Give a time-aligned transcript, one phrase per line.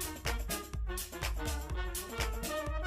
[0.00, 0.22] Thank
[2.72, 2.77] you.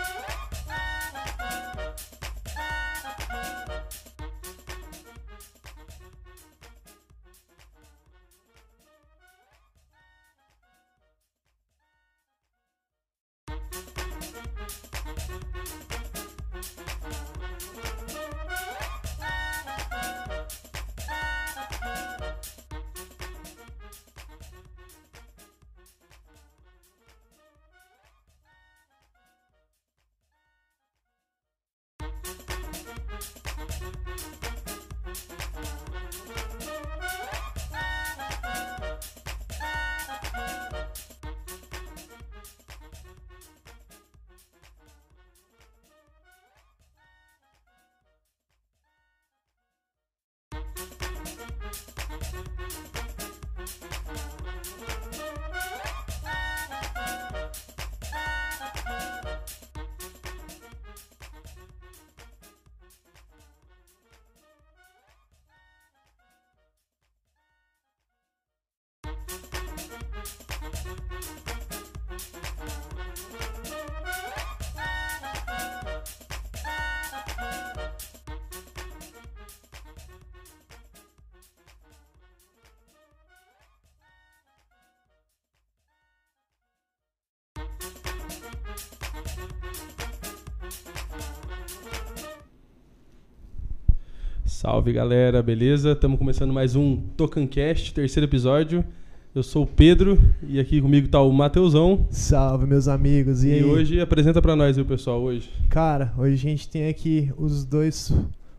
[94.46, 95.94] Salve galera, beleza?
[95.94, 98.86] Estamos começando mais um Tocancast, terceiro episódio.
[99.34, 102.06] Eu sou o Pedro e aqui comigo está o Mateusão.
[102.12, 103.44] Salve meus amigos.
[103.44, 103.64] E, e aí?
[103.64, 105.50] hoje apresenta para nós, o pessoal, hoje.
[105.70, 108.14] Cara, hoje a gente tem aqui os dois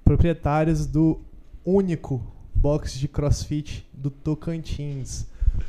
[0.05, 1.21] proprietários do
[1.65, 2.21] único
[2.55, 5.27] box de CrossFit do Tocantins.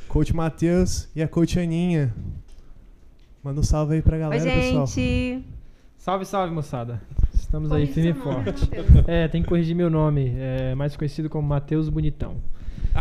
[0.08, 2.14] Coach Matheus e a coach Aninha.
[3.44, 4.66] Manda um salve aí pra galera, Oi, gente.
[4.66, 4.88] pessoal.
[6.04, 7.02] Salve, salve, moçada.
[7.34, 8.70] Estamos Corrige aí firme e forte.
[9.08, 10.34] É, tem que corrigir meu nome.
[10.36, 12.36] É mais conhecido como Matheus Bonitão.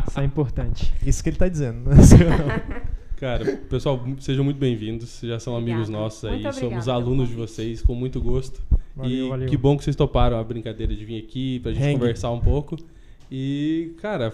[0.07, 0.95] Isso é importante.
[1.05, 1.91] Isso que ele tá dizendo.
[1.91, 1.97] né?
[3.19, 5.19] Cara, pessoal, sejam muito bem-vindos.
[5.21, 8.63] Já são amigos nossos aí, somos alunos de vocês, com muito gosto.
[8.95, 9.49] Valeu, e valeu.
[9.49, 11.99] que bom que vocês toparam a brincadeira de vir aqui pra gente Hang.
[11.99, 12.77] conversar um pouco.
[13.29, 14.33] E, cara,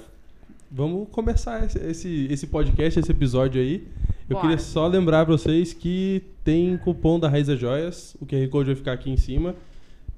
[0.71, 3.89] vamos começar esse, esse, esse podcast, esse episódio aí.
[4.29, 4.41] Eu Bora.
[4.49, 8.77] queria só lembrar pra vocês que tem cupom da Raiza Joias, o QR Code vai
[8.77, 9.55] ficar aqui em cima.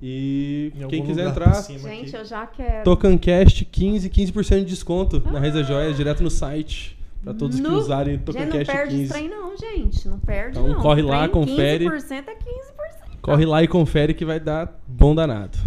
[0.02, 2.16] E Em quem quiser entrar, Gente, aqui.
[2.16, 2.84] eu já quero.
[2.84, 6.98] Tocancast 15, 15% de desconto na Raiza Joias, direto no site.
[7.22, 9.02] Pra todos que No- usarem Gente, não Tocancast perde 15.
[9.04, 10.08] esse trem não, gente.
[10.08, 10.80] Não perde Então, não.
[10.80, 11.84] corre lá, Trem, confere.
[11.84, 13.18] 15% é 15%.
[13.20, 15.58] Corre lá e confere que vai dar bom danado.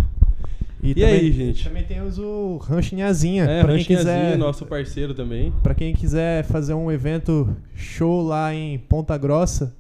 [0.84, 1.64] E também- aí, gente?
[1.64, 3.46] Também temos o Rancho Nhazinha.
[3.46, 5.54] É, pra quem Ranchinhazinho, quiser, nosso parceiro também.
[5.64, 9.74] Pra quem quiser fazer um evento show lá em Ponta Grossa,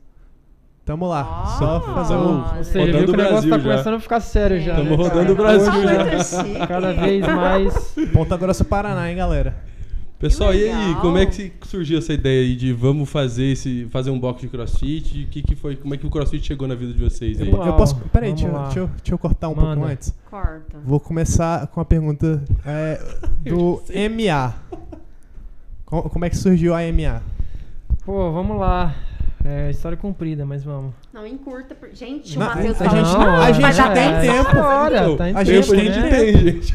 [0.86, 1.44] tamo lá.
[1.44, 2.64] Ah, Só fazer um...
[2.64, 3.64] seja, Rodando viu que o negócio Brasil tá já.
[3.72, 4.75] começando a ficar sério já.
[4.75, 5.32] Tamo né, rodando cara?
[5.34, 6.17] o Brasil Tá
[6.58, 6.67] já.
[6.67, 7.96] Cada vez mais.
[8.14, 9.56] Ponta Grossa, Paraná, hein, galera?
[10.23, 14.09] Pessoal, e aí, como é que surgiu essa ideia aí de vamos fazer esse fazer
[14.09, 15.23] um box de CrossFit?
[15.23, 15.75] O que que foi?
[15.75, 17.52] Como é que o CrossFit chegou na vida de vocês aí?
[17.52, 17.96] Uau, eu posso.
[18.11, 19.75] Peraí, deixa, deixa eu, deixa eu cortar um Manda.
[19.75, 20.14] pouco antes.
[20.29, 20.79] Corta.
[20.85, 23.02] Vou começar com a pergunta é,
[23.49, 23.81] do
[24.16, 24.53] MA.
[25.85, 27.22] Co- Como é que surgiu a MA?
[28.05, 28.96] Pô, vamos lá.
[29.45, 30.93] É história comprida, mas vamos.
[31.13, 31.75] Não, encurta.
[31.75, 34.49] por- Gente, o Não, Matheus a fala gente- demais, a gente já tem tempo.
[34.51, 36.09] Pô, tá em a tempo, a gente né?
[36.09, 36.73] tem, gente.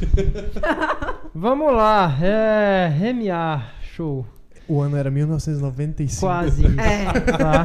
[1.35, 2.15] Vamos lá.
[2.21, 2.89] É.
[2.89, 3.63] RMA.
[3.83, 4.27] Show.
[4.69, 6.21] O ano era 1995.
[6.27, 6.67] Quase.
[6.67, 7.21] É.
[7.39, 7.65] Tá.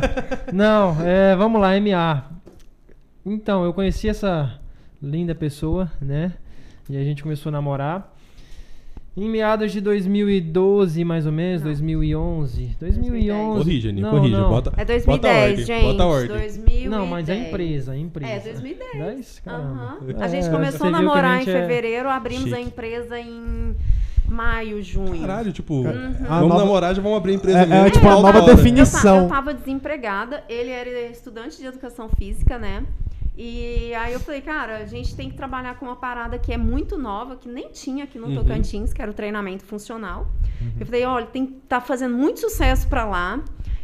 [0.53, 2.23] Não, é, vamos lá, MA.
[3.25, 4.57] Então, eu conheci essa
[5.01, 6.31] linda pessoa, né?
[6.89, 8.12] E a gente começou a namorar.
[9.15, 11.67] Em meados de 2012, mais ou menos, Não.
[11.67, 12.75] 2011.
[12.79, 13.57] 2011.
[13.63, 14.37] Corrija, Aninha, Não, corrija.
[14.39, 14.49] não.
[14.49, 15.83] Bota, É bota a 2010, ordem, gente.
[15.83, 16.27] Bota a ordem.
[16.37, 16.89] 2010.
[16.89, 18.31] Não, mas a empresa, a empresa.
[18.31, 18.91] É, 2010.
[18.97, 19.39] 10?
[19.45, 19.69] Caramba.
[19.69, 19.97] Aham.
[20.19, 22.67] É, A gente começou a namorar gente em é- fevereiro, abrimos a Chique.
[22.69, 23.75] empresa em
[24.27, 25.21] maio, junho.
[25.21, 25.85] Caralho, tipo, Uhum.
[25.89, 28.43] A vamos nova- namorar, já vamos abrir a empresa É- é tipo uma Alta nova
[28.45, 28.55] hora.
[28.55, 29.17] definição.
[29.17, 32.83] Eu, eu tava desempregada, ele era estudante de educação física, né?
[33.35, 36.57] E aí eu falei, cara, a gente tem que trabalhar com uma parada que é
[36.57, 38.35] muito nova, que nem tinha aqui no Uhum.
[38.35, 40.27] Tocantins, que era o treinamento funcional.
[40.79, 43.39] Eu falei, olha, tem tá fazendo muito sucesso pra lá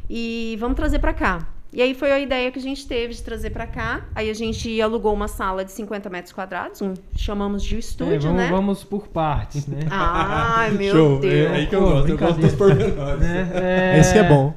[0.09, 1.39] e vamos trazer pra cá.
[1.71, 4.05] E aí foi a ideia que a gente teve de trazer pra cá.
[4.15, 8.21] Aí a gente alugou uma sala de 50 metros quadrados, um, chamamos de É, estúdio,
[8.21, 8.49] vamos, né?
[8.49, 9.79] vamos por partes, né?
[9.91, 11.51] Ai, meu Show, Deus.
[11.51, 13.19] é aí que eu gosto, eu gosto dos pormenores.
[13.21, 13.99] Né?
[13.99, 14.53] Esse que é bom.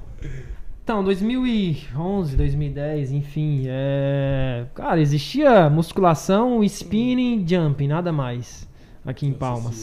[0.84, 4.66] Então, 2011, 2010, enfim, é...
[4.74, 8.68] cara, existia musculação, spinning, jumping, nada mais
[9.06, 9.74] aqui em Nossa Palmas.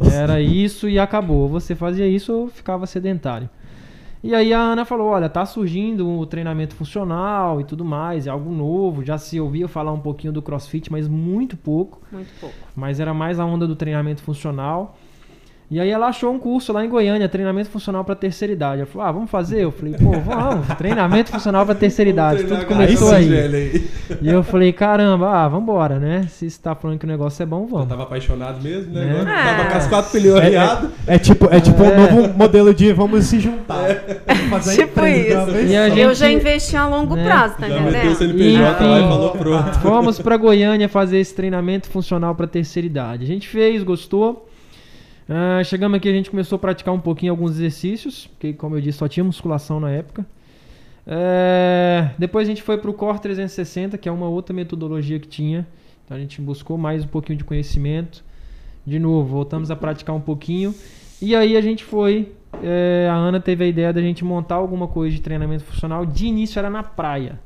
[0.00, 0.16] Senhora.
[0.16, 1.48] Era isso e acabou.
[1.48, 3.50] Você fazia isso ou ficava sedentário.
[4.22, 8.30] E aí a Ana falou, olha, tá surgindo o treinamento funcional e tudo mais, é
[8.30, 12.54] algo novo, já se ouvia falar um pouquinho do CrossFit, mas muito pouco, Muito pouco.
[12.74, 14.96] mas era mais a onda do treinamento funcional.
[15.70, 18.78] E aí ela achou um curso lá em Goiânia, treinamento funcional para terceira idade.
[18.80, 22.42] Ela falou: "Ah, vamos fazer?" Eu falei: "Pô, vamos, treinamento funcional para terceira idade".
[22.44, 23.84] Vamos Tudo começou a aí.
[24.22, 26.26] E eu falei: "Caramba, ah, vambora, né?
[26.30, 27.88] Se está falando que o negócio é bom, Eu vamos".
[27.88, 29.04] tava apaixonado mesmo, né?
[29.04, 29.10] Né?
[29.20, 29.70] Agora tava É.
[29.70, 31.86] com as quatro pneuas É, é, é tipo, é tipo É.
[31.86, 33.84] um novo modelo de vamos se juntar.
[34.26, 35.58] Vamos fazer Tipo empresa isso.
[35.58, 35.74] E só.
[35.74, 37.24] Eu gente- já investi a longo né?
[37.24, 38.16] prazo, tá Já meteu o entendendo?
[38.16, 39.78] CNPJ lá e falou pronto.
[39.80, 43.24] Fomos para Goiânia fazer esse treinamento funcional para terceira idade.
[43.24, 44.47] A gente fez, gostou.
[45.28, 48.80] Ah, chegamos aqui, a gente começou a praticar um pouquinho alguns exercícios, porque, como eu
[48.80, 50.24] disse, só tinha musculação na época.
[51.06, 55.28] É, depois a gente foi para o Core 360, que é uma outra metodologia que
[55.28, 55.66] tinha.
[56.04, 58.24] Então a gente buscou mais um pouquinho de conhecimento.
[58.86, 60.74] De novo, voltamos a praticar um pouquinho.
[61.20, 62.32] E aí a gente foi.
[62.62, 66.06] é, a Ana teve a ideia da gente montar alguma coisa de treinamento funcional.
[66.06, 67.38] De início era na praia.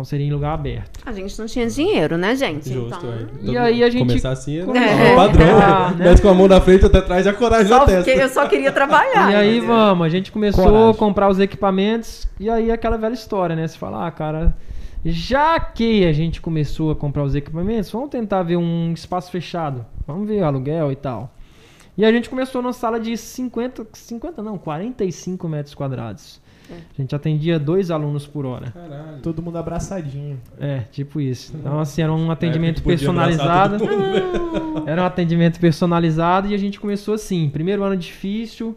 [0.00, 0.98] Então seria em lugar aberto.
[1.04, 2.72] A gente não tinha dinheiro, né, gente?
[2.72, 3.22] Justo, então, é.
[3.42, 5.12] E Todo aí a gente- Começar assim é, É.
[5.12, 5.44] é padrão.
[5.60, 6.06] Ah, né?
[6.06, 8.22] Mas com a mão na frente até atrás já coragem só na porque testa.
[8.22, 9.30] eu só queria trabalhar.
[9.30, 10.90] E aí vamos, a gente começou Coragem.
[10.90, 13.68] a comprar os equipamentos e aí aquela velha história, né?
[13.68, 14.56] Você fala, ah, cara,
[15.04, 19.84] já que a gente começou a comprar os equipamentos, vamos tentar ver um espaço fechado.
[20.06, 21.30] Vamos ver o aluguel e tal.
[21.98, 26.39] E a gente começou numa sala de 50, 50 não, 45 metros quadrados.
[26.72, 28.70] A gente atendia dois alunos por hora.
[28.70, 29.18] Caralho.
[29.22, 30.40] Todo mundo abraçadinho.
[30.60, 31.54] É, tipo isso.
[31.58, 33.78] Então, assim, era um atendimento É, personalizado.
[33.84, 34.84] mundo.
[34.86, 37.48] Era um atendimento personalizado e a gente começou assim.
[37.50, 38.76] Primeiro ano difícil,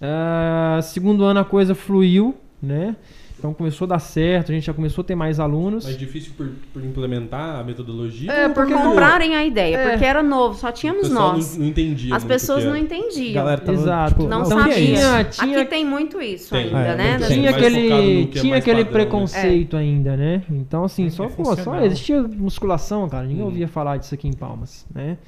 [0.00, 2.96] ah, segundo ano a coisa fluiu, né?
[3.44, 5.84] Então começou a dar certo, a gente já começou a ter mais alunos.
[5.84, 8.32] Mas difícil por, por implementar a metodologia?
[8.32, 9.90] É, porque comprarem a ideia, É.
[9.90, 11.52] porque era novo, só tínhamos nós.
[11.52, 13.34] Não, não entendia As pessoas não entendiam.
[13.34, 14.10] Galera tava, Exato.
[14.14, 14.72] tipo, não o que sabia.
[14.74, 14.94] é isso?
[15.02, 16.64] Tinha- tinha- Aqui tem muito isso Tem.
[16.68, 17.18] ainda, É, né?
[17.18, 17.28] tem.
[17.28, 17.88] tinha aquele,
[18.22, 19.04] é tinha mais aquele padrão, né?
[19.04, 20.42] preconceito ainda, né?
[20.48, 23.26] Então, assim, É só, é pô, só existia musculação, cara.
[23.26, 23.48] Ninguém Hum.
[23.48, 25.18] ouvia falar disso aqui em Palmas, né?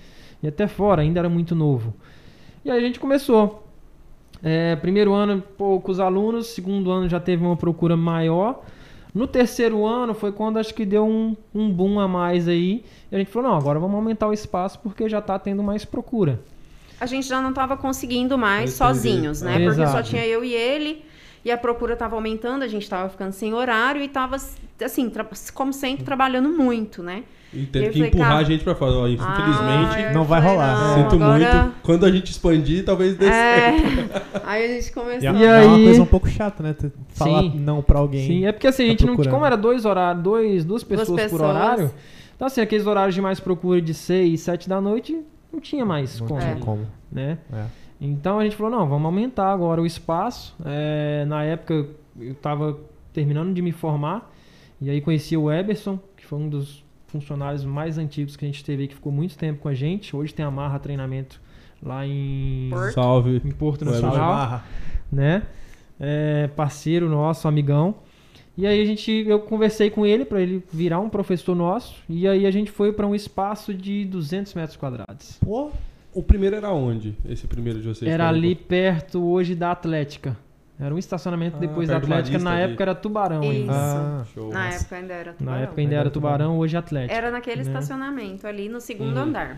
[0.43, 1.93] E até fora, ainda era muito novo.
[2.65, 3.66] E aí a gente começou.
[4.43, 6.49] É, primeiro ano, poucos alunos.
[6.49, 8.63] Segundo ano já teve uma procura maior.
[9.15, 12.85] No terceiro ano foi quando acho que deu um, um boom a mais aí.
[13.11, 15.85] E a gente falou, não, agora vamos aumentar o espaço porque já tá tendo mais
[15.85, 16.41] procura.
[17.01, 18.77] A gente já não estava conseguindo mais Entendi.
[18.77, 19.57] sozinhos, né?
[19.57, 19.65] É.
[19.65, 20.11] Porque só Exato.
[20.11, 21.05] tinha eu e ele.
[21.45, 24.37] E a procura estava aumentando, a gente estava ficando sem horário e estava,
[24.85, 25.13] assim,
[25.55, 27.23] como sempre, trabalhando muito, né?
[27.57, 28.93] E teve que empurrar cara, a gente pra fora.
[28.93, 30.75] Ó, infelizmente, Ah, não vai falei, rolar.
[30.97, 31.75] não, sinto agora- muito.
[31.83, 33.83] Quando a gente expandir, talvez dê certo.
[34.35, 34.41] É.
[34.45, 35.29] Aí a gente E, começou.
[35.31, 36.77] é- E é uma aí- coisa um pouco chata, né?
[37.09, 37.53] Falar Sim.
[37.61, 38.27] não pra alguém.
[38.27, 39.17] Sim, é porque assim, a tá gente não tinha.
[39.17, 39.33] procurando.
[39.35, 41.41] Como era dois horários, dois, duas pessoas, por pessoas.
[41.43, 41.91] horário.
[42.35, 45.19] Então, assim, aqueles horários de mais procura de 6, 7 da noite,
[45.53, 46.57] não tinha mais Não como, tinha É.
[46.57, 46.87] como.
[47.11, 47.39] né?
[47.53, 47.65] É.
[47.99, 50.55] Então a gente falou, não, vamos aumentar agora o espaço.
[50.67, 51.87] É, na época
[52.21, 52.77] eu estava
[53.15, 54.31] terminando de me formar
[54.83, 58.65] e aí conheci o Eberson, que foi um dos funcionários mais antigos que a gente
[58.65, 60.15] teve aí, que ficou muito tempo com a gente.
[60.15, 61.41] Hoje tem a Marra Treinamento
[61.83, 62.95] lá em Porto.
[62.95, 63.43] Salve.
[63.45, 64.63] em Porto Nacional,
[65.11, 65.43] né?
[65.99, 67.95] É, parceiro nosso, amigão.
[68.59, 71.97] E aí a gente, eu conversei com ele para ele virar um professor nosso.
[72.09, 75.39] E aí a gente foi para um espaço de 200 metros quadrados.
[75.45, 75.71] Pô,
[76.15, 77.15] O primeiro era onde?
[77.29, 78.11] Esse primeiro de vocês?
[78.11, 80.35] Era ali perto hoje da Atlética.
[80.79, 82.39] Era um estacionamento Ah, depois da Atlética.
[82.39, 83.53] Na época era Tubarão Isso.
[83.53, 83.73] ainda.
[83.75, 84.53] Ah, Show.
[84.53, 85.63] Na época ainda era Na tubarão.
[85.63, 87.15] época ainda era Tubarão, hoje Atlética.
[87.15, 87.63] Era naquele né?
[87.63, 89.23] estacionamento ali no segundo Uhum.
[89.23, 89.57] andar.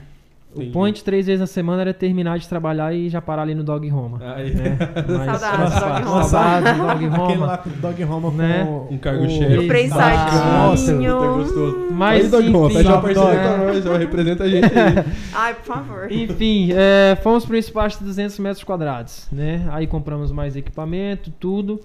[0.50, 0.72] O Entendi.
[0.72, 3.86] point três vezes na semana era terminar de trabalhar e já parar ali no Dog
[3.88, 4.18] Roma.
[4.34, 4.54] Aí.
[4.54, 4.78] Né?
[5.26, 6.24] Mas- Saudades do Dog Roma.
[6.24, 7.46] Saudades do Dog Aquele Roma.
[7.46, 8.64] lá com o Dog Roma Né?
[8.64, 9.56] com Um cargo o- chefe.
[9.56, 10.44] Do prensadinho.
[10.44, 11.88] Nossa, Puta, gostoso.
[11.92, 15.04] Mas, Aí, Dog Roma, enfim, fecha uma parceria com nós, ó, representa a gente aí.
[15.34, 16.10] Ai, por favor.
[16.12, 19.68] Enfim, é, fomos para um espaço de 200 metros quadrados, né?
[19.70, 21.78] Aí compramos mais equipamento, tudo.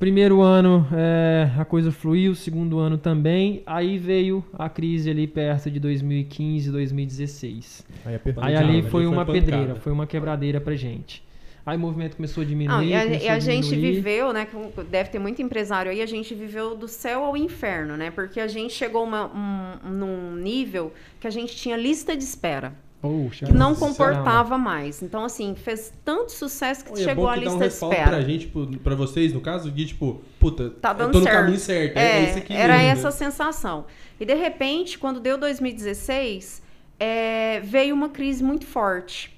[0.00, 3.62] Primeiro ano é, a coisa fluiu, segundo ano também.
[3.66, 7.86] Aí veio a crise ali perto de 2015, 2016.
[8.06, 8.42] Aí apertou.
[8.42, 9.32] Aí ali ali foi foi uma pancada.
[9.32, 11.22] pedreira, foi uma quebradeira pra gente.
[11.66, 12.76] Aí o movimento começou a diminuir.
[12.76, 13.96] Não, e a, e a gente diminuir.
[13.96, 14.48] viveu, né?
[14.90, 18.10] Deve ter muito empresário aí, a gente viveu do céu ao inferno, né?
[18.10, 22.72] Porque a gente chegou uma, um, num nível que a gente tinha lista de espera,
[23.00, 25.02] Poxa, que não Nossa, comportava mais.
[25.02, 27.86] Então, assim, fez tanto sucesso que e é chegou bom a que dá um lista
[27.88, 28.10] de espera.
[28.10, 28.46] pra gente,
[28.82, 31.36] pra vocês, no caso, de tipo, puta, Tá eu dando no certo.
[31.36, 31.96] caminho certo.
[31.96, 33.12] É, É, aqui era mesmo, essa né?
[33.12, 33.86] sensação.
[34.20, 36.62] E de repente, quando deu 2016,
[36.98, 39.34] é, veio uma crise muito forte.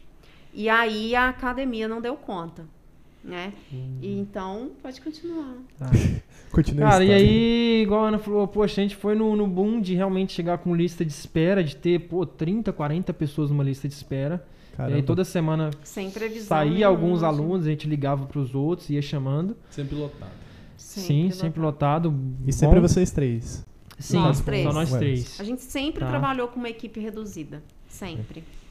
[0.52, 2.64] E aí a academia não deu conta.
[3.25, 3.52] Né?
[3.73, 3.99] Hum.
[4.02, 5.54] E então, pode continuar.
[5.78, 5.88] Tá.
[6.53, 9.47] Continua a Cara, e aí, igual a Ana falou, poxa, a gente foi no, no
[9.47, 13.65] boom de realmente chegar com lista de espera, de ter, pô, 30, 40 pessoas numa
[13.65, 14.45] lista de espera.
[14.73, 14.97] E Caramba.
[14.97, 16.47] aí toda semana Sem previsão.
[16.49, 17.27] saía nenhuma, alguns assim.
[17.41, 19.57] alunos, a gente ligava pros outros, ia chamando.
[19.71, 20.31] Sempre lotado.
[20.77, 22.15] Sim, sempre lotado.
[22.47, 22.89] E sempre bom.
[22.89, 23.65] vocês três.
[23.99, 24.65] Sim, Nós só três.
[24.75, 24.99] nós Ué.
[24.99, 25.41] três.
[25.41, 26.09] A gente sempre Tá.
[26.11, 27.63] trabalhou com uma equipe reduzida.
[27.89, 28.41] Sempre.
[28.41, 28.62] É,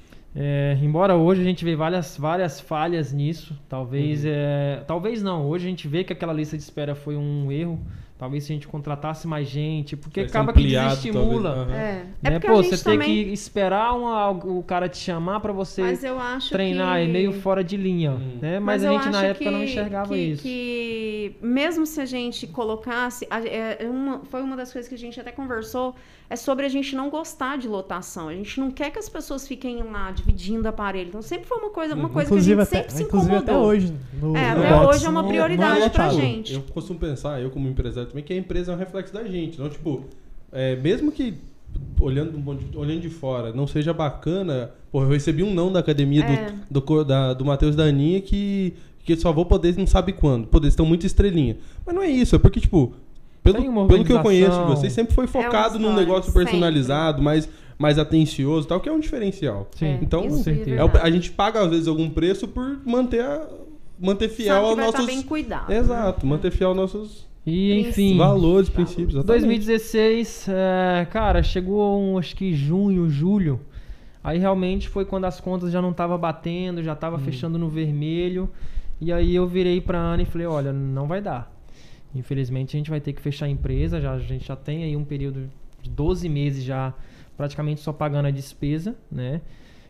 [0.82, 5.46] embora hoje a gente vê várias, várias falhas nisso, talvez, é, talvez não.
[5.48, 7.80] Hoje a gente vê que aquela lista de espera foi um erro.
[8.18, 11.56] Talvez se a gente contratasse mais gente, porque acaba que ampliado, desestimula.
[11.56, 11.76] talvez.
[11.76, 11.82] Aham.
[11.84, 12.06] É.
[12.22, 12.32] É Né?
[12.40, 13.26] porque Pô, a você gente tem também.
[13.26, 17.04] que esperar uma- o cara te chamar pra você Mas eu acho treinar que...
[17.04, 18.38] é meio fora de linha, Hum.
[18.40, 18.60] né?
[18.60, 20.44] Mas, a eu gente na época não que- enxergava que- isso.
[20.44, 25.00] Que mesmo se a gente colocasse, a- é uma- foi uma das coisas que a
[25.00, 25.96] gente até conversou,
[26.32, 28.30] é sobre a gente não gostar de lotação.
[28.30, 31.10] A gente não quer que as pessoas fiquem lá dividindo aparelho.
[31.10, 33.38] Então sempre foi uma coisa, uma coisa que a gente até, sempre se incomodou.
[33.38, 33.94] até hoje.
[34.22, 36.54] No, É, no até box, hoje é uma prioridade não é pra gente.
[36.54, 39.56] Eu costumo pensar, eu como empresário também, que a empresa é um reflexo da gente.
[39.56, 40.06] Então, tipo,
[40.52, 41.34] é, mesmo que
[42.00, 46.24] olhando, um olhando de fora não seja bacana, pô, eu recebi um não da academia
[46.24, 46.52] É.
[46.70, 48.74] do, do, da- do Matheus e da Aninha que,
[49.04, 50.48] que só vou poder não sabe quando.
[50.48, 51.58] Pô, eles estão muito estrelinha.
[51.86, 52.94] Mas não é isso, é porque, tipo,
[53.54, 56.44] pelo, pelo que eu conheço de vocês, sempre foi focado num história, negócio sempre.
[56.46, 59.68] personalizado, mais, mais atencioso tal, que é um diferencial.
[59.76, 60.82] Sim, É, Então, é certeza.
[60.82, 63.48] É a gente paga, às vezes, algum preço por manter, a,
[64.00, 65.06] manter fiel aos estar nossos.
[65.06, 65.72] bem cuidado.
[65.72, 69.16] Exato, manter fiel aos nossos E enfim, valores, princípios.
[69.16, 69.42] exatamente.
[69.46, 73.60] 2016, é, cara, chegou um, acho que junho, julho.
[74.24, 76.96] Aí realmente foi quando as contas já não tava batendo, já Hum.
[76.96, 78.48] tava fechando no vermelho.
[79.00, 81.51] E aí eu virei pra Ana e falei, olha, não vai dar.
[82.14, 84.96] Infelizmente a gente vai ter que fechar a empresa, já, a gente já tem aí
[84.96, 85.50] um período
[85.82, 86.94] de 12 meses já
[87.38, 89.42] praticamente só pagando a despesa, né?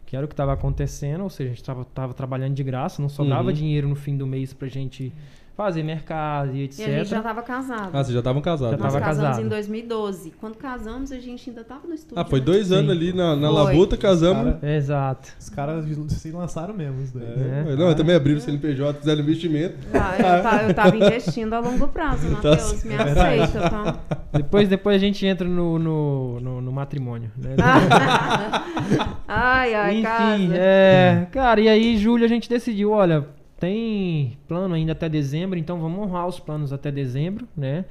[0.06, 3.10] Que era o que estava acontecendo, ou seja, a gente estava trabalhando de graça, não
[3.10, 3.54] sobrava Uhum.
[3.54, 5.12] dinheiro no fim do mês pra gente
[5.56, 6.80] fazer mercado e etc.
[6.80, 7.90] E a gente já tava casado.
[7.94, 8.78] Ah, vocês já estavam casados.
[8.78, 9.46] Já Nós tava casamos casado.
[9.46, 10.32] em 2012.
[10.40, 12.20] Quando casamos, a gente ainda tava no estúdio.
[12.20, 12.46] Ah, foi né?
[12.46, 12.76] dois Sim.
[12.76, 14.56] anos ali na, na labuta, casamos.
[14.56, 15.30] Cara, Exato.
[15.40, 17.26] Os caras se lançaram mesmo, os dois.
[17.26, 17.76] É, É.
[17.76, 19.76] Não, eu também abri o CNPJ, fizeram investimento.
[19.94, 22.84] Ah, eu, ta- eu tava investindo a longo prazo, Matheus.
[22.84, 24.00] Me aceita, tá?
[24.34, 27.56] Depois, depois a gente entra no, no, no- no matrimônio, né?
[29.28, 30.56] ai, ai, Enfim, casa.
[30.56, 33.26] é, cara, e aí, julho, a gente decidiu, olha,
[33.62, 37.86] tem plano ainda até dezembro, então vamos honrar os planos até dezembro, né?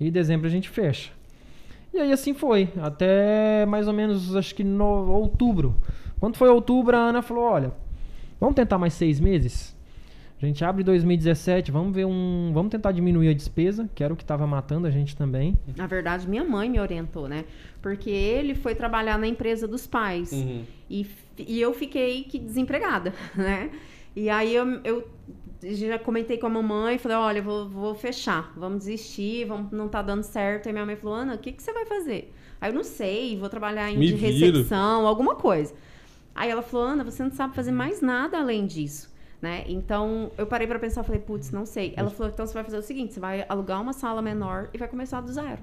[0.00, 1.12] E em dezembro a gente fecha.
[1.92, 5.76] E aí assim foi, até mais ou menos, acho que no outubro.
[6.18, 7.72] Quando foi outubro, a Ana falou, olha,
[8.40, 9.76] vamos tentar mais seis meses?
[10.42, 12.50] A gente abre 2017, vamos ver um.
[12.54, 15.58] Vamos tentar diminuir a despesa, que era o que estava matando a gente também.
[15.76, 17.44] Na verdade, minha mãe me orientou, né?
[17.82, 20.32] Porque ele foi trabalhar na empresa dos pais.
[20.32, 20.64] Uhum.
[20.88, 23.68] E, e eu fiquei que desempregada, né?
[24.14, 25.08] E aí eu, eu
[25.62, 30.02] já comentei com a mamãe, falei, olha, vou, vou fechar, vamos desistir, vamos, não tá
[30.02, 30.66] dando certo.
[30.66, 32.32] Aí minha mãe falou, Ana, o que, que você vai fazer?
[32.60, 34.56] Aí eu não sei, vou trabalhar em Me de viro.
[34.56, 35.74] recepção, alguma coisa.
[36.34, 39.10] Aí ela falou, Ana, você não sabe fazer mais nada além disso.
[39.40, 39.64] Né?
[39.66, 41.94] Então, eu parei pra pensar, falei, putz, não sei.
[41.96, 44.78] Ela falou, então você vai fazer o seguinte, você vai alugar uma sala menor e
[44.78, 45.60] vai começar do zero.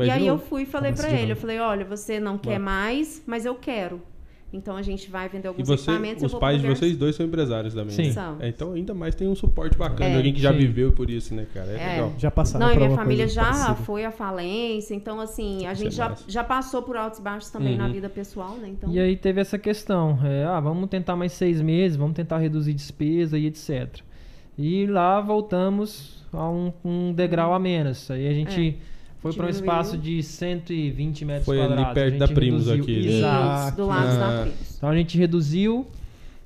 [0.00, 2.38] É E aí eu fui e falei pra de ele, eu falei, olha, você não
[2.38, 4.00] quer mais, mas eu quero.
[4.52, 6.22] Então a gente vai vender E alguns você, equipamentos.
[6.24, 7.94] os pais de vocês dois são empresários também.
[7.94, 8.02] Sim.
[8.08, 8.12] né?
[8.12, 8.36] São.
[8.40, 10.58] É, então ainda mais tem um suporte bacana, É, de alguém que já sim.
[10.58, 11.70] viveu por isso, né, cara?
[11.72, 11.88] É, É.
[11.94, 12.12] legal.
[12.18, 13.74] Já passaram Não, e minha família já parecida.
[13.76, 17.22] foi à falência, então assim, a Isso gente é já, já passou por altos e
[17.22, 17.92] baixos também na Uhum.
[17.92, 18.68] vida pessoal, né?
[18.68, 22.38] Então, E aí teve essa questão, é, ah, vamos tentar mais seis meses, vamos tentar
[22.38, 24.00] reduzir despesa e etc.
[24.58, 28.10] E lá voltamos a um, um degrau a menos.
[28.10, 28.76] Aí a gente
[29.22, 31.94] foi para um espaço de 120 metros Foi ali quadrados.
[31.94, 33.00] perto a da gente Primos reduziu- aqui, né?
[33.08, 33.76] Isso, Exato.
[33.76, 34.16] do lado Ah.
[34.16, 34.74] da Primos.
[34.76, 35.86] Então a gente reduziu.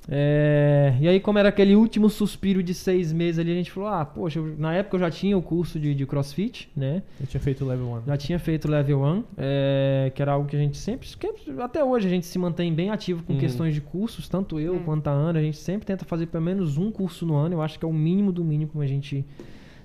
[0.09, 3.89] é, e aí, como era aquele último suspiro de seis meses ali, a gente falou:
[3.89, 7.03] ah, poxa, eu- na época eu já tinha o curso de, de crossfit, né?
[7.19, 8.01] Eu tinha feito o level 1.
[8.07, 11.05] Já tinha feito o level 1, é, que era algo que a gente sempre.
[11.17, 11.27] que
[11.59, 13.39] até hoje a gente se mantém bem ativo com Uhum.
[13.39, 14.79] questões de cursos, tanto eu É.
[14.79, 15.39] quanto a Ana.
[15.39, 17.55] A gente sempre tenta fazer pelo menos um curso no ano.
[17.55, 19.25] Eu acho que é o mínimo do mínimo que a gente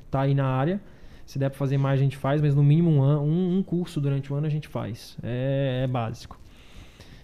[0.08, 0.80] tá aí na área.
[1.32, 3.62] Se der pra fazer mais, a gente faz, mas no mínimo um, an- um, um
[3.62, 5.16] curso durante o ano a gente faz.
[5.22, 6.38] É, é básico.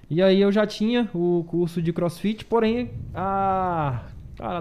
[0.09, 4.05] E aí eu já tinha o curso de crossfit, porém, há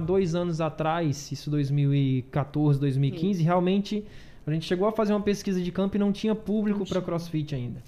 [0.06, 4.04] dois anos atrás, isso 2014, 2015, realmente
[4.46, 7.56] a gente chegou a fazer uma pesquisa de campo e não tinha público para crossfit
[7.56, 7.82] ainda.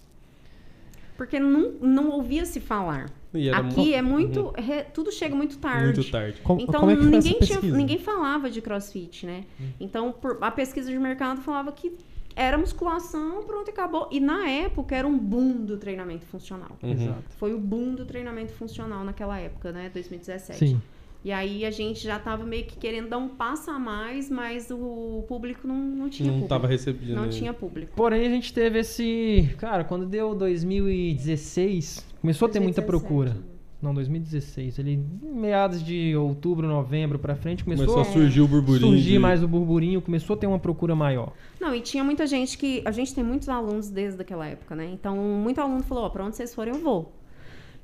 [1.18, 3.10] Porque não, não ouvia-se falar.
[3.34, 4.40] E era Aqui é muito.
[4.48, 4.52] Uhum.
[4.58, 5.98] re- tudo chega muito tarde.
[6.00, 6.40] Muito tarde.
[6.42, 9.44] Como, Então como é que foi essa ninguém, tinha, ninguém falava de crossfit, né?
[9.80, 11.92] Então por- a pesquisa de mercado falava que
[12.36, 14.08] era musculação, pronto, e acabou.
[14.12, 16.72] E na época era um boom do treinamento funcional.
[16.82, 16.92] Uhum.
[16.92, 17.24] Exato.
[17.38, 19.90] Foi o boom do treinamento funcional naquela época, né?
[19.94, 20.58] 2017.
[20.58, 20.82] Sim.
[21.24, 24.72] E aí a gente já tava meio que querendo dar um passo a mais, mas
[24.72, 26.48] o público não, não tinha Não público.
[26.48, 27.14] tava recebendo.
[27.14, 27.30] Não né?
[27.30, 27.92] tinha público.
[27.94, 29.54] Porém, a gente teve esse.
[29.58, 32.86] Cara, quando deu 2016, começou a ter muita 2017.
[32.88, 33.38] procura.
[33.82, 34.78] Não, 2016.
[34.78, 38.88] Ele, meados de outubro, novembro pra frente, começou, Começou a surgir o burburinho.
[38.92, 41.32] surgir de- mais o burburinho, começou a ter uma procura maior.
[41.62, 42.82] Não, e tinha muita gente que.
[42.84, 44.90] A gente tem muitos alunos desde aquela época, né?
[44.94, 47.14] Então, muito aluno falou: ó, pra onde vocês forem, eu vou.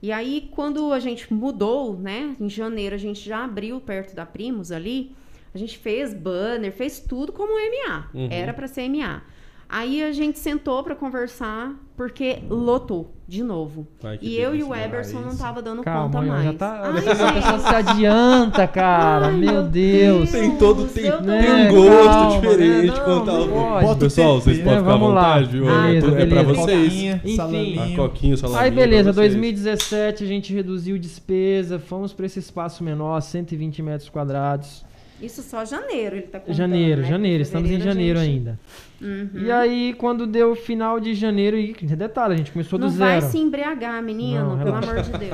[0.01, 2.35] E aí, quando a gente mudou, né?
[2.41, 5.15] Em janeiro, a gente já abriu perto da Primos ali.
[5.53, 8.09] A gente fez banner, fez tudo como MA.
[8.13, 8.27] Uhum.
[8.29, 9.21] Era pra ser MA.
[9.67, 13.87] Aí a gente sentou pra conversar, porque lotou de novo.
[14.03, 14.73] Ai, e eu e o.
[14.75, 16.43] Eberson não tava dando Calma, conta mais.
[16.45, 16.81] já tá.
[16.83, 17.61] Ai, a pessoa gente.
[17.61, 19.25] se adianta, cara.
[19.27, 20.31] Ai, meu Deus.
[20.31, 22.97] Tem todo, tem, tem Né, um gosto calma, diferente né?
[22.97, 23.99] Não, contar não o pode.
[23.99, 25.67] Pessoal, vocês podem ficar à vontade, viu?
[25.67, 26.43] Ah, É beleza, pra beleza.
[26.53, 26.83] vocês.
[26.93, 27.35] Coquinha, Enfim.
[27.35, 27.81] salaminho.
[27.81, 28.63] A coquinha, o salaminho.
[28.63, 29.31] Aí beleza, pra vocês.
[29.33, 34.85] 2017 a gente reduziu despesa, fomos pra esse espaço menor, 120 metros quadrados.
[35.21, 37.07] Isso só janeiro, ele tá contando, janeiro, né?
[37.07, 38.59] janeiro, estamos em janeiro gente- ainda.
[39.01, 39.29] Uhum.
[39.45, 42.93] E aí, quando deu o final de janeiro, e detalhe, a gente começou Não do
[42.95, 43.31] vai zero.
[43.31, 45.31] se embriagar, menino, Não, pelo amor de Deus.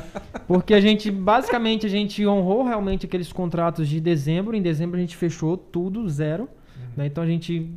[0.48, 4.56] Porque a gente, basicamente, a gente honrou realmente aqueles contratos de dezembro.
[4.56, 6.48] Em dezembro a gente fechou tudo, zero.
[6.96, 7.06] né?
[7.06, 7.70] Então a gente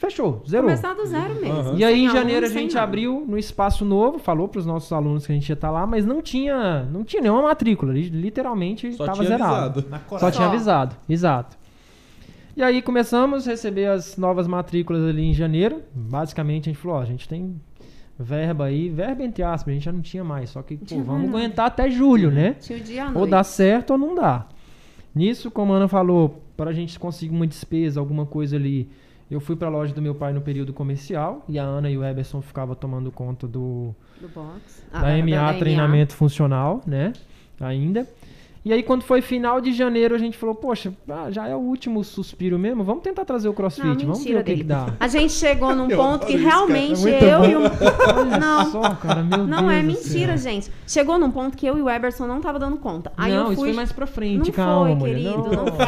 [0.00, 0.64] fechou, zerou.
[0.64, 1.52] Começar do zero mesmo.
[1.52, 1.74] Aham.
[1.78, 4.58] E aí, Sem em aluno, janeiro, a sem gente abriu no espaço novo, falou para
[4.58, 7.42] os nossos alunos que a gente ia estar lá, mas não tinha, não tinha nenhuma
[7.42, 7.92] matrícula.
[7.92, 9.84] li- Literalmente Só estava tinha zerado.
[10.18, 11.56] Só tinha avisado, exato.
[12.56, 15.82] E aí começamos a receber as novas matrículas ali em janeiro.
[15.94, 17.60] Basicamente a gente falou, ó, a gente tem
[18.18, 21.28] verba aí, verba entre aspas, a gente já não tinha mais, só que pô, vamos
[21.30, 22.54] aguentar até julho, né?
[22.60, 23.30] Tinha o dia à Ou noite.
[23.30, 24.46] dá certo ou não dá.
[25.14, 28.88] Nisso, como a Ana falou, para a gente conseguir uma despesa, alguma coisa ali,
[29.30, 31.96] eu fui para a loja do meu pai no período comercial e a Ana e
[31.96, 34.84] o Eberson ficavam tomando conta do, Do box.
[34.92, 37.12] Ah, da MA treinamento funcional, né?
[37.60, 38.08] Ainda.
[38.62, 41.58] E aí, quando foi final de janeiro, a gente falou, poxa, ah, já é o
[41.58, 44.88] último suspiro mesmo, vamos tentar trazer o CrossFit, Não, vamos ver o que, que dá.
[45.00, 46.56] A gente chegou num Eu ponto que isso, cara.
[46.56, 47.46] realmente É muito eu bom.
[47.46, 47.60] e o.
[48.18, 48.70] Olha Não.
[48.70, 50.52] só, cara, meu Não é Deus do mentira, céu.
[50.52, 50.70] gente.
[50.86, 53.10] Chegou num ponto que eu e o Eberson não tava dando conta.
[53.16, 53.54] Aí não, eu fui.
[53.54, 55.14] isso foi mais pra frente, não calma, foi, mulher.
[55.14, 55.64] querido, não.
[55.64, 55.86] não foi.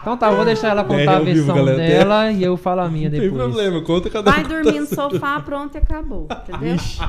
[0.00, 1.78] Então tá, eu vou deixar ela É, contar a ao vivo, versão galera.
[1.78, 3.42] dela e eu falo a minha Não tem depois.
[3.44, 4.48] problema, conta cada Vai um.
[4.48, 6.26] dormir no sofá, pronto e acabou.
[6.48, 6.74] Entendeu?
[6.74, 7.00] Ixi,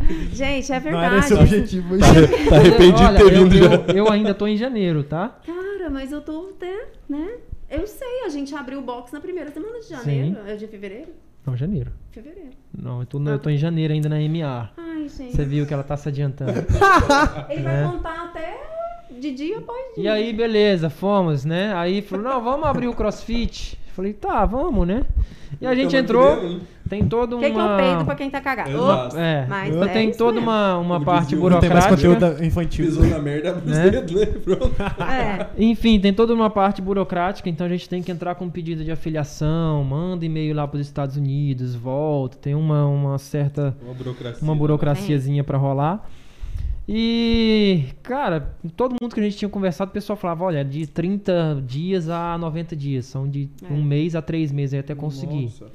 [0.32, 1.24] Gente, é não era verdade.
[1.24, 1.94] esse o objetivo.
[1.94, 2.02] hoje.
[2.48, 3.76] Tá arrependido Olha, de ter eu, vindo eu- já.
[3.94, 5.38] eu ainda tô em janeiro, tá?
[5.44, 7.36] Cara, mas eu tô até, né?
[7.70, 10.38] Eu sei, a gente abriu o box na primeira semana de janeiro.
[10.46, 11.08] É de fevereiro?
[11.44, 11.90] Não, janeiro.
[12.12, 12.50] Fevereiro.
[12.76, 14.70] Não, eu tô, no- eu tô em janeiro ainda na MA.
[14.76, 15.34] Ai, gente.
[15.34, 16.52] Você viu que ela tá se adiantando.
[17.50, 17.82] Ele né?
[17.84, 18.60] vai contar até
[19.18, 20.04] de dia após dia.
[20.04, 21.72] E aí, beleza, fomos, né?
[21.74, 23.78] Aí falou, não, vamos abrir o CrossFit.
[23.96, 25.04] Falei, tá, vamos, né?
[25.58, 26.60] E a gente Tamo entrou, né?
[26.86, 28.14] tem todo O que, que eu peido pra uma...
[28.14, 28.70] quem tá cagado?
[28.70, 29.16] Exato.
[29.16, 31.70] É, Mas Eu é tem isso toda uma, uma Como parte dizia o- Não tem
[31.70, 32.18] mais burocrática.
[32.18, 32.84] conteúdo infantil.
[32.84, 33.88] Pisou na merda, Né?
[33.90, 34.26] dedos, né?
[34.44, 34.70] Pronto.
[35.02, 35.46] É.
[35.56, 38.84] Enfim, tem toda uma parte burocrática, então a gente tem que entrar com um pedido
[38.84, 43.94] de afiliação, manda e-mail lá para os Estados Unidos, volta, tem uma, uma certa Uma
[43.94, 44.42] burocracia.
[44.42, 46.06] uma burocraciazinha pra rolar.
[46.88, 51.62] E, cara, todo mundo que a gente tinha conversado, o pessoal falava, olha, de 30
[51.66, 53.72] dias a 90 dias, são de É.
[53.72, 55.42] um mês a três meses aí até conseguir.
[55.44, 55.66] Nossa.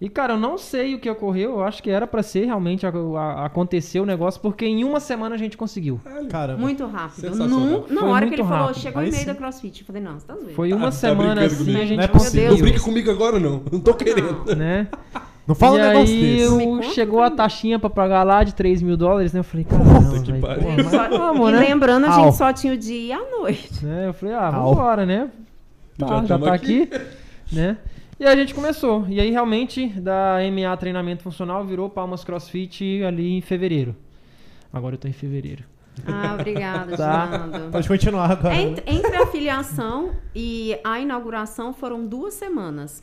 [0.00, 2.86] E, cara, eu não sei o que ocorreu, eu acho que era pra ser realmente
[2.86, 6.00] a- a- acontecer o negócio, porque em uma semana a gente conseguiu.
[6.30, 6.58] Caramba.
[6.60, 7.34] Muito rápido.
[7.48, 8.80] Num, na hora que ele falou, rápido.
[8.80, 9.26] chegou o Aí e-mail sim.
[9.26, 9.80] da CrossFit.
[9.80, 10.50] Eu falei, não, você tá zoando.
[10.52, 11.78] Foi Tá- uma tá semana assim, comigo.
[11.80, 12.50] a gente Não é conseguiu.
[12.52, 13.62] Não brinca comigo agora, não.
[13.72, 14.54] Não tô querendo.
[14.56, 14.86] Né?
[15.48, 16.42] Não fala e um negócio aí desse.
[16.42, 19.40] Eu chegou a taxinha pra pagar lá de 3 mil dólares, né?
[19.40, 20.90] Eu falei, caramba, que velho, pariu.
[20.90, 21.58] Só- vamos, e né?
[21.60, 22.24] lembrando, a Au.
[22.24, 23.84] gente só tinha o dia e a noite.
[23.84, 24.06] né?
[24.08, 24.74] Eu falei, ah, Au.
[24.74, 25.30] vambora, né?
[25.98, 26.82] Tá, Já já, tamo tá aqui.
[26.82, 27.00] aqui,
[27.52, 27.78] né?
[28.20, 29.06] E aí a gente começou.
[29.08, 33.96] E aí realmente da MA Treinamento Funcional virou Palmas CrossFit ali em fevereiro.
[34.72, 35.64] Agora eu tô em fevereiro.
[36.06, 37.26] Ah, obrigada, Tá.
[37.28, 37.72] Fernando.
[37.72, 38.54] Pode continuar agora.
[38.54, 38.62] né?
[38.62, 43.02] Entre, entre a filiação e a inauguração foram duas semanas.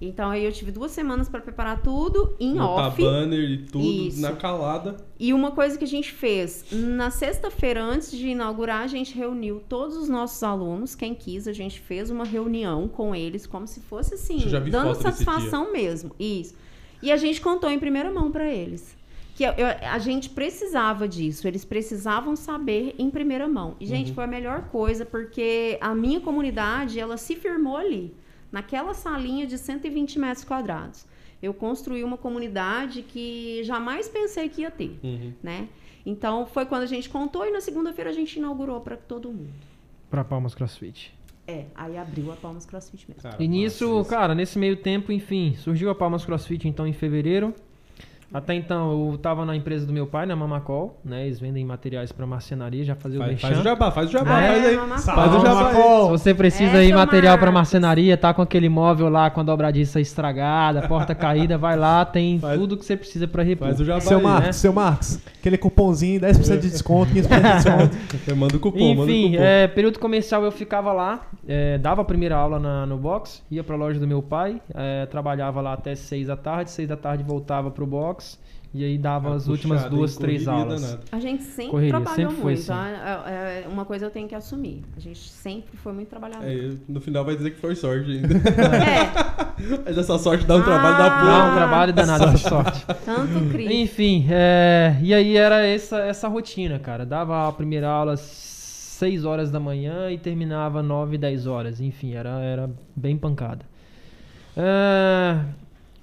[0.00, 3.02] Então aí eu tive duas semanas para preparar tudo em Botar off.
[3.02, 4.20] banner e tudo Isso.
[4.22, 4.96] na calada.
[5.18, 9.60] E uma coisa que a gente fez, na sexta-feira antes de inaugurar, a gente reuniu
[9.68, 13.80] todos os nossos alunos, quem quis, a gente fez uma reunião com eles, como se
[13.80, 14.38] fosse assim,
[14.70, 16.12] dando satisfação mesmo.
[16.18, 16.54] Isso.
[17.02, 18.96] E a gente contou em primeira mão para eles.
[19.34, 23.74] Que eu- eu- a gente precisava disso, eles precisavam saber em primeira mão.
[23.80, 23.90] E, Uhum.
[23.90, 28.12] gente, foi a melhor coisa, porque a minha comunidade, ela se firmou ali,
[28.50, 31.06] naquela salinha de 120 metros quadrados.
[31.42, 35.32] Eu construí uma comunidade que jamais pensei que ia ter Uhum.
[35.42, 35.68] né?
[36.04, 39.52] Então foi quando a gente contou e na segunda-feira a gente inaugurou para todo mundo.
[40.10, 41.14] Pra Palmas CrossFit.
[41.46, 43.22] É, aí abriu a Palmas CrossFit mesmo.
[43.22, 47.54] Cara, E nisso, cara, nesse meio tempo, enfim, surgiu a Palmas CrossFit então em fevereiro.
[48.32, 51.26] Até então eu tava na empresa do meu pai, na Mamacol, né?
[51.26, 54.42] Eles vendem materiais pra marcenaria, já fazia o Faz, o jabá, faz o jabá, Ah,
[54.46, 54.76] faz aí.
[54.76, 55.14] Mamacol.
[55.14, 55.74] Faz o jabá aí.
[56.04, 57.72] Se você precisa É, aí material pra Marcos.
[57.72, 62.38] marcenaria, tá com aquele móvel lá com a dobradiça estragada, porta caída, vai lá, tem
[62.38, 63.66] Faz- tudo que você precisa pra repor.
[63.66, 64.22] Faz o jabá Seu aí.
[64.24, 64.52] Marcos, né?
[64.52, 67.96] seu Marcos, aquele cupomzinho, 10% de desconto, 15% de desconto.
[68.30, 69.42] Eu mando o cupom, manda o Enfim, cupom.
[69.42, 73.64] é, período comercial eu ficava lá, é, dava a primeira aula na- no box, ia
[73.64, 77.24] pra loja do meu pai, é, trabalhava lá até 6 da tarde, 6 da tarde
[77.24, 78.19] voltava pro box,
[78.72, 80.18] e aí dava Ah, as últimas puxado, duas, hein?
[80.20, 80.80] três aulas.
[80.82, 81.00] danada.
[81.10, 82.58] A gente sempre Correria, trabalhou sempre muito.
[82.58, 82.66] assim.
[82.68, 83.22] tá?
[83.26, 84.84] É, é, uma coisa eu tenho que assumir.
[84.96, 86.44] A gente sempre foi muito trabalhador.
[86.46, 88.34] É, no final vai dizer que foi sorte ainda.
[88.36, 89.30] É,
[89.84, 90.64] Mas essa sorte dá um Ah.
[90.64, 91.52] trabalho da Dá porra.
[91.52, 92.86] um trabalho danado essa sorte.
[93.04, 93.74] tanto crise.
[93.74, 97.04] Enfim, é, e aí era essa, essa rotina, cara.
[97.04, 101.80] Dava a primeira aula às 6 horas da manhã e terminava 9, 10 horas.
[101.80, 103.64] Enfim, era, era bem pancada.
[104.56, 105.36] É,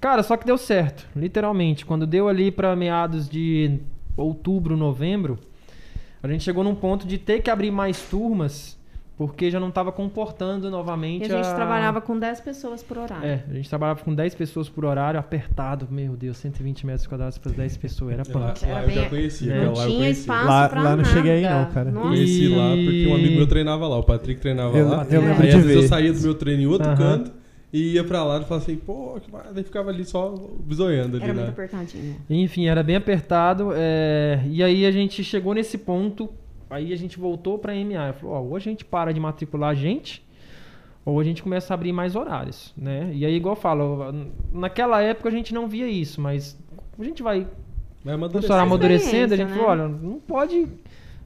[0.00, 1.84] cara, só que deu certo, literalmente.
[1.86, 3.78] Quando deu ali pra meados de
[4.16, 5.38] outubro, novembro,
[6.22, 8.76] a gente chegou num ponto de ter que abrir mais turmas,
[9.16, 13.26] porque já não tava comportando E novamente a gente trabalhava com 10 pessoas por horário.
[13.26, 17.36] É, a gente trabalhava com 10 pessoas por horário, apertado, meu Deus, 120 metros quadrados
[17.38, 18.64] para 10 pessoas, era Lá, punk.
[18.70, 21.08] lá eu já conhecia, Não lá Tinha espaço Lá- pra lá não nada.
[21.08, 21.90] cheguei aí não, cara.
[21.90, 22.08] Nossa.
[22.08, 25.06] Conheci E- lá porque um amigo meu treinava lá, o Patrick treinava Eu- lá.
[25.10, 27.32] eu lembro aí de às vezes eu saía do meu treino em outro canto
[27.72, 29.58] e ia pra lá e falava assim, pô, que maravilha.
[29.58, 31.50] Aí ficava ali só bisoiando ali, Era muito né?
[31.52, 32.16] apertadinho.
[32.30, 33.70] Enfim, era bem apertado.
[33.74, 36.30] é, E aí a gente chegou nesse ponto,
[36.70, 38.12] aí a gente voltou pra MA.
[38.14, 40.26] Falou, ó, ou a gente para de matricular gente,
[41.04, 43.10] ou a gente começa a abrir mais horários, né?
[43.14, 44.14] E aí, igual eu falo,
[44.52, 46.58] naquela época a gente não via isso, mas
[46.98, 47.46] a gente vai
[48.04, 48.62] Vai começar a amadurecer.
[48.62, 49.94] amadurecendo, a gente Experiência, falou, né?
[49.94, 50.68] olha, não pode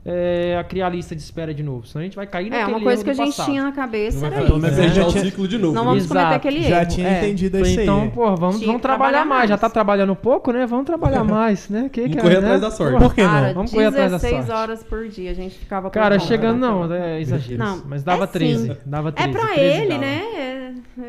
[0.05, 1.87] é, a criar lista de espera de novo.
[1.87, 3.47] Senão a gente vai cair É, naquele uma coisa que a gente passado.
[3.47, 4.61] tinha na cabeça Não vai era fazer- isso.
[4.62, 5.75] Mas fechar já o tinha- ciclo de novo.
[5.75, 6.37] Não vamos cometer Exato.
[6.37, 6.91] aquele Já erro.
[6.91, 7.19] tinha é.
[7.19, 7.85] entendido isso aí.
[7.87, 9.49] então, pô, vamos, Tinha vamos trabalhar trabalhar mais.
[9.49, 9.61] Já mais.
[9.61, 10.67] tá trabalhando pouco, né?
[10.67, 11.88] Vamos trabalhar mais, né?
[11.93, 12.67] Que, Vamos que correr é, atrás né?
[12.69, 12.99] da sorte.
[12.99, 13.31] Por que não?
[13.31, 14.61] Cara, Vamos correr atrás da 16 sorte.
[14.61, 16.67] horas por dia a gente ficava com Cara, chegando, né?
[16.67, 17.59] não, é exagero.
[17.59, 18.33] Não, mas dava é sim.
[18.33, 18.77] 13.
[18.85, 19.31] Dava É 13.
[19.33, 20.01] pra 13 ele, dava.
[20.01, 20.23] né?
[20.37, 20.53] É-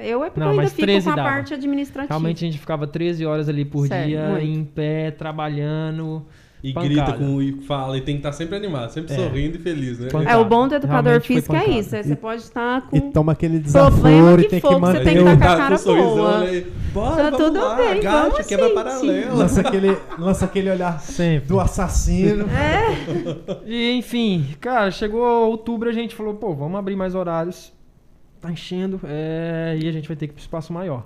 [0.03, 1.29] Eu é porque Não, eu ainda mas fico 13 com a dava.
[1.29, 2.13] parte administrativa.
[2.13, 6.25] Realmente a gente ficava 13 horas ali por dia, em pé, trabalhando.
[6.63, 6.93] E Pancada.
[6.93, 9.17] grita com, e fala, e tem que estar sempre animado, sempre É.
[9.17, 10.09] sorrindo e feliz, né?
[10.09, 10.31] Pancada.
[10.31, 11.93] É, o bom do educador Realmente físico é isso.
[11.93, 14.75] é Você pode estar com E toma aquele problema desaforo e que tem for, que
[14.75, 15.25] que você manter tem que o...
[15.25, 16.39] tá com a Tá cara sorrisão, boa.
[16.39, 16.63] né?
[16.93, 19.33] Bora, Tá vamos tudo lá, bem, agacha, vamos, quebra paralela.
[19.33, 21.47] Lança aquele, lança aquele olhar Sempre.
[21.49, 22.45] do assassino.
[23.65, 27.73] E enfim, cara, chegou outubro a gente falou, pô, vamos abrir mais horários.
[28.39, 31.05] Tá enchendo, é, e a gente vai ter que ir pro espaço maior.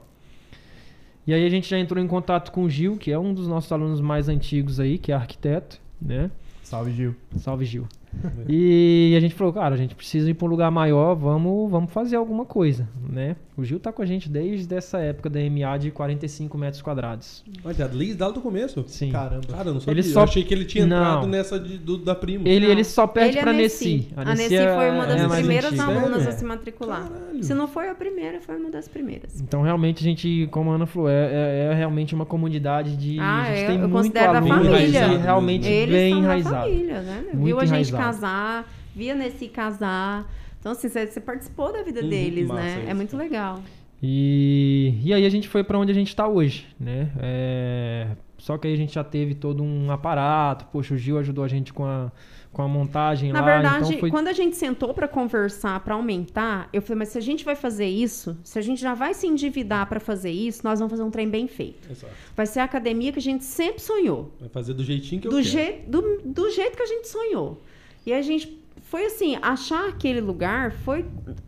[1.28, 3.50] E aí a gente já entrou em contato com o Gil, que é um dos
[3.50, 6.32] nossos alunos mais antigos aí, que é arquiteto, né?
[6.63, 7.13] Salve, Gil.
[7.36, 7.86] Salve, Gil.
[8.50, 11.91] E a gente falou, cara, a gente precisa ir para um lugar maior, vamos, vamos
[11.91, 13.36] fazer alguma coisa, né?
[13.58, 17.43] O Gil tá com a gente desde essa época da MA de 45 metros quadrados.
[17.65, 18.84] Olha, desde lá do começo.
[18.88, 19.12] Sim.
[19.12, 19.48] Caramba.
[19.48, 19.93] Cara, eu não sabia.
[19.96, 21.28] Ele só- Eu achei que ele tinha entrado Não.
[21.28, 22.48] nessa de- do- da prima.
[22.48, 22.72] Ele, Não.
[22.72, 23.96] ele só perde Ele é pra Nessi.
[23.98, 24.13] Nessi.
[24.15, 26.30] A Nessi foi uma das é primeiras alunas Sério?
[26.30, 27.10] a se matricular.
[27.10, 27.43] Caralho.
[27.43, 29.41] Se não foi a primeira, foi uma das primeiras.
[29.41, 33.20] Então, realmente, a gente, como a Ana falou, é, é- é realmente uma comunidade de.
[33.20, 35.08] Ah, a gente eu- tem eu muito considero da aluno família.
[35.13, 36.70] e realmente Eles bem enraizado.
[36.70, 37.24] família, né?
[37.34, 38.04] Muito Viu a gente enraizado.
[38.08, 40.26] Casar, via Nessi casar.
[40.60, 42.80] Então, assim, você, participou da vida Uhum, deles, né?
[42.82, 43.62] isso, É muito legal.
[44.02, 47.12] E, e aí a gente foi pra onde a gente tá hoje, né?
[47.20, 50.65] É, só que aí a gente já teve todo um aparato.
[50.72, 52.12] Poxa, o Gil ajudou a gente com a,
[52.54, 53.46] com a montagem Na lá.
[53.46, 54.12] verdade, então foi...
[54.12, 57.56] quando a gente sentou pra conversar, pra aumentar, eu falei, mas se a gente vai
[57.56, 61.04] fazer isso, se a gente já vai se endividar pra fazer isso, nós vamos fazer
[61.04, 61.89] um trem bem feito.
[61.91, 62.13] Exato.
[62.36, 64.32] Vai ser a academia que a gente sempre sonhou.
[64.39, 65.50] Vai fazer do jeitinho que eu do, quero.
[65.50, 67.60] jeito, do, do jeito que a gente sonhou.
[68.08, 71.06] E a gente foi assim, achar aquele lugar foi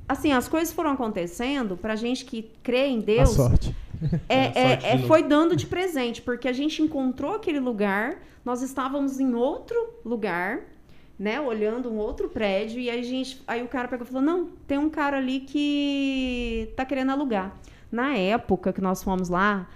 [0.07, 3.29] assim, as coisas foram acontecendo pra gente que crê em A Deus.
[3.29, 3.73] sorte.
[4.27, 8.17] É, É, sorte é, é, foi dando de presente, porque a gente encontrou aquele lugar,
[8.43, 10.61] nós estávamos em outro lugar,
[11.17, 14.21] né, olhando um outro prédio, e aí, a gente, aí o cara pegou e falou:
[14.21, 17.55] Não, tem um cara ali que tá querendo alugar.
[17.91, 19.67] Na época que nós fomos lá,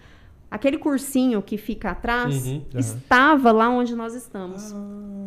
[0.52, 2.62] aquele cursinho que fica atrás Uhum.
[2.76, 4.74] estava lá onde nós estamos.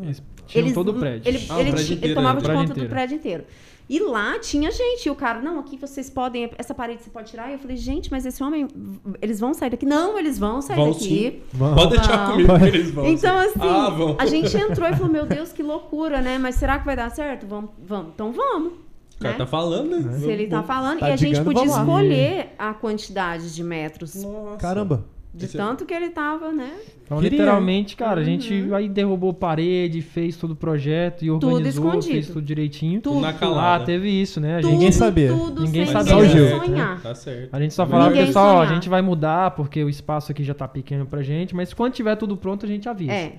[0.03, 1.29] Eles tinham Eles- todo o prédio.
[1.29, 2.41] Ele, Ah, o ele prédio ti- ele inteiro, tomava né?
[2.41, 2.89] de O conta do inteiro.
[2.91, 3.45] prédio inteiro.
[3.89, 5.07] E lá tinha gente.
[5.07, 6.51] E o cara, não, aqui vocês podem.
[6.59, 7.51] Essa parede você pode tirar.
[7.51, 8.67] E eu falei, gente, mas esse homem.
[9.23, 9.87] Eles vão sair daqui?
[9.87, 11.43] Não, eles vão sair Vão daqui.
[11.53, 11.75] Vamos.
[11.83, 13.07] Pode deixar comigo que eles vão.
[13.07, 13.49] Então, sim.
[13.49, 14.17] assim, Ah, vão.
[14.19, 16.37] a gente entrou e falou, meu Deus, que loucura, né?
[16.37, 17.47] Mas será que vai dar certo?
[17.47, 18.11] Vamos, vamos.
[18.13, 18.73] Então vamos.
[18.73, 19.39] O cara né?
[19.39, 20.19] tá falando, né?
[20.19, 20.99] Se ele tá falando.
[20.99, 24.17] Tá e a gente digando, podia escolher a quantidade de metros.
[24.17, 24.57] Nossa.
[24.59, 25.05] Caramba.
[25.37, 26.73] De é- tanto que ele tava, né?
[27.05, 27.31] Então, Queria.
[27.39, 28.75] literalmente, cara, a gente Uhum.
[28.75, 32.13] aí derrubou parede, fez todo o projeto e organizou, escondido.
[32.13, 33.01] fez tudo direitinho.
[33.01, 33.21] Tudo.
[33.21, 33.85] Na Ah, calada.
[33.85, 34.55] teve isso, né?
[34.59, 35.29] A Tudo, gente, Ninguém sabia.
[35.29, 36.13] Tudo Ninguém sem sabia.
[36.13, 36.49] Só o Gil.
[36.59, 37.01] sonhar.
[37.03, 37.49] Tá certo.
[37.55, 40.43] a gente só falava, Ninguém pessoal, ó, a gente vai mudar porque o espaço aqui
[40.43, 43.13] já tá pequeno pra gente, mas quando tiver tudo pronto, a gente avisa.
[43.13, 43.35] É.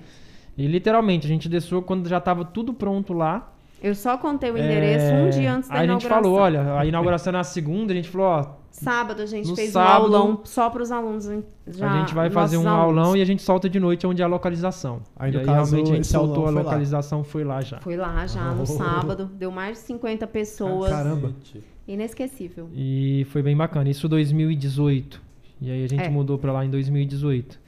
[0.56, 3.52] E literalmente, a gente deixou quando já tava tudo pronto lá.
[3.82, 6.78] Eu só contei o endereço um é, dia antes da Aí a gente falou, olha,
[6.78, 10.12] a inauguração é na segunda, a gente falou, ó, Sábado a gente No fez sábado,
[10.12, 11.28] um aulão só para os alunos.
[11.66, 12.98] Já, a gente vai fazer um alunos.
[12.98, 15.00] aulão e a gente solta de noite onde é a localização.
[15.16, 16.62] Aí, e no aí caso, realmente a gente soltou a foi lá.
[16.62, 17.80] localização, foi lá já.
[17.80, 18.66] Foi lá já, no Oh.
[18.66, 19.24] sábado.
[19.34, 20.90] Deu mais de 50 pessoas.
[20.90, 21.32] Caramba.
[21.88, 22.68] Inesquecível.
[22.74, 23.88] E foi bem bacana.
[23.90, 25.20] Isso 2018.
[25.60, 26.08] E aí a gente É.
[26.08, 27.58] mudou pra lá em 2018.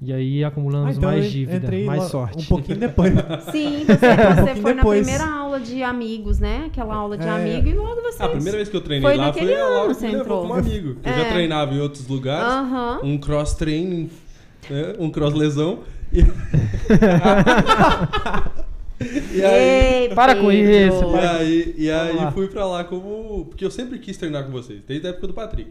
[0.00, 2.44] E aí Ah, acumulamos então mais dívida, mais sorte.
[2.44, 3.12] Um pouquinho depois.
[3.50, 5.00] Sim, você, você pouquinho foi na depois.
[5.06, 6.66] primeira aula de amigos, né?
[6.66, 7.30] Aquela aula de É.
[7.30, 8.22] amigo e logo você.
[8.22, 10.12] A primeira vez que eu treinei Foi lá foi a ano Laura que você me
[10.12, 10.40] levou entrou.
[10.42, 10.88] como amigo.
[11.04, 11.28] Eu já É.
[11.32, 12.46] treinava em outros lugares.
[12.52, 13.00] Aham.
[13.02, 14.08] Um cross training,
[14.70, 14.94] né?
[15.00, 15.80] um cross lesão.
[16.12, 16.20] E,
[19.34, 23.44] e aí, Ei, Para com isso, e aí, e aí fui pra lá como.
[23.46, 25.70] Porque eu sempre quis treinar com vocês, desde a época do Patrick.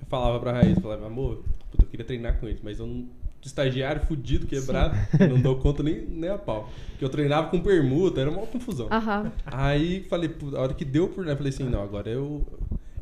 [0.00, 3.04] Eu falava pra Raíssa, falava, amor, puta, eu queria treinar com eles, mas eu não.
[3.42, 4.94] Estagiário fudido, quebrado,
[5.30, 6.68] não dou conta nem, nem a pau.
[6.90, 8.88] Porque eu treinava com permuta, era uma confusão.
[8.90, 9.32] Aham.
[9.46, 11.24] Aí falei, a hora que deu por.
[11.24, 12.46] Né, falei assim, não, agora eu.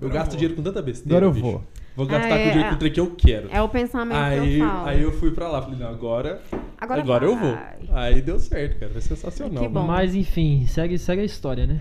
[0.01, 1.17] Eu gasto dinheiro com tanta besteira.
[1.17, 1.45] Agora eu bicho.
[1.45, 1.65] vou.
[1.97, 2.69] Vou gastar Ah, com é, o dinheiro é.
[2.69, 3.49] com o trem que eu quero.
[3.51, 4.89] É o pensamento Aí, que eu falo.
[4.89, 6.41] aí eu fui pra lá, falei, não, agora.
[6.81, 7.59] Agora Agora, eu vou.
[7.91, 8.93] Aí deu certo, cara.
[8.93, 9.61] Foi sensacional.
[9.61, 9.83] Que bom.
[9.85, 11.81] Mas enfim, segue, segue a história, né?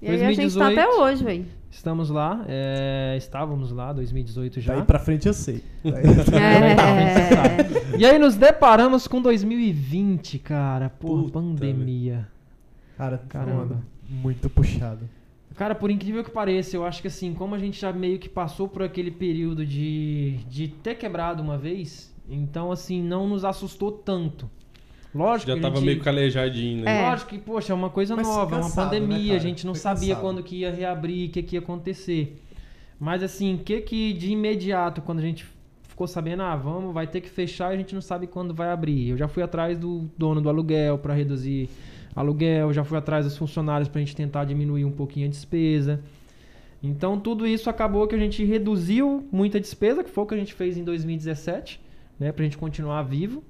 [0.00, 0.80] E aí a gente tá 2018.
[0.80, 1.44] até hoje, velho.
[1.72, 4.74] Estamos lá, é, estávamos lá, 2018 já.
[4.74, 5.64] Daí pra frente eu sei.
[5.82, 5.90] É.
[7.98, 10.90] E aí nos deparamos com 2020, cara.
[10.90, 12.28] Pô, Puta, pandemia.
[12.96, 13.82] Cara, caramba.
[14.08, 15.08] Muito puxado.
[15.56, 18.28] Cara, por incrível que pareça, eu acho que assim, como a gente já meio que
[18.28, 23.92] passou por aquele período de, de ter quebrado uma vez, então assim, não nos assustou
[23.92, 24.48] tanto.
[25.14, 27.02] Lógico Já que a tava gente- meio calejadinho, né?
[27.02, 27.10] É.
[27.10, 29.36] Lógico que, poxa, é uma coisa Mas nova, é uma né, pandemia, cara?
[29.36, 30.20] a gente não Foi sabia cansado.
[30.22, 32.40] quando que ia reabrir, o que, que ia acontecer.
[32.98, 35.44] Mas assim, o que que de imediato, quando a gente
[35.82, 39.10] ficou sabendo, ah, vamos, vai ter que fechar, a gente não sabe quando vai abrir.
[39.10, 41.68] Eu já fui atrás do dono do aluguel para reduzir
[42.16, 46.00] aluguel, já fui atrás dos funcionários pra gente tentar diminuir um pouquinho a despesa.
[46.82, 50.38] Então tudo isso acabou que a gente reduziu muita despesa, que foi o que a
[50.38, 51.80] gente fez em 2017,
[52.18, 53.42] né, pra gente continuar vivo.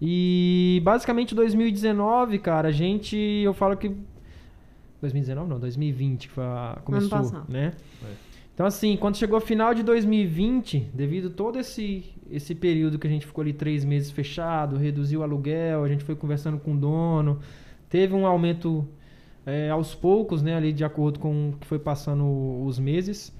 [0.00, 3.94] E basicamente 2019, cara, a gente, eu falo que
[5.00, 7.50] 2019 não, 2020 que foi a, começou, passado.
[7.50, 7.72] né?
[8.04, 8.26] É.
[8.54, 13.10] Então assim, quando chegou o final de 2020, devido todo esse esse período que a
[13.10, 16.76] gente ficou ali três meses fechado, reduziu o aluguel, a gente foi conversando com o
[16.76, 17.38] dono,
[17.88, 18.86] teve um aumento
[19.46, 22.24] é, aos poucos, né, ali de acordo com o que foi passando
[22.64, 23.32] os meses.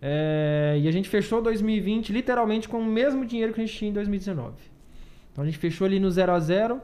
[0.00, 3.90] É, e a gente fechou 2020 literalmente com o mesmo dinheiro que a gente tinha
[3.90, 4.71] em 2019.
[5.32, 6.80] Então a gente fechou ali no zero a zero,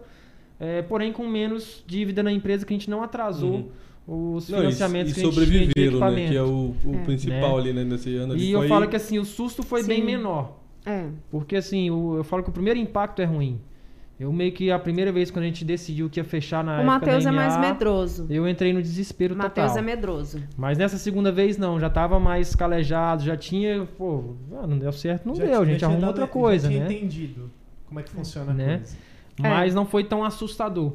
[0.59, 3.71] é, porém com menos dívida na empresa que a gente não atrasou
[4.07, 6.29] os Não, e, financiamentos e que a gente tinha de sobreviveram, né?
[6.29, 7.05] Que é o, o É.
[7.05, 7.61] principal Né?
[7.63, 7.85] ali, né?
[7.85, 8.65] Nesse ano E foi...
[8.65, 10.07] eu falo que assim, o susto foi bem Sim.
[10.07, 10.59] menor.
[10.87, 11.07] É.
[11.31, 13.61] Porque assim, o- eu falo que o primeiro impacto é ruim.
[14.19, 16.85] Eu meio que a primeira vez quando a gente decidiu que ia fechar na O
[16.87, 18.27] Matheus é mais MA, medroso.
[18.29, 19.83] Eu entrei no desespero O Matheus total.
[19.83, 20.43] é medroso.
[20.57, 24.91] Mas nessa segunda vez não, já tava mais calejado, já tinha, pô, ah, não deu
[24.91, 26.93] certo, não Já deu, a gente arruma outra coisa, já tinha né?
[26.95, 27.49] entendido
[27.89, 28.77] como é que funciona a Né?
[28.77, 28.97] coisa.
[29.41, 30.93] Mas não foi tão assustador.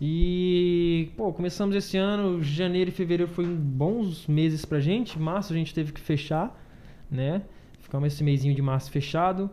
[0.00, 5.18] E, pô, começamos esse ano, janeiro e fevereiro foi um bons meses pra gente.
[5.18, 6.54] Março a gente teve que fechar,
[7.10, 7.42] né?
[7.80, 9.50] Ficamos esse mêsinho de março fechado.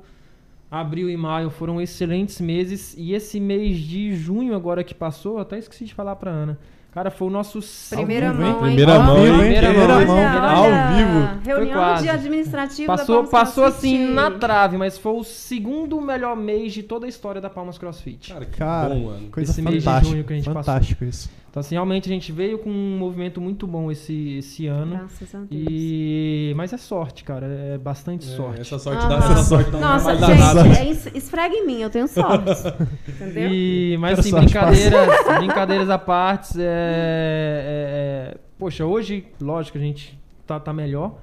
[0.70, 2.94] Abril e maio foram excelentes meses.
[2.98, 6.60] E esse mês de junho agora que passou, eu até esqueci de falar pra Ana.
[6.94, 7.60] Cara, foi o nosso...
[7.90, 8.76] Primeira vivo, mão, hein?
[8.76, 9.34] Primeira mão, hein?
[9.40, 10.06] Primeira Primeira mão.
[10.06, 10.16] mão.
[10.18, 11.40] Olha, Ao olha, vivo.
[11.44, 13.96] Reunião de administrativo da Passou, Palmas passou CrossFit.
[13.96, 17.80] assim na trave, mas foi o segundo melhor mês de toda a história da Palmas
[17.80, 18.32] CrossFit.
[18.32, 19.30] Cara, que Cara, bom, mano.
[19.32, 20.12] Coisa Esse mês de fantástica.
[20.12, 21.30] junho que a gente fantástico isso.
[21.54, 24.98] Então, assim, realmente a gente veio com um movimento muito bom esse, esse ano.
[24.98, 25.50] Graças a Deus.
[25.52, 26.52] E...
[26.56, 27.46] Mas é sorte, cara.
[27.46, 28.62] É bastante É, sorte.
[28.62, 29.10] Essa sorte Aham.
[29.10, 30.64] dá, essa sorte dá Nossa, danada.
[30.64, 32.50] gente, é es- esfrega em mim, eu tenho sorte.
[33.08, 33.52] Entendeu?
[33.54, 40.18] E, mas assim, brincadeiras, brincadeiras à parte, é, é- é- poxa, hoje, lógico, a gente
[40.48, 41.20] tá, tá melhor,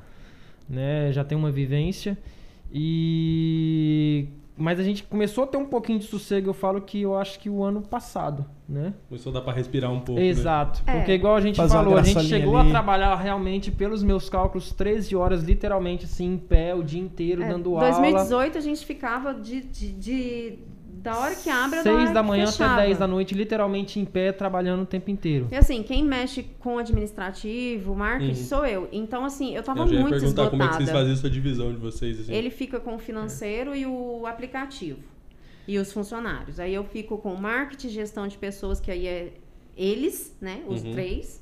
[0.69, 1.11] né?
[1.11, 2.16] Já tem uma vivência.
[2.73, 4.29] E
[4.61, 7.38] mas a gente começou a ter um pouquinho de sossego, eu falo que eu acho
[7.40, 8.92] que o ano passado, né?
[9.09, 10.27] Começou a dar pra respirar um pouco, né?
[10.29, 10.83] Exato.
[10.87, 10.96] É.
[10.99, 12.68] Porque igual a gente Fazer falou, a gente chegou ali.
[12.68, 17.42] a trabalhar realmente, pelos meus cálculos, 13 horas, literalmente assim, em pé, o dia inteiro,
[17.42, 17.90] É, dando aula.
[17.90, 20.59] 2018 a gente ficava de, de, de-
[21.03, 22.75] da hora que abre a da hora 6 da que manhã fechava.
[22.75, 25.49] até 10 da noite, literalmente em pé, trabalhando o tempo inteiro.
[25.51, 28.47] E assim, quem mexe com administrativo, marketing, Uhum.
[28.47, 28.89] sou eu.
[28.93, 30.51] Então, assim, eu tava Eu já ia muito perguntar esgotada.
[30.51, 32.33] como é que vocês faziam essa divisão de vocês, assim.
[32.33, 34.99] Ele fica com o financeiro e o aplicativo.
[35.67, 36.59] E os funcionários.
[36.59, 39.33] Aí eu fico com marketing, gestão de pessoas, que aí é
[39.77, 40.63] eles, né?
[40.67, 40.93] Os Uhum.
[40.93, 41.41] três.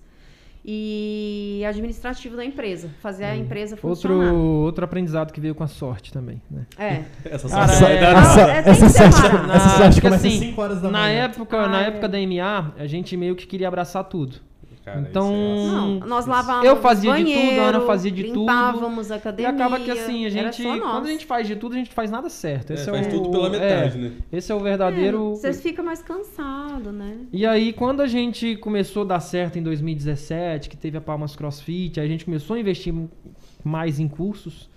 [0.65, 2.91] E administrativo da empresa.
[3.01, 4.33] Fazer a empresa Outro, funcionar.
[4.35, 6.67] outro aprendizado que veio com a sorte também, né?
[6.79, 7.03] É.
[7.25, 9.57] Essa Cara, sorte é- vai dar Ah, Essa, é, essa que sorte, separar.
[9.57, 11.25] essa sorte começa às assim, 5 horas da Na manhã.
[11.25, 12.09] época, na Ah, época é.
[12.09, 14.37] da MA, a gente meio que queria abraçar tudo.
[14.89, 18.11] Cara, Então, isso é- Não, nós lavávamos Eu fazia de tudo, banheiro, a Ana fazia
[18.11, 18.41] de tudo.
[18.41, 19.51] limpávamos a E academia.
[19.51, 22.29] acaba que assim, a gente, quando a gente faz de tudo, a gente faz nada
[22.29, 22.71] certo.
[22.71, 24.13] É, Esse é, faz o, tudo pela é, metade, né?
[24.33, 25.33] Esse é o verdadeiro.
[25.33, 27.17] É, Vocês ficam mais cansados, né?
[27.33, 31.35] E aí, quando a gente começou a dar certo em 2017, que teve a Palmas
[31.37, 32.95] CrossFit, aí a gente começou a investir
[33.65, 34.69] mais em cursos.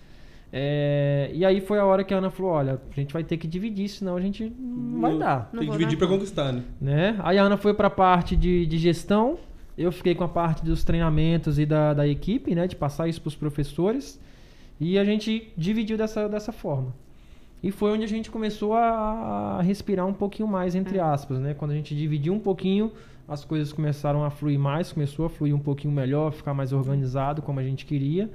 [0.53, 3.37] é, e aí foi a hora que a Ana falou: olha, a gente vai ter
[3.37, 5.49] que dividir, senão a gente não vai dar.
[5.53, 6.11] Não Tem que dividir conta.
[6.11, 6.61] conquistar, né?
[6.81, 7.15] Né?
[7.19, 9.37] Aí a Ana foi pra parte de, de gestão,
[9.77, 12.67] eu fiquei com a parte dos treinamentos e da, da equipe, né?
[12.67, 14.19] De passar isso pros professores.
[14.79, 16.93] E a gente dividiu dessa, dessa forma.
[17.63, 21.53] E foi onde a gente começou a, a respirar um pouquinho mais, entre aspas, né?
[21.53, 22.91] Quando a gente dividiu um pouquinho,
[23.27, 27.41] as coisas começaram a fluir mais, começou a fluir um pouquinho melhor, ficar mais organizado
[27.41, 28.29] como a gente queria.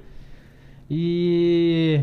[0.89, 2.01] E.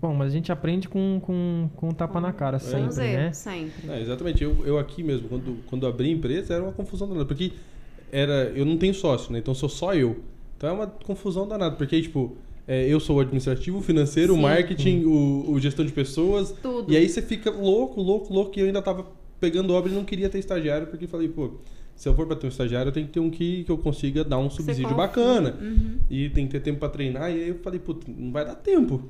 [0.00, 3.32] Bom, mas a gente aprende com, com, com um tapa na cara sempre, os né?
[3.32, 3.90] sempre.
[3.90, 4.42] É, exatamente.
[4.42, 7.26] Eu, eu aqui mesmo, quando, quando abri a empresa, era uma confusão danada.
[7.26, 7.52] Porque
[8.12, 9.38] era, eu não tenho sócio, né?
[9.38, 10.16] Então sou só eu.
[10.56, 11.76] Então é uma confusão danada.
[11.76, 14.42] Porque, tipo, é, eu sou o administrativo, o financeiro, o Sim.
[14.42, 16.52] marketing, o, o gestão de pessoas.
[16.62, 16.92] Tudo.
[16.92, 18.58] E aí você fica louco, louco, louco.
[18.58, 19.06] E eu ainda tava
[19.40, 20.86] pegando obra e não queria ter estagiário.
[20.88, 21.52] Porque falei, pô,
[21.94, 23.78] se eu for pra ter um estagiário, eu tenho que ter um que, que eu
[23.78, 25.56] consiga dar um subsídio bacana.
[25.60, 25.98] Uhum.
[26.10, 27.30] E tem que ter tempo pra treinar.
[27.30, 29.02] E aí eu falei, putz, não vai dar tempo.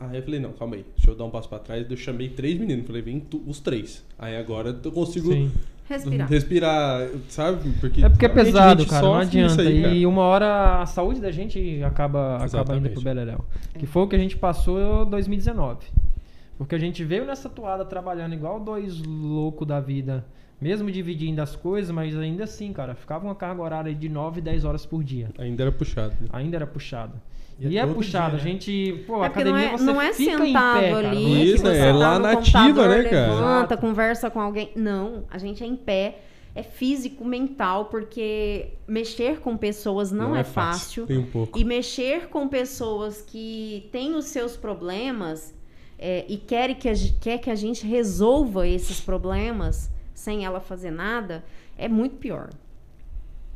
[0.00, 1.88] Aí eu falei, não, calma aí, deixa eu dar um passo pra trás.
[1.88, 4.02] Eu chamei três meninos, falei, vem tu- os três.
[4.18, 5.50] Aí agora eu consigo Sim.
[5.88, 6.28] Respirar.
[6.28, 7.70] respirar, sabe?
[7.80, 9.62] Porque É porque é pesado, cara, não adianta.
[9.62, 9.94] aí, cara.
[9.94, 13.44] e uma hora a saúde da gente acaba, acaba indo pro beleléu.
[13.78, 15.86] Que foi o que a gente passou em 2019.
[16.56, 20.24] Porque a gente veio nessa toada trabalhando igual dois loucos da vida.
[20.60, 24.64] Mesmo dividindo as coisas, mas ainda assim, cara, ficava uma carga horária de 9, 10
[24.64, 25.28] horas por dia.
[25.36, 26.14] Ainda era puxado.
[26.20, 26.28] né?
[26.32, 27.14] Ainda era puxado.
[27.70, 28.36] E é E, é puxado.
[28.36, 28.50] dia, né?
[28.50, 30.92] A gente, pô, a É não academia é, você não é fica em sentado pé,
[30.92, 33.34] ali, Não Isso, é tá lá no na ativa, né, cara?
[33.34, 34.70] Levanta, conversa com alguém.
[34.74, 36.18] Não, a gente é em pé.
[36.54, 41.06] É físico, mental, porque mexer com pessoas não, é, fácil.
[41.06, 41.58] Tem um pouco.
[41.58, 45.54] E mexer com pessoas que têm os seus problemas
[45.98, 50.90] é, e querem que a, quer que a gente resolva esses problemas sem ela fazer
[50.90, 51.42] nada,
[51.78, 52.50] é muito pior.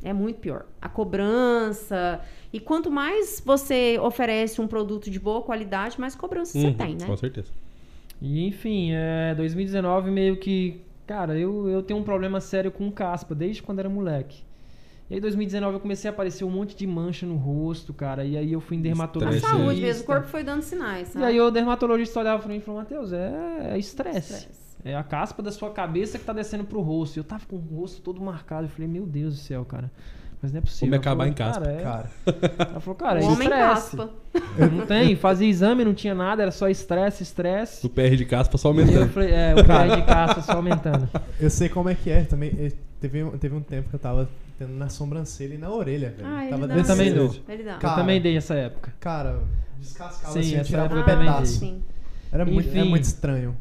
[0.03, 0.65] É muito pior.
[0.81, 2.21] A cobrança.
[2.53, 6.95] E quanto mais você oferece um produto de boa qualidade, mais cobrança você Uhum, tem,
[6.95, 7.07] né?
[7.07, 7.51] Com certeza.
[8.21, 10.81] E enfim, é, 2019 meio que.
[11.07, 14.45] Cara, eu, eu tenho um problema sério com caspa desde quando era moleque.
[15.09, 18.25] E aí, 2019, eu comecei a aparecer um monte de mancha no rosto, cara.
[18.25, 19.47] E aí eu fui em A dermatologista.
[19.47, 21.25] Estresse, saúde mesmo, o corpo foi dando sinais, E sabe?
[21.27, 24.33] aí o dermatologista olhava pra mim e falou, Matheus, é é estresse.
[24.33, 24.67] Estresse.
[24.85, 27.17] É a caspa da sua cabeça que tá descendo pro rosto.
[27.17, 28.65] E eu tava com o rosto todo marcado.
[28.67, 29.91] Eu falei, meu Deus do céu, cara.
[30.43, 30.87] Mas não é possível.
[30.87, 31.65] Como Ela acabar falou, em caspa.
[31.65, 31.83] Cara, é...
[32.57, 33.97] Cara, Ela falou, cara, o é homem estresse.
[33.97, 34.11] caspa.
[34.73, 37.87] Não tem, fazia exame, não tinha nada, era só estresse, estresse.
[37.87, 39.09] O PR de caspa só aumentando.
[39.11, 41.09] falei, é, o pé de caspa só aumentando.
[41.41, 42.53] eu sei como é que é também.
[42.59, 44.27] eh, Teve, um- teve um tempo que eu tava
[44.59, 46.27] tendo na sobrancelha e na orelha, velho.
[46.29, 46.73] Ah, ele tava.
[46.75, 47.35] Eu também dou.
[47.47, 47.75] Ele dá.
[47.75, 48.95] Cara, eu também dei essa época.
[49.01, 49.41] Cara,
[49.79, 51.83] descascava Sim, assim, tirava um pedaço.
[52.33, 52.89] Era muito, é Enfim.
[52.89, 53.55] muito estranho.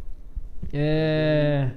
[0.73, 1.69] É.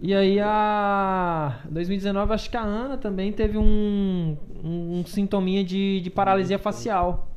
[0.00, 6.00] E aí a 2019 acho que a Ana também teve um, um, um sintominha de,
[6.00, 7.28] de paralisia facial.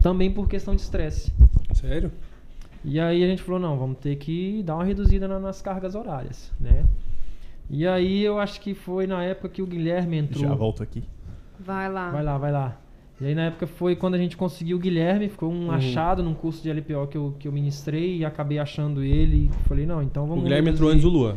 [0.00, 1.32] Também por questão de estresse.
[1.74, 2.10] Sério?
[2.84, 5.94] E aí a gente falou, não, vamos ter que dar uma reduzida na- nas cargas
[5.94, 6.84] horárias, né?
[7.70, 10.48] E aí eu acho que foi na época que o Guilherme entrou.
[10.48, 11.02] Já volto aqui.
[11.60, 12.10] Vai lá.
[12.10, 12.76] Vai lá, vai lá.
[13.20, 15.70] E aí na época foi quando a gente conseguiu o Guilherme, ficou um Uhum.
[15.72, 19.46] achado num curso de LPO que eu, que eu ministrei e acabei achando ele.
[19.50, 20.40] e Falei, não, então vamos.
[20.40, 20.76] o Guilherme reduzir.
[20.84, 21.36] entrou antes do Luan.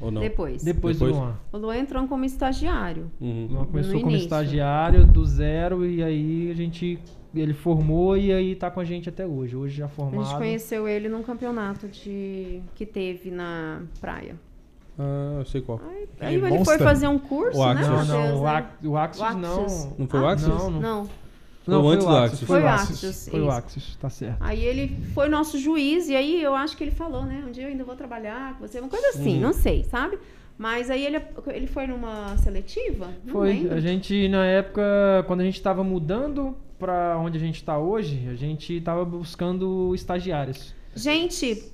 [0.00, 0.20] Ou não?
[0.20, 0.62] Depois.
[0.62, 1.14] Depois, Depois?
[1.16, 1.34] do Luan.
[1.52, 3.10] O Luan entrou como estagiário.
[3.20, 3.48] Uhum.
[3.50, 6.98] Luan começou como estagiário do zero e aí a gente.
[7.34, 9.54] Ele formou e aí tá com a gente até hoje.
[9.54, 10.24] Hoje já A formado.
[10.24, 14.34] gente conheceu ele num campeonato de que teve na praia.
[14.98, 15.80] Ah, eu sei qual.
[15.88, 16.64] Aí, É, aí ele Monster?
[16.64, 17.80] foi fazer um curso, O né?
[17.82, 17.88] Axis.
[17.88, 18.66] Não, não, o, né?
[18.84, 19.42] O Axis, O Axis.
[19.42, 19.96] não.
[19.98, 20.48] Não foi o Axis?
[20.48, 20.80] Não, não.
[20.80, 21.08] Não,
[21.68, 23.28] Foi Não, antes o do Axis, foi o Axis.
[23.30, 23.50] Foi o.
[23.50, 24.38] Axis, tá certo.
[24.40, 27.44] Aí ele foi nosso juiz, e aí eu acho que ele falou, né?
[27.46, 30.18] Um dia eu ainda vou trabalhar com você, uma coisa assim, não sei, sabe?
[30.56, 33.08] Mas aí ele, ele foi numa seletiva?
[33.24, 33.48] Não Foi.
[33.52, 33.74] lembro.
[33.74, 34.82] A gente, na época,
[35.26, 39.94] quando a gente tava mudando pra onde a gente tá hoje, a gente tava buscando
[39.94, 40.74] estagiários.
[40.96, 41.70] Gente,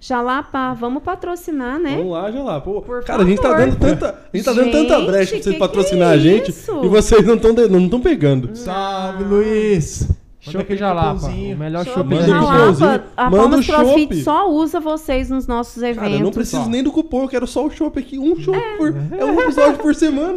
[0.00, 1.96] Jalapa, vamos patrocinar, né?
[1.96, 2.60] Vamos lá, já lá.
[2.60, 3.66] Pô, Por cara, a gente tá favor.
[3.66, 6.18] dando tanta, a gente tá dando tanta brecha pra vocês que patrocinar que é a
[6.18, 8.56] gente e vocês não estão não tão pegando.
[8.56, 10.08] Salve, Luiz!
[10.50, 12.22] Chopp Jalapa, o melhor Chopp da.
[12.22, 14.22] Jalapa, a Manda Palmas o CrossFit chopp.
[14.22, 16.04] só usa vocês nos nossos eventos.
[16.04, 16.68] Cara, eu não preciso só.
[16.68, 18.16] nem do cupom, eu quero só o chopp aqui.
[18.16, 18.94] Um chopp por.
[19.10, 20.36] É um episódio por semana.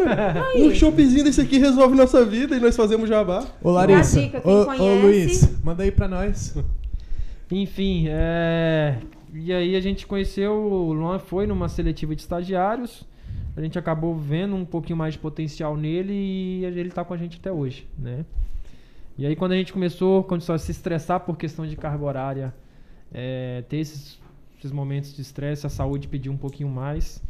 [0.56, 3.46] Um choppzinho desse aqui resolve nossa vida e nós fazemos jabá.
[3.62, 4.20] Ô, Larissa.
[4.20, 5.02] Dica, quem ô, ô.
[5.02, 6.56] Luiz, manda aí pra nós.
[7.52, 8.96] Enfim, é...
[9.34, 13.06] e aí a gente conheceu, o Luan foi numa seletiva de estagiários,
[13.56, 17.18] a gente acabou vendo um pouquinho mais de potencial nele e ele tá com a
[17.18, 18.26] gente até hoje, né?
[19.18, 22.56] E aí quando a gente começou, começou a se estressar por questão de carga horária,
[23.12, 24.20] é, ter esses,
[24.58, 27.22] esses momentos de estresse, a saúde pediu um pouquinho mais,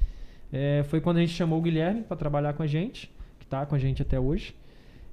[0.52, 3.66] é, foi quando a gente chamou o Guilherme para trabalhar com a gente, que tá
[3.66, 4.56] com a gente até hoje.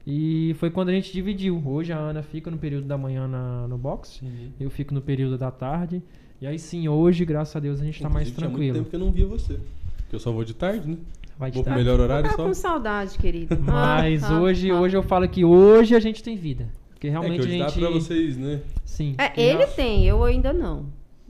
[0.07, 1.61] E foi quando a gente dividiu.
[1.67, 4.23] Hoje a Ana fica no período da manhã na, no box,
[4.59, 6.03] eu fico no período da tarde.
[6.41, 8.79] E aí sim, hoje, graças a Deus, a gente tá mais Inclusive, tinha muito tranquilo.
[8.79, 9.59] tempo que eu não via você.
[9.99, 10.97] Porque eu só vou de tarde, né?
[11.39, 12.45] Vai Vou pro melhor horário Tá só.
[12.47, 13.59] com saudade, querido.
[13.61, 14.81] Mas Ah, hoje, tá.
[14.81, 16.69] hoje eu falo que hoje a gente tem vida.
[16.91, 17.81] Porque É que realmente hoje a dá gente.
[17.81, 18.61] pra vocês, né?
[18.85, 19.15] Sim.
[19.19, 20.87] É, ele tem, eu ainda não.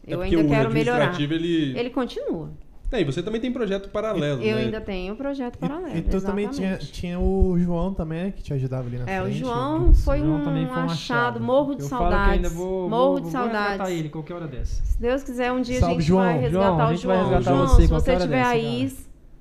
[0.07, 1.21] É Eu porque ainda o quero melhorar.
[1.21, 1.77] Ele...
[1.79, 2.51] Ele continua.
[2.93, 4.63] É, e você também tem projeto paralelo, Eu né?
[4.63, 5.95] ainda tenho um projeto paralelo.
[5.97, 6.93] E, e tu também tinha, exatamente.
[6.93, 9.39] tinha o João também, né, que te ajudava ali na É, o frente.
[9.41, 12.35] João foi João um, foi um achado, morro de eu Falo que saudades.
[12.35, 13.69] ainda vou, morro vou, de vou saudades.
[13.71, 14.85] resgatar ele qualquer hora dessa.
[14.85, 16.25] Se Deus quiser, um dia a Salve, gente João.
[16.25, 17.29] vai resgatar João, a o gente vai João.
[17.31, 18.97] resgatar João, você se você estiver aí,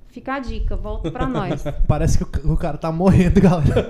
[0.08, 1.64] fica a dica, volta pra nós.
[1.86, 3.88] Parece que o, o cara tá morrendo, galera.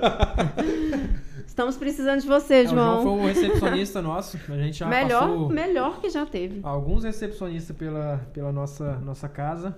[1.57, 3.17] Estamos precisando de você, É, o João João.
[3.17, 4.37] foi o recepcionista nosso.
[4.47, 6.59] A gente já melhor, passou melhor que já teve.
[6.61, 9.75] alguns recepcionistas pela, pela nossa, nossa casa.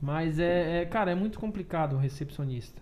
[0.00, 2.80] Mas é, é, cara, é muito complicado o recepcionista.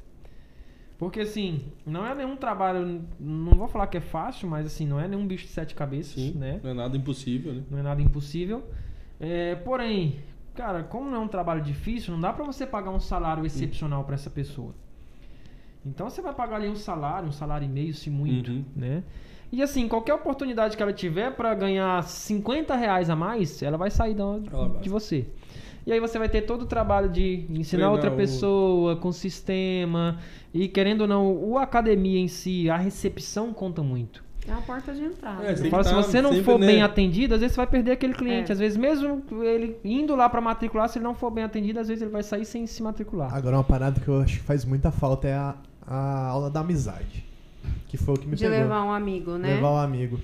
[0.97, 5.01] Porque assim, não é nenhum trabalho, não vou falar que é fácil, mas assim, não
[5.01, 6.61] é nenhum bicho de sete cabeças, Sim, né?
[6.63, 7.63] não é nada impossível, né?
[7.69, 8.63] Não é nada impossível.
[9.19, 10.21] É, porém,
[10.55, 14.05] cara, como não é um trabalho difícil, não dá pra você pagar um salário excepcional
[14.05, 14.73] pra essa pessoa.
[15.87, 18.65] Então você vai pagar ali um salário, um salário e meio, se muito, Uhum.
[18.75, 19.03] né?
[19.53, 23.91] E assim, qualquer oportunidade que ela tiver pra ganhar 50 reais a mais, ela vai
[23.91, 24.39] sair da-
[24.81, 25.27] de você.
[25.87, 29.13] E aí você vai ter todo o trabalho de ensinar Treinar outra o- pessoa com
[29.13, 30.19] sistema.
[30.53, 34.25] E querendo ou não, o academia em si, a recepção conta muito.
[34.49, 35.43] É a porta de entrada.
[35.45, 35.71] É, né?
[35.71, 36.67] Falo, que se tá você não for né?
[36.67, 38.51] bem atendido, às vezes você vai perder aquele cliente.
[38.51, 38.53] É.
[38.53, 41.89] Às vezes, mesmo ele indo lá pra matricular, se ele não for bem atendido, às
[41.89, 43.35] vezes ele vai sair sem se matricular.
[43.35, 45.55] Agora uma parada que eu acho que faz muita falta é a,
[45.87, 47.25] a aula da amizade.
[47.89, 48.59] Que foi o que me De pegou.
[48.59, 49.55] levar um amigo, né?
[49.55, 50.19] Levar um amigo.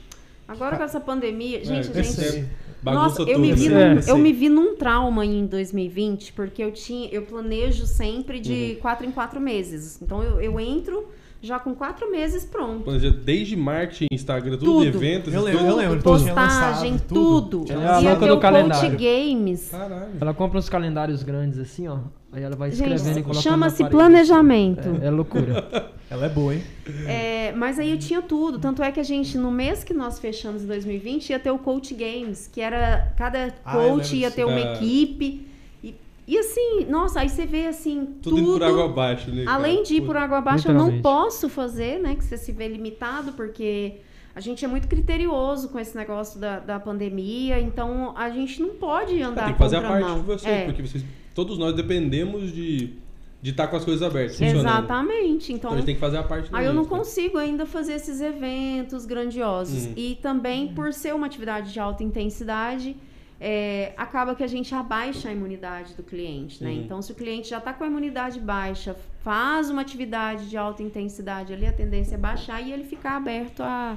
[0.48, 2.20] Agora com essa pandemia, gente, É, gente.
[2.20, 2.48] esse-
[2.82, 3.40] Bagunça Nossa, eu tudo.
[3.40, 3.94] me, vi É.
[3.94, 8.72] num, eu me vi num trauma em 2020, porque eu tinha, eu planejo sempre de
[8.74, 8.80] Uhum.
[8.80, 10.00] quatro em quatro meses.
[10.02, 11.06] Então eu, eu entro
[11.42, 12.84] já com quatro meses pronto.
[12.84, 14.84] Planeja Desde marketing, Instagram, tudo, Tudo.
[14.86, 15.82] eventos, Eu lembro, eu coisas.
[15.90, 16.02] lembro.
[16.02, 17.48] Tudo, tudo postagem, tudo.
[17.64, 17.72] tudo.
[17.72, 18.98] Ela é a louca do calendário.
[18.98, 19.68] Games.
[19.70, 20.12] Caralho.
[20.18, 21.98] Ela compra uns calendários grandes assim, ó.
[22.32, 24.88] Aí ela vai escrevendo e Gente, colocando chama-se planejamento.
[25.02, 25.90] É, é loucura.
[26.10, 26.62] Ela é boa, hein?
[27.06, 28.58] É, mas aí eu tinha tudo.
[28.58, 31.58] Tanto é que a gente, no mês que nós fechamos em 2020, ia ter o
[31.58, 33.12] Coach Games, que era.
[33.16, 34.74] Cada Ah, coach lembro ia ter uma É.
[34.74, 35.46] equipe.
[35.84, 35.94] E,
[36.26, 38.06] e assim, nossa, aí você vê assim.
[38.22, 39.44] Tudo, indo por água abaixo, né?
[39.46, 42.16] Além de ir por água abaixo, eu não posso fazer, né?
[42.16, 43.98] Que você se vê limitado, porque
[44.34, 48.70] a gente é muito criterioso com esse negócio da, da pandemia, então a gente não
[48.70, 51.04] pode Ah, andar tem que fazer a parte de vocês, É, porque vocês,
[51.34, 52.94] todos nós dependemos de
[53.42, 54.66] de estar com as coisas abertas, funcionando.
[54.66, 55.52] Exatamente.
[55.52, 56.88] Então Então, a gente tem que fazer a parte Aí eu não né?
[56.88, 59.86] consigo ainda fazer esses eventos grandiosos.
[59.86, 59.92] Uhum.
[59.96, 62.94] E também, por ser uma atividade de alta intensidade,
[63.40, 66.70] é, acaba que a gente abaixa a imunidade do cliente, né?
[66.70, 66.76] Uhum.
[66.82, 70.82] Então, se o cliente já está com a imunidade baixa, faz uma atividade de alta
[70.82, 73.96] intensidade ali, a tendência é baixar e ele ficar aberto a,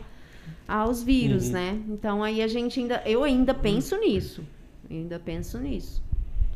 [0.66, 1.52] aos vírus, Uhum.
[1.54, 1.82] né?
[1.90, 3.04] Então, aí a gente ainda...
[3.06, 4.42] Eu ainda penso nisso.
[4.90, 6.03] Eu ainda penso nisso.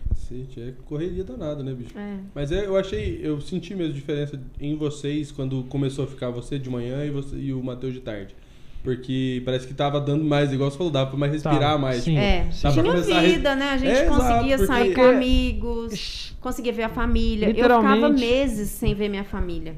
[0.09, 1.97] Cacete, é correria danada, né, bicho?
[1.97, 2.17] É.
[2.33, 6.57] Mas é, eu achei, eu senti mesmo diferença em vocês quando começou a ficar você
[6.59, 8.35] de manhã e, você, e o Matheus de tarde.
[8.83, 12.03] Porque parece que tava dando mais, igual você falou, dava pra mais respirar Tá, mais.
[12.03, 12.11] sim.
[12.11, 13.69] tipo, É, tinha começar a res- vida, né?
[13.69, 17.47] A gente É, exato, conseguia porque- sair com Porque- amigos, conseguia ver a família.
[17.49, 19.75] Eu ficava meses sem ver minha família.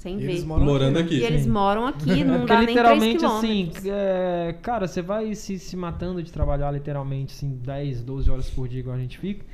[0.00, 0.30] Sem E ver.
[0.30, 1.16] eles moram Morando aqui.
[1.16, 1.18] aqui.
[1.18, 1.50] E eles Sim.
[1.50, 5.58] moram aqui, É não porque dá nem 3 literalmente assim, é, cara, você vai se,
[5.58, 9.44] se matando de trabalhar literalmente assim, 10, 12 horas por dia igual a gente fica.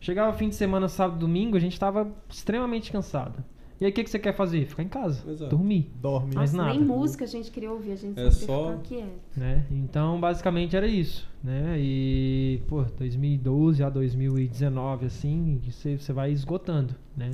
[0.00, 3.42] Chegava fim de semana, sábado, domingo, a gente tava extremamente cansado.
[3.80, 4.64] E aí o que, que você quer fazer?
[4.66, 5.50] Ficar em casa, Exato.
[5.54, 6.34] dormir, Dorme.
[6.36, 6.92] mais Nossa, nem nada.
[6.94, 9.10] música a gente queria ouvir, a gente É só quieto.
[9.36, 9.66] né?
[9.72, 11.74] Então, basicamente era isso, né?
[11.78, 17.32] E, pô, 2012 a 2019, assim, você, você vai esgotando, né?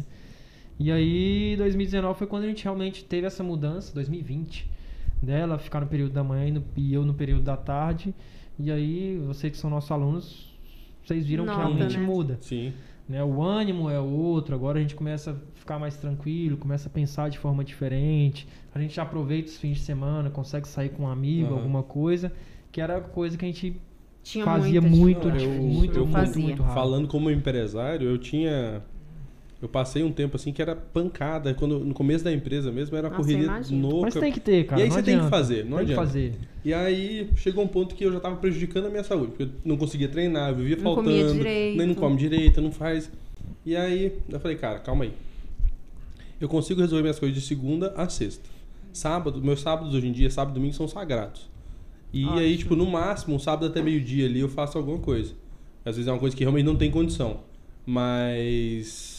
[0.83, 4.69] E aí, 2019 foi quando a gente realmente teve essa mudança, 2020,
[5.23, 8.13] dela ficar no período da manhã e, no- e eu no período da tarde.
[8.59, 10.53] E aí, vocês que são nossos alunos,
[11.05, 12.05] vocês viram Nota, que realmente né?
[12.05, 12.37] muda.
[12.41, 12.73] Sim.
[13.09, 13.23] Né?
[13.23, 17.29] O ânimo é outro, agora a gente começa a ficar mais tranquilo, começa a pensar
[17.31, 18.49] de forma diferente.
[18.75, 21.59] A gente aproveita os fins de semana, consegue sair com um amigo, Aham.
[21.59, 22.33] alguma coisa,
[22.73, 23.77] que era coisa que a gente
[24.25, 25.45] Tinha fazia muita muito, Não, dificuldade.
[25.45, 26.43] eu- muito, muito, eu muito, fazia.
[26.43, 26.75] muito raro.
[26.75, 28.83] Falando como empresário, eu tinha.
[29.63, 31.55] Eu passei um tempo assim que era pancada.
[31.55, 34.07] Quando, no começo da empresa mesmo, era uma Nossa, correria louca.
[34.07, 34.81] Mas tem que ter, cara.
[34.81, 35.37] E aí não você tem que adianta.
[35.37, 36.07] fazer, não tem que adianta.
[36.09, 36.33] fazer.
[36.65, 39.51] E aí chegou um ponto que eu já tava prejudicando a minha saúde, porque eu
[39.65, 41.79] não conseguia treinar, eu vivia Não faltando, comia direito.
[41.79, 43.09] nem não come direito, não faz.
[43.65, 45.13] E aí eu falei, cara, calma aí.
[46.41, 48.51] Eu consigo resolver minhas coisas de segunda a sexta.
[48.93, 51.49] Sábado, meus sábados hoje em dia, sábado e domingo são sagrados.
[52.13, 52.39] E Ótimo.
[52.41, 55.33] aí, tipo, no máximo, um sábado até meio-dia ali eu faço alguma coisa.
[55.85, 57.41] Às vezes é uma coisa que realmente não tem condição.
[57.87, 59.12] Mas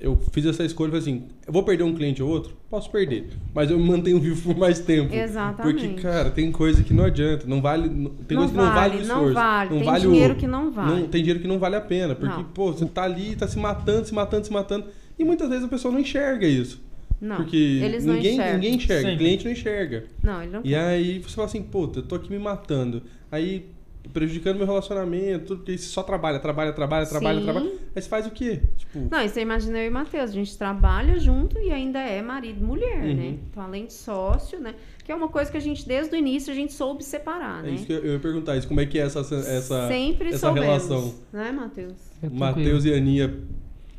[0.00, 2.52] eu fiz essa escolha e falei assim, eu vou perder um cliente ou outro?
[2.68, 3.28] Posso perder.
[3.54, 5.14] Mas eu me mantenho vivo por mais tempo.
[5.14, 5.86] Exatamente.
[5.88, 7.46] Porque, cara, tem coisa que não adianta.
[7.46, 7.88] Não vale.
[7.88, 9.24] não- tem Não coisa que não vale o vale, esforço.
[9.26, 9.70] não vale.
[9.70, 10.90] Tem vale dinheiro o, que não vale.
[11.00, 12.14] Não, tem dinheiro que não vale a pena.
[12.14, 12.44] Porque, Não.
[12.44, 14.86] pô, você tá ali, tá se matando, se matando, se matando.
[15.18, 16.82] E muitas vezes a pessoa não enxerga isso.
[17.20, 18.54] Não, porque eles não ninguém, enxergam.
[18.54, 19.00] ninguém enxerga.
[19.00, 19.24] O Sempre.
[19.24, 20.04] cliente não enxerga.
[20.22, 23.02] Não, ele não E aí você fala assim, puta, eu tô aqui me matando.
[23.32, 23.66] Aí
[24.12, 27.44] prejudicando meu relacionamento, tudo, porque você só trabalha, trabalha, trabalha, trabalha, Sim.
[27.44, 27.66] trabalha.
[27.96, 28.60] Aí você faz o quê?
[28.76, 32.20] Tipo, Não, e você imagina eu e Matheus, a gente trabalha junto e ainda é
[32.22, 33.14] marido e mulher, Uhum.
[33.14, 33.38] né?
[33.50, 34.74] Então, além de sócio, né?
[35.04, 37.68] Que é uma coisa que a gente, desde o início, a gente soube separar, é
[37.68, 37.74] né?
[37.74, 40.66] isso que eu, ia perguntar, isso, como é que é essa, essa Sempre essa soubemos,
[40.66, 41.14] relação?
[41.32, 41.94] né, Matheus?
[42.22, 43.34] É Matheus e Aninha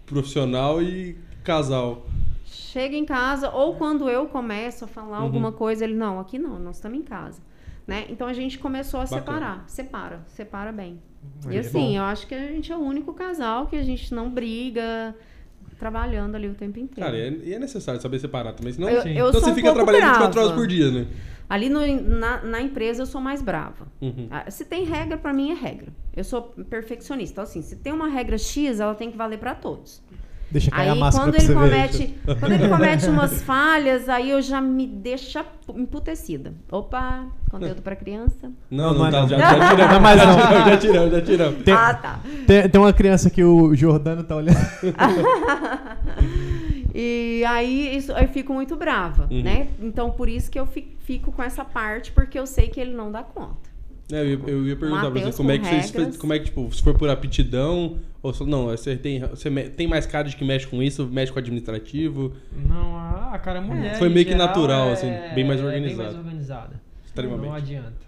[0.06, 2.06] profissional e casal.
[2.46, 5.26] Chega em casa, ou quando eu começo a falar Uhum.
[5.26, 7.40] alguma coisa, ele, não, aqui não, nós estamos em casa.
[7.88, 8.06] Né?
[8.10, 9.22] Então a gente começou a Bacana.
[9.22, 9.64] separar.
[9.68, 11.00] Separa, separa bem.
[11.48, 13.84] Aí e é assim, eu acho que a gente é o único casal que a
[13.84, 15.16] gente não briga,
[15.78, 17.02] trabalhando ali o tempo inteiro.
[17.02, 19.74] Cara, é- e é necessário saber separar também, senão, eu, eu então você um fica
[19.74, 20.14] trabalhando brava.
[20.28, 21.08] 24 horas por dia, né?
[21.48, 23.88] Ali no- na, na empresa eu sou mais brava.
[24.02, 24.28] Uhum.
[24.32, 25.90] Ah, Se tem regra, pra mim é regra.
[26.16, 27.34] Eu sou perfeccionista.
[27.34, 30.02] Então, assim, se tem uma regra X, ela tem que valer pra todos.
[30.52, 34.42] Deixa cair Aí a máscara quando ele comete, quando ele comete umas falhas, aí eu
[34.42, 35.40] já me deixo
[35.76, 36.54] emputecida.
[36.72, 38.52] Opa, conteúdo pra criança.
[38.70, 39.40] Não, Não, não, não tá, é já, não.
[39.40, 39.88] já tiramos.
[39.90, 40.36] Não é mais não.
[40.66, 41.64] Já tiramos, já tiramos.
[41.64, 42.20] Tem- Ah, tá.
[42.48, 44.58] Tem, tem uma criança que o Jordano tá olhando.
[46.98, 49.44] E aí isso, eu fico muito brava, Uhum.
[49.44, 49.68] né?
[49.82, 52.94] Então por isso que eu fi- fico com essa parte, porque eu sei que ele
[52.96, 53.70] não dá conta.
[54.12, 56.18] É, eu, ia- eu ia perguntar pra você Mateus como é que vocês regras.
[56.18, 59.88] como é que tipo, se for por aptidão ou se, não, você tem você tem
[59.88, 63.96] mais cara de que mexe com isso, mexe com administrativo, Não, ah, cara, mulher.
[63.98, 66.74] Foi meio que natural, é- assim, bem mais é Bem mais organizada.
[67.06, 67.48] extremamente.
[67.48, 68.05] Não adianta.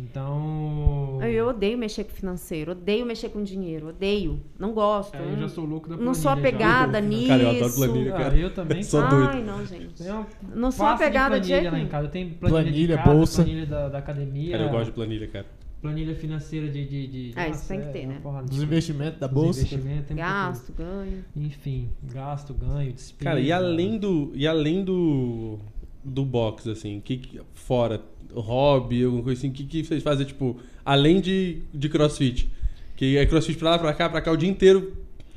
[0.00, 1.18] Então.
[1.22, 5.14] Eu odeio mexer com financeiro, odeio mexer com dinheiro, odeio, não gosto.
[5.16, 6.56] É, eu já sou louco da não sou planilha já.
[6.56, 7.28] apegada nisso.
[7.28, 8.36] Cara, eu adoro planilha, Ah, cara.
[8.36, 8.82] eu também.
[8.82, 9.46] Sou Ai, doido.
[9.46, 10.02] não, gente.
[10.02, 12.06] Uma Não sou apegada de planilha lá em casa.
[12.06, 13.42] Eu tenho planilha, Planilha, de casa, bolsa.
[13.42, 14.52] planilha da, da academia.
[14.52, 15.46] Cara, eu gosto de planilha, cara.
[15.82, 16.84] Planilha financeira de.
[16.86, 18.46] de, de É, isso nossa, tem que ter, uma né?
[18.48, 19.60] Dos investimentos da Dos bolsa.
[19.60, 20.96] investimentos, tem muita Gasto, ganho.
[21.00, 21.24] coisa.
[21.36, 23.24] Enfim, gasto, ganho, despesa.
[23.30, 25.58] Cara, e além do e além do
[26.02, 28.00] do box assim, que que- fora
[28.40, 32.48] hobby, alguma coisa assim, o que que vocês fazem tipo, além de de CrossFit?
[32.96, 34.92] Que é CrossFit pra lá, pra cá, pra cá o dia inteiro.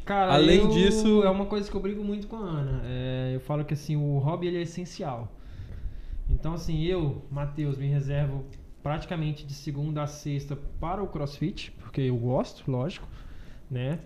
[0.06, 2.82] Cara, Além eu- disso- É uma coisa que eu brigo muito com a Ana.
[2.86, 5.32] É, eu falo que assim, o hobby ele é essencial.
[6.30, 8.44] Então, assim, eu, Matheus, me reservo
[8.82, 13.08] praticamente de segunda a sexta para o crossfit, porque eu gosto, lógico,
[13.70, 14.00] né?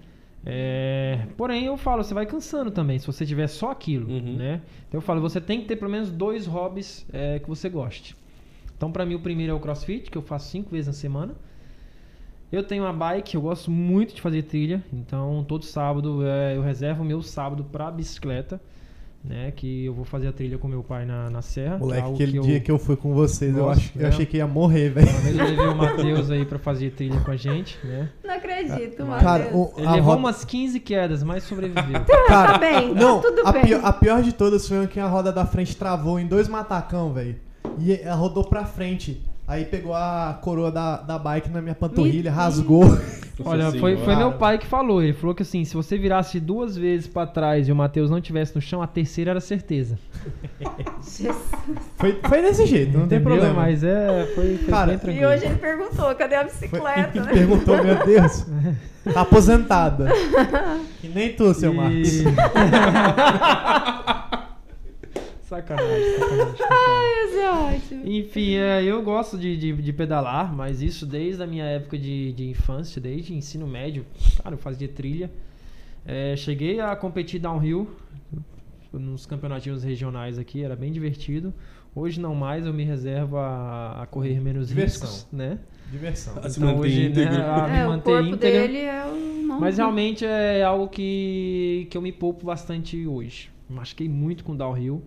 [0.45, 4.35] É, porém, eu falo, você vai cansando também, se você tiver só aquilo, Uhum.
[4.35, 4.61] né?
[4.89, 8.15] Então eu falo, você tem que ter pelo menos dois hobbies é, que você goste.
[8.77, 11.33] Então, pra mim, o primeiro é o crossfit, que eu faço cinco vezes na semana.
[12.51, 16.61] Eu tenho uma bike, eu gosto muito de fazer trilha, então todo sábado é, eu
[16.61, 18.61] reservo o meu sábado pra bicicleta,
[19.23, 19.51] né?
[19.55, 21.77] Que eu vou fazer a trilha com meu pai na, na serra.
[21.77, 24.01] que Moleque, aquele que eu- dia que eu fui com vocês, eu, gosto, acho, eu
[24.03, 24.07] né?
[24.09, 25.09] achei que ia morrer, velho.
[25.09, 28.09] Uma vez eu levei o Matheus aí pra fazer trilha com a gente, né?
[28.23, 29.53] Não acredito, Cara, Matheus.
[29.55, 32.05] o, Ele a levou roda- umas 15 quedas, mas sobreviveu.
[32.27, 33.63] Cara, Tá bem, não, tá tudo a, bem.
[33.63, 37.11] pior, a pior de todas foi que a roda da frente travou em dois matacão,
[37.11, 37.35] velho.
[37.79, 39.21] E ela rodou pra frente.
[39.45, 42.85] Aí pegou a coroa da, da bike na minha panturrilha, rasgou.
[43.43, 45.03] Olha, foi, foi meu pai que falou.
[45.03, 48.21] Ele falou que assim, se você virasse duas vezes pra trás e o Matheus não
[48.21, 49.99] tivesse no chão, a terceira era certeza.
[51.97, 53.37] Foi, foi desse jeito, não tem Entendeu?
[53.39, 53.53] problema.
[53.53, 55.29] Mas é, foi, foi Cara, bem E tranquilo.
[55.31, 57.31] hoje ele perguntou, cadê a bicicleta, né?
[57.33, 58.45] perguntou, meu Deus,
[59.13, 60.07] tá aposentada.
[61.01, 62.23] Que nem tu, seu E- Marcos.
[65.57, 66.55] sacanagem, sacanagem.
[66.57, 67.25] sacanagem.
[67.25, 68.01] Isso é ótimo.
[68.11, 72.31] Enfim, é, eu gosto de, de, de pedalar, mas isso desde a minha época de,
[72.33, 74.05] de infância, desde ensino médio.
[74.41, 75.29] Cara, eu fazia trilha.
[76.05, 77.87] É, cheguei a competir downhill
[78.91, 81.53] nos campeonatinhos regionais aqui, era bem divertido.
[81.95, 85.07] Hoje não mais, eu me reservo a, a correr menos Diversão.
[85.09, 85.59] riscos, né?
[85.91, 86.33] Diversão.
[86.43, 87.31] A se Então, manter hoje, íntegro.
[87.33, 88.61] né, a- me É, o manter corpo íntegra.
[88.61, 89.59] dele é o...
[89.59, 93.51] Mas realmente é algo que, que eu me poupo bastante hoje.
[93.69, 95.03] Machuquei muito com downhill.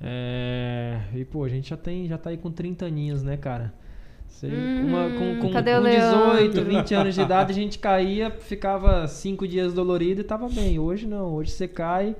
[0.00, 3.72] É, e pô, a gente já tem, já tá aí com 30 aninhos, né, cara?
[4.28, 6.36] Você- Hum, uma- com com, cadê o com Leandro?
[6.36, 10.78] 18, 20 anos de idade, a gente caía, ficava 5 dias dolorido e tava bem.
[10.78, 12.14] Hoje não, hoje você cai.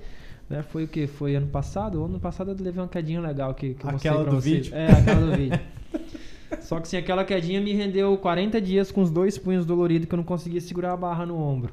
[0.50, 1.06] Né, foi o que?
[1.06, 2.02] Foi ano passado?
[2.02, 4.66] Ano passado eu levei uma quedinha legal que, que eu mostrei Aquela pra do vocês.
[4.68, 4.74] vídeo?
[4.74, 5.60] É, aquela do vídeo.
[6.62, 10.14] Só que assim, aquela quedinha me rendeu 40 dias com os dois punhos doloridos que
[10.14, 11.70] eu não conseguia segurar a barra no ombro.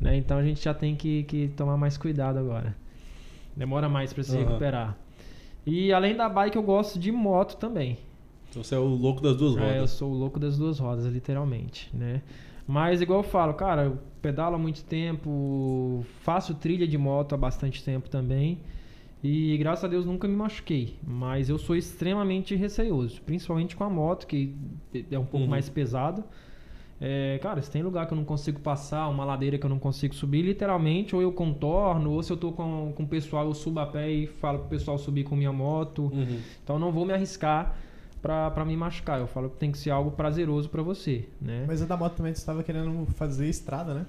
[0.00, 0.16] Né?
[0.16, 2.74] Então a gente já tem que, que tomar mais cuidado agora.
[3.56, 4.46] Demora mais pra se Aham.
[4.46, 4.96] recuperar.
[5.66, 7.98] E além da bike, eu gosto de moto também.
[8.50, 9.90] Então você é o louco das duas É, eu rodas.
[9.92, 12.20] sou o louco das duas rodas, literalmente, né?
[12.66, 17.38] Mas igual eu falo, cara, eu pedalo há muito tempo, faço trilha de moto há
[17.38, 18.58] bastante tempo também.
[19.22, 20.96] E graças a Deus nunca me machuquei.
[21.02, 24.54] Mas eu sou extremamente receoso, principalmente com a moto, que
[25.10, 25.50] é um pouco Uhum.
[25.50, 26.24] mais pesado.
[27.04, 29.80] É, cara, se tem lugar que eu não consigo passar, uma ladeira que eu não
[29.80, 33.54] consigo subir, literalmente, ou eu contorno, ou se eu tô com, com o pessoal, eu
[33.54, 36.12] subo a pé e falo pro pessoal subir com minha moto.
[36.14, 36.38] Uhum.
[36.62, 37.76] Então eu não vou me arriscar
[38.22, 39.18] pra, pra me machucar.
[39.18, 41.64] Eu falo que tem que ser algo prazeroso pra você, né?
[41.66, 44.06] Mas a da moto também você tava querendo fazer estrada, né?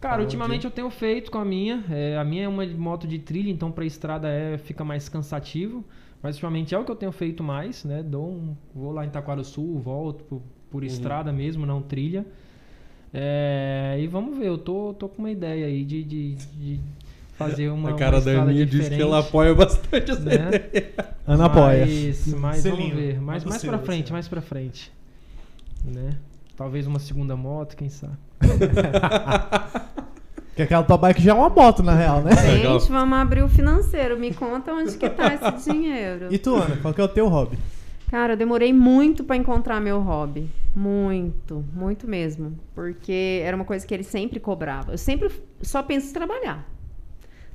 [0.00, 1.84] Cara, Falou ultimamente eu tenho feito com a minha.
[1.90, 5.84] É, a minha é uma moto de trilha, então pra estrada é, fica mais cansativo.
[6.22, 8.04] Mas ultimamente é o que eu tenho feito mais, né?
[8.04, 9.10] Dou um, vou lá em
[9.44, 10.40] Sul, volto
[10.70, 12.24] por, por estrada mesmo, não trilha.
[13.12, 16.80] É, e vamos ver, eu tô, tô com uma ideia aí de, de, de
[17.36, 17.90] fazer uma.
[17.90, 20.34] a cara uma da Aninha disse que ela apoia bastante essa né?
[20.34, 20.92] ideia.
[21.26, 21.86] Ana apoia.
[21.86, 22.96] Mas, mas vamos Selinho.
[22.96, 23.20] ver.
[23.20, 24.92] Mais, mais pra frente, mais pra frente.
[25.84, 26.16] Né?
[26.56, 28.16] Talvez uma segunda moto, quem sabe.
[30.58, 32.32] Que aquela tua bike já é uma moto, na real, né?
[32.34, 34.18] Gente, vamos abrir o financeiro.
[34.18, 36.26] Me conta onde que tá esse dinheiro.
[36.32, 37.56] E tu, Ana, qual que é o teu hobby?
[38.10, 40.48] Cara, eu demorei muito pra encontrar meu hobby.
[40.74, 42.58] Muito, muito mesmo.
[42.74, 44.92] Porque era uma coisa que ele sempre cobrava.
[44.92, 45.30] Eu sempre
[45.62, 46.66] só penso em trabalhar.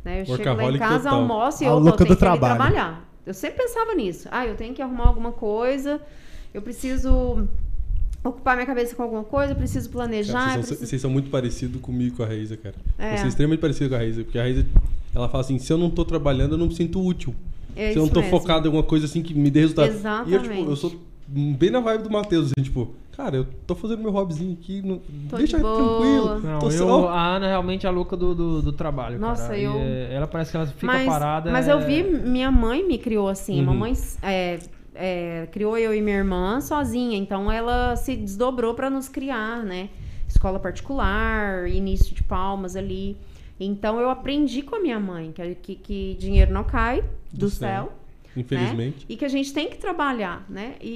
[0.04, 0.22] Né?
[0.22, 1.20] Eu chego lá em Workaholic casa, total.
[1.20, 3.10] almoço e eu, eu tenho que trabalhar.
[3.26, 4.28] Eu sempre pensava nisso.
[4.32, 6.02] Ah, eu tenho que arrumar alguma coisa,
[6.54, 7.48] eu preciso
[8.24, 10.34] ocupar minha cabeça com alguma coisa, eu preciso planejar.
[10.34, 10.90] Cara, eu vocês, são, preciso...
[10.90, 12.76] vocês são muito parecidos comigo e com a Raíza, cara.
[12.98, 13.10] É.
[13.10, 14.24] Vocês são extremamente parecidos com a Raíza.
[14.24, 14.66] Porque a Raíza,
[15.16, 17.34] ela fala assim, se eu não tô trabalhando, eu não me sinto útil.
[17.76, 18.40] É se eu não tô mesmo.
[18.40, 19.86] focado em alguma coisa assim que me dê resultado.
[19.88, 20.50] E eu, Exatamente.
[20.60, 20.94] tipo, eu sou
[21.28, 25.00] bem na vibe do Matheus, assim, tipo, cara, eu tô fazendo meu hobbyzinho aqui, não,
[25.30, 26.40] Tô deixa de tranquilo.
[26.40, 29.20] Não, tô eu, só- a Ana é realmente a louca do, do, do trabalho.
[29.20, 29.58] Nossa, cara.
[29.58, 31.52] E, eu- é, ela parece que ela fica mas, parada.
[31.52, 33.60] Mas é- eu vi, minha mãe me criou assim.
[33.60, 33.66] Uhum.
[33.66, 34.60] Mamãe é,
[34.94, 37.18] é, criou eu e minha irmã sozinha.
[37.18, 39.90] Então ela se desdobrou para nos criar, né?
[40.28, 43.18] Escola particular, início de palmas ali.
[43.60, 47.04] Então eu aprendi com a minha mãe que, que, que dinheiro não cai
[47.34, 47.68] do, Do céu.
[47.70, 47.94] céu.
[48.36, 48.98] Infelizmente.
[49.00, 49.06] né?
[49.10, 50.76] E que a gente tem que trabalhar, né?
[50.82, 50.90] E,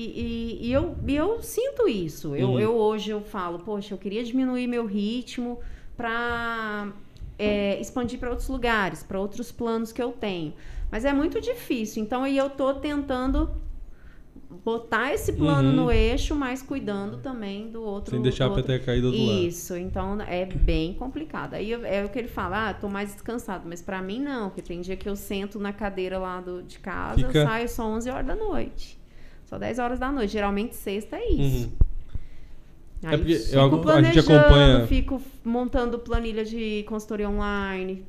[0.62, 2.36] e, e eu, e eu sinto isso.
[2.36, 2.60] Eu, Uhum.
[2.60, 5.60] eu hoje eu falo, poxa, eu queria diminuir meu ritmo
[5.96, 6.92] para
[7.80, 10.54] expandir para outros lugares, para outros planos que eu tenho.
[10.92, 12.02] Mas é muito difícil.
[12.02, 13.52] Então aí eu tô tentando
[14.72, 15.76] botar esse plano Uhum.
[15.86, 18.12] no eixo, mas cuidando também do outro.
[18.12, 19.40] Sem deixar a peteca cair do outro lado.
[19.44, 21.54] isso, então é bem complicado.
[21.54, 24.50] Aí eu- é o que ele fala, ah, tô mais descansado, mas pra mim não,
[24.50, 27.70] porque tem dia que eu sento na cadeira lá do, de casa, Fica- eu saio
[27.70, 29.00] só 11 horas da noite.
[29.46, 31.68] Só 10 horas da noite, geralmente sexta é isso.
[31.68, 31.72] Uhum.
[33.06, 33.40] Aí É porque eu-
[33.72, 38.04] fico a gente acompanha- fico montando planilha de consultoria online,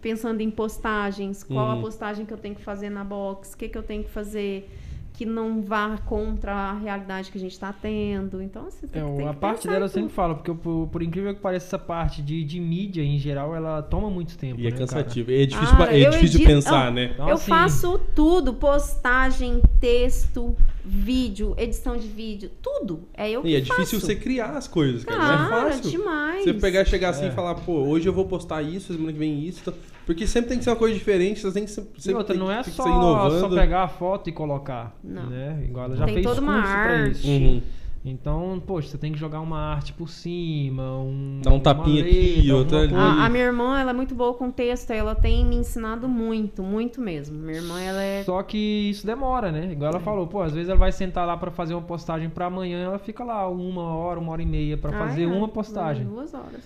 [0.00, 1.80] pensando em postagens, qual a Uhum.
[1.80, 4.70] postagem que eu tenho que fazer na box, o que, que eu tenho que fazer
[5.16, 8.42] que não vá contra a realidade que a gente está tendo.
[8.42, 10.56] Então, assim, tem, É, que- tem a que parte dela eu sempre falo, porque eu,
[10.56, 14.36] por, por incrível que pareça, essa parte de, de mídia em geral, ela toma muito
[14.36, 14.60] tempo.
[14.60, 14.80] E é né, cara?
[14.86, 15.30] cansativo.
[15.32, 17.10] É difícil, Cara, é eu difícil de edito- pensar, Ah, né?
[17.14, 20.54] Então, eu assim, faço tudo, postagem, texto,
[20.84, 23.00] vídeo, edição de vídeo, tudo.
[23.14, 24.06] É eu que E é difícil faço.
[24.06, 25.18] você criar as coisas, cara.
[25.20, 25.90] Cara, não é fácil.
[25.90, 26.44] demais.
[26.44, 27.10] Você pegar, chegar É.
[27.10, 29.60] assim e falar, pô, hoje eu vou postar isso, semana que vem isso.
[29.62, 32.18] então- Porque sempre tem que ser uma coisa diferente, você tem que sempre, E sempre
[32.18, 34.96] outra, tem, não é só, só pegar a foto e colocar.
[35.06, 35.26] Não.
[35.30, 35.64] Né?
[35.68, 37.10] Igual ela já Tem fez toda uma pra arte.
[37.12, 37.28] isso.
[37.28, 37.62] Uhum.
[38.08, 41.40] Então, poxa, você tem que jogar uma arte por cima, um.
[41.42, 42.94] Dá um tapinha letra, aqui, outra ali.
[42.94, 46.62] A, a minha irmã, ela é muito boa com texto, ela tem me ensinado muito,
[46.62, 47.36] muito mesmo.
[47.36, 48.56] Minha irmã, ela é Só que
[48.90, 49.72] isso demora, né?
[49.72, 52.46] Igual ela falou, pô, às vezes ela vai sentar lá pra fazer uma postagem pra
[52.46, 55.26] amanhã, ela fica lá uma hora, uma hora e meia pra Ah, fazer é.
[55.26, 56.04] uma postagem.
[56.06, 56.62] Duas horas.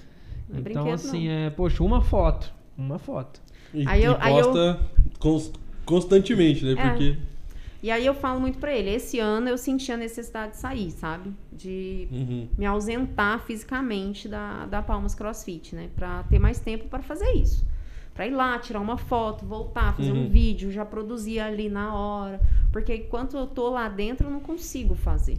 [0.47, 1.35] Não é Então, assim, não.
[1.35, 2.53] é, poxa, uma foto.
[2.77, 3.41] Uma foto.
[3.73, 4.81] E, Aí eu- e aí eu- posta
[5.19, 5.53] cons-
[5.87, 6.73] constantemente, né?
[6.73, 6.89] É.
[6.91, 7.17] Porque.
[7.83, 10.91] E aí eu falo muito pra ele, esse ano eu senti a necessidade de sair,
[10.91, 11.33] sabe?
[11.51, 12.49] De Uhum.
[12.59, 15.89] me ausentar fisicamente da, da Palmas CrossFit, né?
[15.97, 17.65] Pra ter mais tempo pra fazer isso.
[18.13, 20.27] Pra ir lá, tirar uma foto, voltar, fazer Uhum.
[20.27, 22.39] um vídeo, já produzir ali na hora.
[22.71, 25.39] Porque enquanto eu tô lá dentro, eu não consigo fazer.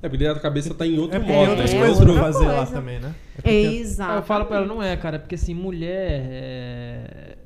[0.00, 1.30] É, porque a cabeça tá em outro É modo.
[1.32, 1.78] tem outras né?
[1.80, 2.72] coisas Outro- pra fazer lá coisa.
[2.72, 3.14] também, né?
[3.38, 4.10] É porque- Exato.
[4.12, 7.38] Aí eu falo pra ela, não é, cara, porque assim, mulher é...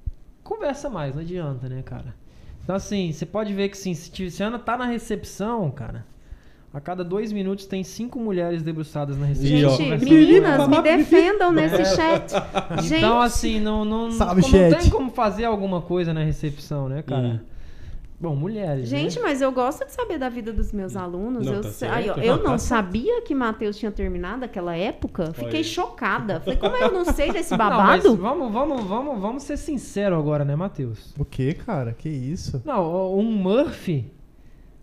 [0.42, 2.14] conversa mais, não adianta, né, cara?
[2.68, 6.04] Então, assim, você pode ver que assim, se se a Ana tá na recepção, cara,
[6.70, 9.74] a cada dois minutos tem cinco mulheres debruçadas na recepção.
[9.74, 12.30] Gente, meninas, me defendam nesse chat.
[12.82, 14.80] Gente, Então, assim, não, não, como, não chat.
[14.82, 17.26] tem como fazer alguma coisa na recepção, né, cara?
[17.26, 17.40] Hum.
[18.20, 18.88] Bom, mulheres.
[18.88, 19.22] Gente, né?
[19.28, 21.46] mas eu gosto de saber da vida dos meus alunos.
[21.46, 21.94] Não, eu tá sei- certo.
[21.94, 25.32] aí, ó, eu Não, não tá sabia que Matheus tinha terminado aquela época.
[25.32, 26.40] Fiquei chocada.
[26.44, 28.16] Falei, como eu não sei desse Não, mas babado?
[28.16, 31.14] vamos, vamos, vamos, vamos ser sinceros agora, né, Matheus?
[31.16, 31.92] O que, cara?
[31.96, 32.60] Que isso?
[32.64, 34.10] Não, um Murphy,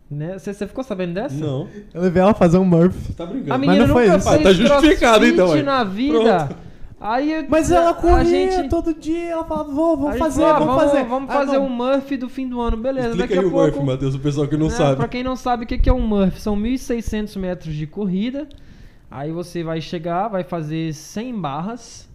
[0.10, 0.40] né?
[0.40, 1.36] Você você ficou sabendo dessa?
[1.36, 2.98] Não, Eu levei ela a fazer um Murphy.
[3.08, 3.54] você tá brincando.
[3.54, 4.30] A Mas menina não foi nunca isso.
[4.30, 5.62] fez Ah, tá justificado, então, aí.
[5.62, 6.50] na vida.
[7.08, 10.42] Aí eu- Mas ela a corria gente, todo dia, ela falava, vou, a vamos fazer,
[10.42, 11.04] falou, ah, vamos fazer.
[11.06, 11.66] Vamos Ah, fazer não.
[11.68, 13.10] um Murphy do fim do ano, beleza.
[13.10, 13.68] Explica Daqui aí a o pouco.
[13.78, 14.96] Murphy, Matheus, o pessoal que não É, sabe.
[14.96, 18.50] Pra quem não sabe o que que é um Murphy, são 1.600 metros de corrida.
[19.12, 22.10] Aí você vai chegar, vai fazer 100 barras,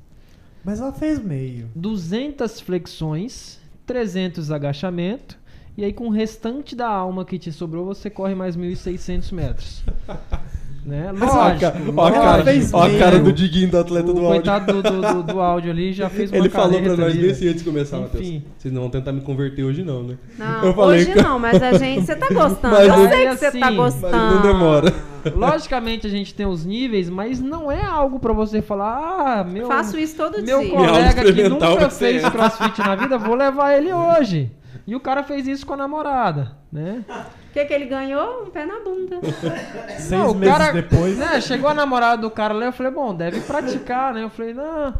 [0.64, 1.68] Mas ela fez meio.
[1.74, 5.38] 200 flexões, 300 agachamento.
[5.76, 9.82] E aí com o restante da alma que te sobrou, você corre mais 1.600 metros.
[10.84, 11.10] né?
[11.14, 11.60] Mas Ó a Lógico.
[11.60, 14.30] ca- ó a cara, ó a cara do Diguinho, do atleta o do áudio.
[14.42, 17.30] coitado do, do, do- do áudio ali já fez uma Ele falou pra nós velho.
[17.30, 18.40] antes de começar, Matheus.
[18.58, 20.16] Vocês não vão tentar me converter hoje não, né?
[20.38, 22.06] Não, Eu falei hoje não, mas a gente.
[22.06, 22.74] Você tá gostando.
[22.74, 24.16] Mas eu não- sei que você tá assim, gostando.
[24.16, 24.94] Mas não demora.
[25.36, 29.66] Logicamente a gente tem os níveis, mas não é algo pra você falar, ah, meu,
[29.66, 30.76] Faço isso todo meu dia.
[30.78, 34.50] aula colega que nunca fez crossfit na vida, vou levar ele hoje.
[34.86, 37.04] E o cara fez isso com a namorada, né?
[37.50, 38.44] O que, que ele ganhou?
[38.44, 39.18] Um pé na bunda.
[39.98, 41.18] Seis Não, meses cara- depois.
[41.18, 44.22] Né, chegou a namorada do cara lá, eu falei, bom, deve praticar, né?
[44.22, 44.94] Eu falei, não,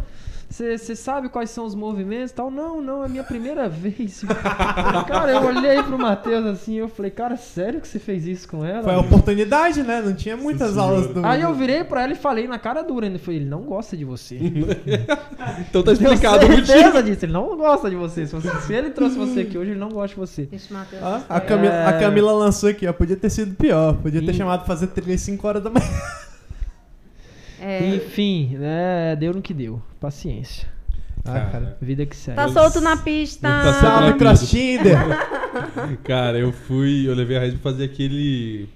[0.50, 2.50] Você sabe quais são os movimentos e tal?
[2.50, 4.22] Não, não, é a minha primeira vez.
[5.06, 8.64] cara, eu olhei pro Matheus assim eu falei, cara, sério que você fez isso com
[8.64, 8.82] ela?
[8.82, 10.02] Foi a oportunidade, né?
[10.04, 10.88] Não tinha muitas Senhora.
[10.92, 11.24] aulas do.
[11.24, 13.18] Aí eu virei pra ela e falei na cara dura ainda.
[13.18, 14.38] Falei, ele não gosta de você.
[15.68, 16.66] Então tá explicado o motivo.
[16.66, 18.26] certeza disso, ele não gosta de você.
[18.26, 20.48] Se, você- se ele trouxe você aqui hoje, ele não gosta de você.
[20.70, 21.02] Matheus.
[21.02, 22.00] Ah, a, Camila, a É.
[22.00, 22.92] Camila lançou aqui, ó.
[22.92, 23.94] Podia ter sido pior.
[23.96, 25.86] Podia ter chamado pra fazer trilha às 5 horas da manhã.
[27.60, 29.82] É, Enfim, né, deu no que deu.
[30.00, 30.68] Paciência.
[31.24, 31.76] Ah, cara.
[31.82, 32.36] Vida que segue.
[32.36, 33.46] tá solto na pista.
[33.46, 34.18] Tá solto na Salve, pista.
[34.24, 35.98] Cross Tinder!
[36.04, 37.06] Cara, eu fui.
[37.06, 38.68] Eu levei a Raiz pra fazer aquele.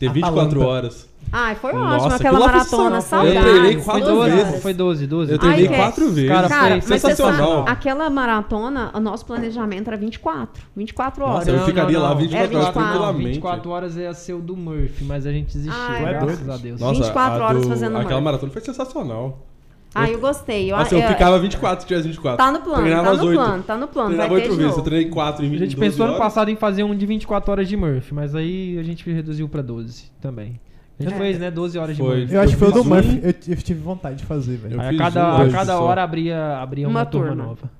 [0.00, 0.66] Tem 24 Atalanta.
[0.66, 1.10] horas.
[1.32, 3.00] Ai, foi Nossa, ótimo aquela lá foi maratona.
[3.02, 3.26] sensacional.
[3.26, 4.48] Eu treinei Foi quatro 12 vezes.
[4.48, 4.62] horas.
[4.62, 5.32] Foi 12, 12.
[5.32, 6.30] Eu treinei Ai, quatro que- vezes.
[6.30, 7.58] Cara, Cara, foi sensacional.
[7.58, 10.64] sabe, aquela maratona, o nosso planejamento era 24.
[10.74, 11.46] 24 horas.
[11.46, 13.26] Nossa, eu ficaria lá 24 horas 24 tranquilamente.
[13.34, 16.52] 24 horas ia ser o do Murphy, mas a gente desistiu, Ai, é graças doido.
[16.52, 16.80] a Deus.
[16.80, 18.24] Nossa, 24 a horas do- fazendo Aquela Murphy.
[18.24, 19.46] maratona foi sensacional.
[19.94, 20.70] Ah, eu gostei.
[20.70, 22.36] Eu, Nossa, eu eu- ficava 24 se tivesse 24.
[22.38, 23.34] Tá no plano, Treinava tá no 8.
[23.40, 24.08] plano, tá no plano.
[24.10, 24.76] Treinava ter 8 de vezes.
[24.76, 27.50] Eu treinei 4 em A 20 gente pensou ano passado em fazer um de 24
[27.50, 30.60] horas de Murphy, mas aí a gente reduziu pra 12 também.
[30.98, 31.18] A gente É.
[31.18, 32.20] fez, né, 12 horas de Foi.
[32.20, 32.34] Murphy.
[32.34, 33.20] Eu acho que foi o do Murphy.
[33.22, 34.74] Eu, eu tive vontade de fazer, velho.
[34.76, 37.42] Eu Aí a fiz cada, um a cada hora abria, abria uma, Uma turma, turma.
[37.44, 37.70] nova.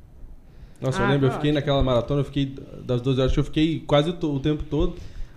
[0.80, 2.54] Nossa, eu Ah, lembro, eu fiquei naquela maratona, eu fiquei
[2.84, 4.94] das 12 horas que eu fiquei quase o, to- o tempo todo.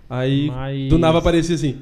[0.08, 1.78] Aí Mas- do nada aparecia assim.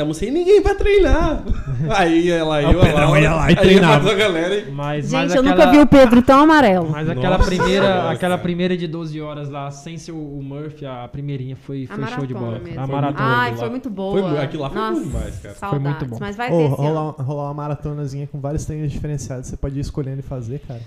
[0.00, 1.44] Tamo sem ninguém pra treinar.
[1.94, 4.10] aí ela Aí eu, o Pedrão ia lá e treinava.
[4.10, 4.70] a galera e...
[4.70, 6.88] Mas, Gente, mas eu aquela, nunca vi o Pedro tão amarelo.
[6.88, 8.10] Mas aquela Nossa, primeira, nossa.
[8.12, 12.06] aquela primeira de 12 horas lá, sem ser o, Murphy, a primeirinha foi, A foi
[12.06, 12.58] show de bola.
[12.60, 12.80] mesmo.
[12.80, 13.28] A maratona.
[13.28, 13.56] Ai, lá.
[13.58, 14.22] foi muito boa.
[14.30, 15.54] Foi aquilo lá foi Nossa, bom demais, cara.
[15.54, 16.16] Foi muito Saudades, bom.
[16.18, 19.48] mas vai esse rolar, rolar uma maratonazinha com vários treinos diferenciados.
[19.48, 20.80] Você pode ir escolhendo e fazer, cara.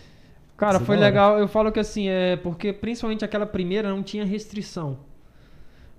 [0.58, 1.38] Cara, Isso é foi legal.
[1.38, 4.98] Eu falo que assim, é porque principalmente aquela primeira não tinha restrição.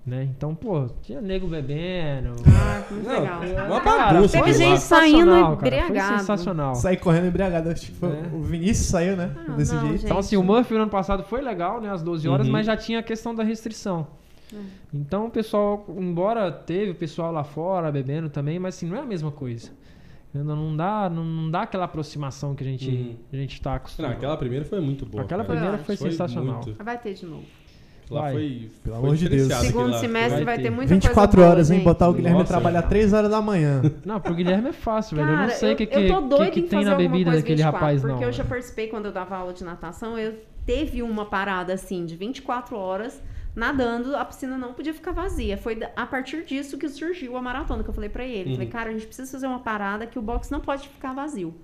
[0.05, 0.23] Né?
[0.37, 2.35] Então, pô, tinha nego bebendo.
[2.45, 3.65] Ah, muito Não, legal.
[3.67, 6.09] uma Cara, bagunça Teve gente saindo embriagado.
[6.09, 6.75] Foi sensacional.
[6.75, 7.69] Sair correndo embriagado.
[7.69, 8.29] Acho que foi- É.
[8.31, 9.31] O Vinícius saiu, né?
[9.35, 9.93] Ah, Desse não, jeito.
[9.93, 10.05] gente.
[10.05, 11.89] Então, assim, o Murphy no ano passado foi legal, né?
[11.89, 12.53] As 12 horas, Uhum.
[12.53, 14.05] mas já tinha a questão da restrição.
[14.53, 14.57] É.
[14.93, 18.99] Então, o pessoal, embora teve o pessoal lá fora bebendo também, mas assim, não é
[18.99, 19.71] a mesma coisa.
[20.31, 23.15] Não, não dá, não, não dá aquela aproximação que a gente, Uhum.
[23.33, 24.11] a gente tá Não, acostumado.
[24.11, 25.23] aquela primeira foi muito boa.
[25.23, 25.55] Aquela cara.
[25.57, 26.61] primeira Foi foi, sensacional.
[26.63, 26.83] muito.
[26.83, 27.45] Vai ter de novo.
[28.09, 28.33] Lá Vai.
[28.33, 29.53] foi, Pelo foi amor de Deus.
[29.53, 29.97] Segundo lá.
[29.99, 30.63] semestre Vai vai, ter.
[30.63, 31.79] ter muita 24 coisa boa, horas, hein?
[31.79, 32.89] Botar o Guilherme Nossa, trabalhar cara.
[32.89, 33.81] 3 horas da manhã.
[34.05, 35.29] Não, pro Guilherme é fácil, velho.
[35.29, 37.31] eu não sei o que, que, eu tô doida que, que em tem na bebida
[37.31, 38.21] daquele 24, rapaz, porque não.
[38.23, 38.49] eu já velho.
[38.49, 40.35] participei quando eu dava aula de natação, eu
[40.65, 43.19] teve uma parada assim de 24 horas
[43.55, 45.57] nadando, a piscina não podia ficar vazia.
[45.57, 48.51] Foi a partir disso que surgiu a maratona, que eu falei pra ele.
[48.51, 48.71] Falei, Uhum.
[48.71, 51.55] cara, a gente precisa fazer uma parada que o box não pode ficar vazio.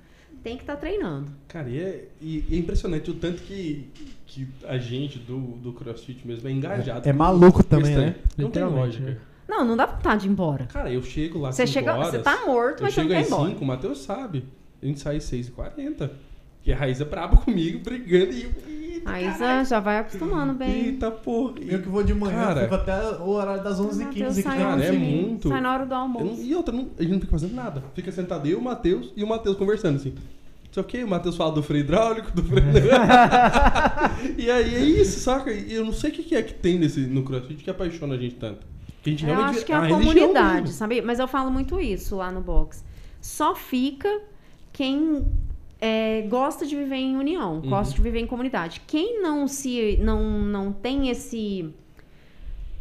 [0.43, 1.31] Tem que estar treinando.
[1.47, 3.89] Cara, e é, e- é impressionante o tanto que,
[4.25, 7.07] que a gente do, do CrossFit mesmo é engajado.
[7.07, 8.15] É com- maluco também, né?
[8.37, 9.03] Não tem lógica.
[9.05, 9.17] né?
[9.47, 10.65] Não, não dá vontade de ir embora.
[10.65, 13.09] Cara, eu chego lá Você chega, horas, você tá morto, eu mas você não chego
[13.09, 13.49] quer às ir embora.
[13.51, 14.45] 5, o Matheus sabe.
[14.81, 16.09] A gente sai às 6h40.
[16.63, 18.49] Que a Raíza é braba comigo, brigando e...
[19.05, 20.85] A Isa já vai acostumando bem.
[20.85, 21.53] Eita, porra.
[21.59, 24.59] Eu que vou de manhã, Cara, fico até o horário das 11h15 Matheus aqui sai
[24.59, 26.25] na Cara, é muito- Sai na hora do almoço.
[26.25, 27.83] não- e outra, não- a gente não fica fazendo nada.
[27.93, 30.13] Fica sentado eu, o Matheus e o Matheus conversando assim.
[30.71, 32.63] Só que o Matheus fala do freio hidráulico, do freio.
[34.37, 35.51] e aí é isso, saca?
[35.51, 38.35] Eu não sei o que é que tem nesse, no CrossFit que apaixona a gente
[38.35, 38.65] tanto.
[39.03, 41.01] Que a gente Eu realmente acho que é a, religião comunidade, sabe?
[41.01, 42.83] Mas eu falo muito isso lá no box.
[43.19, 44.21] Só fica
[44.71, 45.25] quem
[45.81, 47.69] é, gosta de viver em união, Uhum.
[47.69, 48.81] gosta de viver em comunidade.
[48.87, 51.73] Quem não se não, não tem esse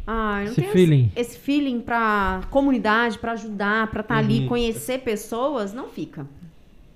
[0.05, 1.11] ah, não Esse tem feeling.
[1.15, 4.47] esse, esse feeling pra comunidade, pra ajudar, pra estar ali, Uhum.
[4.47, 6.25] conhecer pessoas, não fica.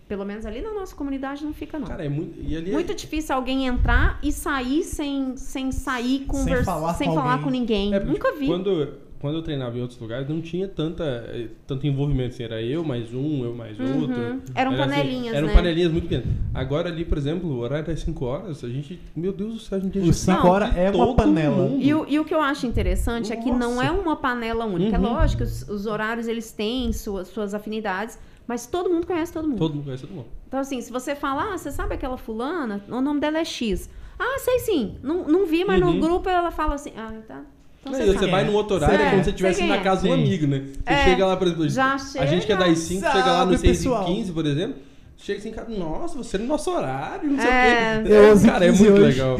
[0.07, 1.87] Pelo menos ali na nossa comunidade não fica não.
[1.87, 2.39] Cara, é muito.
[2.41, 7.07] E ali é- Muito difícil alguém entrar e sair sem, sem sair conversar, falar sem
[7.07, 7.93] com falar com ninguém.
[7.93, 8.45] É, Nunca vi.
[8.47, 12.33] Quando, quando eu treinava em outros lugares, não tinha tanta, eh, tanto envolvimento.
[12.35, 14.01] Assim, era eu mais um, eu mais Uhum.
[14.01, 14.15] outro.
[14.53, 15.53] Eram Era assim, panelinhas, Eram né?
[15.53, 16.27] panelinhas muito pequenas.
[16.53, 18.99] Agora ali, por exemplo, o horário das 5 horas, a gente.
[19.15, 21.71] Meu Deus do céu, a gente Os cinco Não, horas é uma panela.
[21.79, 24.97] E o, e o que eu acho interessante é que não é uma panela única.
[24.99, 25.05] Uhum.
[25.05, 29.47] É lógico, os, os horários eles têm suas, suas afinidades, mas todo mundo conhece todo
[29.47, 29.57] mundo.
[29.57, 30.27] Todo mundo conhece todo mundo.
[30.47, 32.83] Então, assim, se você falar, ah, você sabe aquela fulana?
[32.89, 33.89] O nome dela é X.
[34.17, 34.95] Ah, sei sim.
[35.03, 35.93] Não, não vi, mas Uhum.
[35.95, 36.91] no grupo ela fala assim.
[36.95, 37.41] Ah, tá.
[37.87, 39.75] Então Não, você você vai no outro horário, É, é como se você estivesse na
[39.75, 39.81] é.
[39.83, 40.59] casa de um amigo, né?
[40.73, 42.27] Você É, chega lá, por exemplo, já a chega.
[42.27, 44.03] gente que é das 5, chega lá no Salve, 6 pessoal.
[44.03, 44.75] e 15, por exemplo,
[45.17, 48.01] chega assim, cara, nossa, você é no nosso horário, não sei É.
[48.03, 48.13] o quê.
[48.31, 49.03] 11 cara, é 15 muito hoje.
[49.19, 49.37] legal.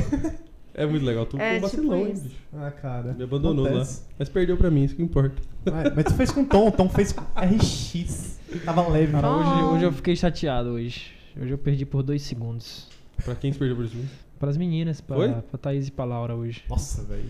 [0.78, 1.26] É muito legal.
[1.26, 2.24] Tu É, ficou vacilão, tipo hein, isso.
[2.24, 2.36] bicho.
[2.54, 3.14] Ah, cara.
[3.18, 4.02] Me abandonou acontece.
[4.02, 4.08] lá.
[4.20, 5.36] Mas perdeu pra mim, isso que importa.
[5.66, 8.40] Mas, mas tu fez com Tom, Tom fez com RX.
[8.64, 9.12] Tava leve.
[9.12, 9.40] Cara, Bom.
[9.40, 11.12] hoje, hoje eu fiquei chateado hoje.
[11.42, 12.88] Hoje eu perdi por dois segundos.
[13.24, 13.96] Pra quem se perdeu por isso?
[14.40, 16.64] Pras meninas, pra, pra Thaís e pra Laura hoje.
[16.70, 17.24] Nossa, velho.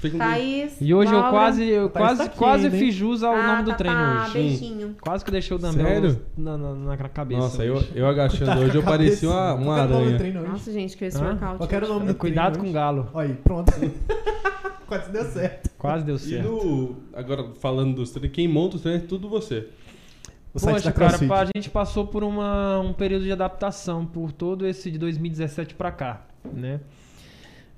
[0.00, 0.76] Fica com- Thaís.
[0.80, 1.30] E hoje eu Laura.
[1.30, 2.82] quase, eu Thaís quase, tá aqui quase ainda, hein?
[2.82, 4.32] fiz jus ao ah, nome do tá, treino tá, hoje.
[4.32, 4.96] beijinho.
[5.00, 6.20] Quase que deixei o Sério?
[6.36, 7.40] na, na, na cabeça.
[7.40, 7.92] Nossa, eu, hoje.
[7.94, 10.18] eu agachando hoje eu parecia uma, uma aranha.
[10.18, 10.50] treino hoje?
[10.50, 11.28] Nossa, gente, que esse Hã?
[11.30, 11.56] workout.
[11.58, 13.08] Qual que era o nome do Cuidado treino com o galo.
[13.14, 13.72] Olha aí, pronto.
[14.86, 15.70] Quase deu certo.
[15.76, 16.48] Quase deu E certo.
[16.48, 19.68] no, agora, falando dos treinos, quem monta os treinos é tudo você.
[20.54, 24.32] O site Poxa, da cara, a gente passou por uma, um período de adaptação por
[24.32, 26.80] todo esse de 2017 pra cá, né?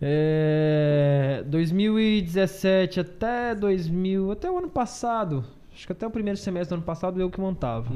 [0.00, 5.44] É, 2017 até 2000, até o ano passado,
[5.74, 7.92] acho que até o primeiro semestre do ano passado eu que montava.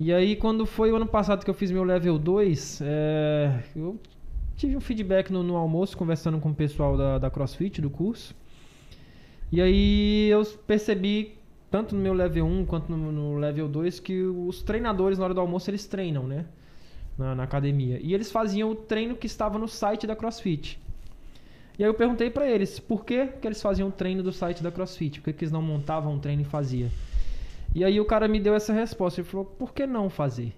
[0.00, 4.00] E aí quando foi o ano passado que eu fiz meu level 2, é, eu
[4.56, 8.34] tive um feedback no, no almoço conversando com o pessoal da, da CrossFit, do curso.
[9.52, 11.34] E aí eu percebi,
[11.72, 15.32] tanto no meu level 1 quanto no, no level 2, que os treinadores na hora
[15.32, 16.44] do almoço eles treinam, né?
[17.16, 17.98] Na, na academia.
[18.02, 20.78] E eles faziam o treino que estava no site da CrossFit.
[21.78, 24.62] E aí eu perguntei pra eles por que, que eles faziam o treino do site
[24.62, 26.90] da CrossFit, por que, que eles não montavam um treino e faziam.
[27.74, 30.52] E aí o cara me deu essa resposta, ele falou, por que não fazer?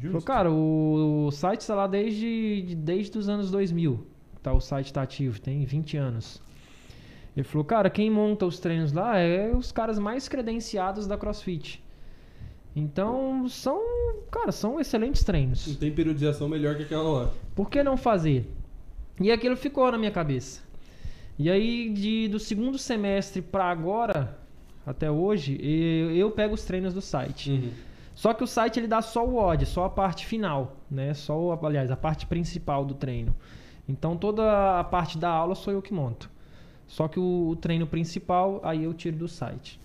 [0.00, 4.04] Ele Falou, cara, o, o site está lá desde, desde os anos 2000.
[4.42, 6.42] Tá, o site está ativo, tem 20 anos.
[7.36, 11.82] Ele falou, cara, quem monta os treinos lá é os caras mais credenciados da CrossFit.
[12.74, 13.80] Então, são,
[14.30, 15.66] cara, são excelentes treinos.
[15.66, 17.30] Não tem periodização melhor que aquela lá.
[17.54, 18.50] Por que não fazer?
[19.20, 20.62] E aquilo ficou na minha cabeça.
[21.38, 24.38] E aí, de, do segundo semestre para agora,
[24.86, 27.72] até hoje, eu, eu pego os treinos do site.
[28.14, 31.14] Só que o site ele dá só o odd, só a parte final, né?
[31.14, 33.34] Só, aliás, a parte principal do treino.
[33.88, 36.30] Então toda a parte da aula sou eu que monto.
[36.92, 39.80] Só que o, o treino principal aí eu tiro do site.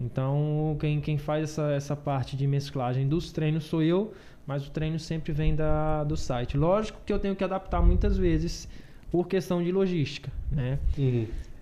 [0.00, 4.14] Então quem, quem faz essa, essa parte de mesclagem dos treinos sou eu,
[4.46, 6.56] mas o treino sempre vem da, do site.
[6.56, 8.68] Lógico que eu tenho que adaptar muitas vezes
[9.10, 10.78] por questão de logística, né?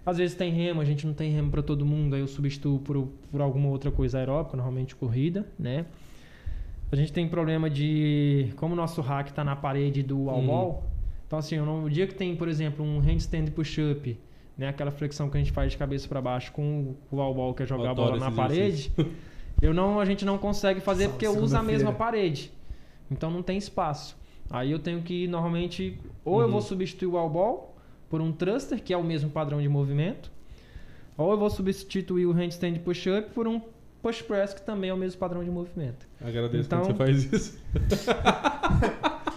[0.05, 2.79] Às vezes tem remo, a gente não tem remo para todo mundo, aí eu substituo
[2.81, 5.87] por, por alguma outra coisa aeróbica, normalmente corrida, né?
[6.93, 8.53] A gente tem problema de.
[8.57, 10.47] Como o nosso hack está na parede do Uhum.
[10.47, 10.85] wall,
[11.27, 14.19] então assim, o dia que tem, por exemplo, um handstand push-up,
[14.59, 14.69] né?
[14.69, 17.63] Aquela flexão que a gente faz de cabeça para baixo com o wall wall, que
[17.63, 18.93] é jogar a bola na parede,
[19.63, 22.51] eu não, a gente não consegue fazer Só porque eu uso a mesma parede.
[23.11, 24.17] Então não tem espaço.
[24.51, 26.53] Aí eu tenho que normalmente ou eu Uhum.
[26.53, 27.77] vou substituir o wall ball
[28.11, 30.31] por um thruster, que é o mesmo padrão de movimento,
[31.17, 33.61] ou eu vou substituir o handstand push-up por um
[34.03, 36.07] push press, que também é o mesmo padrão de movimento.
[36.21, 37.59] Agradeço Então- quando você faz isso.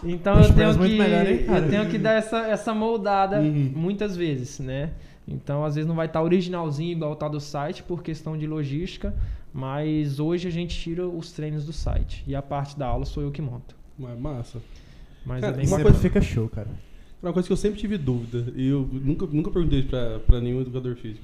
[0.03, 3.71] Então Push eu tenho, muito que, melhor, eu tenho que dar essa, essa moldada Uhum.
[3.75, 4.89] muitas vezes, né?
[5.31, 9.13] Então às vezes não vai estar originalzinho igual tá do site por questão de logística,
[9.53, 13.21] mas hoje a gente tira os treinos do site e a parte da aula sou
[13.23, 13.75] eu que monto.
[13.97, 14.61] Mas massa.
[15.25, 16.67] Mas Cara, é bem uma coisa- fica show, cara.
[17.21, 20.41] Uma coisa que eu sempre tive dúvida, e eu nunca, nunca perguntei isso pra, pra
[20.41, 21.23] nenhum educador físico,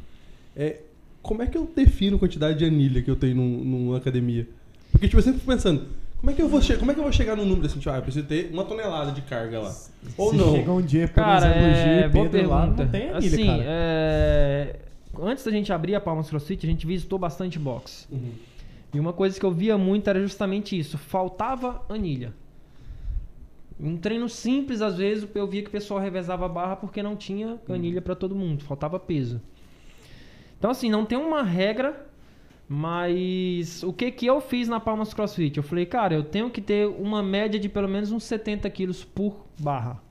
[0.56, 0.82] é
[1.24, 4.48] como é que eu defino a quantidade de anilha que eu tenho num- numa academia?
[4.92, 5.88] Porque, tipo, eu sempre fico pensando,
[6.20, 7.80] como é que eu vou, che como é que eu vou chegar num número assim,
[7.80, 9.76] tipo, ah, eu preciso ter uma tonelada de carga lá.
[10.18, 10.52] Ou Se não.
[10.52, 13.46] chega um dia, por Cara, exemplo, o G é, Pedro lá, não tem anilha, assim,
[13.46, 13.64] cara.
[13.66, 14.76] é,
[15.22, 18.08] antes da gente abrir a Palmas CrossFit, a gente visitou bastante box.
[18.12, 18.32] Uhum.
[18.94, 22.34] E uma coisa que eu via muito era justamente isso, faltava anilha.
[23.80, 27.16] Um treino simples, às vezes, eu via que o pessoal revezava a barra porque não
[27.16, 29.40] tinha anilha para todo mundo, faltava peso.
[30.58, 32.08] Então, assim, não tem uma regra,
[32.70, 35.58] mas o que que eu fiz na Palmas CrossFit?
[35.58, 39.04] Eu falei, cara, eu tenho que ter uma média de pelo menos uns 70 quilos
[39.04, 40.02] por barra.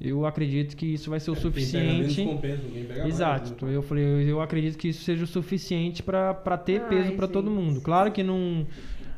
[0.00, 2.24] Eu acredito que isso vai ser o É, Quem pega menos suficiente.
[2.34, 3.64] compensa, quem pega mais, Exato.
[3.66, 3.76] né?
[3.76, 7.28] Eu falei, eu, eu acredito que isso seja o suficiente para ter Ai, peso para
[7.28, 7.80] todo mundo.
[7.80, 8.66] Claro que num,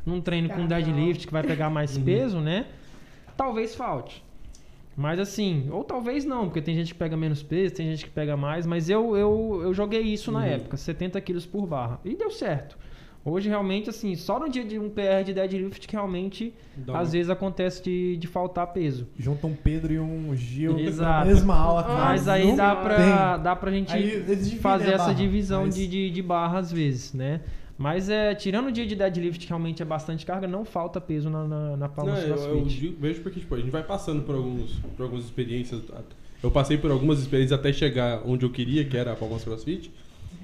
[0.05, 2.03] num treino com deadlift que vai pegar mais Uhum.
[2.03, 2.67] peso, né?
[3.35, 4.23] Talvez falte.
[4.99, 8.09] Mas assim, ou talvez não, porque tem gente que pega menos peso, tem gente que
[8.09, 10.45] pega mais, mas eu, eu, eu joguei isso na Uhum.
[10.45, 11.99] época, 70 quilos por barra.
[12.03, 12.75] E deu certo.
[13.23, 16.53] Hoje, realmente, assim, só no dia de um PR de deadlift que realmente,
[16.93, 19.05] às vezes, acontece de, de faltar peso.
[19.19, 21.25] Junta um Pedro e um Gil Exato.
[21.27, 21.99] na mesma aula, cara.
[22.05, 23.43] Mas aí Não dá pra, tem.
[23.43, 27.41] dá pra gente fazer essa divisão mas- de, de, de barra às vezes, né?
[27.77, 31.29] Mas é, tirando o dia de deadlift, que realmente é bastante carga, não falta peso
[31.29, 34.23] na, na, na palma Não, do eu, eu vejo porque tipo, a gente vai passando
[34.23, 35.83] por, alguns, por algumas experiências.
[36.41, 39.91] Eu passei por algumas experiências até chegar onde eu queria, que era a Palmas CrossFit.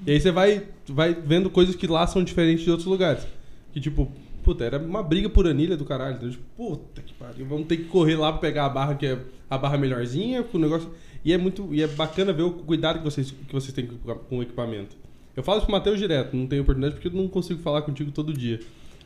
[0.06, 3.26] E aí você vai, vai vendo coisas que lá são diferentes de outros lugares.
[3.72, 4.10] Que tipo,
[4.44, 6.16] puta, era uma briga por anilha do caralho.
[6.16, 9.06] Então, tipo, puta que pariu, vamos ter que correr lá pra pegar a barra que
[9.06, 9.18] é
[9.50, 10.88] a barra melhorzinha, com o negócio.
[11.24, 11.74] E é muito.
[11.74, 15.03] E é bacana ver o cuidado que vocês, que vocês têm com o equipamento.
[15.36, 18.10] Eu falo isso pro Matheus direto, não tenho oportunidade porque eu não consigo falar contigo
[18.10, 18.60] todo dia.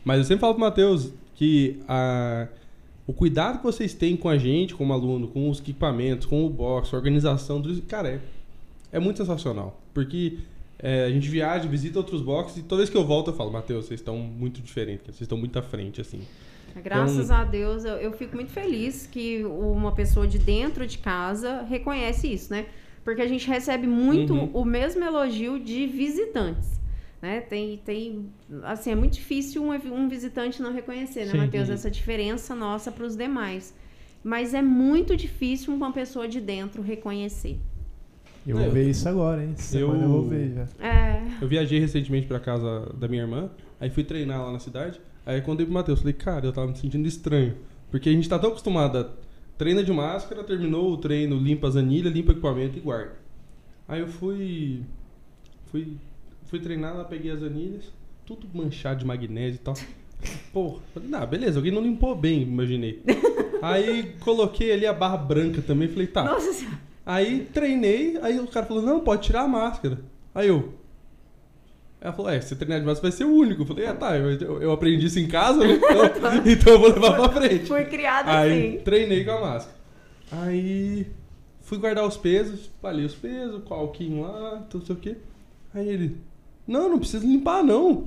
[0.04, 2.48] Mas eu sempre falo pro Matheus que a,
[3.06, 6.50] o cuidado que vocês têm com a gente, como aluno, com os equipamentos, com o
[6.50, 8.20] box, a organização, tudo isso, cara, é,
[8.92, 9.80] é muito sensacional.
[9.94, 10.38] Porque
[10.78, 13.50] é, a gente viaja, visita outros boxes e toda vez que eu volto eu falo,
[13.50, 16.20] Matheus, vocês estão muito diferentes, vocês estão muito à frente, assim.
[16.84, 20.98] Graças Então- a Deus, eu, eu fico muito feliz que uma pessoa de dentro de
[20.98, 22.66] casa reconhece isso, né?
[23.08, 24.50] Porque a gente recebe muito Uhum.
[24.52, 26.78] o mesmo elogio de visitantes.
[27.22, 27.40] Né?
[27.40, 28.26] Tem, tem,
[28.64, 31.32] assim, é muito difícil um, um visitante não reconhecer, né.
[31.32, 33.74] Matheus, essa diferença nossa para os demais.
[34.22, 37.56] Mas é muito difícil uma pessoa de dentro reconhecer.
[38.46, 39.54] Eu vou Eu- ver isso agora, hein?
[39.72, 40.86] Eu- eu vou ver já.
[40.86, 43.48] É, Eu viajei recentemente pra casa da minha irmã,
[43.80, 45.00] aí fui treinar lá na cidade.
[45.24, 47.54] Aí quando eu pro Matheus, falei, cara, eu tava me sentindo estranho.
[47.90, 49.08] Porque a gente tá tão acostumado a
[49.58, 53.16] treina de máscara, terminou o treino, limpa as anilhas, limpa o equipamento e guarda.
[53.86, 54.82] Aí eu fui.
[55.66, 55.96] Fui,
[56.46, 57.92] fui treinar lá, peguei as anilhas,
[58.24, 59.74] tudo manchado de magnésio e tal.
[60.52, 63.02] Pô, falei, não, beleza, alguém não limpou bem, imaginei.
[63.60, 66.24] Aí coloquei ali a barra branca também, falei, tá.
[66.24, 66.78] nossa senhora.
[67.04, 69.98] Aí treinei, aí o cara falou, não, pode tirar a máscara.
[70.34, 70.74] Aí eu.
[72.00, 73.62] Ela falou, é, se você treinar de máscara vai ser o único.
[73.62, 75.74] Eu falei, ah tá, eu, eu aprendi isso em casa, né?
[75.74, 77.66] Então, então eu vou levar pra frente.
[77.66, 78.78] Fui criada Aí assim.
[78.84, 79.76] treinei com a máscara.
[80.30, 81.06] Aí
[81.62, 85.16] fui guardar os pesos, espalhei os pesos, com o alquinho lá, tudo sei o quê.
[85.74, 86.16] Aí ele,
[86.66, 88.04] não, não precisa limpar não.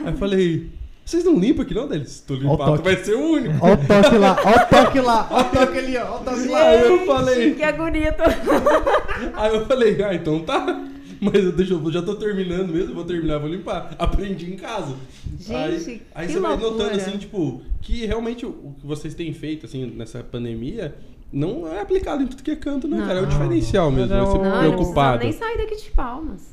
[0.00, 0.70] Aí eu falei,
[1.04, 1.86] vocês não limpam aqui não?
[1.86, 3.54] Daí ele, se tu limpar, tu vai ser o único.
[3.60, 6.48] Ó o toque lá, ó o toque lá, ó o toque ali, ó, o toque
[6.48, 6.68] lá.
[6.68, 8.16] Aí eu falei- Que agonia.
[9.34, 10.84] Aí eu falei, ah, então tá.
[11.22, 13.94] Mas eu, deixa, eu já tô terminando mesmo, vou terminar, vou limpar.
[13.98, 14.96] Aprendi em casa.
[15.38, 16.70] Gente, aí, aí que você vai loucura.
[16.84, 20.94] notando assim, tipo, que realmente o, que vocês têm feito assim nessa pandemia
[21.32, 23.06] não é aplicado em tudo que é canto, não, Não.
[23.06, 23.20] cara.
[23.20, 24.14] É o diferencial mesmo.
[24.14, 25.22] Não, Vai ser não, Não, eu não preocupado.
[25.22, 26.49] nem sair daqui de palmas.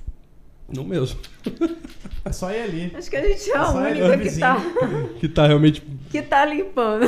[0.73, 1.17] Não mesmo.
[2.25, 2.91] É só ir ali.
[2.95, 4.57] Acho que a gente é a Só ele, única que tá,
[5.19, 5.81] Que tá realmente.
[6.09, 7.05] que tá limpando.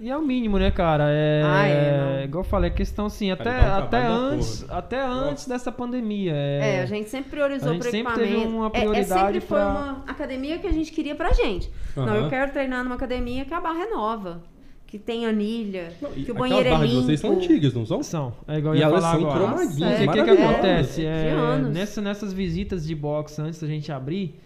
[0.00, 1.04] E é o mínimo, né, cara?
[1.08, 2.24] É, Ah, é, não.
[2.24, 4.78] igual eu falei, a questão assim, até, Cara, um até antes, porra.
[4.78, 6.32] até antes dessa pandemia.
[6.32, 8.40] É, É, a gente sempre priorizou a gente pro sempre equipamento.
[8.40, 11.32] teve uma É- é, prioridade sempre foi pra- uma academia que a gente queria pra
[11.32, 11.68] gente.
[11.96, 14.42] Não, eu quero treinar numa academia que a barra é nova,
[14.86, 17.00] que tem anilha, Não, e que o banheiro é barras limpo.
[17.00, 18.02] de vocês são antigas, não são?
[18.02, 19.46] São, é igual eu E ia elas falar são agora.
[19.52, 21.04] cromadinhas, O que, que acontece?
[21.04, 21.34] É,
[21.72, 24.38] nessa, nessas visitas de box antes da gente abrir,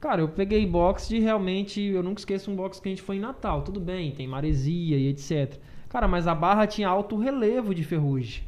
[0.00, 1.80] cara, eu peguei box de realmente.
[1.82, 3.62] Eu nunca esqueço um box que a gente foi em Natal.
[3.62, 5.58] Tudo bem, tem maresia e etc.
[5.88, 8.42] Cara, mas a barra tinha alto relevo de ferrugem.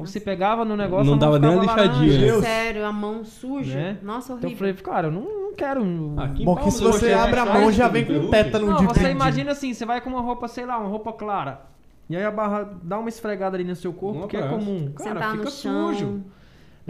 [0.00, 1.04] Então você pegava no negócio.
[1.04, 2.40] Não a mão dava nem uma lixadinha, né?
[2.40, 3.74] Sério, a mão suja.
[3.78, 3.96] Né?
[4.02, 4.58] Nossa, Então eu horrível.
[4.58, 5.82] falei, cara, eu não, não quero.
[5.82, 8.20] um- Aqui em Bom que se você abre a mão já vem com Não,
[8.78, 9.10] de você brinde.
[9.14, 11.62] imagina assim, você vai com uma roupa, sei lá, uma roupa clara.
[12.08, 14.90] E aí a barra dá uma esfregada ali no seu corpo, que é comum.
[14.96, 16.22] Cara, Sentar fica sujo.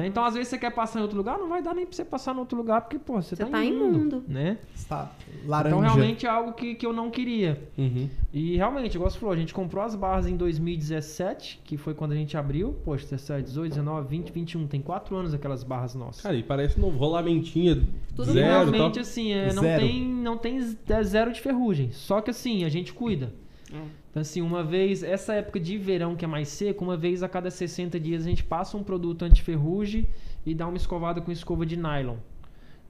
[0.01, 0.07] Né?
[0.07, 2.05] Então, às vezes, você quer passar em outro lugar, não vai dar nem pra você
[2.05, 4.25] passar em outro lugar, porque, pô, você, Você tá, tá imundo, imundo.
[4.27, 4.59] né?
[4.75, 5.11] Está
[5.47, 5.77] laranja.
[5.77, 7.63] Então, realmente é algo que, que eu não queria.
[7.77, 8.09] Uhum.
[8.33, 12.13] E, realmente, igual você falou, a gente comprou as barras em 2017, que foi quando
[12.13, 12.75] a gente abriu.
[12.85, 14.67] Poxa, 17, 18, 19, 20, 21.
[14.67, 16.23] Tem quatro anos aquelas barras nossas.
[16.23, 17.83] Cara, e parece novo rolamentinha
[18.15, 19.81] Tudo zero realmente, assim, é, não, Zero.
[19.83, 21.91] tem, não tem é zero de ferrugem.
[21.93, 23.33] Só que, assim, a gente cuida.
[23.73, 24.00] É.
[24.11, 27.29] Então, assim, uma vez, essa época de verão que é mais seco, uma vez a
[27.29, 30.07] cada 60 dias a gente passa um produto anti-ferrugem
[30.45, 32.17] e dá uma escovada com escova de nylon.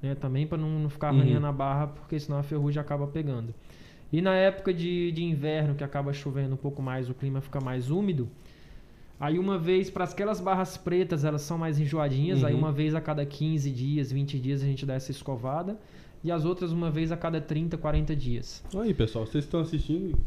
[0.02, 0.14] Né?
[0.14, 1.20] Também para não, não ficar Uhum.
[1.20, 3.52] arranhando a barra, porque senão a ferrugem acaba pegando.
[4.10, 7.60] E na época de, de inverno, que acaba chovendo um pouco mais, o clima fica
[7.60, 8.26] mais úmido.
[9.20, 12.42] Aí uma vez, para aquelas barras pretas, elas são mais enjoadinhas.
[12.42, 12.60] Aí Uhum.
[12.60, 15.78] uma vez a cada 15 dias, 20 dias a gente dá essa escovada.
[16.24, 18.64] E as outras uma vez a cada 30, 40 dias.
[18.74, 20.18] Aí, pessoal, vocês estão assistindo,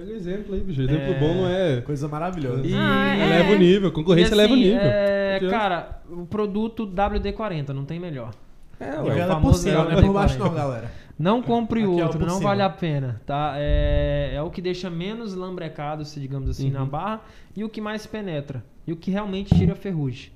[0.00, 0.82] pega exemplo aí, bicho.
[0.82, 1.18] Exemplo É.
[1.18, 1.80] bom não é.
[1.80, 2.66] Coisa maravilhosa.
[2.66, 3.24] E- Ah, é.
[3.26, 4.80] Eleva o nível, concorrência E, eleva o assim, nível.
[4.82, 8.32] É, cara, o produto WD-40 não tem melhor.
[8.80, 10.02] É, ué, ela é por famoso cima, não é WD-40.
[10.06, 10.90] por baixo não, galera.
[11.18, 13.54] Não compre Aqui é o outro, por não vale a pena, tá?
[13.56, 16.88] É, é o que deixa menos lambrecado, se digamos assim, na Uhum.
[16.88, 17.20] barra
[17.56, 18.62] e o que mais penetra.
[18.86, 20.30] E o que realmente tira ferrugem.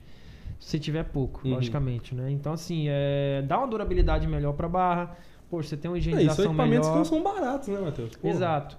[0.59, 1.55] Se tiver pouco, Uhum.
[1.55, 2.31] logicamente, né?
[2.33, 5.17] Então, assim, é, dá uma durabilidade melhor pra barra.
[5.49, 6.99] Poxa, você tem uma É, isso são higienização equipamentos que melhor.
[6.99, 8.17] não são baratos, né, Matheus?
[8.17, 8.35] Porra.
[8.35, 8.77] Exato.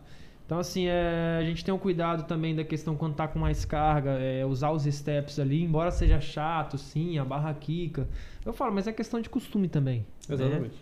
[0.53, 3.65] Então, assim, é, a gente tem um cuidado também da questão quando tá com mais
[3.65, 8.07] carga, é, usar os steps ali, embora seja chato, sim, a barra quica.
[8.45, 10.05] Eu falo, mas é questão de costume também.
[10.29, 10.35] né?
[10.35, 10.75] Exatamente.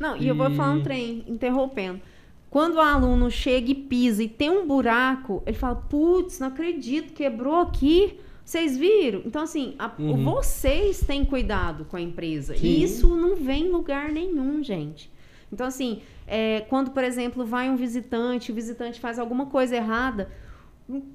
[0.00, 2.00] Não, e eu vou E- falar um trem, interrompendo.
[2.50, 7.12] Quando o aluno chega e pisa e tem um buraco, ele fala: Putz, não acredito,
[7.12, 8.18] quebrou aqui.
[8.44, 9.22] Vocês viram?
[9.24, 10.24] Então, assim, a- Uhum.
[10.24, 12.56] vocês têm cuidado com a empresa.
[12.56, 12.66] Sim.
[12.66, 15.08] E isso não vem em lugar nenhum, gente.
[15.54, 20.28] Então, assim, é, quando, por exemplo, vai um visitante, o visitante faz alguma coisa errada,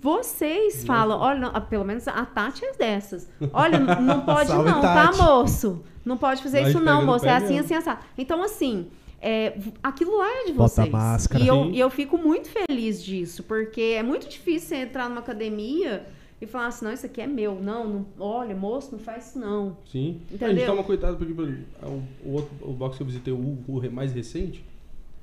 [0.01, 3.29] vocês falam, olha, não, ah, pelo menos a Tati é dessas.
[3.53, 5.17] Olha, não pode Salve, não, Tati.
[5.17, 5.83] tá, moço?
[6.03, 7.25] Não pode fazer Nós isso não, moço.
[7.25, 7.99] É assim, assim, assado.
[8.17, 8.87] Então, assim,
[9.21, 10.89] é, aquilo lá é de Bota vocês.
[10.89, 11.43] máscara.
[11.43, 15.19] E eu, e eu fico muito feliz disso, porque é muito difícil você entrar numa
[15.19, 16.07] academia
[16.41, 17.55] e falar assim, não, isso aqui é meu.
[17.59, 19.77] Não, não olha, moço, não faz isso não.
[19.91, 20.21] Sim.
[20.31, 20.55] A Entendeu?
[20.55, 23.37] gente toma cuidado porque por exemplo, o, outro, o box que eu visitei, o,
[23.67, 24.63] o mais recente,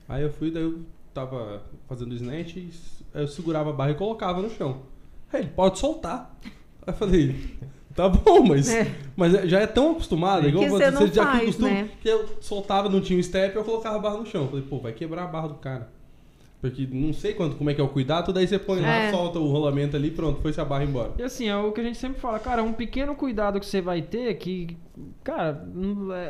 [0.09, 0.81] aí eu fui, daí eu
[1.15, 2.71] tava fazendo snatch, e
[3.15, 4.83] eu segurava a barra e colocava no chão.
[5.33, 6.37] Aí ele, pode soltar.
[6.45, 6.51] Aí
[6.89, 7.35] eu falei,
[7.95, 8.95] tá bom, mas, É.
[9.17, 11.91] mas é- já é tão acostumado, igual Que quando você não já faz, acostuma, né?
[12.03, 14.43] que eu soltava, não tinha um step, eu colocava a barra no chão.
[14.43, 15.91] Eu falei, pô, vai quebrar a barra do cara.
[16.61, 19.11] Porque não sei quanto, como é que é o cuidado, daí você põe lá, É.
[19.11, 21.13] solta o rolamento ali, pronto, foi-se a barra embora.
[21.19, 23.81] E assim, é o que a gente sempre fala, cara, um pequeno cuidado que você
[23.81, 24.77] vai ter que,
[25.23, 25.65] cara,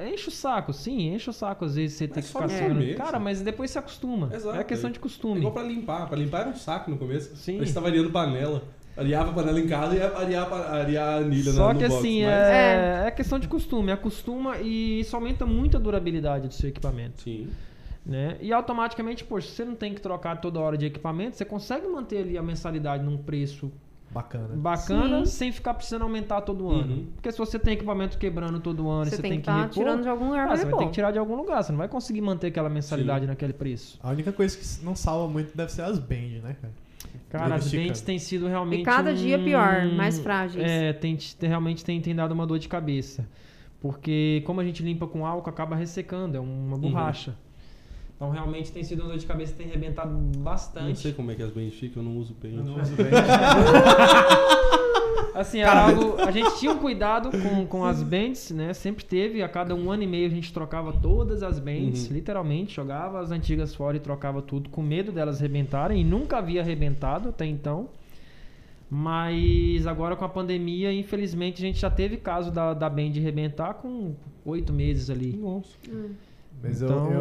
[0.02, 2.52] é, enche o saco, sim, enche o saco às vezes você Mas que só ficar
[2.52, 2.78] no segurando.
[2.80, 2.98] começo.
[2.98, 4.28] Cara, mas depois você acostuma.
[4.34, 4.58] Exato.
[4.58, 5.38] É questão de É costume.
[5.38, 6.08] igual pra limpar.
[6.08, 7.34] Pra limpar era um saco no começo.
[7.36, 7.60] Sim.
[7.60, 8.64] Aí você tava areando panela.
[8.96, 11.98] Areava a panela em casa e ia arear, a anilha Só na, no que box,
[12.00, 16.54] assim, mas- é, é questão de costume, acostuma e isso aumenta muito a durabilidade do
[16.54, 17.20] seu equipamento.
[17.20, 17.46] Sim.
[18.06, 18.36] Né?
[18.40, 22.18] E automaticamente, poxa, você não tem que trocar toda hora de equipamento, você consegue manter
[22.18, 23.72] ali a mensalidade num preço
[24.12, 24.54] Bacana.
[24.54, 25.32] bacana Sim.
[25.32, 26.94] sem ficar precisando aumentar todo ano.
[26.94, 27.06] Uhum.
[27.16, 29.56] Porque se você tem equipamento quebrando todo ano, e Você você tem que que estar
[29.62, 31.64] repor, tirando de algum lugar ah, pra você vai ter que tirar de algum lugar,
[31.64, 33.98] você não vai conseguir manter aquela mensalidade naquele preço.
[34.00, 36.72] A única coisa que não salva muito deve ser as band, né, cara?
[37.28, 38.82] Cara, as dentes têm sido realmente.
[38.82, 40.64] E cada dia um- pior, mais frágeis.
[40.64, 43.28] É, tem, tem- realmente tem, tem dado uma dor de cabeça.
[43.80, 47.36] Porque como a gente limpa com álcool, acaba ressecando, é uma borracha.
[48.16, 51.12] Então realmente tem sido uma dor de cabeça que tem arrebentado Não sei bastante.
[51.12, 52.56] como é que as bands ficam, eu não uso pente.
[52.56, 53.10] Eu não uso band.
[55.34, 58.72] Assim, era algo, a gente tinha um cuidado com, com as bands, né?
[58.72, 62.14] Sempre teve, a cada um ano e meio a gente trocava todas as bands, Uhum.
[62.14, 66.62] literalmente, jogava as antigas fora e trocava tudo, com medo delas arrebentarem, e nunca havia
[66.62, 67.90] arrebentado até então.
[68.88, 73.74] Mas agora com a pandemia, infelizmente, a gente já teve caso da, da band arrebentar
[73.74, 74.14] com
[74.44, 75.36] oito meses ali.
[75.36, 75.68] Nossa.
[76.62, 77.20] Mas eu, então, eu,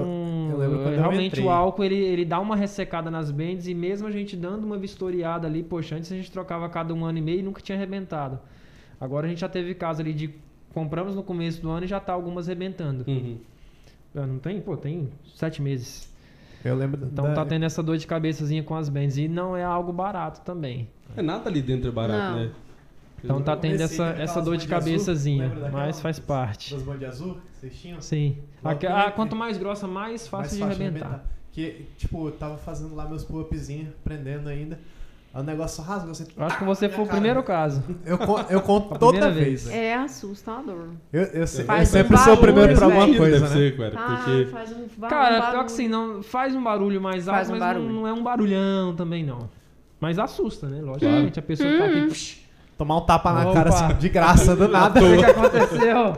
[0.51, 1.45] eu lembro quando eu realmente entrei.
[1.45, 4.77] o álcool ele, ele dá uma ressecada nas bands e mesmo a gente dando uma
[4.77, 7.77] vistoriada ali, poxa, antes a gente trocava cada um ano e meio e nunca tinha
[7.77, 8.39] arrebentado.
[8.99, 10.33] Agora a gente já teve caso ali de
[10.73, 13.03] compramos no começo do ano e já tá algumas arrebentando.
[13.07, 13.37] Uhum.
[14.15, 14.61] Ah, Não tem?
[14.61, 16.13] Pô, tem sete meses.
[16.63, 19.55] Eu lembro Então da, tá tendo essa dor de cabeçazinha com as bands e não
[19.55, 20.87] é algo barato também.
[21.15, 22.45] É nada ali dentro é barato, Não.
[22.45, 22.51] né?
[23.25, 26.73] Então tá tendo essa, essa dor de bandas azul, cabeçazinha, mas faz parte.
[26.73, 27.99] das band azul vocês tinham.
[28.01, 28.37] Sim.
[28.63, 31.23] A- eu a- quanto mais grossa, mais Mais fácil de arrebentar.
[31.51, 34.77] Que, tipo, eu tava fazendo lá meus pull-upzinhos, prendendo ainda.
[35.33, 36.25] O negócio rasga, você...
[36.37, 37.17] Eu acho que você foi o cara.
[37.17, 37.83] primeiro caso.
[38.05, 38.17] Eu,
[38.49, 39.63] eu conto toda vez.
[39.63, 39.65] vez.
[39.65, 39.85] né?
[39.87, 40.91] É assustador.
[41.11, 43.17] Eu, eu, se- eu sempre um sou o primeiro barulho, pra alguma velho.
[43.17, 43.47] coisa, né?
[43.47, 44.45] ser, cara, Caralho, porque...
[44.45, 45.65] faz um, ba- Cara, um pior barulho.
[45.65, 47.85] que assim, não, faz um barulho mais alto, um mas barulho.
[47.85, 49.49] Não, não é um barulhão também, não.
[49.99, 50.81] Mas assusta, né?
[50.81, 52.05] Logicamente, a pessoa tá Uhum.
[52.05, 52.44] aqui.
[52.77, 53.53] Tomar um tapa na Opa.
[53.53, 54.99] cara assim, de graça, do nada.
[55.03, 56.17] O que aconteceu?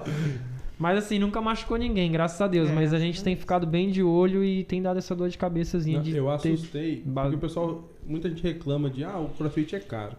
[0.79, 2.69] Mas assim, nunca machucou ninguém, graças a Deus.
[2.69, 5.38] É, mas a gente tem ficado bem de olho e tem dado essa dor de
[5.38, 9.29] cabeçazinha Não, de eu ter- assustei, porque o pessoal, muita gente reclama de, ah, o
[9.29, 10.13] crossfit é caro.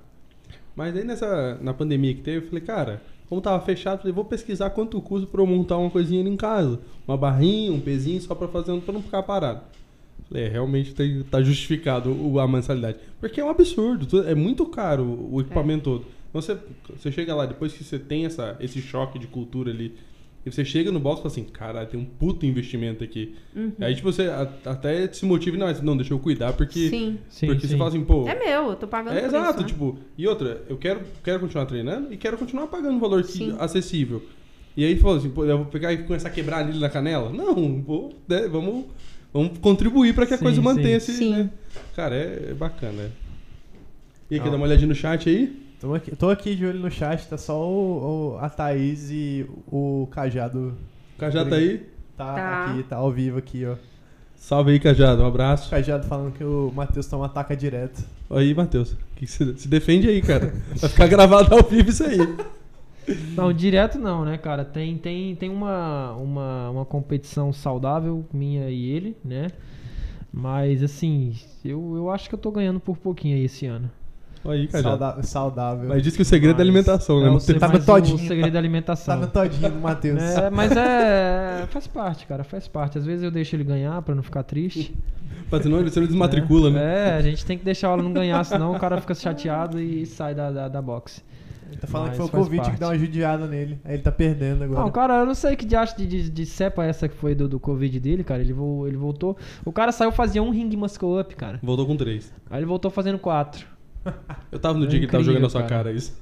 [0.75, 4.13] Mas aí nessa, na pandemia que teve, eu falei, cara, como tava fechado, eu falei,
[4.13, 6.81] vou pesquisar quanto custa pra eu montar uma coisinha ali em casa.
[7.07, 9.61] Uma barrinha, um pezinho, só pra fazer, pra não ficar parado.
[10.29, 12.99] Falei, é, realmente tem, tá justificado o- a mensalidade.
[13.21, 16.05] Porque é um absurdo, é muito caro o equipamento todo.
[16.33, 16.57] Você,
[16.97, 19.95] você chega lá, depois que você tem essa, esse choque de cultura ali,
[20.47, 23.35] e você chega no box e fala assim, caralho, tem um puto investimento aqui.
[23.81, 27.19] Aí tipo, você a- até se motiva, não, não, deixa eu cuidar, porque, Sim.
[27.29, 27.69] Sim, porque sim.
[27.69, 28.27] você fala assim, pô...
[28.29, 29.67] É meu, eu tô pagando É por exato, isso, né?
[29.67, 33.57] tipo, e outra, eu quero, quero continuar treinando e quero continuar pagando um valor Sim.
[33.59, 34.23] acessível.
[34.77, 37.31] E aí falou assim, pô, eu vou pegar e começar a quebrar ali na canela?
[37.31, 38.85] Não, vou, né, vamos,
[39.33, 40.65] vamos contribuir pra que a Sim, coisa sim.
[40.65, 41.31] mantenha-se, Sim.
[41.33, 41.51] né?
[41.97, 43.03] Cara, é, é bacana.
[43.03, 43.11] é.
[44.31, 45.68] E aí, quer dar uma olhadinha no chat aí?
[45.81, 49.47] Tô aqui, tô aqui de olho no chat, tá só o, o- a Thaís e
[49.71, 50.75] o Cajado.
[51.15, 51.79] O Cajado tá aí?
[52.17, 52.65] Tá, Tá.
[52.65, 53.77] aqui, tá ao vivo aqui, ó.
[54.35, 55.71] Salve aí, Cajado, um O abraço.
[55.71, 58.03] Cajado falando que o Matheus toma ataca direto.
[58.31, 60.53] Aí, Matheus, que que se, se defende aí, cara.
[60.77, 62.19] Vai ficar gravado ao vivo isso aí.
[63.37, 64.65] Não, direto não, né, cara?
[64.65, 69.49] Tem, tem, tem uma, uma, uma competição saudável, minha e ele, né?
[70.33, 71.35] Mas, assim,
[71.65, 73.91] eu, eu acho que eu tô ganhando por pouquinho aí esse ano.
[74.51, 74.99] Aí, Cajado.
[74.99, 75.89] Sauda- saudável.
[75.89, 77.27] Mas diz que o segredo é a Mas alimentação, né?
[77.27, 79.21] é o Não se- tem- Tá no mais todinho, O segredo Tá alimentação.
[79.21, 80.21] no todinho do Matheus.
[80.23, 81.67] É, mas é.
[81.71, 82.99] Faz parte, cara, faz parte.
[82.99, 84.95] Às vezes eu deixo ele ganhar pra não ficar triste.
[85.51, 87.11] Mas senão ele, senão ele desmatricula, né?
[87.11, 90.05] É, a gente tem que deixar o aluno ganhar, senão o cara fica chateado e
[90.05, 91.23] sai da, da, da boxe.
[91.71, 92.79] Ele tá falando Mas que foi o Covid que parte.
[92.81, 93.79] deu uma judiada nele.
[93.85, 94.81] Aí ele tá perdendo agora.
[94.81, 97.35] Não, cara, eu não sei que diacho de, de, de cepa é essa que foi
[97.35, 98.41] do, do Covid dele, cara.
[98.41, 99.37] Ele, vo- ele voltou.
[99.67, 101.61] O cara saiu fazia um ring muscle up, cara.
[101.63, 102.33] Voltou com três.
[102.51, 103.67] Aí ele voltou fazendo quatro.
[104.53, 105.85] Eu tava no É dia que ele tava jogando na sua cara.
[105.85, 106.17] cara isso.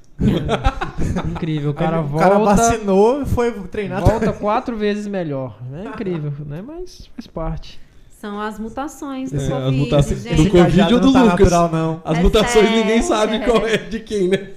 [1.31, 1.71] Incrível.
[1.71, 2.15] O cara Aí volta.
[2.27, 4.01] O cara vacinou e foi treinar.
[4.01, 5.57] Volta quatro vezes melhor.
[5.73, 6.61] É incrível, né?
[6.65, 7.79] Mas faz parte.
[8.09, 10.43] São as mutações do É, as Covid, mutações gente.
[10.43, 11.39] do Covid ou do não tá Lucas?
[11.39, 12.01] natural, não.
[12.03, 13.39] As É mutações ninguém sério, sabe é.
[13.41, 14.49] qual é de quem, né?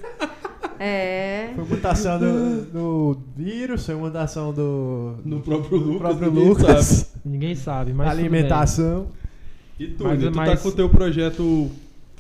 [0.79, 1.51] É.
[1.55, 6.85] Foi mutação do, do vírus, foi mutação do, No próprio Lucas, próprio ninguém Lucas.
[6.87, 7.11] sabe.
[7.23, 8.09] Ninguém sabe, mas.
[8.09, 8.27] tudo bem.
[8.27, 9.07] alimentação.
[9.79, 11.71] E tu, Mas- Nê, tu mas- tá com o teu projeto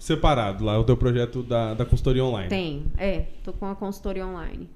[0.01, 2.49] separado lá, o teu projeto da, da consultoria online.
[2.49, 4.69] Tem, é, tô com a consultoria online.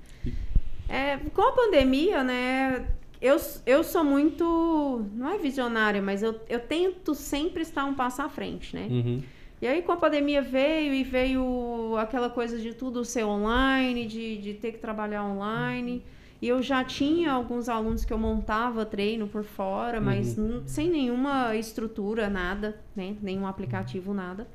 [0.86, 2.86] É, com a pandemia, né,
[3.20, 8.20] eu, eu sou muito, não é visionária, mas eu, eu tento sempre estar um passo
[8.20, 8.86] à frente, né?
[8.90, 9.22] Uhum.
[9.62, 14.36] E aí com a pandemia veio e veio aquela coisa de tudo ser online, de,
[14.36, 16.02] de ter que trabalhar online.
[16.42, 20.90] E eu já tinha alguns alunos que eu montava treino por fora, mas n- sem
[20.90, 23.16] nenhuma estrutura, nada, né?
[23.22, 24.46] Nenhum aplicativo, nada.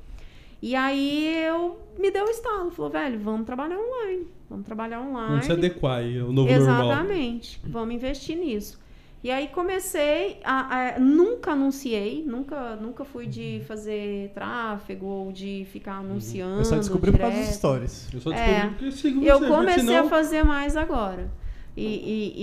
[0.62, 4.26] E aí eu me deu o estalo, falou, velho, vamos trabalhar online.
[4.48, 5.28] Vamos trabalhar online.
[5.30, 6.84] Vamos se adequar aí ao novo normal.
[6.86, 7.60] Exatamente.
[7.64, 8.78] Vamos investir nisso.
[9.22, 15.66] E aí comecei a, a- nunca anunciei, nunca nunca fui de fazer tráfego ou de
[15.70, 16.60] ficar anunciando.
[16.60, 17.58] Eu só descobri por causa dos direto.
[17.58, 18.08] stories.
[18.14, 18.66] Eu só descobri É.
[18.68, 20.06] porque eu sigo Eu você, comecei senão...
[20.06, 21.30] a fazer mais agora.
[21.76, 22.34] E, e-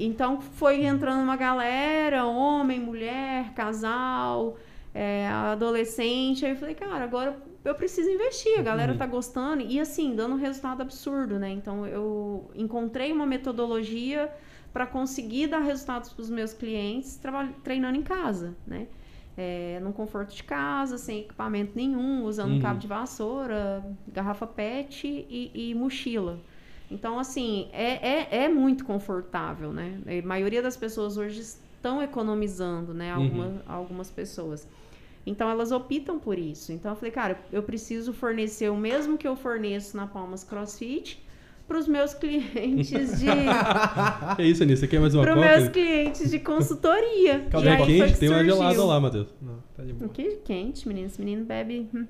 [0.00, 4.56] e- então foi entrando uma galera, homem, mulher, casal,
[4.94, 6.44] é, adolescente.
[6.44, 8.58] Aí eu falei, cara, agora eu preciso investir.
[8.58, 11.50] A galera tá gostando e assim, dando um resultado absurdo, né?
[11.50, 14.30] Então eu encontrei uma metodologia
[14.72, 17.20] para conseguir dar resultados para os meus clientes
[17.62, 18.86] treinando em casa, né?
[19.36, 22.60] É, no conforto de casa, sem equipamento nenhum, usando Uhum.
[22.60, 26.38] cabo de vassoura, garrafa PET e, e mochila.
[26.90, 29.98] Então, assim, é, é, é muito confortável, né?
[30.22, 33.10] A maioria das pessoas hoje estão economizando, né?
[33.12, 34.68] Alguma, Algumas pessoas.
[35.24, 36.72] Então, elas optam por isso.
[36.72, 41.22] Então, eu falei, cara, eu preciso fornecer o mesmo que eu forneço na Palmas CrossFit
[41.68, 43.26] para os meus clientes de...
[44.36, 44.76] Que isso, Aninha?
[44.76, 47.46] Você quer mais uma para meus clientes de consultoria.
[47.54, 48.12] Aí foi quente?
[48.14, 49.28] que Tem uma gelada lá, Matheus.
[49.40, 51.06] Não, tá de Um que quente, menino.
[51.06, 52.04] Esse menino bebe hum,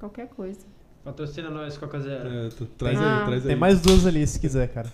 [0.00, 0.60] qualquer coisa.
[1.04, 2.28] Patrocina nós, Coca Zero.
[2.28, 3.20] É, tu- traz Ah.
[3.20, 3.48] aí, traz aí.
[3.48, 4.92] Tem mais duas ali se quiser, cara.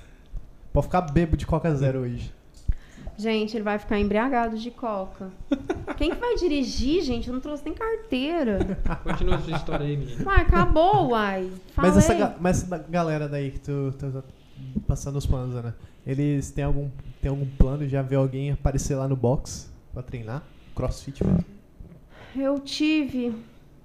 [0.74, 2.30] Pode ficar bebo de Coca Zero hoje.
[3.16, 5.30] Gente, ele vai ficar embriagado de coca.
[5.96, 7.28] Quem que vai dirigir, gente?
[7.28, 8.58] Eu não trouxe nem carteira.
[9.04, 10.24] Continua sua história aí, menino.
[10.24, 11.50] Uai, acabou, uai.
[11.74, 11.90] Falei.
[11.90, 14.22] Mas essa, ga- mas essa galera daí que tu, tá
[14.86, 15.76] passando os planos, Ana,
[16.06, 16.88] eles têm algum,
[17.20, 17.86] têm algum plano?
[17.86, 20.42] Já ver alguém aparecer lá no box pra treinar?
[20.74, 21.44] Crossfit mesmo?
[22.34, 23.34] Eu tive.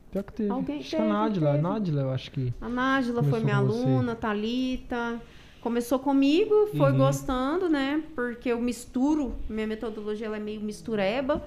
[0.09, 0.49] Pior que teve.
[0.49, 1.63] Alguém acho que a teve, Nádila, a teve.
[1.63, 2.53] Nádila, eu acho que.
[2.61, 3.83] A Nájila foi Começou minha com você.
[3.83, 5.21] aluna, Thalita.
[5.61, 6.97] Começou comigo, foi Uhum.
[6.97, 8.01] gostando, né?
[8.15, 11.43] Porque eu misturo, minha metodologia ela é meio mistureba.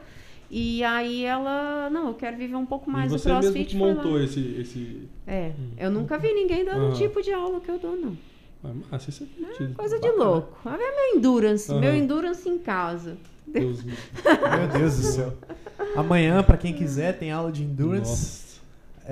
[0.50, 3.66] E aí ela, não, eu quero viver um pouco mais e do você mesmo crossfit.
[3.72, 3.94] que foi lá.
[3.94, 4.40] montou esse...
[4.60, 5.08] esse...
[5.26, 6.94] É, eu nunca vi ninguém dando o Aham.
[6.94, 8.16] tipo de aula que eu dou, não.
[8.64, 9.74] Ah, massa, isso é divertido.
[9.74, 10.24] Coisa de Bacana.
[10.24, 10.58] louco.
[10.66, 11.96] Olha meu endurance, meu Aham.
[11.98, 13.16] endurance em casa.
[13.46, 13.92] Deus me...
[13.92, 15.32] Meu Deus do céu.
[15.96, 18.10] Amanhã, pra quem quiser, tem aula de endurance.
[18.10, 18.49] Nossa.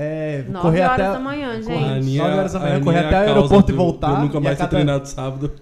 [0.00, 1.12] É, 9 correr horas até.
[1.12, 1.72] da manhã, gente.
[1.84, 4.40] Aninha- Nove horas da manhã, correr até é o causa aeroporto e voltar, Eu nunca
[4.40, 5.52] mais ser cada- treinado sábado.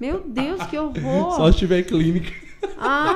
[0.00, 1.32] Meu Deus, que horror.
[1.36, 2.32] Só se tiver clínica.
[2.78, 3.14] Ah,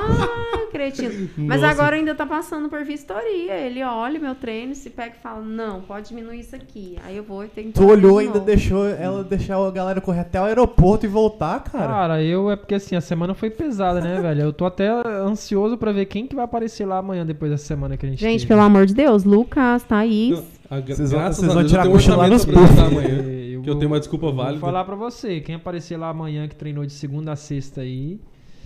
[0.71, 1.29] cretino.
[1.37, 1.71] Mas Nossa.
[1.73, 3.53] agora ainda tá passando por vistoria.
[3.55, 6.97] Ele olha meu treino, se pega e fala, não, pode diminuir isso aqui.
[7.05, 8.45] Aí eu vou e tenho que Tu olhou de ainda, novo.
[8.45, 11.87] deixou ela deixar a galera correr até o aeroporto e voltar, cara.
[11.87, 14.41] Cara, eu é porque assim, a semana foi pesada, né, velho?
[14.41, 17.95] Eu tô até ansioso pra ver quem que vai aparecer lá amanhã depois dessa semana
[17.97, 18.47] que a gente Gente, teve.
[18.47, 20.37] pelo amor de Deus, Lucas, Thaís.
[20.37, 22.27] Não, a gra- Vocês vão- graças vocês a vão Deus, tirar eu tenho um lá
[22.27, 23.07] nos pra amanhã.
[23.07, 24.59] É, eu que eu vou- tenho uma desculpa Vou válida.
[24.59, 28.19] falar pra você, quem aparecer lá amanhã que treinou de segunda a sexta aí,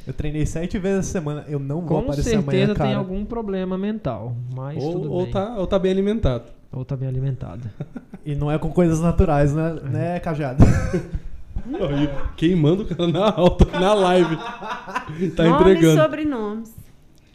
[0.08, 1.46] Eu treinei sete vezes a semana.
[1.48, 2.98] Eu não vou com aparecer certeza amanhã, tem cara.
[2.98, 5.32] algum problema mental, mas Ou, tudo ou, bem.
[5.32, 6.46] tá, ou tá bem alimentado.
[6.72, 7.70] Ou tá bem alimentado.
[8.26, 10.64] E não é com coisas naturais, né, né Cajado?
[12.38, 14.36] Queimando o cara na alta, na live.
[15.36, 16.00] Tá Nomes entregando.
[16.00, 16.76] e sobrenomes.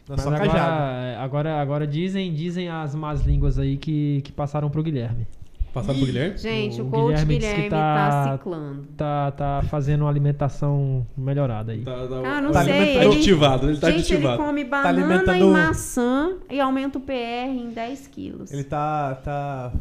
[0.07, 1.19] É Mas agora, Cajado.
[1.21, 5.27] agora, agora dizem, dizem as más línguas aí que, que passaram pro Guilherme.
[5.73, 6.37] Passaram pro Guilherme?
[6.37, 7.95] Gente, o, O coach Guilherme Guilherme, tá...
[8.25, 8.83] tá- ciclando.
[8.95, 11.81] Tá, tá fazendo uma alimentação melhorada aí.
[11.83, 12.97] Tá, tá, Ah, não Tá sei.
[12.97, 13.05] Ele...
[13.07, 14.43] Aditivado, ele tá Gente, ele aditivado.
[14.43, 17.13] come banana alimentando- e maçã e aumenta o PR
[17.49, 18.51] em 10 quilos.
[18.51, 19.73] Ele tá, tá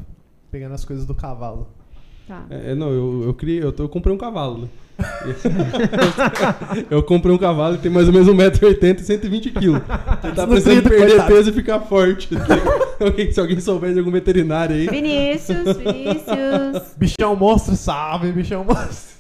[0.51, 1.69] pegando as coisas do cavalo.
[2.27, 2.45] Tá.
[2.51, 4.69] É, não, eu, eu, criei, eu, tô- eu comprei um cavalo, né?
[6.91, 9.57] eu comprei um cavalo e tem mais ou menos 1,80m e 120kg.
[9.63, 11.33] Ele tá Desnutrido, precisando perder coitado.
[11.35, 12.29] peso e ficar forte.
[12.99, 14.89] Alguém- Se alguém souber de algum veterinário aí.
[14.89, 16.95] Vinícius, Vinícius.
[16.97, 19.17] Bichão monstro, salve, bichão monstro.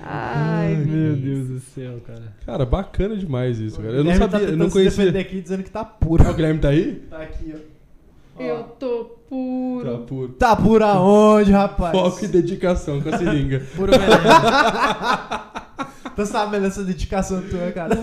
[0.00, 1.20] Ai, Meu Vinícius.
[1.22, 2.22] Deus do céu, cara.
[2.46, 3.92] Cara, bacana demais isso, cara.
[3.94, 5.04] Eu não sabia, tá eu não conhecia.
[5.04, 6.24] defender aqui dizendo que tá puro.
[6.26, 7.02] Ah, o Guilherme tá aí?
[7.10, 7.58] Tá aqui, ó.
[8.38, 9.98] Eu tô Tá puro.
[10.06, 10.28] puro.
[10.32, 11.92] Tá por aonde, rapaz?
[11.92, 13.60] Foco e dedicação com a seringa.
[13.74, 14.12] Puro veneno.
[16.14, 17.96] Tô sabendo essa dedicação tua, cara.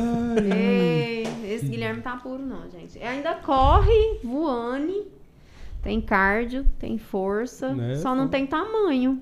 [0.43, 3.01] Ei, esse Guilherme tá puro, não, gente.
[3.01, 5.03] Ainda corre, voane.
[5.81, 7.73] Tem cardio, tem força.
[7.73, 7.95] Né?
[7.95, 9.19] Só não tem tamanho.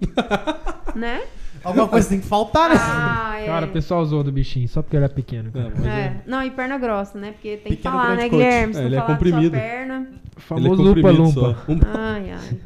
[0.95, 1.21] né?
[1.63, 2.75] Alguma coisa tem que faltar, né?
[2.79, 3.45] Ah, é.
[3.45, 5.51] Cara, o pessoal zoou do bichinho só porque ele é pequeno.
[5.51, 5.69] Cara.
[5.77, 6.21] Não, é- É.
[6.25, 7.31] Não, e perna grossa, né?
[7.31, 8.31] Porque tem que falar, né, coach.
[8.31, 8.73] Guilherme?
[8.73, 9.51] Se É, ele é comprimido.
[9.51, 9.95] perna.
[10.09, 11.39] Ele é Famoso lupa comprimido lumpa.
[11.65, 11.71] só.
[11.71, 12.59] Um- Ai, ai.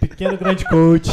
[0.00, 1.10] Pequeno grande coach.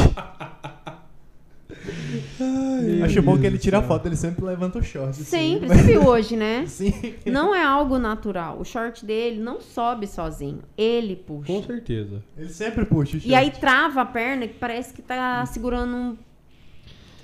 [2.40, 5.10] Ai, Acho bom que ele tira a foto, ele sempre levanta o short.
[5.10, 5.24] assim.
[5.24, 5.68] Sempre.
[5.68, 6.64] Você viu hoje, né?
[6.68, 6.94] Sim.
[7.26, 8.58] Não é algo natural.
[8.60, 10.60] O short dele não sobe sozinho.
[10.78, 11.68] Ele Com puxa.
[11.68, 12.24] certeza.
[12.38, 13.30] Ele sempre puxa o short.
[13.30, 16.18] E aí trava a perna que parece que tá segurando um.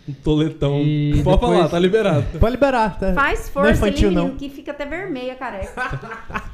[0.07, 0.81] Um toletão.
[0.81, 2.25] E Pode depois- falar, tá liberado.
[2.39, 3.13] Pode liberar, tá?
[3.13, 4.23] Faz Não é força infantil, ali, não.
[4.23, 6.51] menino, que fica até vermelha, careca.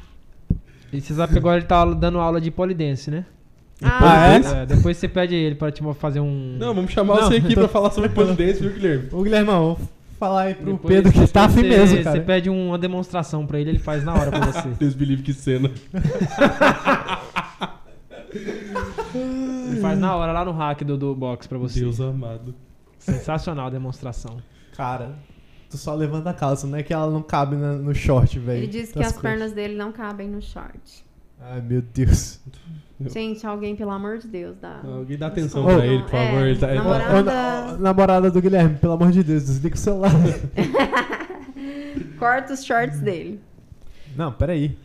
[0.92, 3.24] E você sabe que agora ele tá dando aula de polidense, né?
[3.80, 4.62] Ah, é?
[4.62, 6.56] É, depois você pede ele pra te fazer um.
[6.58, 9.08] Não, vamos chamar Não, você aqui então- pra falar sobre polidense, viu, Guilherme?
[9.12, 12.16] Ô, Guilhermão, vou falar aí pro Depois- Pedro que tá afim mesmo, cara.
[12.18, 14.68] Você pede uma demonstração pra ele, ele faz na hora pra você.
[14.80, 15.70] Deus me livre que cena.
[19.14, 21.80] Ele faz na hora lá no hack do, do box pra você.
[21.80, 22.54] Deus amado.
[23.00, 24.38] Sensacional a demonstração.
[24.76, 25.16] Cara,
[25.68, 28.58] tu só levanta a calça, não é que ela não cabe na- no short, velho.
[28.64, 29.22] Ele disse que as coisas.
[29.22, 31.04] pernas dele não cabem no short.
[31.40, 32.38] Ai, meu Deus.
[33.00, 34.78] Gente, alguém, pelo amor de Deus, dá.
[34.84, 36.46] Alguém dá atenção pra ele, por é, favor.
[36.46, 40.12] Ele tá- tá- Namorada- na- namorada do Guilherme, pelo amor de Deus, desliga o celular.
[42.18, 43.40] Corta os shorts dele.
[44.16, 44.76] não, peraí.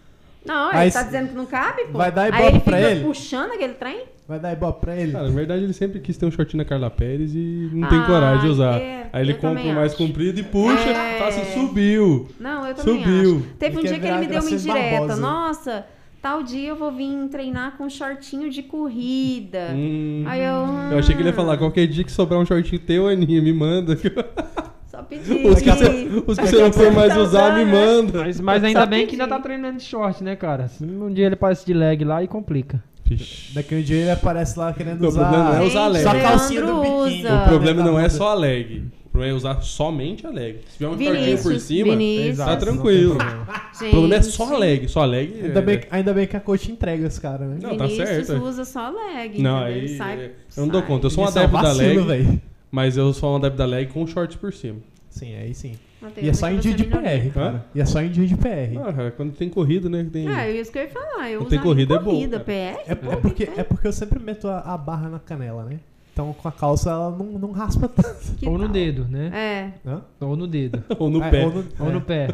[0.46, 1.98] Não, ele Aí tá dizendo que não cabe, pô.
[1.98, 3.04] vai dar Aí ibope ele pra fica ele?
[3.04, 4.06] puxando aquele trem?
[4.28, 5.12] Vai dar ibope pra ele.
[5.12, 8.00] Cara, na verdade ele sempre quis ter um shortinho na Carla Pérez e não tem
[8.00, 8.82] Ah, coragem de usar.
[8.82, 9.98] é, Aí ele eu compra um mais acho.
[10.04, 11.18] comprido e puxa, É.
[11.20, 12.28] fala assim, subiu.
[12.40, 13.36] Não, eu também Subiu.
[13.38, 13.54] acho.
[13.60, 14.90] Teve Ele um dia que ele me deu uma indireta.
[14.98, 15.16] Barbosa.
[15.22, 15.86] Nossa,
[16.24, 19.70] tal dia eu vou vir treinar com shortinho de corrida.
[19.76, 20.92] Hum, Aí eu.
[20.94, 23.40] eu achei que ele ia ah, falar, qualquer dia que sobrar um shortinho teu, Aninha,
[23.44, 23.96] me manda.
[24.90, 25.46] Só pedir.
[25.46, 28.22] Os que você, os que você não for mais usar, me manda.
[28.24, 29.38] Mas, mas ainda Só bem que ainda pedir.
[29.38, 30.68] tá treinando de short, né, cara?
[30.68, 32.82] Se um dia ele aparece de leg lá e complica.
[33.12, 35.30] Um dia ele aparece lá querendo Não, o usar.
[35.30, 36.04] problema não é usar Gente, leg.
[36.04, 37.26] Só a calcinha do biquíni.
[37.28, 38.10] O problema não é bunda.
[38.10, 38.84] só a leg.
[39.06, 40.60] O problema é usar somente a leg.
[40.68, 42.38] Se tiver um shortinho por Vinícius, cima, Vinícius.
[42.38, 43.16] tá tranquilo.
[43.16, 43.48] problema.
[43.76, 44.88] O problema é só a leg.
[44.90, 45.34] Só a leg.
[45.44, 47.58] Ainda é- bem, ainda bem que a coach entrega os caras, né?
[47.62, 48.44] Não, tá Vinícius certo.
[48.44, 49.42] usa só leg.
[49.42, 49.84] Não, entendeu?
[49.84, 49.98] aí.
[49.98, 51.06] Sai- eu não dou conta.
[51.06, 52.42] Eu sou um é adepto da leg, velho.
[52.72, 54.78] mas eu sou um adepto da leg com shorts por cima.
[55.16, 55.76] Sim, aí sim.
[56.22, 56.84] E é só em dia de.
[56.84, 57.66] PR, cara.
[57.74, 58.78] E é só em dia de PR.
[58.86, 60.06] Ah, quando tem corrida, né?
[60.12, 60.28] Tem...
[60.28, 61.30] É, isso que eu ia falar.
[61.32, 62.40] Eu Não tem em corrida, é bom, corrida.
[62.42, 62.52] PR.
[62.52, 65.80] É, é porque, é porque eu sempre meto a, a barra na canela, né?
[66.12, 68.36] Então com a calça ela não, não raspa tanto.
[68.38, 68.74] Que Ou no tal?
[68.74, 69.32] dedo, né?
[69.34, 70.02] É, Hã?
[70.20, 70.84] Ou no dedo.
[71.00, 71.46] Ou no É, pé.
[71.46, 71.94] ou no- Ou é.
[71.94, 72.28] no pé.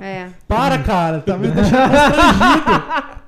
[0.00, 0.28] é.
[0.48, 3.20] Para, cara, tá me deixando constrangido.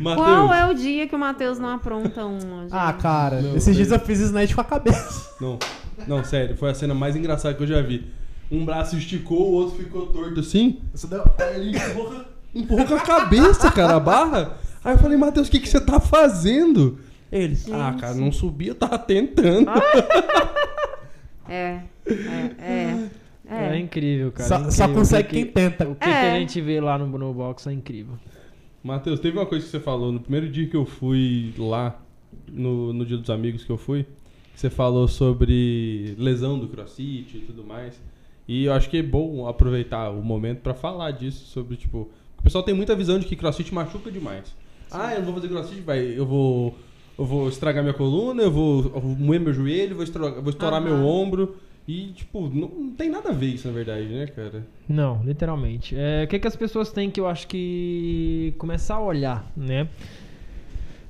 [0.00, 2.72] Matheus, Qual é o dia que o Matheus não apronta uma, gente?
[2.72, 5.30] Ah, cara, Não, esses dias eu fiz snatch com a cabeça.
[5.40, 5.58] Não,
[6.06, 8.06] não, sério, foi a cena mais engraçada que eu já vi.
[8.50, 10.78] Um braço esticou, o outro ficou torto assim.
[10.94, 11.22] Você deu...
[11.38, 14.56] Aí ele empurrou, com- empurrou com a cabeça, cara, a barra.
[14.84, 16.98] Aí eu falei, Matheus, o que, que você tá fazendo?
[17.30, 19.68] Ele, ah, cara, não subia, eu tava tentando.
[21.48, 22.12] É, é,
[22.58, 23.08] é.
[23.50, 23.78] É, É.
[23.78, 24.46] incrível, cara.
[24.48, 24.72] Só, incrível.
[24.72, 25.88] só consegue O que- quem tenta.
[25.88, 26.32] O que, que É.
[26.32, 28.14] a gente vê lá no, no box é incrível.
[28.84, 31.98] Matheus, teve uma coisa que você falou no primeiro dia que eu fui lá,
[32.46, 34.06] no, no dia dos amigos que eu fui,
[34.58, 38.00] você falou sobre lesão do crossfit e tudo mais.
[38.46, 42.10] E eu acho que é bom aproveitar o momento pra falar disso, sobre, tipo...
[42.38, 44.54] O pessoal tem muita visão de que crossfit machuca demais.
[44.90, 46.76] Ah, eu não vou fazer crossfit, vai, eu vou...
[47.16, 50.50] Eu vou estragar minha coluna, eu vou, eu vou moer meu joelho, vou estourar, vou
[50.50, 50.88] estourar Aham.
[50.88, 51.56] meu ombro.
[51.86, 54.64] E, tipo, não, não tem nada a ver isso, na verdade, né, cara?
[54.88, 55.96] Não, literalmente.
[55.96, 59.88] É, o que, que as pessoas têm que eu acho que começar a olhar, né?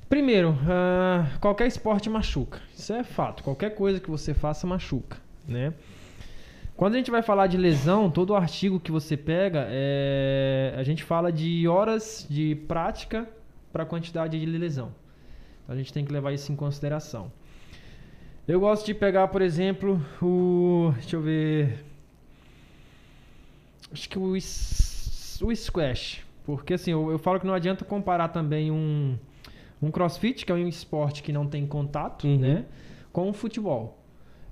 [0.09, 2.61] Primeiro, ah, qualquer esporte machuca.
[2.75, 3.43] Isso é fato.
[3.43, 5.75] Qualquer coisa que você faça machuca, né?
[6.77, 11.03] Quando a gente vai falar de lesão, todo artigo que você pega, é, a gente
[11.03, 13.29] fala de horas de prática
[13.73, 14.95] para quantidade de lesão.
[15.65, 17.31] Então a gente tem que levar isso em consideração.
[18.47, 20.93] Eu gosto de pegar, por exemplo, o.
[20.95, 21.85] Deixa eu ver.
[23.93, 26.25] Acho que o, o squash.
[26.47, 29.19] Porque assim, eu, eu falo que não adianta comparar também um,
[29.81, 32.39] um crossfit, que é um esporte que não tem contato, Uhum.
[32.39, 32.65] né?
[33.13, 33.99] Com o futebol,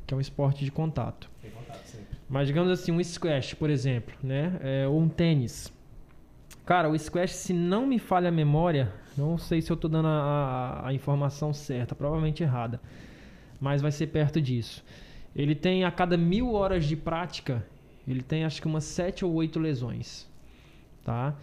[0.07, 1.31] que é um esporte de contato.
[2.29, 4.59] Mas digamos assim, um squash, por exemplo, né?
[4.63, 5.73] É, ou um tênis.
[6.65, 10.09] Cara, o squash, se não me falha a memória, não sei se eu tô dando
[10.09, 10.11] a,
[10.83, 12.81] a- a informação certa, provavelmente errada,
[13.61, 14.85] mas vai ser perto disso.
[15.35, 17.65] Ele tem a cada mil horas de prática,
[18.09, 20.27] ele tem acho que umas sete ou oito lesões,
[21.05, 21.35] tá?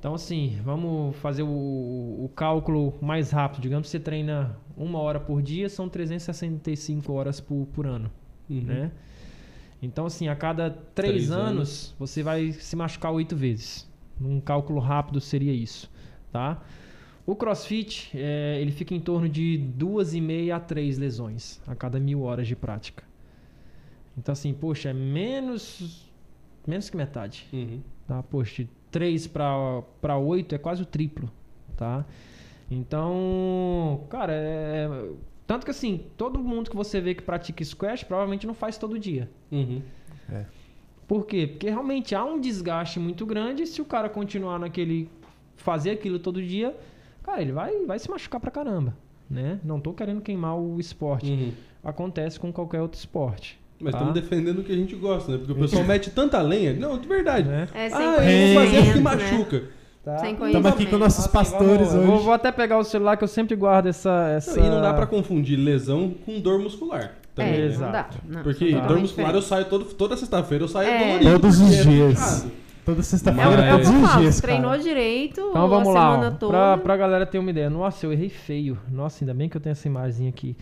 [0.00, 3.60] Então, assim, vamos fazer o, o cálculo mais rápido.
[3.60, 8.10] Digamos que você treina uma hora por dia, são 365 horas por, por ano,
[8.48, 8.62] Uhum.
[8.62, 8.90] né?
[9.82, 13.86] Então, assim, a cada Três três anos, você vai se machucar oito vezes.
[14.20, 15.90] Um cálculo rápido seria isso,
[16.32, 16.62] tá?
[17.26, 21.74] O CrossFit, é, ele fica em torno de duas e meia a três lesões a
[21.74, 23.04] cada mil horas de prática.
[24.16, 26.10] Então, assim, poxa, é menos,
[26.66, 27.80] menos que metade Uhum.
[28.06, 28.22] tá?
[28.22, 31.30] Poxa, 3 para 8 é quase o triplo,
[31.76, 32.04] tá?
[32.70, 34.88] Então, cara, é...
[35.46, 38.98] Tanto que assim, todo mundo que você vê que pratica squash provavelmente não faz todo
[38.98, 39.28] dia.
[39.50, 39.82] Uhum.
[41.08, 41.46] Por quê?
[41.46, 45.08] Porque realmente há um desgaste muito grande se o cara continuar naquele...
[45.56, 46.74] Fazer aquilo todo dia,
[47.22, 48.96] cara, ele vai, vai se machucar pra caramba,
[49.28, 49.60] né?
[49.62, 51.30] Não tô querendo queimar o esporte.
[51.30, 51.52] Uhum.
[51.84, 53.60] Acontece com qualquer outro esporte.
[53.80, 53.98] Mas tá?
[53.98, 55.38] estamos defendendo o que a gente gosta, né?
[55.38, 56.74] Porque o pessoal mete tanta lenha.
[56.74, 57.48] Não, de verdade.
[57.48, 57.66] Né?
[57.74, 59.00] É sem Ah, eu vou fazer porque conhecimento, né?
[59.02, 59.62] machuca.
[60.04, 60.18] Tá?
[60.18, 60.90] Sem Estamos aqui conhecimento.
[60.90, 62.24] com nossos Assim, pastores vamos- Vou, hoje.
[62.24, 64.28] vou até pegar o celular que eu sempre guardo essa...
[64.36, 64.58] essa...
[64.58, 67.12] Não, E não dá pra confundir lesão com dor muscular.
[67.34, 67.74] Também, É, né?
[67.74, 67.88] não dá.
[67.88, 68.18] Exato.
[68.28, 70.98] Não, Porque são dor muscular eu saio todo, toda sexta-feira, eu saio É.
[70.98, 71.30] dolorido.
[71.32, 72.46] Todos os é dias.
[72.84, 74.82] Toda É o, sexta-feira, é o que todos os dias, treinou cara.
[74.82, 76.52] direito Então a vamos lá, semana ó, toda.
[76.52, 77.68] pra, pra galera ter uma ideia.
[77.70, 78.78] Nossa, eu errei feio.
[78.90, 80.56] Nossa, ainda bem que eu tenho essa imagem aqui.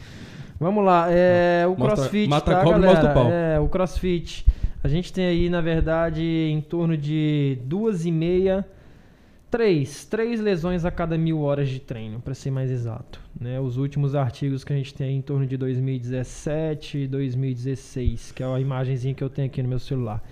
[0.61, 3.03] Vamos lá, é, o Mostra- CrossFit, mata a tá, cobra e galera?
[3.03, 3.33] mostra o pau.
[3.33, 4.47] É, o CrossFit.
[4.83, 8.67] A gente tem aí, na verdade, em torno de duas e meia,
[9.51, 13.21] três, três lesões a cada mil horas de treino, para ser mais exato.
[13.41, 13.61] Né?
[13.61, 18.43] Os últimos artigos que a gente tem aí em torno de 2017 e 2016, que
[18.43, 20.23] é a imagenzinha que eu tenho aqui no meu celular.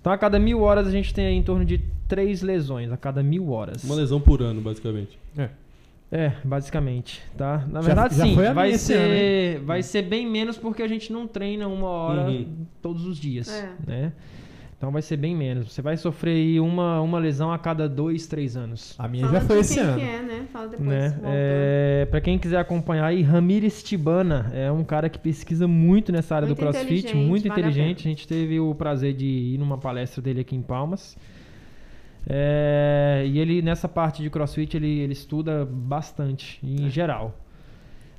[0.00, 2.96] Então, a cada mil horas a gente tem aí em torno de três lesões, a
[2.96, 3.84] cada mil horas.
[3.84, 5.18] Uma lesão por ano, basicamente.
[5.36, 5.48] É,
[6.44, 7.64] basicamente, tá?
[7.70, 10.26] Na Já- verdade, já sim, foi a vai minha esse ano, ser, vai ser bem
[10.26, 12.66] menos porque a gente não treina uma hora Uhum.
[12.82, 13.70] todos os dias, É.
[13.86, 14.12] né?
[14.76, 15.72] Então vai ser bem menos.
[15.72, 18.96] Você vai sofrer aí uma, uma lesão a cada dois, três anos.
[18.98, 19.96] A minha Fala já foi de esse quem ano.
[20.00, 20.44] Que é, né?
[20.52, 20.88] Fala depois.
[20.88, 21.20] Né?
[21.24, 26.34] É, para quem quiser acompanhar aí, Ramires Tibana é um cara que pesquisa muito nessa
[26.34, 28.02] área Muito do CrossFit, inteligente, muito a inteligente.
[28.02, 28.12] pena.
[28.12, 31.16] A gente teve o prazer de ir numa palestra dele aqui em Palmas.
[32.26, 37.38] É, e ele, nessa parte de CrossFit, ele, ele estuda bastante, em geral.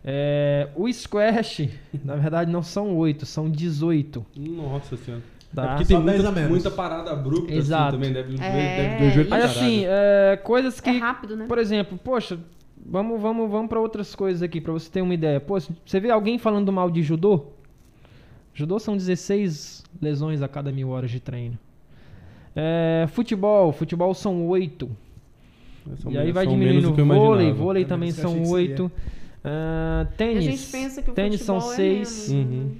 [0.04, 1.70] É, o squash,
[2.04, 4.26] na verdade, não são 8, são 18.
[4.36, 5.24] Nossa senhora.
[5.56, 5.64] Tá?
[5.64, 7.96] É porque tem 10 a muita, muita parada abrupta Exato.
[7.96, 8.12] assim, também.
[8.12, 11.46] Deve, É, deve joelho pra Mas assim, é, coisas que É rápido, né?
[11.48, 12.40] Por exemplo, poxa,
[12.84, 15.40] vamos, vamos, vamos para outras coisas aqui, para você ter uma ideia.
[15.40, 17.54] Pô, você vê alguém falando mal de judô?
[18.54, 21.58] Judô são 16 lesões a cada mil horas de treino.
[22.56, 24.90] É, futebol, futebol são 8.
[26.02, 26.94] São e aí vai diminuindo.
[26.94, 28.92] Vôlei, vôlei É também são achei que 8.
[29.44, 30.38] Ah, E tênis.
[30.38, 32.30] a gente pensa que o tênis são é 6.
[32.30, 32.58] menos, né?
[32.58, 32.72] Uhum.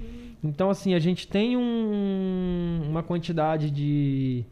[0.44, 4.44] Então, assim, a gente tem um- uma quantidade de,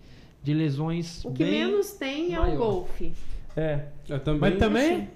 [0.43, 1.25] de lesões.
[1.25, 2.55] O que bem menos tem é maior.
[2.55, 3.13] o golfe.
[3.57, 5.09] É, É, também, Mas também,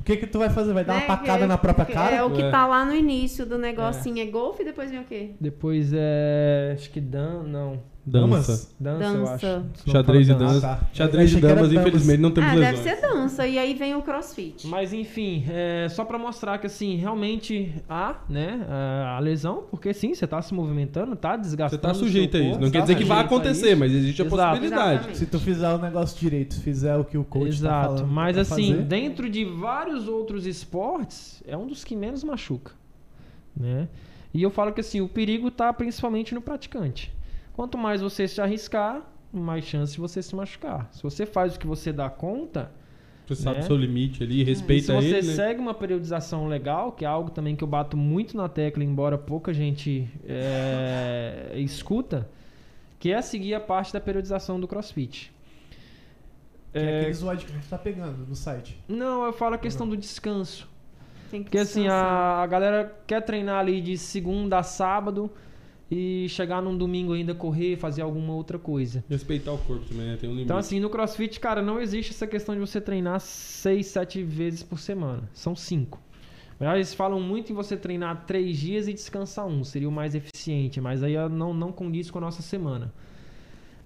[0.00, 0.72] o que que tu vai fazer?
[0.72, 2.16] Vai dar uma pacada Que- na própria cara?
[2.16, 2.50] É o que É.
[2.50, 4.18] tá lá no início do negocinho.
[4.20, 5.30] É, golfe e depois vem o quê?
[5.40, 6.72] depois é.
[6.74, 7.42] Acho que dan.
[7.44, 7.80] Não.
[8.08, 8.70] Dança.
[8.80, 9.32] Dança, eu Dança.
[9.34, 9.46] acho.
[9.74, 10.56] Se não Xadrez e dança.
[10.72, 10.86] Ah, tá.
[10.92, 12.80] Xadrez Eu e damas, infelizmente, não temos ah, lesões.
[12.84, 13.46] deve ser dança.
[13.46, 14.66] E aí vem o crossfit.
[14.66, 19.92] Mas enfim, é só pra mostrar que assim, realmente há, né, a, a lesão, porque
[19.94, 21.82] sim, você tá se movimentando, tá Você desgastando.
[21.82, 22.58] tá o seu sujeito a isso.
[22.60, 24.42] Não quer tá dizer que vai a acontecer, mas existe a Exato.
[24.50, 24.92] possibilidade.
[24.94, 25.18] Exatamente.
[25.18, 28.38] Se tu fizer o negócio direito, fizer o que o coach Exato, tá falando mas
[28.38, 32.72] assim, fazer, dentro de vários outros esportes, é um dos que menos machuca,
[33.56, 33.88] né?
[34.32, 37.12] E eu falo que assim, o perigo tá principalmente no praticante.
[37.58, 39.02] Quanto mais você se arriscar,
[39.32, 40.88] mais chance de você se machucar.
[40.92, 42.70] Se você faz o que você dá conta,
[43.26, 43.64] Você sabe Né?
[43.64, 45.26] o seu limite ali, e se respeita você ele.
[45.26, 45.34] né?
[45.34, 49.18] segue uma periodização legal, que é algo também que eu bato muito na tecla, embora
[49.18, 52.28] pouca gente é, escuta,
[53.00, 55.32] que é seguir a parte da periodização do CrossFit.
[56.72, 58.78] que é É, aqueles ódios que a gente tá pegando no site.
[58.88, 60.68] não, eu falo a questão do descanso.
[61.28, 62.06] Tem que Porque assim, descansar.
[62.06, 65.28] a, a galera quer treinar ali de segunda a sábado
[65.90, 69.02] e chegar num domingo ainda correr, fazer alguma outra coisa.
[69.08, 70.16] Respeitar o corpo também, né?
[70.20, 70.44] Tem um limite.
[70.44, 74.62] Então, assim, no CrossFit, cara, não existe essa questão de você treinar seis, sete vezes
[74.62, 75.22] por semana.
[75.32, 76.00] São cinco.
[76.60, 79.64] Mas Eles falam muito em você treinar três dias e descansar um.
[79.64, 82.92] Seria o mais eficiente, mas aí não, não condiz com a nossa semana.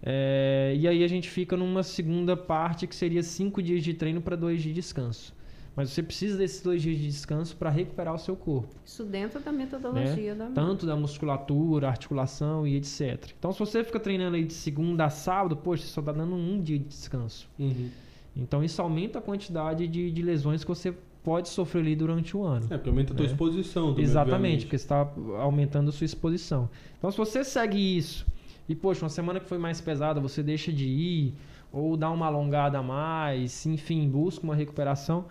[0.02, 4.20] É, e aí a gente fica numa segunda parte que seria cinco dias de treino
[4.20, 5.32] para dois dias de descanso.
[5.74, 9.40] Mas você precisa desses dois dias de descanso para recuperar o seu corpo Isso dentro
[9.40, 13.30] da metodologia da tanto da musculatura, articulação e etc.
[13.38, 16.34] Então, se você fica treinando aí de segunda a sábado, poxa, você só tá dando
[16.34, 17.48] um dia de descanso.
[17.58, 17.88] Uhum.
[18.36, 22.42] Então, isso aumenta a quantidade de, de lesões que você pode sofrer ali durante o
[22.44, 22.66] ano.
[22.68, 23.28] É, porque aumenta a tua É.
[23.28, 24.64] exposição também, Exatamente, obviamente.
[24.66, 26.68] porque você está aumentando a sua exposição.
[26.98, 28.26] Então, se você segue isso
[28.68, 31.34] e, poxa, uma semana que foi mais pesada, você deixa de ir,
[31.72, 35.24] ou dá uma alongada a mais, enfim, busca uma recuperação,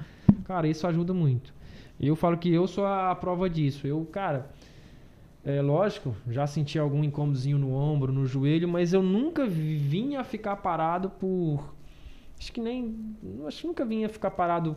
[0.51, 1.53] cara, isso ajuda muito.
[1.97, 3.87] E eu falo que eu sou a prova disso.
[3.87, 4.51] Eu, cara,
[5.45, 10.57] é lógico, já senti algum incômodozinho no ombro, no joelho, mas eu nunca vinha ficar
[10.57, 11.73] parado por.
[12.37, 13.15] Acho que nem.
[13.47, 14.75] Acho que nunca vinha ficar parado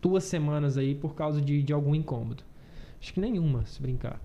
[0.00, 2.44] duas semanas aí por causa de, de algum incômodo.
[3.00, 4.20] Acho que nenhuma, se brincar.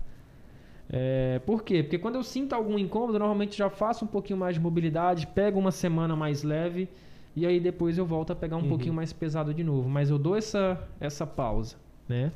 [0.88, 1.82] É, por quê?
[1.82, 5.58] Porque quando eu sinto algum incômodo, normalmente já faço um pouquinho mais de mobilidade, pego
[5.58, 6.88] uma semana mais leve
[7.36, 8.68] e aí depois eu volto a pegar um Uhum.
[8.68, 9.88] pouquinho mais pesado de novo.
[9.88, 11.76] Mas eu dou essa, essa pausa,
[12.08, 12.30] né?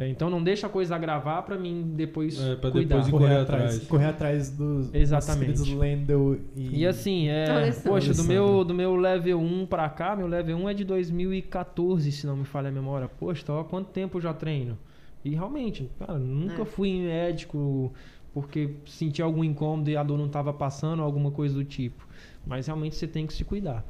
[0.00, 2.94] É, então não deixa a coisa agravar pra mim depois É, pra cuidar.
[2.98, 3.88] depois correr, correr atrás, atrás.
[3.88, 5.54] correr atrás dos Exatamente.
[5.54, 7.90] dos Lendl e, E assim, é, Alessandro.
[7.90, 12.12] poxa, do meu, do meu level 1 pra cá, meu level 1 é de 2014,
[12.12, 13.08] se não me falha a memória.
[13.08, 14.78] Poxa, então há quanto tempo eu já treino?
[15.24, 16.64] E realmente, cara, nunca É.
[16.64, 17.92] fui em médico
[18.32, 22.06] porque senti algum incômodo e a dor não estava passando, alguma coisa do tipo.
[22.46, 23.84] Mas realmente você tem que se cuidar.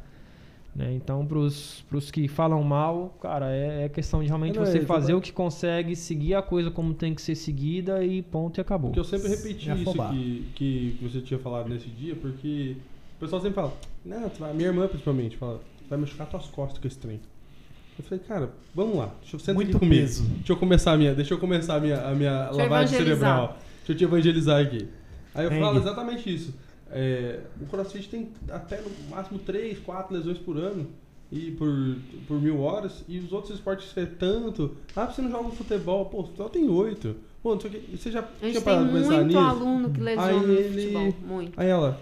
[0.74, 0.92] Né?
[0.94, 4.82] Então, pros, pros que falam mal, cara, é, é questão de realmente Não, você é,
[4.82, 8.58] fazer tá- o que consegue, seguir a coisa como tem que ser seguida e ponto
[8.58, 8.90] e acabou.
[8.90, 12.76] Porque eu sempre repeti Me isso que, que você tinha falado nesse dia, porque
[13.16, 13.72] o pessoal sempre fala,
[14.04, 17.18] não, minha irmã principalmente fala, vai machucar tuas costas com esse trem.
[17.98, 20.00] Eu falei, cara, vamos lá, deixa eu sentar Muito aqui comigo.
[20.00, 20.22] peso.
[20.22, 23.58] Deixa eu começar a minha, deixa eu começar a minha, a minha eu lavagem cerebral.
[23.78, 24.88] Deixa eu te evangelizar aqui.
[25.34, 26.54] Aí eu falo exatamente isso.
[26.90, 30.86] É, o CrossFit tem até no máximo 3, 4 lesões por ano.
[31.30, 31.68] E por,
[32.26, 34.74] por mil horas, e os outros esportes é tanto.
[34.96, 37.14] Ah, você não joga futebol, pô, futebol tem 8.
[37.42, 37.96] Pô, não sei o que.
[37.98, 39.38] Você já A tinha gente tem parado pensar muito nisso?
[39.38, 41.14] aluno que lesiona Aí ele- futebol.
[41.26, 41.60] Muito.
[41.60, 42.00] Aí ela,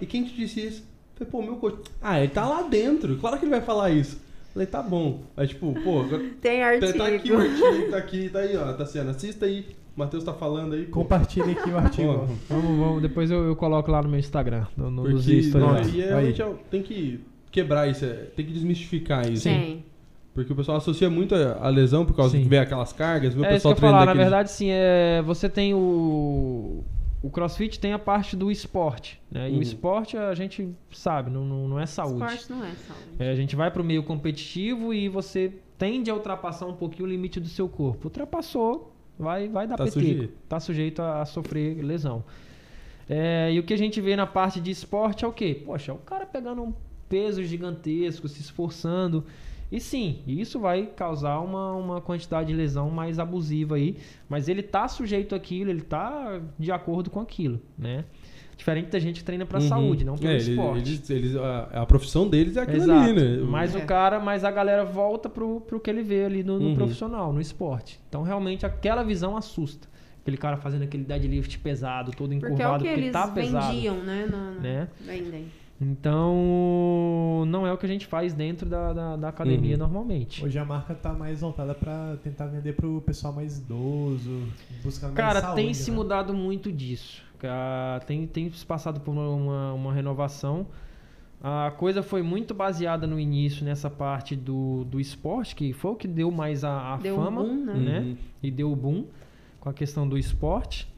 [0.00, 0.82] e quem te disse isso?
[1.20, 1.90] Eu falei, pô, meu coach.
[2.00, 4.16] Ah, ele tá lá dentro, claro que ele vai falar isso.
[4.16, 5.22] Eu falei, tá bom.
[5.36, 6.96] Aí, tipo, pô, agora Tem artigo.
[6.98, 9.10] tá aqui o artigo, tá aqui, tá aí, ó, tá sendo.
[9.10, 9.66] Assista aí.
[9.96, 10.86] O Matheus tá falando aí.
[10.86, 12.26] Compartilha aqui o artigo.
[12.48, 15.54] Vamos, vamos, depois eu, eu coloco lá no meu Instagram, no, no, nos Porque stories.
[15.54, 15.82] não, lá.
[15.82, 19.44] e é, realmente é- tem que quebrar isso, é, tem que desmistificar isso.
[19.44, 19.84] Tem.
[20.34, 22.42] Porque o pessoal associa muito a, a lesão por causa Sim.
[22.42, 24.50] que vê aquelas cargas, vê o É isso que pessoal eu falar, treinando na verdade,
[24.50, 26.82] sim, é, você tem o.
[27.22, 29.48] O crossfit tem a parte do esporte, né?
[29.48, 29.58] E Uhum.
[29.60, 32.16] o esporte a gente sabe, não, não, não é saúde.
[32.34, 33.04] Esporte não é saúde.
[33.18, 37.10] É, a gente vai pro meio competitivo e você tende a ultrapassar um pouquinho o
[37.10, 38.08] limite do seu corpo.
[38.08, 39.92] Ultrapassou, vai, vai dar Tá PT.
[40.00, 40.28] sujeito.
[40.48, 42.24] Tá sujeito a, a sofrer lesão.
[43.08, 45.62] É, e o que a gente vê na parte de esporte é o quê?
[45.64, 46.72] Poxa, o cara pegando um
[47.08, 49.24] peso gigantesco, se esforçando.
[49.70, 53.96] E sim, isso vai causar uma, uma quantidade de lesão mais abusiva aí.
[54.28, 58.04] Mas ele tá sujeito àquilo, ele tá de acordo com aquilo, né?
[58.56, 59.68] Diferente da gente que treina pra Uhum.
[59.68, 60.78] saúde, não pelo É, esporte.
[60.88, 63.00] Eles, eles, a, a profissão deles é aquilo Exato.
[63.10, 63.44] ali, né?
[63.48, 63.78] Mas É.
[63.78, 66.74] o cara, mas a galera volta pro, pro que ele vê ali no, no Uhum.
[66.76, 68.00] profissional, no esporte.
[68.08, 69.88] Então realmente aquela visão assusta.
[70.22, 73.28] Aquele cara fazendo aquele deadlift pesado, todo Porque é o encurvado, que porque eles tá
[73.28, 73.72] pesado.
[73.74, 74.26] vendiam, né?
[74.30, 74.88] Na, na- Né?
[75.00, 75.44] Vendem.
[75.80, 79.78] Então não é o que a gente faz dentro da, da, da academia Uhum.
[79.82, 80.44] normalmente.
[80.44, 84.42] Hoje a marca tá mais voltada pra tentar vender pro pessoal mais idoso,
[84.82, 85.96] buscar mais Cara, saúde, tem se né?
[85.96, 87.22] mudado muito disso.
[87.44, 90.66] Ca- Tem, tem se passado por uma, uma, renovação.
[91.42, 95.94] A coisa foi muito baseada no início nessa parte do, do esporte, que foi o
[95.94, 97.74] que deu mais a, a Deu um fama, boom, né?
[97.74, 97.98] né?
[97.98, 98.16] Uhum.
[98.42, 99.04] E deu o boom
[99.60, 100.88] com a questão do esporte.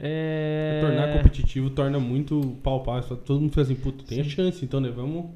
[0.00, 0.80] É...
[0.80, 3.16] Tornar competitivo torna muito palpável.
[3.16, 4.30] Todo mundo fica assim, puto, tem a Sim.
[4.30, 4.90] chance, então, né?
[4.90, 5.26] Vamos.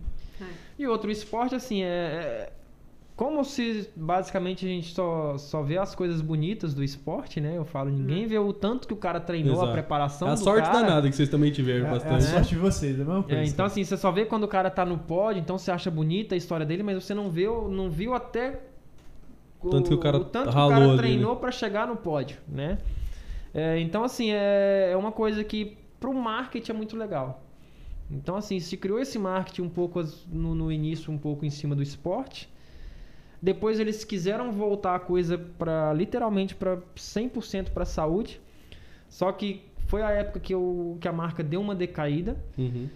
[0.77, 2.53] E outro esporte, assim, é...
[3.13, 7.57] é- Como se basicamente a gente só, só vê as coisas bonitas do esporte, né?
[7.57, 9.69] Eu falo, ninguém vê o tanto que o cara treinou, Exato.
[9.69, 10.81] a preparação É a do sorte cara.
[10.81, 12.25] danada que vocês também tiveram É, é a bastante.
[12.25, 13.41] sorte de vocês, é a mesma coisa.
[13.41, 15.91] É, então assim, você só vê quando o cara tá no pódio, então você acha
[15.91, 18.61] bonita a história dele, mas você não viu, não viu até
[19.63, 22.39] o Tanto que o cara tanto que o cara ali, treinou pra chegar no pódio,
[22.49, 22.79] né?
[23.55, 27.43] É, então assim, é, é uma coisa que pro marketing é muito legal.
[28.11, 31.77] Então assim, se criou esse marketing um pouco no, no início, um pouco em cima
[31.77, 32.51] do esporte.
[33.43, 38.41] Depois eles quiseram voltar a coisa para literalmente para 100% para saúde.
[39.09, 42.37] Só que foi a época que, eu, que a marca deu uma decaída.
[42.57, 42.89] Uhum.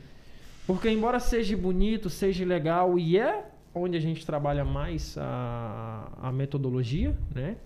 [0.66, 3.44] Porque embora seja bonito, seja legal e é
[3.74, 7.56] onde a gente trabalha mais a, a metodologia, né?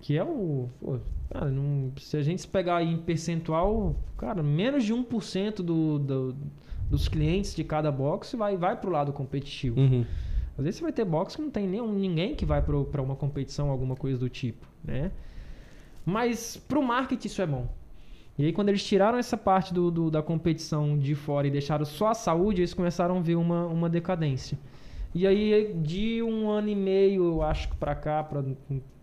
[0.00, 0.68] Que é o.
[0.80, 0.98] pô,
[1.30, 6.36] cara, não- se a gente pegar aí em percentual, cara, menos de 1% do, do,
[6.90, 9.78] dos clientes de cada box vai, vai pro lado competitivo.
[9.78, 10.04] Uhum.
[10.56, 13.16] Às vezes você vai ter box que não tem nenhum, ninguém que vai para uma
[13.16, 15.10] competição, alguma coisa do tipo, né?
[16.04, 17.68] Mas pro marketing isso é bom.
[18.38, 21.84] E aí quando eles tiraram essa parte do, do- da competição de fora e deixaram
[21.84, 24.58] só a saúde, eles começaram a ver uma, uma decadência.
[25.14, 28.42] E aí de um ano e meio, eu acho que pra cá, pra,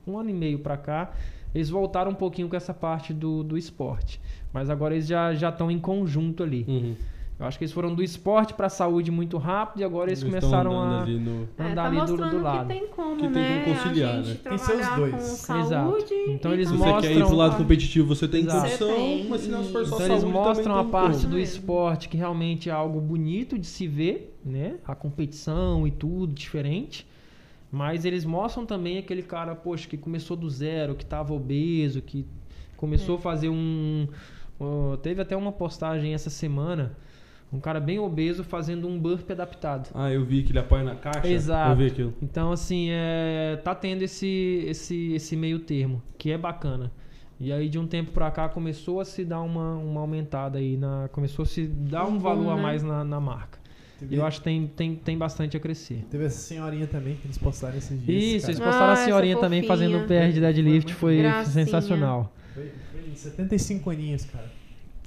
[0.07, 1.11] um ano e meio pra cá,
[1.55, 4.19] eles voltaram um pouquinho com essa parte do, do esporte.
[4.53, 6.65] Mas agora eles já já estão em conjunto ali.
[6.67, 6.95] Uhum.
[7.41, 10.31] Eu acho que eles foram do esporte pra saúde muito rápido e agora eles, Eles
[10.31, 12.67] começaram a ali no- É, andar tá ali do, do lado.
[12.67, 13.63] que tem como, Que tem né?
[13.63, 14.37] como conciliar, a gente né?
[14.43, 15.11] Tem seus trabalhar dois.
[15.11, 15.19] com
[15.57, 15.69] Exato.
[15.69, 16.13] saúde.
[16.29, 18.61] Então eles Se com- você quer ir pro mostram- lado competitivo, você tem Exato.
[18.61, 20.91] condição, Você tem, mas se não for só Então saúde, eles também mostram a tem
[20.91, 21.29] parte como.
[21.29, 21.41] do É.
[21.41, 24.75] esporte que realmente é algo bonito de se ver, né?
[24.85, 27.07] A competição e tudo diferente.
[27.71, 32.23] Mas eles mostram também aquele cara, poxa, que começou do zero, que tava obeso, que
[32.77, 33.21] começou a É.
[33.21, 34.07] fazer um.
[34.59, 36.95] ó, teve até uma postagem essa semana,
[37.51, 39.89] um cara bem obeso fazendo um burp adaptado.
[39.93, 41.27] Ah, eu vi que ele apoia na caixa.
[41.27, 41.71] Exato.
[41.71, 42.13] Eu vi aquilo.
[42.21, 46.91] Então, assim, é, tá tendo esse, esse, esse meio termo, que é bacana.
[47.39, 50.77] E aí, de um tempo pra cá, começou a se dar uma, uma aumentada aí,
[50.77, 52.61] na, começou a se dar um valor boom, a né?
[52.61, 53.59] mais na, na marca.
[54.09, 56.05] E eu acho que tem, tem, tem bastante a crescer.
[56.09, 58.23] Teve essa senhorinha também que eles postaram esses dias.
[58.23, 58.71] Isso, eles cara.
[58.71, 62.33] postaram Ah, a senhorinha também fazendo PR de deadlift, Foi foi sensacional.
[62.53, 64.60] Foi, foi 75 aninhos, cara.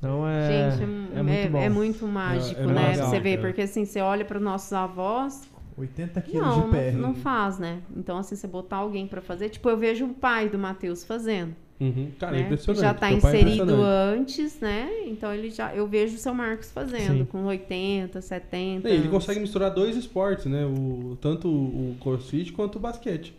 [0.05, 0.83] Então é, Gente,
[1.17, 1.59] é muito bom.
[1.59, 2.89] é muito mágico, É- é né?
[2.91, 5.49] legal, você vê, porque assim, você olha para nossos avós,
[5.79, 6.93] 80 quilos não, de PR.
[6.93, 7.79] não, não faz, né?
[7.97, 11.55] Então, assim, você botar alguém para fazer, tipo, eu vejo o pai do Matheus fazendo.
[11.81, 12.11] Uhum.
[12.21, 12.45] Cara, é né?
[12.45, 12.83] impressionante.
[12.83, 14.21] Já tá pai é inserido impressionante.
[14.21, 14.91] antes, né?
[15.07, 15.75] Então ele já.
[15.75, 17.25] Eu vejo o seu Marcos fazendo, Sim.
[17.25, 18.87] com 80, 70.
[18.87, 19.11] É, ele anos.
[19.11, 20.65] consegue misturar dois esportes, né?
[20.67, 23.35] O, tanto o crossfit quanto o basquete.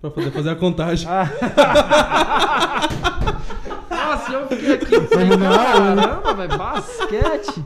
[0.00, 1.06] Pra poder fazer a contagem.
[4.32, 5.00] Nossa, eu fiquei aqui.
[5.08, 7.64] falei, Caramba, velho, basquete.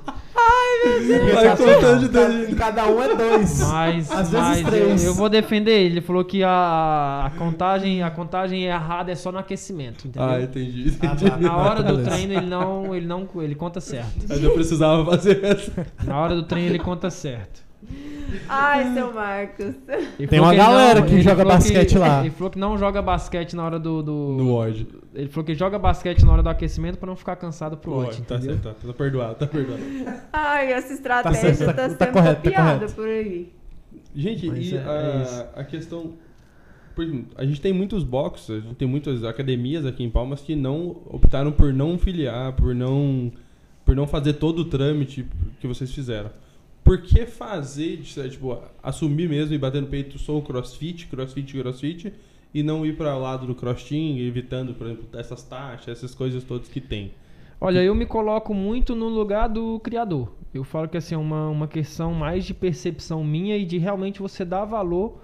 [1.35, 2.55] Vai contando de Cada, dois.
[2.55, 3.60] cada um é dois.
[3.60, 5.02] Mas, Às vezes mas três.
[5.05, 5.94] eu, eu vou defender ele.
[5.94, 10.28] Ele falou que a, a contagem, a contagem errada é só no aquecimento, entendeu?
[10.28, 10.97] Ah, entendi.
[11.02, 11.30] Ah, entendi.
[11.30, 11.36] tá.
[11.39, 14.24] Na hora do treino ele não, ele não, ele conta certo.
[14.28, 15.86] Mas eu precisava fazer essa.
[16.05, 17.68] Na hora do treino ele conta certo.
[18.48, 19.74] Ai, seu Marcos.
[20.19, 22.20] Ele Tem uma galera que joga basquete lá.
[22.20, 24.86] Ele falou que não joga basquete na hora do, do- No Word.
[25.15, 28.20] ele falou que joga basquete na hora do aquecimento pra não ficar cansado pro Word.
[28.23, 29.82] Tá certo, tá, tá perdoado, tá perdoado.
[30.32, 32.94] Ai, essa estratégia certo, tá, tá- tá sendo correto, tá copiada correto.
[32.94, 33.52] por aí.
[34.15, 36.12] Gente, Mas e é- a, é a questão.
[37.36, 40.97] A gente tem muitos boxes, a gente tem muitas academias aqui em Palmas que não
[41.06, 43.31] optaram por não filiar, por não,
[43.85, 45.24] por não fazer todo o trâmite
[45.60, 46.31] que vocês fizeram.
[46.89, 52.12] Por que fazer, tipo, assumir mesmo e bater no peito, sou crossfit, crossfit, crossfit,
[52.55, 56.43] e não ir para o lado do cross-team, evitando, por exemplo, essas taxas, essas coisas
[56.44, 57.12] todas que tem?
[57.60, 60.32] Olha, eu me coloco muito no lugar do criador.
[60.55, 64.20] Eu falo que assim, é uma, uma questão mais de percepção minha e de realmente
[64.20, 65.20] você dar valor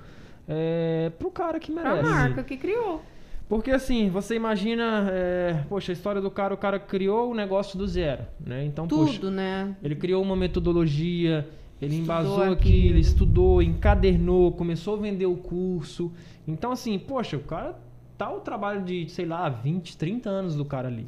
[0.46, 2.10] é, pro cara que Pra merece.
[2.10, 3.00] marca que criou.
[3.48, 7.78] Porque assim, você imagina, é, poxa, a história do cara, o cara criou o negócio
[7.78, 8.64] do zero, né?
[8.64, 9.76] Então, poxa, Tudo, né?
[9.82, 11.46] ele criou uma metodologia,
[11.80, 12.98] ele Estudou embasou aquilo, aquilo.
[12.98, 16.10] estudou, encadernou, começou a vender o curso.
[16.48, 17.78] Então, assim, poxa, o cara
[18.16, 21.06] tá o trabalho de, sei lá, 20, 30 anos do cara ali.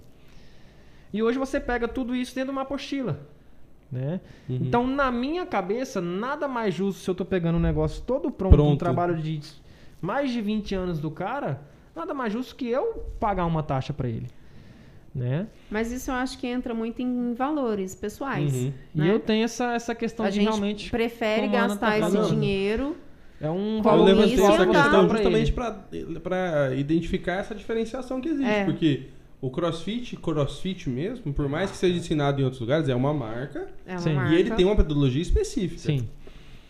[1.13, 3.19] E hoje você pega tudo isso dentro de uma apostila,
[3.91, 4.21] né?
[4.49, 4.59] Uhum.
[4.61, 8.53] Então, na minha cabeça, nada mais justo se eu tô pegando um negócio todo pronto,
[8.55, 8.79] um Pronto.
[8.79, 9.41] trabalho de
[10.03, 11.63] mais de 20 anos do cara,
[11.97, 14.27] nada mais justo que eu pagar uma taxa pra ele,
[15.15, 15.47] né?
[15.71, 18.55] Mas isso eu acho que entra muito em valores pessoais.
[18.55, 18.73] Uhum.
[18.95, 19.11] E né?
[19.11, 22.31] eu tenho essa, essa questão A de gente realmente prefere Ana gastar tá esse falando.
[22.31, 22.97] dinheiro.
[23.41, 24.67] é um Eu levantei isso, essa tá?
[24.67, 25.53] questão pra justamente
[26.23, 28.51] para identificar essa diferenciação que existe.
[28.51, 28.65] É.
[28.65, 29.09] Porque
[29.41, 33.69] o crossfit, crossfit mesmo, por mais que seja ensinado em outros lugares, é uma marca.
[33.87, 34.11] É uma.
[34.11, 34.35] E marca.
[34.35, 35.81] E ele tem uma metodologia específica.
[35.81, 36.09] Sim,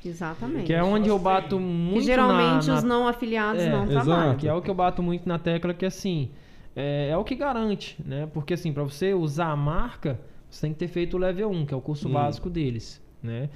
[0.08, 0.66] Exatamente.
[0.66, 3.84] que é onde eu bato muito Que geralmente na, na os não afiliados É, não
[3.84, 4.04] exato.
[4.06, 4.36] trabalham.
[4.36, 6.30] que é o que eu bato muito na tecla que assim
[6.74, 8.28] é, é o que garante, né?
[8.34, 10.20] Porque assim, para você usar a marca,
[10.50, 12.12] você tem que ter feito o level 1, que é o curso Hum.
[12.12, 13.48] básico deles, né?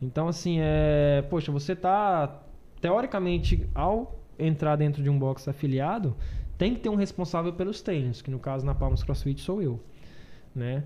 [0.00, 2.42] Então assim, é, poxa, você tá
[2.80, 6.16] teoricamente ao entrar dentro de um box afiliado,
[6.58, 9.80] tem que ter um responsável pelos treinos, que no caso na Palmas CrossFit sou eu,
[10.54, 10.84] né?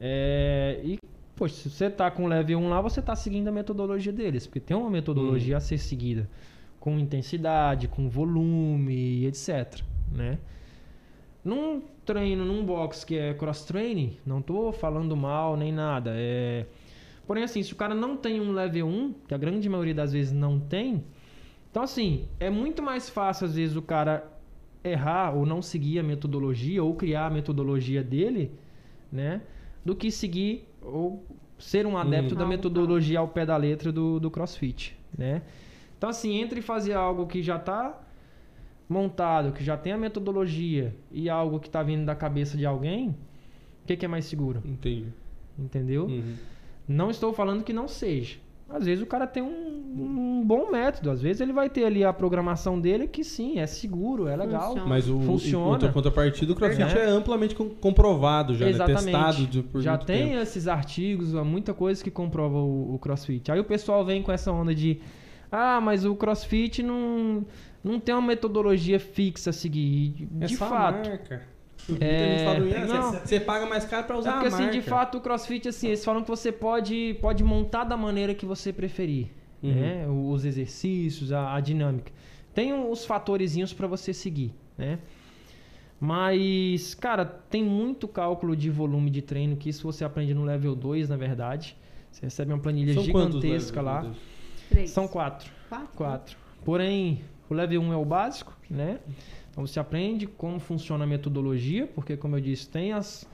[0.00, 0.98] É, e
[1.36, 4.60] poxa, se você tá com level 1 lá, você tá seguindo a metodologia deles, porque
[4.60, 6.28] tem uma metodologia a ser seguida
[6.78, 9.80] com intensidade, com volume, etc,
[10.12, 10.38] né?
[11.44, 16.66] Num treino, num box que é cross training, não tô falando mal nem nada, é
[17.26, 20.12] Porém assim, se o cara não tem um level 1, que a grande maioria das
[20.12, 21.02] vezes não tem,
[21.70, 24.30] então assim, é muito mais fácil às vezes o cara
[24.82, 28.52] errar ou não seguir a metodologia ou criar a metodologia dele,
[29.10, 29.40] né,
[29.82, 31.24] do que seguir ou
[31.58, 32.38] ser um adepto Hum.
[32.38, 35.42] da metodologia ao pé da letra do, do CrossFit, né?
[35.96, 38.00] Então assim, entre fazer algo que já está
[38.88, 43.08] montado, que já tem a metodologia e algo que está vindo da cabeça de alguém,
[43.10, 44.62] o que, que é mais seguro?
[44.64, 45.06] Entendi.
[45.58, 46.06] Entendeu?
[46.06, 46.34] Uhum.
[46.86, 48.36] Não estou falando que não seja,
[48.68, 49.46] Às vezes o cara tem um,
[50.38, 53.66] um bom método, às vezes ele vai ter ali a programação dele que sim, é
[53.66, 54.68] seguro, é legal.
[54.68, 54.88] Funciona.
[54.88, 55.88] Mas o, Funciona.
[55.88, 57.04] o contrapartida, o CrossFit É.
[57.04, 58.72] é, amplamente com- comprovado já, né?
[58.72, 60.40] Testado de, por Já muito tem tempo.
[60.42, 63.52] esses artigos, há muita coisa que comprova o, o CrossFit.
[63.52, 65.00] Aí o pessoal vem com essa onda de
[65.52, 67.44] ah, mas o CrossFit não,
[67.84, 70.26] não tem uma metodologia fixa a seguir.
[70.40, 71.08] É De só a fato.
[71.08, 71.42] marca.
[72.00, 73.12] É, "Ah, não.
[73.12, 74.78] você- Você paga mais caro pra É usar porque a assim, marca.
[74.78, 78.46] de fato, o CrossFit, assim, eles falam que você pode, pode montar da maneira que
[78.46, 79.28] você preferir.
[79.62, 79.72] Uhum.
[79.72, 80.06] Né?
[80.08, 82.12] Os exercícios, a, a dinâmica.
[82.54, 84.98] Tem os fatorezinhos para você seguir, né?
[86.00, 90.74] Mas, cara, tem muito cálculo de volume de treino que isso você aprende no level
[90.74, 91.76] 2, na verdade.
[92.10, 94.12] Você recebe uma planilha São gigantesca lá.
[94.86, 95.50] São quatro.
[95.68, 95.88] Quatro?
[95.96, 96.36] Quatro.
[96.64, 98.98] Porém, o level 1 é o básico, né?
[99.54, 103.24] Então você aprende como funciona a metodologia, porque como eu disse, tem as,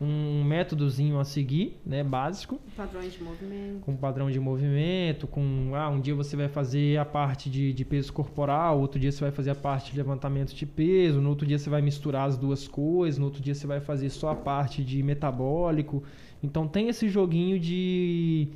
[0.00, 3.80] um métodozinho a seguir, né, básico, Padrões de movimento.
[3.82, 7.84] com padrão de movimento, com ah, um dia você vai fazer a parte de, de
[7.84, 11.46] peso corporal, outro dia você vai fazer a parte de levantamento de peso, no outro
[11.46, 14.34] dia você vai misturar as duas coisas, no outro dia você vai fazer só a
[14.34, 16.02] parte de metabólico.
[16.42, 18.48] Então tem esse joguinho de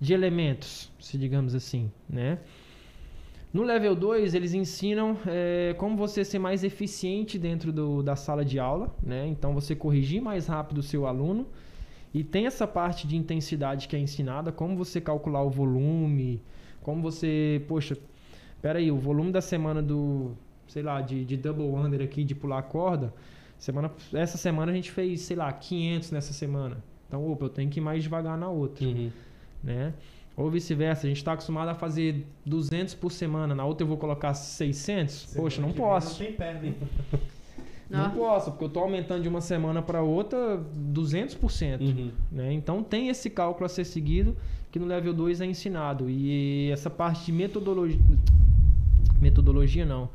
[0.00, 2.38] de elementos, se digamos assim, né?
[3.52, 8.44] No level 2, eles ensinam é, como você ser mais eficiente dentro do- da sala
[8.44, 9.26] de aula, né?
[9.26, 11.46] Então, você corrigir mais rápido o seu aluno.
[12.14, 16.40] E tem essa parte de intensidade que é ensinada, como você calcular o volume,
[16.82, 17.62] como você...
[17.68, 17.96] Poxa,
[18.62, 20.32] peraí, o volume da semana do...
[20.68, 23.12] Sei lá, de, de double under aqui, de pular a corda...
[23.58, 26.78] Semana, essa semana a gente fez, sei lá, 500 nessa semana.
[27.06, 29.10] Então, opa, eu tenho que ir mais devagar na outra Uhum.
[29.62, 29.92] né?
[30.40, 33.96] Ou vice-versa, a gente está acostumado a fazer 200 por semana, na outra eu vou
[33.98, 35.34] colocar 600?
[35.36, 36.22] Poxa, não posso.
[36.22, 36.74] Não tem?
[37.90, 38.08] Não Ah.
[38.10, 41.80] posso, porque eu estou aumentando de uma semana para outra 200%.
[41.80, 42.10] Uhum.
[42.32, 42.52] Né?
[42.52, 44.36] Então tem esse cálculo a ser seguido
[44.70, 46.08] que no level 2 é ensinado.
[46.08, 47.98] E essa parte de metodologia.
[49.20, 50.08] Metodologia não.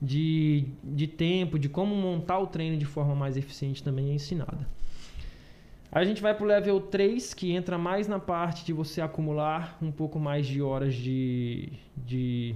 [0.00, 4.68] De, de tempo, de como montar o treino de forma mais eficiente também é ensinada.
[5.90, 9.90] A gente vai pro level 3, que entra mais na parte de você acumular um
[9.90, 12.54] pouco mais de horas de, de,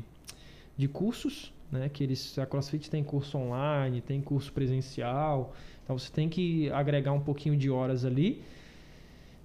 [0.76, 1.88] de cursos, né?
[1.88, 7.12] Que eles, a CrossFit tem curso online, tem curso presencial, então você tem que agregar
[7.12, 8.42] um pouquinho de horas ali.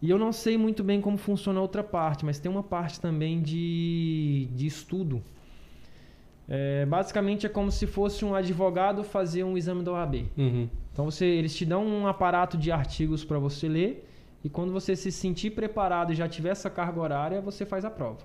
[0.02, 3.00] E eu não sei muito bem como funciona a outra parte, mas tem uma parte
[3.00, 5.24] também de, de estudo.
[6.50, 10.16] É, basicamente é como se fosse um advogado fazer um exame da OAB.
[10.38, 10.70] Uhum.
[10.94, 14.10] Então você, eles te dão um aparato de artigos para você ler
[14.44, 17.90] e quando você se sentir preparado e já tiver essa carga horária, você faz a
[17.90, 18.20] prova.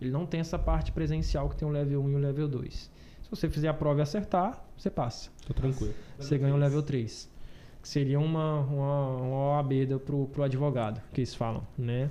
[0.00, 2.74] Ele não tem essa parte presencial que tem o level 1 e o level 2.
[3.22, 5.30] Se você fizer a prova e acertar, você passa.
[5.46, 5.92] Tô tranquilo.
[6.18, 7.30] Você ganha o level 3.
[7.82, 9.72] Que seria uma, uma, uma OAB
[10.04, 12.10] pro, pro advogado, que eles falam, né?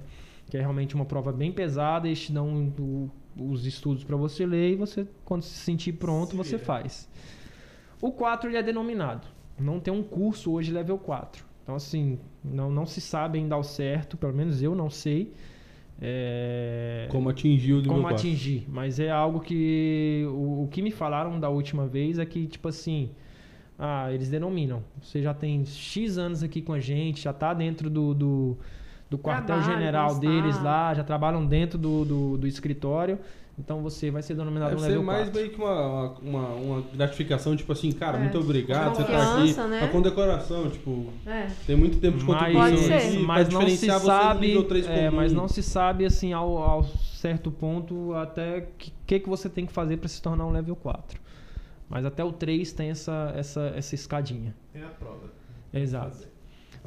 [0.49, 4.45] Que é realmente uma prova bem pesada, eles te dão o- os estudos para você
[4.45, 7.09] ler e você, quando se sentir pronto, Se você faz.
[8.01, 9.27] O 4 ele é denominado.
[9.59, 11.45] Não tem um curso hoje level 4.
[11.63, 15.33] Então, assim, não, não se sabe ainda ao certo, pelo menos eu não sei.
[16.01, 18.17] é, Como atingir o nível como 4.
[18.17, 18.65] atingir.
[18.69, 20.25] Mas é algo que.
[20.27, 23.11] O, o que me falaram da última vez é que, tipo assim.
[23.77, 24.83] Ah, eles denominam.
[25.01, 28.57] Você já tem X anos aqui com a gente, já tá dentro do, do,
[29.09, 33.19] do quartel-general deles lá, já trabalham dentro do, do, do escritório.
[33.57, 35.39] Então você vai ser denominado Deve um ser level mais 4.
[35.39, 38.21] meio que uma, uma, uma gratificação, tipo assim, cara, É.
[38.21, 39.53] muito obrigado, você tá aqui.
[39.69, 39.79] né?
[39.79, 41.47] Uma condecoração, tipo, É.
[41.65, 43.07] tem muito tempo de Mas, contribuição ser.
[43.07, 46.05] aqui mas não se diferenciar você do sabe, nível 3 é, mas não se sabe
[46.05, 50.21] assim ao, ao certo ponto até que que, que você tem que fazer para se
[50.21, 51.17] tornar um level 4.
[51.87, 54.53] Mas até o 3 tem essa, essa, essa escadinha.
[54.73, 55.31] Tem a prova.
[55.73, 56.27] Exato.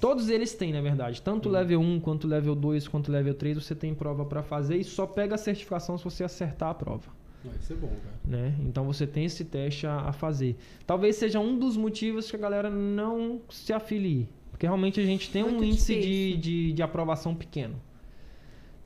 [0.00, 1.20] Todos eles têm, na verdade.
[1.22, 4.24] Tanto o level 1, quanto o level 2, quanto o level 3, você tem prova
[4.24, 7.10] para fazer e só pega a certificação se você acertar a prova.
[7.44, 8.18] Vai ser bom, cara.
[8.24, 8.54] Né?
[8.60, 10.56] Então você tem esse teste a, a fazer.
[10.86, 14.28] Talvez seja um dos motivos que a galera não se afilie.
[14.50, 17.76] Porque realmente a gente tem um Muito índice de, de, de aprovação pequeno.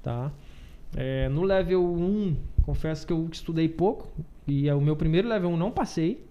[0.03, 0.31] Tá?
[0.95, 4.11] É, no level 1, confesso que eu estudei pouco.
[4.47, 6.27] E é o meu primeiro level 1 não passei.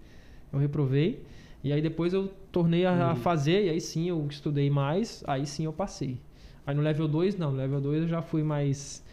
[0.53, 1.23] Eu reprovei.
[1.63, 3.15] E aí depois eu tornei a, a Uhum.
[3.15, 3.65] fazer.
[3.65, 5.23] E aí sim eu estudei mais.
[5.27, 6.19] Aí sim eu passei.
[6.65, 7.51] Aí no level 2, não.
[7.51, 9.03] No level 2 eu já fui mais,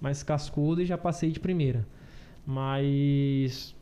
[0.00, 1.86] mais cascudo e já passei de primeira.
[2.46, 3.74] Mas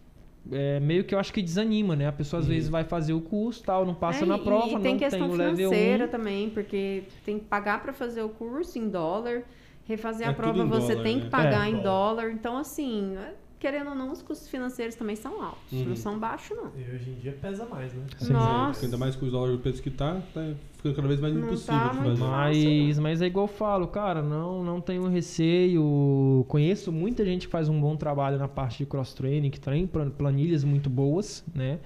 [0.51, 2.07] é, meio que eu acho que desanima, né?
[2.09, 2.53] A pessoa às Uhum.
[2.55, 5.21] vezes vai fazer o curso, tal, não passa É, na prova, e não tem questão
[5.21, 5.57] tem o level 1.
[5.57, 9.43] financeira também, porque tem que pagar para fazer o curso em dólar,
[9.87, 11.25] refazer É a prova você dólar, tem né?
[11.25, 11.71] que pagar É.
[11.71, 12.31] em dólar.
[12.31, 13.17] Então, assim,
[13.65, 15.73] querendo ou não, os custos financeiros também são altos.
[15.73, 15.87] Uhum.
[15.87, 16.71] Não são baixos, não.
[16.77, 18.05] E hoje em dia pesa mais, né?
[18.19, 18.35] Sim.
[18.35, 18.85] Nossa.
[18.85, 21.47] Ainda mais com os dólares do preço que tá, tá ficando cada vez mais Não
[21.47, 22.31] impossível tá de muito fazer.
[22.31, 22.85] fácil.
[22.87, 26.45] Mas, mas é igual eu falo, cara, não, não tenho receio.
[26.47, 30.11] Conheço muita gente que faz um bom trabalho na parte de cross-training, que tem plan-
[30.11, 31.79] planilhas muito boas, né?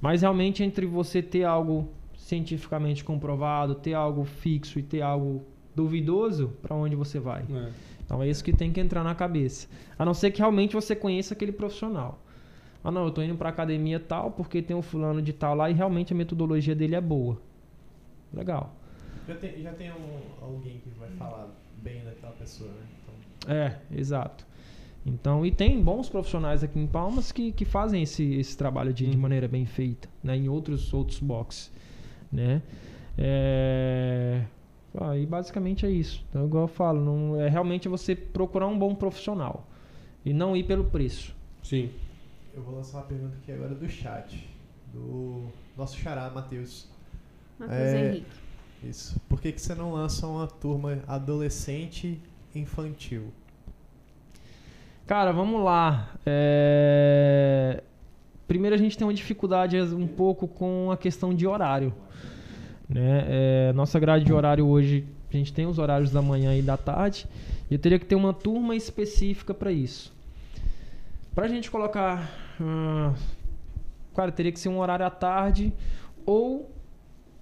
[0.00, 5.42] Mas realmente entre você ter algo cientificamente comprovado, ter algo fixo e ter algo
[5.74, 7.42] duvidoso, pra onde você vai?
[7.52, 7.68] É.
[8.12, 9.66] Então é isso que tem que entrar na cabeça.
[9.98, 12.18] A não ser que realmente você conheça aquele profissional.
[12.84, 15.70] Ah, não, eu tô indo pra academia tal porque tem um fulano de tal lá
[15.70, 17.40] e realmente a metodologia dele é boa.
[18.34, 18.74] Legal.
[19.26, 21.48] Já tem, já tem um- alguém que vai falar
[21.82, 22.82] bem daquela pessoa, né?
[23.02, 24.46] Então, É, exato.
[25.06, 29.06] Então, e tem bons profissionais aqui em Palmas que, que fazem esse, esse trabalho de,
[29.06, 29.22] de Uhum.
[29.22, 30.36] maneira bem feita, né?
[30.36, 31.72] Em outros, outros boxes,
[32.30, 32.60] né?
[33.16, 34.42] É...
[35.00, 36.24] ah, e basicamente é isso.
[36.28, 39.66] Então, igual eu falo, não, é realmente você procurar um bom profissional
[40.24, 41.34] e não ir pelo preço.
[41.62, 41.90] Sim.
[42.54, 44.48] eu vou lançar uma pergunta aqui agora do chat.
[44.92, 45.46] Do
[45.76, 46.86] nosso xará, Matheus.
[47.58, 48.26] Matheus É, Henrique.
[48.84, 49.20] Isso.
[49.28, 52.20] Por que, que você não lança uma turma adolescente
[52.54, 53.32] infantil?
[55.06, 56.14] Cara, vamos lá.
[56.26, 57.82] É,
[58.52, 61.94] Primeiro a gente tem uma dificuldade um pouco com a questão de horário.
[62.92, 63.24] Né?
[63.28, 66.76] É, Nossa grade de horário hoje, a gente tem os horários da manhã e da
[66.76, 67.26] tarde.
[67.70, 70.12] E eu teria que ter uma turma específica para isso.
[71.34, 72.30] Pra gente colocar.
[72.60, 73.14] ah,
[74.14, 75.72] cara, teria que ser um horário à tarde
[76.26, 76.70] ou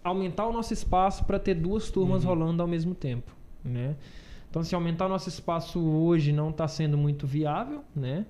[0.04, 2.30] aumentar o nosso espaço para ter duas turmas Uhum.
[2.30, 3.32] rolando ao mesmo tempo,
[3.64, 3.96] né?
[4.48, 8.24] Então, se aumentar o nosso espaço hoje não está sendo muito viável, né?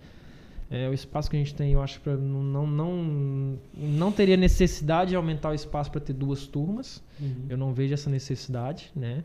[0.71, 4.37] É, o espaço que a gente tem, eu acho que não, não, não, não teria
[4.37, 7.03] necessidade de aumentar o espaço para ter duas turmas.
[7.49, 9.25] Eu não vejo essa necessidade, né?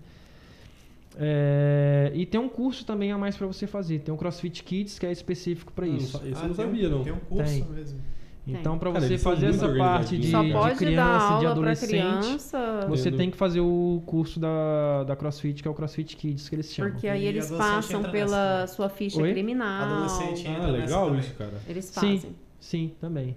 [1.17, 3.99] É, e tem um curso também a mais para você fazer.
[3.99, 6.17] Tem o CrossFit Kids que é específico para isso.
[6.17, 7.03] Ah, eu não tem um- sabia, não.
[7.03, 7.63] Tem um curso Tem.
[7.65, 7.99] mesmo.
[8.47, 10.29] Então, para você fazer essa parte de.
[10.29, 12.85] Só de pode dar criança, de adolescente, criança.
[12.87, 13.17] você Entendo.
[13.17, 16.71] tem que fazer o curso da, da CrossFit, que é o CrossFit Kids que eles
[16.73, 16.91] chamam.
[16.91, 19.31] Porque aí E eles passam pela nessa sua ficha Oi?
[19.31, 19.83] criminal.
[19.83, 21.53] Adolescente Ah, entra nessa legal isso, cara.
[21.67, 21.93] Eles Sim.
[22.17, 22.35] fazem.
[22.59, 23.35] Sim, também.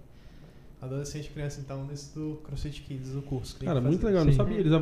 [0.81, 3.57] Adolescente e criança, então, nesse do CrossFit Kids, o curso.
[3.59, 4.21] que Cara, que muito legal.
[4.21, 4.37] Eu não Sim.
[4.37, 4.59] sabia.
[4.59, 4.73] Eles.
[4.73, 4.77] A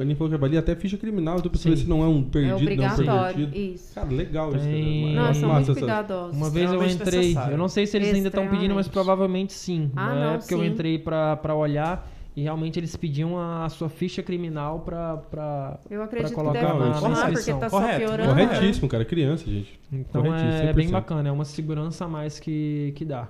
[0.00, 1.42] Aninha falou que avalia até ficha criminal.
[1.42, 1.82] Pra saber Sim.
[1.82, 3.04] se não é um É perdido, não obrigatório.
[3.34, 3.56] pervertido.
[3.58, 3.94] Isso.
[3.94, 4.64] Cara, legal isso.
[4.64, 5.26] Tem- Cara.
[5.26, 6.36] Não, são Massa muito cuidadosos.
[6.36, 9.90] Uma vez eu entrei, eu não sei se eles ainda estão pedindo, mas provavelmente sim.
[9.96, 10.66] Ah, Na não, época eu sim.
[10.66, 15.16] entrei pra, pra olhar e realmente eles pediam a, sua ficha criminal pra.
[15.16, 15.80] pra...
[15.90, 17.58] Eu acredito que colocar deve na- na continuar, porque inscrição.
[17.58, 18.28] tá só Correto, piorando.
[18.28, 19.04] Corretíssimo, cara.
[19.04, 19.80] Criança, gente.
[19.92, 20.90] Então Corretíssimo, é bem 100%.
[20.92, 23.28] bacana, é uma segurança a mais que, que dá.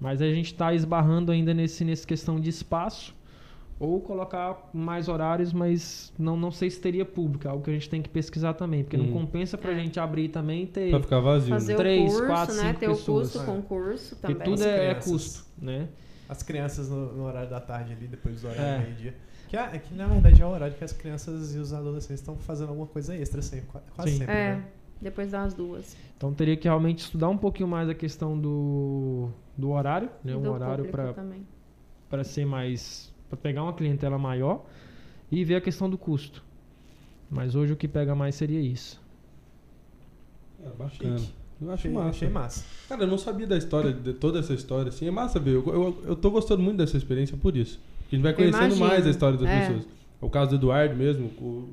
[0.00, 3.14] Mas a gente está esbarrando ainda nesse, nesse questão de espaço.
[3.78, 7.72] Ou colocar mais horários, mas não, não sei se teria público, é algo que a
[7.72, 9.12] gente tem que pesquisar também, porque não Hum.
[9.12, 9.76] compensa pra É.
[9.76, 10.90] gente abrir também e ter.
[10.90, 11.48] Pra ficar vazio.
[11.48, 11.78] Fazer né?
[11.78, 12.62] Três, curso, quatro, né?
[12.68, 13.06] cinco Ter pessoas.
[13.08, 13.46] o curso É.
[13.54, 14.44] com curso Porque também.
[14.50, 15.10] tudo As é, é crianças.
[15.12, 15.88] custo, né?
[16.28, 18.76] As crianças no, no horário da tarde ali, depois do horário É.
[18.78, 19.14] do meio-dia.
[19.48, 22.36] Que, é, que na verdade é o horário que as crianças e os adolescentes estão
[22.36, 24.18] fazendo alguma coisa extra sempre, qua- quase Sim.
[24.18, 24.64] sempre, É, né?
[25.00, 25.96] depois das duas.
[26.18, 30.32] Então teria que realmente estudar um pouquinho mais a questão do, do horário, né?
[30.32, 31.46] E Um do horário para também.
[32.08, 34.64] para ser mais para pegar uma clientela maior
[35.30, 36.42] e ver a questão do custo.
[37.30, 39.00] Mas hoje o que pega mais seria isso.
[40.64, 41.18] É, bacana.
[41.18, 41.32] Chique.
[41.62, 42.08] Eu acho Achei, massa.
[42.08, 42.64] achei massa.
[42.88, 45.06] Cara, eu não sabia da história, de toda essa história, assim.
[45.06, 45.54] É massa ver.
[45.56, 47.78] Eu, eu, eu tô gostando muito dessa experiência por isso.
[48.00, 49.60] Porque a gente vai conhecendo mais a história das É.
[49.66, 49.86] pessoas.
[50.22, 51.68] O caso do Eduardo mesmo, o,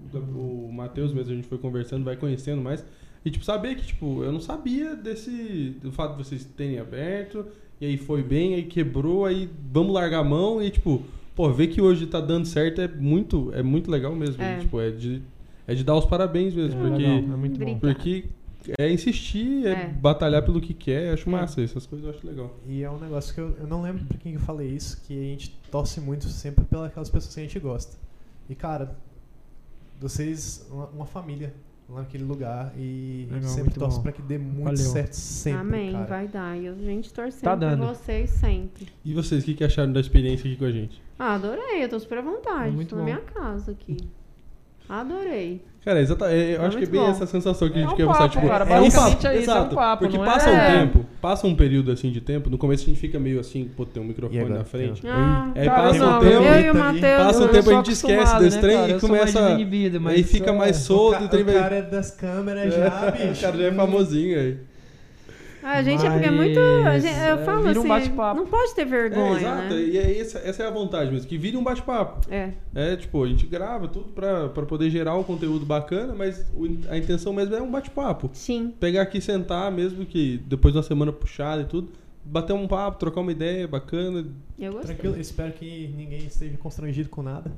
[0.67, 2.85] o Matheus mesmo, a gente foi conversando, vai conhecendo mais.
[3.25, 5.75] E, tipo, saber que, tipo, eu não sabia desse.
[5.81, 7.45] Do fato de vocês terem aberto,
[7.79, 11.03] e aí foi bem, aí quebrou, aí vamos largar a mão, e, tipo,
[11.35, 14.41] pô, ver que hoje tá dando certo é muito, é muito legal mesmo.
[14.41, 14.57] É.
[14.59, 15.21] Tipo, é de,
[15.67, 17.03] é de dar os parabéns mesmo, É porque.
[17.03, 17.79] legal, é muito bom.
[17.79, 18.25] Porque
[18.77, 19.87] é insistir, é, É.
[19.87, 21.61] batalhar pelo que quer, acho massa.
[21.61, 22.53] Essas coisas eu acho legal.
[22.67, 25.01] E é um negócio que eu, eu não lembro pra quem que eu falei isso,
[25.07, 27.95] que a gente torce muito sempre pelas pessoas que a gente gosta.
[28.49, 28.97] E, cara,
[29.99, 31.53] vocês, uma, uma família
[31.89, 34.01] naquele lugar e a gente Legal, sempre bom.
[34.01, 34.77] pra que dê muito Valeu.
[34.77, 36.05] certo sempre, Amém, cara.
[36.05, 36.57] vai dar.
[36.57, 38.87] E a gente torcendo Tá por vocês sempre.
[39.05, 41.01] E vocês, o que, que acharam da experiência aqui com a gente?
[41.17, 42.69] Ah, adorei, eu tô super à vontade.
[42.69, 43.05] É muito tô na bom.
[43.05, 43.97] minha casa aqui.
[44.89, 45.61] Adorei.
[45.87, 47.09] Cara, exata, é, eu É acho que é bem bom.
[47.09, 48.29] essa sensação que a É gente um quer papo, passar.
[48.29, 48.87] Tipo, cara, é um papo, é
[49.17, 49.75] isso, é um exato.
[49.75, 52.87] papo, Porque passa é- um tempo, passa um período assim de tempo, no começo a
[52.87, 54.57] gente fica meio assim, pô, tem um microfone agora?
[54.59, 55.01] na frente.
[55.07, 56.73] Ah, Aí Cara, passa não, um tempo, eu e o ali.
[56.73, 57.23] Matheus.
[57.25, 58.91] passa um tempo a gente esquece desse né, trem cara?
[58.91, 59.57] e começa.
[60.09, 63.31] Aí fica mais solto, ca- o trem o cara é das câmeras já, bicho.
[63.39, 64.57] o cara já é famosinho aí.
[65.69, 66.59] A gente é porque é muito.
[67.01, 68.39] gente- eu Mas, falo é, vira um assim, bate-papo.
[68.39, 69.73] não pode ter É, vergonha, exato.
[69.73, 69.81] né?
[69.81, 72.21] E é essa, essa é a vontade mesmo, que vire um bate-papo.
[72.31, 72.51] É.
[72.73, 76.77] É, tipo, a gente grava tudo pra, pra poder gerar um conteúdo bacana, mas o-
[76.89, 78.29] a intenção mesmo é um bate-papo.
[78.33, 78.73] Sim.
[78.79, 81.89] Pegar aqui sentar, mesmo que depois de uma semana puxada e tudo,
[82.23, 84.25] bater um papo, trocar uma ideia bacana.
[84.59, 84.95] Eu gostei.
[84.95, 87.51] Tranquilo, espero que ninguém esteja constrangido com nada.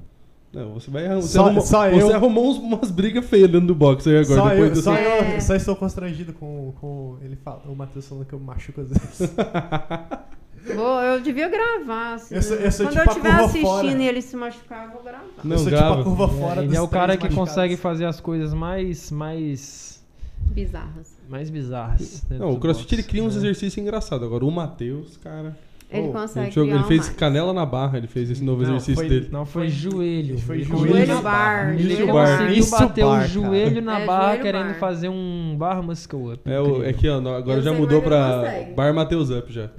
[0.51, 2.15] Não, você vai você Só- arrumou, só você eu.
[2.15, 4.41] arrumou umas brigas feias dentro do box aí agora.
[4.41, 5.35] Só depois eu, dessa- só, É.
[5.37, 8.87] eu, só estou constrangido com, com ele fala, o Matheus falando que eu machuco às
[8.89, 9.33] vezes.
[10.75, 12.15] Vou, eu devia gravar.
[12.15, 13.87] Assim, Eu sou- eu sou Quando tipo eu a estiver assistindo fora.
[13.87, 15.25] e ele se machucar, eu vou gravar.
[15.43, 15.97] Não, eu sou grava.
[15.97, 17.79] tipo a curva É, fora ele dos é o cara que consegue machucados.
[17.79, 20.03] fazer as coisas mais mais
[20.51, 21.15] Bizarras.
[21.29, 22.23] mais bizarras.
[22.29, 23.39] Não, o CrossFit ele cria uns né?
[23.39, 24.25] exercícios engraçados.
[24.25, 25.57] Agora o Matheus, cara.
[25.91, 27.15] Ele Oh, consegue Ele, jogou- ele fez mais.
[27.15, 29.29] canela na barra, ele fez esse novo Não, exercício foi- dele.
[29.31, 30.37] Não, foi joelho.
[30.37, 31.65] Foi joelho conseguiu- Joelho bar.
[31.77, 32.13] Joelho Ele bar.
[32.37, 33.27] conseguiu Isso bater bar, o cara.
[33.27, 34.79] joelho na É, barra joelho querendo bar.
[34.79, 36.41] fazer um bar muscle up.
[36.45, 38.73] É, o, é que ó, agora Eu já mudou pra consegue.
[38.73, 39.69] Bar Matheus Up já.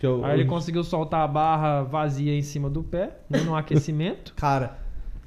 [0.00, 3.40] Que é o- Aí ele conseguiu soltar a barra vazia em cima do pé, né,
[3.40, 4.32] no aquecimento.
[4.34, 4.78] Cara,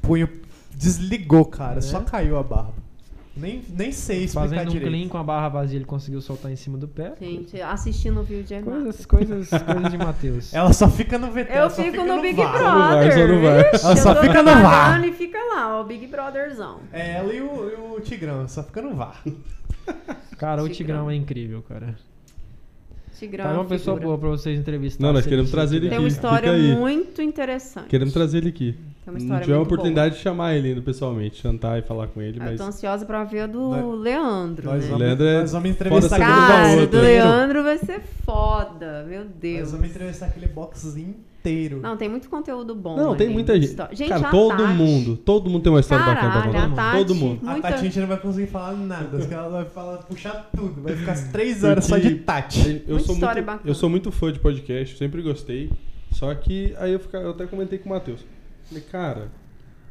[0.01, 0.27] punho
[0.75, 1.77] desligou, cara.
[1.77, 1.81] É.
[1.81, 2.82] Só caiu a barba.
[3.35, 4.91] Nem, nem sei explicar Fazendo um direito.
[4.91, 7.13] clean com a barra vazia, ele conseguiu soltar em cima do pé.
[7.19, 10.53] Gente, assistindo o vídeo é Coisas, coisas, coisas de Matheus.
[10.53, 11.47] Ela só fica no VT.
[11.51, 12.51] Eu fico fica no Big VAR.
[12.51, 13.09] Brother.
[13.09, 13.59] VAR, só no VAR.
[13.73, 15.03] Ixi, Ela só fica no VAR.
[15.05, 16.79] E fica lá, o Big Brotherzão.
[16.91, 19.19] É ela e o, e o Tigrão, só fica no VAR.
[20.37, 20.75] Cara, o Tigrão.
[21.07, 21.95] Tigrão é incrível, cara.
[23.17, 23.45] Tigrão.
[23.45, 24.17] Tá é uma uma pessoa figura.
[24.17, 25.01] boa pra vocês entrevistar.
[25.03, 26.03] Não, nós queremos trazer ele Tem aqui.
[26.05, 27.87] uma Fica história muito interessante.
[27.87, 28.77] Queremos trazer ele aqui.
[29.03, 32.07] Tem uma Não história tive a oportunidade de chamar ele ainda pessoalmente, jantar e falar
[32.07, 32.45] com ele, boa.
[32.47, 32.61] Eu mas.
[32.61, 34.87] tô ansiosa pra ver a do Nós- Leandro, Nós né?
[34.89, 36.87] vamos, Leandro é nós vamos entrevistar Cara, outra.
[36.87, 39.59] do Leandro vai ser foda, meu Deus.
[39.63, 41.81] Nós vamos entrevistar aquele box inteiro.
[41.81, 42.95] Não, tem muito conteúdo bom.
[42.95, 43.33] Não, tem ali.
[43.33, 43.75] muita gente.
[43.91, 45.17] Gente, Cara, a todo Tati- mundo.
[45.17, 46.81] Todo mundo tem uma história bacana pra Caralho, contar.
[46.81, 47.39] a Tati- Todo mundo.
[47.45, 50.49] A muita- Tati a gente não vai conseguir falar nada, porque ela vai falar, puxar
[50.55, 50.81] tudo.
[50.81, 52.83] Vai ficar as três horas só Porque de Tati.
[52.87, 53.69] Eu sou, história muito, bacana.
[53.69, 55.69] eu sou muito fã de podcast, sempre gostei.
[56.13, 58.23] Só que aí eu, fica- eu até comentei com o Matheus.
[58.73, 59.31] Falei, cara,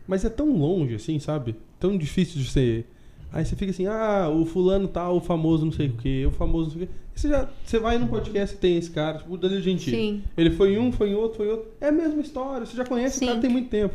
[0.07, 1.57] mas é tão longe assim, sabe?
[1.79, 2.87] Tão difícil de ser.
[3.33, 6.31] Aí você fica assim, ah, o fulano tal, o famoso não sei o que, o
[6.31, 6.93] famoso não sei o que.
[7.15, 9.97] Você, já, você vai num podcast e tem esse cara, tipo o Danilo Gentili.
[9.97, 10.23] Sim.
[10.37, 11.71] Ele foi em um, foi em outro, foi em outro.
[11.81, 13.25] É a mesma história, você já conhece Sim.
[13.25, 13.95] o cara tem muito tempo.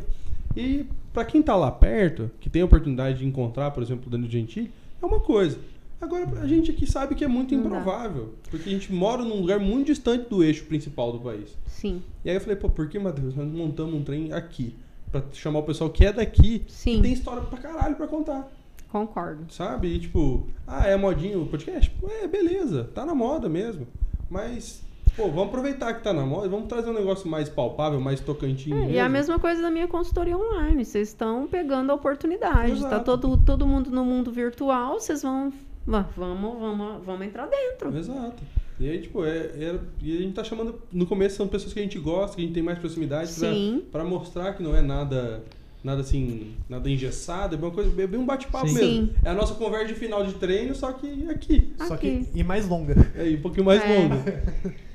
[0.56, 4.10] E pra quem tá lá perto, que tem a oportunidade de encontrar, por exemplo, o
[4.10, 5.58] Danilo Gentili, é uma coisa.
[6.00, 7.68] Agora, a gente aqui sabe que é muito Não dá.
[7.68, 8.34] improvável.
[8.50, 11.56] Porque a gente mora num lugar muito distante do eixo principal do país.
[11.66, 14.74] Sim, E aí eu falei, pô, por que, Matheus, nós montamos um trem aqui?
[15.10, 16.98] Pra chamar o pessoal que é daqui Sim.
[16.98, 18.46] e tem história pra caralho pra contar.
[18.92, 19.52] concordo.
[19.52, 19.88] Sabe?
[19.88, 21.92] E tipo, ah, é modinho o podcast?
[22.22, 23.86] É, beleza, tá na moda mesmo.
[24.30, 24.82] Mas,
[25.16, 28.76] pô, vamos aproveitar que tá na moda vamos trazer um negócio mais palpável, mais tocantinho.
[28.76, 28.94] É, mesmo.
[28.94, 30.84] e a mesma coisa da minha consultoria online.
[30.84, 32.72] Vocês estão pegando a oportunidade.
[32.82, 33.04] Tá Exato.
[33.16, 35.52] todo, todo mundo no mundo virtual, vocês vão.
[35.88, 37.96] Va- Vamos, vamos, vamos entrar dentro.
[37.96, 38.42] Exato.
[38.80, 40.76] E aí, tipo, é, é- e a gente tá chamando.
[40.92, 43.50] No começo são pessoas que a gente gosta, que a gente tem mais proximidade, pra,
[43.52, 43.82] Sim.
[43.90, 45.42] pra mostrar que não é nada.
[45.82, 48.80] Nada assim, nada engessado, é uma coisa, é bem um bate-papo mesmo.
[48.80, 49.12] Sim.
[49.24, 51.72] É a nossa conversa de final de treino, só que aqui.
[51.86, 52.94] Só que, e mais longa.
[53.14, 53.96] É aí, um pouquinho mais É.
[53.98, 54.14] longo.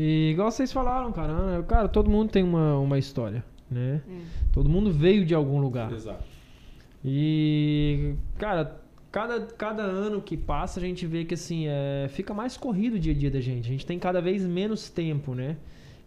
[0.00, 1.64] E igual vocês falaram, cara, né?
[1.66, 4.00] cara, todo mundo tem uma, uma história, né?
[4.08, 4.14] É.
[4.52, 5.92] Todo mundo veio de algum lugar.
[5.92, 6.22] Exato.
[7.04, 12.56] E, cara, cada, cada ano que passa a gente vê que assim, é, fica mais
[12.56, 13.66] corrido o dia a dia da gente.
[13.66, 15.56] A gente tem cada vez menos tempo, né?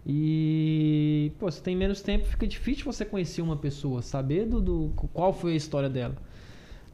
[0.05, 4.93] E, pô, se tem menos tempo, fica difícil você conhecer uma pessoa, saber do, do-
[5.13, 6.15] qual foi a história dela.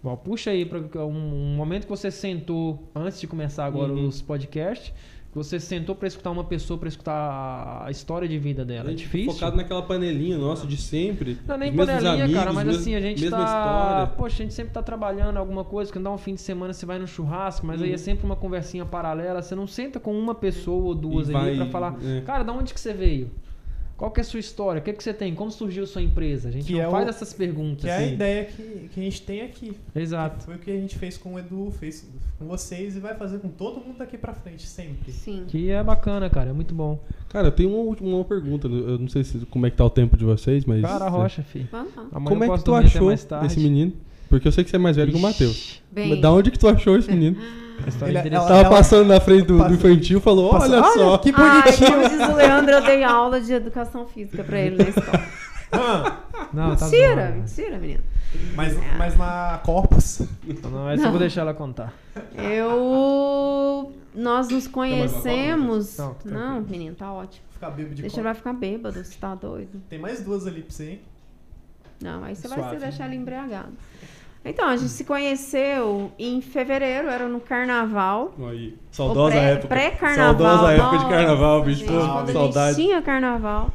[0.04, 4.08] Bom, puxa aí para um, um momento que você sentou antes de começar agora Uhum.
[4.08, 4.94] os podcasts,
[5.34, 8.90] você sentou para escutar uma pessoa, para escutar a- história de vida dela.
[8.92, 9.34] É difícil.
[9.34, 11.38] Focado naquela panelinha nossa de sempre.
[11.48, 13.38] Não, nem panelinha, amigos, cara, mas mes- assim, a gente tá.
[13.44, 14.08] história.
[14.18, 16.86] Poxa, a gente sempre tá trabalhando alguma coisa, quando dá um fim de semana você
[16.86, 17.98] vai no churrasco, mas aí é Uhum.
[18.00, 21.66] sempre uma conversinha paralela, você não senta com uma pessoa ou duas E ali pra
[21.68, 22.22] falar, é.
[22.22, 23.30] cara, da onde que você veio?
[23.98, 24.80] Qual que é a sua história?
[24.80, 25.34] O que, que você tem?
[25.34, 26.50] Como surgiu a sua empresa?
[26.50, 27.82] A gente Que não é faz o- essas perguntas.
[27.86, 29.74] Que é a ideia que, que a gente tem aqui.
[29.96, 30.46] Exato.
[30.46, 32.08] Foi o que a gente fez com o Edu, fez
[32.38, 35.12] com vocês e vai fazer com todo mundo daqui pra frente, sempre.
[35.12, 35.46] Sim.
[35.48, 37.00] Que é bacana, cara, é muito bom.
[37.30, 38.68] Cara, eu tenho uma, última- uma pergunta.
[38.68, 40.82] Eu não sei se, como é que tá o tempo de vocês, mas.
[40.84, 41.68] Cara, a rocha, filho.
[41.72, 42.06] Vamos lá.
[42.12, 43.94] Amanhã Como é que tu achou esse menino?
[44.30, 45.56] Porque eu sei que você é mais velho que o Matheus.
[45.56, 47.38] Ixi, Bem, Da onde que tu achou esse menino?
[47.86, 48.48] a história Ele- é interessante.
[48.48, 51.18] Tava ela- passando na frente do, do infantil falou: Passa- Olha só.
[51.18, 51.92] que Ai, bonitinho!
[51.92, 55.24] como diz o Leandro, eu dei aula de educação física pra ele na escola.
[55.72, 56.18] Ah,
[56.54, 57.38] Não, tá mentira, zoando.
[57.40, 58.04] mentira, menino.
[58.56, 60.22] mas, mas na Corpus.
[60.64, 61.20] Não, essa eu vou Não.
[61.20, 61.94] deixar ela contar.
[62.82, 63.92] Eu.
[64.16, 65.98] Nós nos conhecemos.
[65.98, 67.46] Não, tá Não, menino, tá ótimo.
[67.52, 68.20] Ficar bêbado de Deixa copo.
[68.20, 69.82] ele vai ficar bêbado, você tá doido.
[69.90, 71.02] Tem mais duas ali pra você, hein?
[72.02, 72.76] Não, aí você vai Suave.
[72.76, 73.72] se deixar ele embriagado.
[74.50, 78.34] Então, a gente se conheceu em fevereiro, era no carnaval.
[78.50, 78.76] Aí.
[78.92, 79.68] Saudosa pré- época.
[79.68, 80.38] Pré-carnaval.
[80.48, 81.80] Saudosa época de carnaval, bicho.
[81.80, 82.76] gente, Pô, quando saudade.
[82.76, 83.72] tinha carnaval.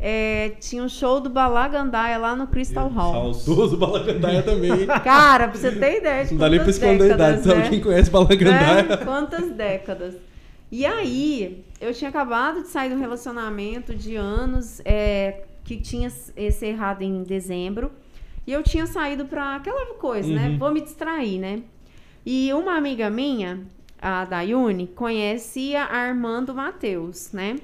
[0.00, 3.34] é, tinha um show do Balagandaia lá no Crystal Hall.
[3.34, 4.86] Saudoso Balagandaia também.
[5.04, 7.42] Cara, pra você ter ideia de Não dá nem pra esconder a idade.
[7.42, 7.68] Sabe né?
[7.68, 8.82] quem conhece Balagandaia?
[8.84, 8.96] Né?
[8.98, 10.14] Quantas décadas.
[10.70, 16.10] E aí, eu tinha acabado de sair de um relacionamento de anos é, que tinha
[16.10, 16.32] se
[16.66, 17.90] errado em dezembro.
[18.48, 20.48] E eu tinha saído pra aquela coisa, né?
[20.48, 20.58] Uhum.
[20.58, 21.60] Vou me distrair, né?
[22.24, 23.60] E uma amiga minha,
[24.00, 27.56] a Dayune, conhecia a irmã do Matheus, né?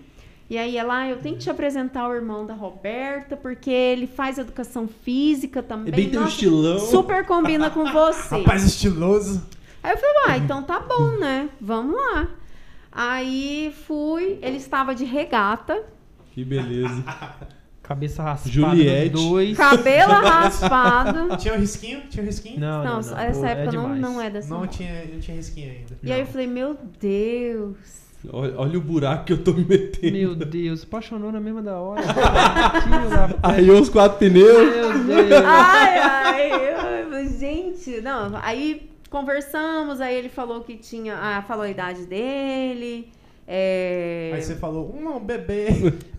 [0.51, 4.06] E aí ela, ah, eu tenho que te apresentar o irmão da Roberta, porque ele
[4.06, 5.90] faz educação física também.
[5.90, 6.78] É bem teu estilão.
[6.78, 8.36] Super combina com você.
[8.36, 9.43] Rapaz estiloso.
[9.82, 11.48] Aí eu falei, ah, então tá bom, né?
[11.59, 12.28] Vamos lá.
[12.93, 15.82] Aí fui, ele estava de regata,
[16.32, 17.02] Que beleza.
[17.85, 18.51] Cabeça raspada.
[18.74, 19.11] Juliette.
[19.11, 19.56] Dois.
[19.56, 21.36] cabelo raspado.
[21.36, 22.01] Tinha um risquinho?
[22.11, 22.59] Tinha um risquinho?
[22.59, 23.19] Não, não, Não, não.
[23.20, 24.48] essa Pô, época é não, não é dessa.
[24.48, 24.69] Não moda.
[24.73, 25.98] tinha, não tinha risquinho ainda.
[26.02, 27.77] E aí eu falei, meu Deus.
[28.32, 30.16] Olha, olha o buraco que eu tô me metendo.
[30.16, 32.01] Meu Deus, apaixonou na mesma da hora.
[33.43, 35.05] Aí os quatro pneus.
[35.05, 35.43] Meu Deus.
[35.44, 41.69] Ai, ai, eu- gente, não, aí conversamos, aí ele falou que tinha, ah, falou a
[41.70, 43.09] idade dele,
[43.47, 44.33] é...
[44.35, 45.69] Aí você falou, um bebê.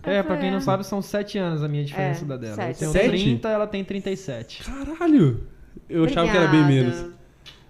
[0.02, 0.60] É, pra quem não É.
[0.60, 2.54] sabe, são 7 anos a minha diferença É, da dela.
[2.54, 2.84] sete.
[2.84, 3.08] Eu tenho Sete?
[3.24, 4.62] 30, ela tem 37.
[4.64, 5.46] Caralho.
[5.88, 6.90] Eu achava que era bem Obrigada.
[6.96, 7.16] menos.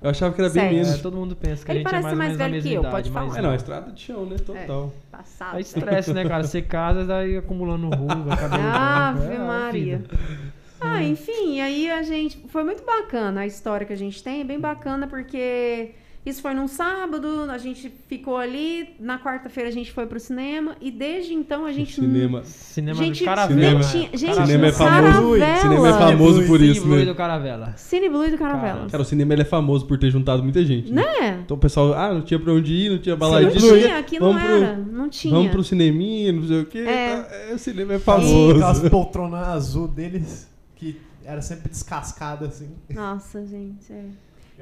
[0.02, 0.74] Eu achava que era bem Sete.
[0.74, 1.00] É, menos.
[1.00, 2.74] todo mundo pensa que Ele a gente é mais ou mais menos velho mesma que
[2.74, 3.38] eu, idade, pode mas falar.
[3.38, 4.36] É, não, estrada de chão, né?
[4.44, 4.92] Total.
[5.10, 5.56] Passado.
[5.56, 6.44] É estresse, né, cara?
[6.44, 9.34] Você casa, daí acumulando ruga, cabelo Ave.
[9.34, 10.02] É Maria.
[10.80, 12.44] Ah, enfim, aí a gente.
[12.48, 15.92] Foi muito bacana a história que a gente tem, é bem bacana porque
[16.26, 20.74] isso foi num sábado, a gente ficou ali, na quarta-feira a gente foi pro cinema
[20.80, 21.94] e desde então a gente.
[21.94, 22.42] Cinema.
[22.44, 23.78] Cinema Gente, de caravela.
[23.78, 23.84] né?
[23.90, 24.34] tinha- gente.
[24.34, 25.38] Cinema é famoso.
[25.38, 25.56] Caravela.
[25.60, 27.04] Cinema é famoso por Cine isso, Blue né?
[27.04, 27.74] do Caravela.
[27.76, 28.86] Cine Blue do Caravela.
[28.90, 30.92] Cara, o cinema ele é famoso por ter juntado muita gente.
[30.92, 31.02] Né?
[31.20, 31.40] Né?
[31.44, 33.52] Então o pessoal, ah, não tinha pra onde ir, não tinha Não baladinha.
[33.60, 34.76] tinha, aqui não vamos pro- era.
[34.76, 35.32] Não tinha.
[35.34, 36.78] Vamos pro cineminha, não sei o quê.
[36.78, 37.16] É.
[37.22, 38.50] tá, é, o cinema é famoso.
[38.56, 42.68] aquelas poltronas azul deles, que era sempre descascada assim.
[42.92, 43.92] Nossa, gente.
[43.92, 44.04] é.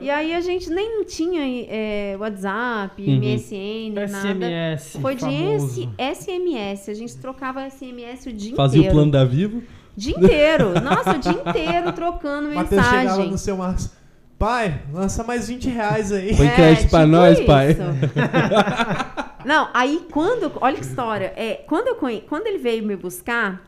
[0.01, 3.17] E aí a gente nem tinha é, WhatsApp, Uhum.
[3.21, 4.07] MSN, nada.
[4.09, 4.99] SMS.
[5.01, 5.93] Foi de famoso.
[5.99, 6.91] S- SMS.
[6.91, 8.95] A gente trocava SMS o dia Fazia o inteiro.
[8.97, 9.63] plano da Vivo.
[9.97, 10.81] Dia inteiro.
[10.81, 13.31] Nossa, o dia inteiro trocando Matheus chegava mensagem.
[13.31, 13.91] no seu Marcos.
[14.37, 16.37] Pai, lança mais 20 reais aí.
[16.37, 17.71] Põe crédito pra nós, pai.
[17.71, 20.51] É, tipo Não, aí quando.
[20.61, 21.33] Olha que história.
[21.37, 23.63] É, quando, eu, quando ele veio me buscar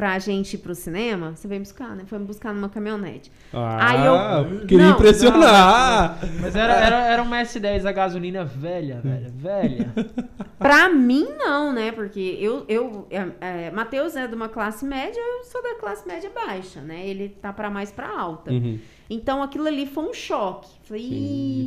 [0.00, 2.04] pra gente ir pro cinema, você veio me buscar, né?
[2.06, 3.30] Foi me buscar numa caminhonete.
[3.52, 6.18] Aí eu- Ah, queria Não, impressionar.
[6.40, 9.92] Mas era, era, era uma S10 a gasolina velha, velha, velha.
[10.58, 11.92] Pra mim, não, né?
[11.92, 12.64] Porque eu.
[12.66, 13.26] eu é,
[13.66, 17.06] é, Matheus é de uma classe média, eu sou da classe média baixa, né?
[17.06, 18.50] Ele tá pra mais pra alta.
[18.50, 18.78] Uhum.
[19.10, 20.70] Então aquilo ali foi um choque.
[20.84, 21.02] Falei,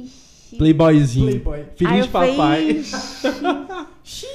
[0.05, 0.32] ixi.
[0.57, 1.25] Playboyzinho.
[1.41, 1.65] Playboy.
[1.75, 2.84] Filhinho de papai.
[2.84, 2.84] falei,
[4.03, 4.25] "Ixi."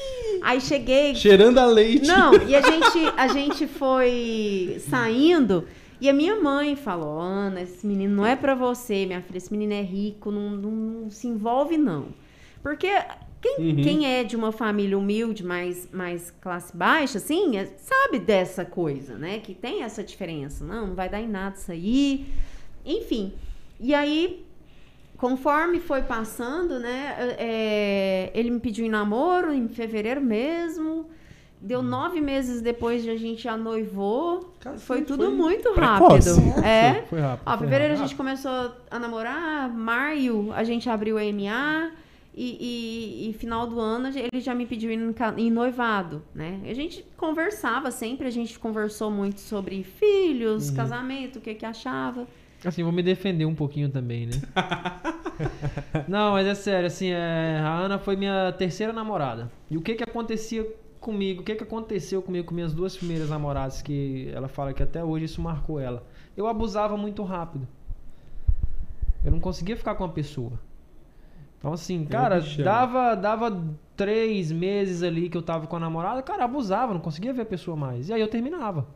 [0.42, 2.06] Aí cheguei, Cheirando a leite.
[2.06, 5.64] Não, e a gente, a gente foi saindo
[6.00, 9.36] e a minha mãe falou: Ana, esse menino não é pra você, minha filha.
[9.38, 12.06] Esse menino é rico, não, não- não se envolve, não.
[12.62, 12.88] Porque
[13.42, 13.82] quem, Uhum.
[13.82, 19.16] quem é de uma família humilde, mais, mais classe baixa, assim, é- sabe dessa coisa,
[19.16, 19.38] né?
[19.40, 20.64] Que tem essa diferença.
[20.64, 22.26] Não, não vai dar em nada isso aí.
[22.86, 23.32] Enfim.
[23.80, 24.44] E aí,
[25.18, 27.14] conforme foi passando, né?
[27.38, 31.06] é, ele me pediu em namoro em fevereiro mesmo.
[31.60, 34.54] Deu nove meses depois de a gente já noivou.
[34.60, 36.30] Cacete, foi tudo foi muito precoce.
[36.40, 36.64] rápido.
[36.64, 37.02] É.
[37.10, 37.42] Foi rápido.
[37.44, 38.08] Ó, foi fevereiro a rápido.
[38.08, 41.90] gente começou a namorar, maio a gente abriu a MA
[42.32, 45.12] e, e- e final do ano a ele já me pediu em,
[45.50, 46.60] noivado, né?
[46.70, 52.24] A gente conversava sempre, a gente conversou muito sobre filhos, casamento, o que que achava.
[52.64, 54.32] Assim, vou me defender um pouquinho também, né?
[56.08, 59.50] Não, mas é sério, assim, é, a Ana foi minha terceira namorada.
[59.70, 60.66] E o que que acontecia
[60.98, 64.82] comigo, o que que aconteceu comigo com minhas duas primeiras namoradas, que ela fala que
[64.82, 66.04] até hoje isso marcou ela.
[66.36, 67.66] Eu abusava muito rápido.
[69.24, 70.58] Eu não conseguia ficar com uma pessoa.
[71.58, 72.64] Então, assim, cara, bichão.
[72.64, 73.64] dava, dava
[73.96, 77.46] três meses ali que eu tava com a namorada, cara, abusava, não conseguia ver a
[77.46, 78.08] pessoa mais.
[78.08, 78.86] E aí eu terminava.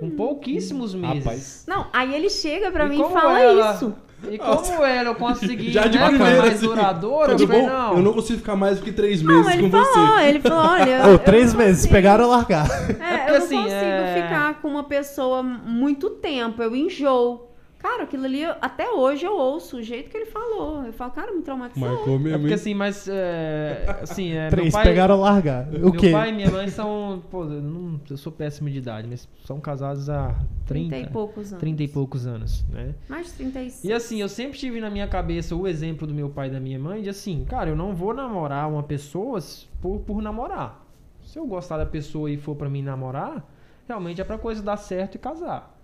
[0.00, 1.24] Com pouquíssimos meses.
[1.24, 1.64] Rapaz.
[1.66, 3.94] Não, aí ele chega pra E mim e fala ela- isso.
[4.30, 7.96] E como ela eu consegui Já de né, primeira, mais assim, duradoura, eu falei, não.
[7.96, 10.24] Eu não consigo ficar mais do que três Não, meses ele com falou, você.
[10.28, 11.04] ele falou, olha.
[11.06, 11.94] Ô, eu três não meses, consigo.
[11.94, 12.74] pegaram ou largaram.
[12.74, 17.46] É, Porque, eu não assim, consigo é- ficar com uma pessoa muito tempo, eu enjoo.
[17.88, 20.84] Cara, aquilo ali, eu- até hoje eu ouço o jeito que ele falou.
[20.84, 21.88] Eu falo, cara, me traumatizou.
[21.88, 22.38] Marcou É mesmo.
[22.40, 22.54] porque hein?
[22.54, 23.06] assim, mas.
[23.08, 25.68] É, assim, é, Três meu pai, pegaram largar.
[25.68, 26.10] O meu quê?
[26.10, 27.22] pai e minha mãe são.
[27.30, 30.34] Pô, eu, não- eu sou péssimo de idade, mas são casados há
[30.66, 31.60] 30, 30 e poucos anos.
[31.60, 32.92] 30 e poucos anos, né?
[33.08, 33.84] Mais de 36.
[33.84, 36.58] E assim, eu sempre tive na minha cabeça o exemplo do meu pai e da
[36.58, 39.38] minha mãe de assim, cara, eu não vou namorar uma pessoa
[39.80, 40.84] por, por namorar.
[41.22, 43.48] Se eu gostar da pessoa e for pra mim namorar,
[43.86, 45.75] realmente é pra coisa dar certo e casar.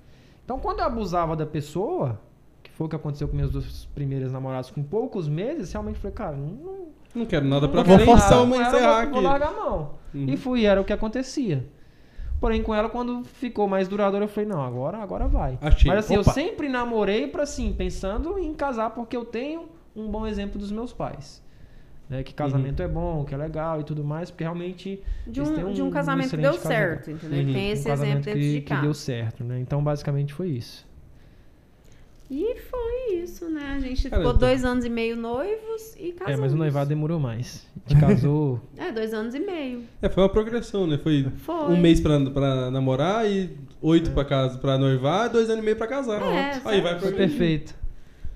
[0.44, 2.20] Então, quando eu abusava da pessoa,
[2.62, 6.14] que foi o que aconteceu com meus dois primeiros namorados com poucos meses, realmente falei,
[6.14, 8.26] cara, não, não, Não quero nada pra frente, forçar.
[8.28, 9.26] então vamos com ela, encerrar vou, vou aqui.
[9.28, 9.90] largar a mão.
[10.14, 10.26] Uhum.
[10.28, 11.66] E fui, era o que acontecia.
[12.40, 15.56] Porém, com ela, quando ficou mais duradouro, eu falei, não, agora, agora vai.
[15.60, 15.88] Achei.
[15.88, 16.28] Mas assim, Opa.
[16.30, 20.72] eu sempre namorei pra assim, pensando em casar, porque eu tenho um bom exemplo dos
[20.72, 21.40] meus pais.
[22.12, 22.84] Né, que casamento Uhum.
[22.84, 25.02] é bom, que é legal e tudo mais, porque realmente.
[25.26, 27.38] de um, têm de um casamento que excelente deu certo, entendeu?
[27.46, 27.52] Uhum.
[27.54, 28.82] Tem esse um casamento exemplo dentro que, de que casa.
[28.82, 29.58] deu certo, né?
[29.60, 30.86] Então, basicamente, foi isso.
[32.30, 33.74] E foi isso, né?
[33.76, 36.38] A gente Cara, ficou dois anos e meio noivos e casamos.
[36.38, 37.66] É, mas o noivado demorou mais.
[37.86, 38.60] A gente casou.
[38.76, 39.82] É, dois anos e meio.
[40.02, 40.98] É, foi uma progressão, né?
[40.98, 41.54] Foi, Foi.
[41.72, 45.76] um mês pra, pra namorar e oito pra, casa, pra noivar, dois anos e meio
[45.76, 46.20] pra casar.
[46.22, 47.74] É, Aí vai Foi pra perfeito.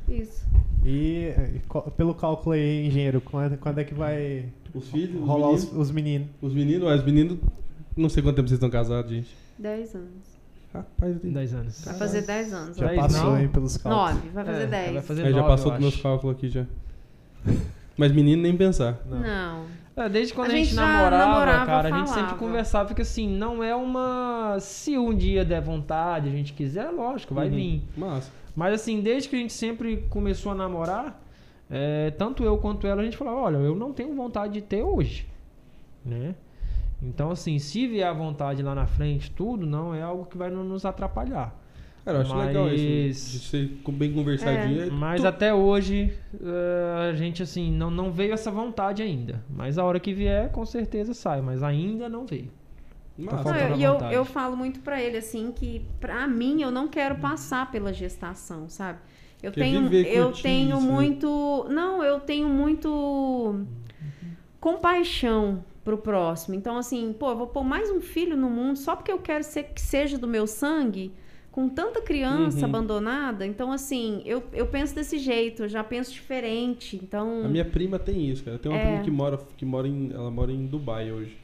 [0.08, 0.45] Isso.
[0.88, 1.32] E
[1.96, 5.80] pelo cálculo aí, engenheiro, quando, quando é que vai Os filhos, os rolar os, meninos.
[5.80, 6.28] os meninos?
[6.40, 7.38] Os meninos, os meninos.
[7.96, 9.34] Não sei quanto tempo vocês estão casados, gente.
[9.58, 10.36] Dez anos.
[10.72, 11.32] Rapaz, eu tenho.
[11.32, 11.84] 10 anos.
[11.86, 12.76] Vai fazer dez anos.
[12.76, 13.34] Já Dez, passou não?
[13.36, 14.14] aí pelos cálculos.
[14.14, 14.92] Nove, vai fazer É, dez.
[14.92, 16.66] Vai fazer É, já nove, passou eu dos meus cálculos aqui já.
[17.96, 19.00] Mas menino nem pensar.
[19.08, 19.64] Não.
[19.96, 22.38] É, desde quando A a, gente, gente já namorava, namorava, cara, a gente sempre falava.
[22.38, 24.58] conversava, porque assim, não é uma.
[24.60, 27.54] Se um dia der vontade, a gente quiser, lógico, vai Uhum.
[27.54, 27.82] vir.
[27.96, 28.30] Massa.
[28.56, 31.22] Mas assim, desde que a gente sempre começou a namorar,
[31.70, 34.82] é, tanto eu quanto ela, a gente falava, olha, eu não tenho vontade de ter
[34.82, 35.26] hoje.
[36.04, 36.34] Né?
[37.02, 40.48] Então, assim, se vier a vontade lá na frente, tudo, não é algo que vai
[40.50, 41.54] no- nos atrapalhar.
[42.04, 42.84] Cara, eu acho legal isso.
[42.84, 44.82] Mas- De ser bem conversadinho.
[44.84, 44.86] É.
[44.90, 49.42] Mas tu- até hoje, eh, a gente, assim, não, não veio essa vontade ainda.
[49.50, 51.42] Mas a hora que vier, com certeza sai.
[51.42, 52.50] Mas ainda não veio.
[53.18, 53.36] Massa.
[53.36, 54.14] Não, faltando eu, a e eu, vontade.
[54.14, 58.68] eu falo muito pra ele assim que pra mim eu não quero passar pela gestação,
[58.68, 58.98] sabe?
[59.42, 60.92] Eu Quer tenho viver, eu curtir tenho isso, né?
[60.92, 63.60] muito, não, eu tenho muito
[64.60, 66.54] compaixão pro próximo.
[66.54, 69.44] Então assim, pô, eu vou pôr mais um filho no mundo só porque eu quero
[69.44, 71.12] ser, que seja do meu sangue,
[71.52, 72.64] com tanta criança Uhum.
[72.66, 73.46] abandonada.
[73.46, 76.96] Então assim, eu, eu penso desse jeito, eu já penso diferente.
[77.02, 78.58] Então A minha prima tem isso, cara.
[78.58, 78.82] Tem uma É.
[78.82, 80.10] prima que mora, que mora em.
[80.12, 81.36] Ela mora em Dubai hoje.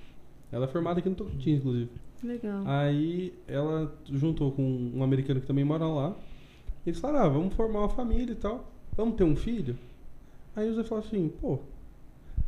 [0.52, 1.90] Ela é formada aqui no Tocantins, inclusive.
[2.22, 2.62] legal.
[2.66, 6.14] Aí ela juntou com um americano que também mora lá.
[6.84, 8.70] E eles falaram, ah, vamos formar uma família e tal.
[8.96, 9.76] Vamos ter um filho?
[10.54, 11.58] Aí o Zé falou assim, pô,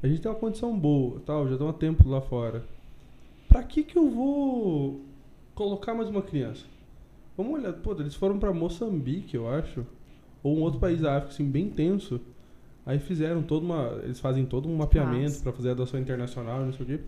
[0.02, 2.62] a gente tem uma condição boa tal, já estamos há tempo lá fora.
[3.48, 5.00] Pra que que eu vou
[5.54, 6.66] colocar mais uma criança?
[7.36, 9.86] Vamos olhar, pô, eles foram pra Moçambique, eu acho.
[10.42, 12.20] Ou um outro país da África, assim, bem tenso.
[12.84, 13.98] Aí fizeram todo uma.
[14.02, 17.00] Eles fazem todo um mapeamento pra fazer adoção internacional, não sei o quê.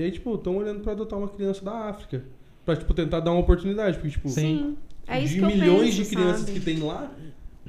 [0.00, 2.24] E aí, tipo, estão olhando pra adotar uma criança da África.
[2.64, 3.96] Pra, tipo, tentar dar uma oportunidade.
[3.98, 4.76] Porque, tipo, Sim.
[5.06, 6.52] É isso de milhões penso, de crianças sabe?
[6.52, 7.12] que tem lá,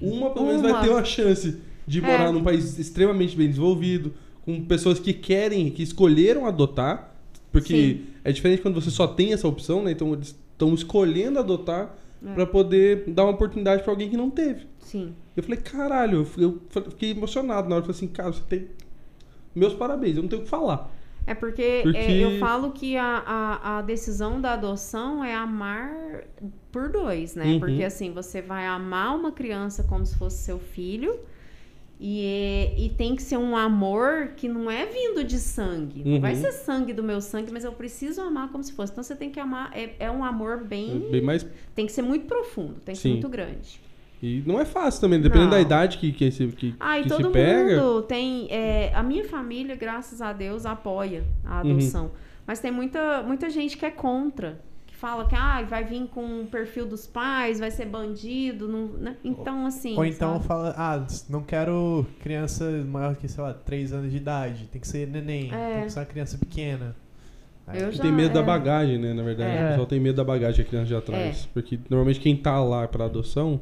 [0.01, 0.71] uma pelo menos Uma.
[0.73, 2.01] vai ter uma chance de É.
[2.01, 4.13] morar num país extremamente bem desenvolvido,
[4.45, 7.13] com pessoas que querem, que escolheram adotar.
[7.51, 8.05] Porque Sim.
[8.23, 9.91] é diferente quando você só tem essa opção, né?
[9.91, 11.95] Então eles estão escolhendo adotar
[12.25, 12.33] É.
[12.33, 14.67] pra poder dar uma oportunidade pra alguém que não teve.
[14.79, 15.13] Sim.
[15.35, 17.81] Eu falei, caralho, eu fiquei emocionado na hora.
[17.85, 18.67] Eu falei assim, cara, você tem.
[19.53, 20.89] Meus parabéns, eu não tenho o que falar.
[21.27, 25.91] É porque, Porque- é, eu falo que a, a, a decisão da adoção é amar
[26.71, 27.45] por dois, né?
[27.45, 27.59] Uhum.
[27.59, 31.19] Porque assim, você vai amar uma criança como se fosse seu filho.
[32.03, 36.01] E, é- e tem que ser um amor que não é vindo de sangue.
[36.03, 36.41] Não vai Uhum.
[36.41, 38.91] ser sangue do meu sangue, mas eu preciso amar como se fosse.
[38.91, 39.71] Então você tem que amar.
[39.77, 41.07] É, é um amor bem.
[41.11, 41.45] Bem mais.
[41.75, 43.11] Tem que ser muito profundo, tem que ser Sim.
[43.13, 43.79] muito grande.
[44.21, 45.57] E não é fácil também, dependendo Não.
[45.57, 47.81] da idade que, que, esse, que, Ah, e que todo se pega.
[47.81, 48.47] mundo tem.
[48.51, 51.71] é, a minha família, graças a Deus, apoia a Uhum.
[51.71, 52.11] adoção.
[52.45, 54.59] Mas tem muita, muita gente que é contra.
[54.85, 58.67] Que fala que ah, vai vir com o perfil dos pais, vai ser bandido.
[58.67, 59.15] Não, né?
[59.23, 59.97] Então, assim.
[59.97, 60.45] Ou então sabe?
[60.45, 64.67] fala, ah, não quero criança maior que, sei lá, 3 anos de idade.
[64.71, 65.75] Tem que ser neném, É.
[65.77, 66.95] tem que ser uma criança pequena.
[67.73, 68.43] Já- tem medo da é.
[68.43, 69.13] bagagem, né?
[69.13, 69.65] Na verdade, É.
[69.65, 71.45] o pessoal tem medo da bagagem que a criança já traz.
[71.53, 73.61] Porque normalmente quem tá lá pra adoção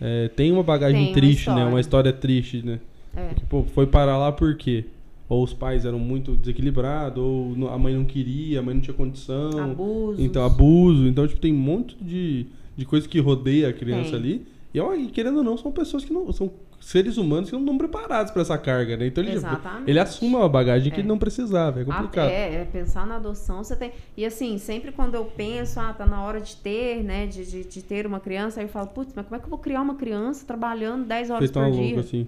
[0.00, 1.54] é, tem uma bagagem Tem uma triste, né?
[1.54, 1.66] história.
[1.66, 2.80] Uma história triste, né?
[3.14, 3.28] É.
[3.28, 4.84] Porque, pô, foi parar lá por quê?
[5.28, 8.94] Ou os pais eram muito desequilibrados, ou a mãe não queria, a mãe não tinha
[8.94, 9.50] condição.
[9.58, 10.20] Abusos.
[10.20, 11.06] Então, abuso.
[11.06, 12.46] Então, tipo, tem um monte de,
[12.76, 14.18] de coisa que rodeia a criança Tem.
[14.18, 14.46] ali.
[14.72, 16.32] E, ó, e querendo ou não, são pessoas que não.
[16.32, 16.50] São
[16.80, 19.06] seres humanos que não estão preparados para essa carga, né?
[19.06, 19.90] Então ele, Exatamente.
[19.90, 21.00] ele assume uma bagagem que É.
[21.00, 22.30] ele não precisava, é complicado.
[22.30, 23.92] É, é, pensar na adoção, você tem.
[24.16, 27.26] E assim, sempre quando eu penso, ah, tá na hora de ter, né?
[27.26, 29.50] De, de, de ter uma criança, aí eu falo, putz, mas como é que eu
[29.50, 31.82] vou criar uma criança trabalhando 10 horas Vocês por dia?
[31.82, 32.26] loucos, assim.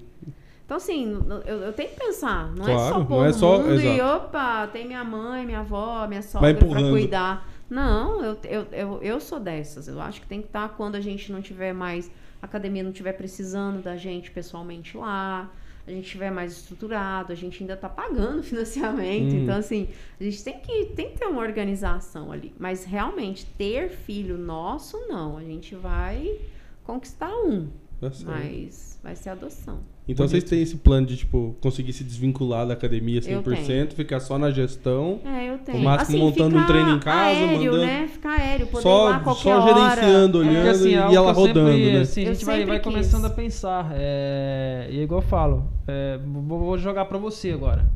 [0.64, 2.50] Então, assim, eu, eu tenho que pensar.
[2.54, 4.16] Não é Claro, só não pôr é no só- mundo e, exato.
[4.26, 7.48] opa, tem minha mãe, minha avó, minha sogra pra cuidar.
[7.68, 9.88] Não, eu, eu, eu, eu sou dessas.
[9.88, 12.10] Eu acho que tem que estar quando a gente não tiver mais,
[12.42, 15.48] a academia não estiver precisando da gente pessoalmente lá,
[15.86, 19.34] a gente estiver mais estruturado, a gente ainda tá pagando financiamento.
[19.34, 19.44] Hum.
[19.44, 19.88] Então, assim,
[20.20, 22.52] a gente tem que, tem que ter uma organização ali.
[22.58, 25.38] Mas realmente, ter filho nosso, não.
[25.38, 26.40] A gente vai
[26.84, 27.68] conquistar um.
[28.00, 28.10] Tá.
[28.24, 29.80] Mas vai ser adoção.
[30.08, 34.18] Então vocês têm esse plano de, tipo, conseguir se desvincular da academia Eu 100%, ficar
[34.18, 35.20] só na gestão.
[35.24, 35.78] É, eu tenho.
[35.78, 38.08] O máximo montando um treino em casa, aéreo, mandando- né?
[38.08, 39.74] Ficar aéreo, poder ir Só, lá a qualquer só hora.
[39.94, 40.40] gerenciando, É.
[40.40, 42.00] olhando Porque, assim, e é ela eu sempre, rodando, né?
[42.00, 42.84] Assim, a gente vai, vai quis.
[42.92, 43.90] começando a pensar.
[43.94, 47.88] É, e é igual eu falo, é, vou, vou jogar pra você agora.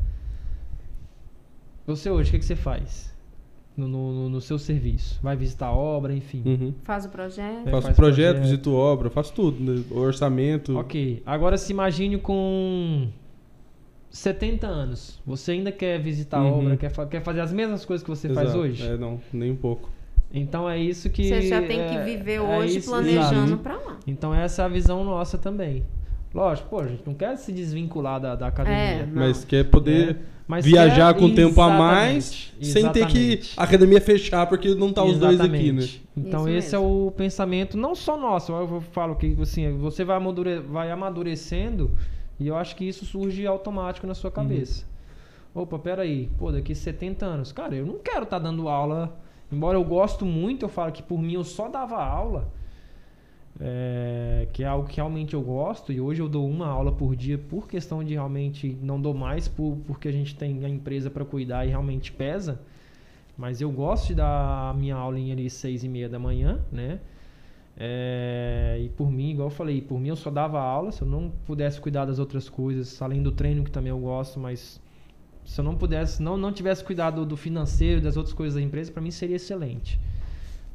[1.85, 3.13] Você hoje, o que, que você faz?
[3.77, 5.19] No, no, no seu serviço?
[5.21, 6.41] Vai visitar a obra, enfim.
[6.43, 6.73] Uhum.
[6.83, 7.67] Faz o projeto.
[7.67, 8.41] É, Faço faz projeto, projeto.
[8.41, 9.83] visito obra, faço tudo, né?
[9.91, 10.75] orçamento.
[10.79, 11.21] Ok.
[11.23, 13.07] Agora se imagine com
[14.09, 15.21] 70 anos.
[15.25, 16.59] Você ainda quer visitar a Uhum.
[16.65, 18.59] obra, quer, quer fazer as mesmas coisas que você faz Exato.
[18.63, 18.83] hoje?
[18.83, 19.89] É, não, nem um pouco.
[20.33, 21.27] Então é isso que.
[21.27, 23.97] Você já tem é- que viver é hoje isso- planejando pra lá.
[24.07, 25.85] Então essa é a visão nossa também.
[26.33, 28.77] Lógico, pô, a gente não quer se desvincular da, da academia.
[28.79, 29.13] É, Não.
[29.21, 30.15] Mas quer poder né?
[30.47, 33.53] Mas viajar quer- com tempo a mais, Exatamente, sem ter que exatamente.
[33.59, 35.79] a academia fechar, porque não tá os dois aqui, né?
[35.83, 36.03] Exatamente.
[36.15, 40.03] Então Isso esse é o pensamento, não só nosso, eu eu falo que assim, você
[40.05, 41.91] vai, amadure- vai amadurecendo
[42.39, 44.85] e eu acho que isso surge automático na sua cabeça.
[45.53, 49.17] Opa, peraí, pô, daqui 70 anos, cara, eu não quero estar dando aula,
[49.51, 52.47] embora eu gosto muito, eu falo que por mim eu só dava aula,
[53.59, 57.15] é, que é algo que realmente eu gosto, e hoje eu dou uma aula por
[57.15, 61.09] dia por questão de realmente não dou mais, por, porque a gente tem a empresa
[61.09, 62.59] para cuidar e realmente pesa.
[63.37, 66.99] Mas eu gosto de dar a minha aulinha ali seis e meia da manhã, né?
[67.79, 71.07] É, e por mim, igual eu falei, por mim eu só dava aula, se eu
[71.07, 74.81] não pudesse cuidar das outras coisas, além do treino que também eu gosto, mas
[75.45, 78.91] se eu não pudesse, não, não tivesse cuidado do financeiro, das outras coisas da empresa,
[78.91, 79.99] para mim seria excelente.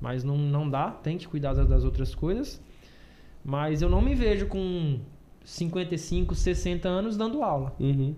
[0.00, 2.60] Mas não, não dá, tem que cuidar das, das outras coisas.
[3.44, 4.98] Mas eu não me vejo com
[5.44, 7.74] 55, 60 anos dando aula.
[7.80, 8.14] Uhum.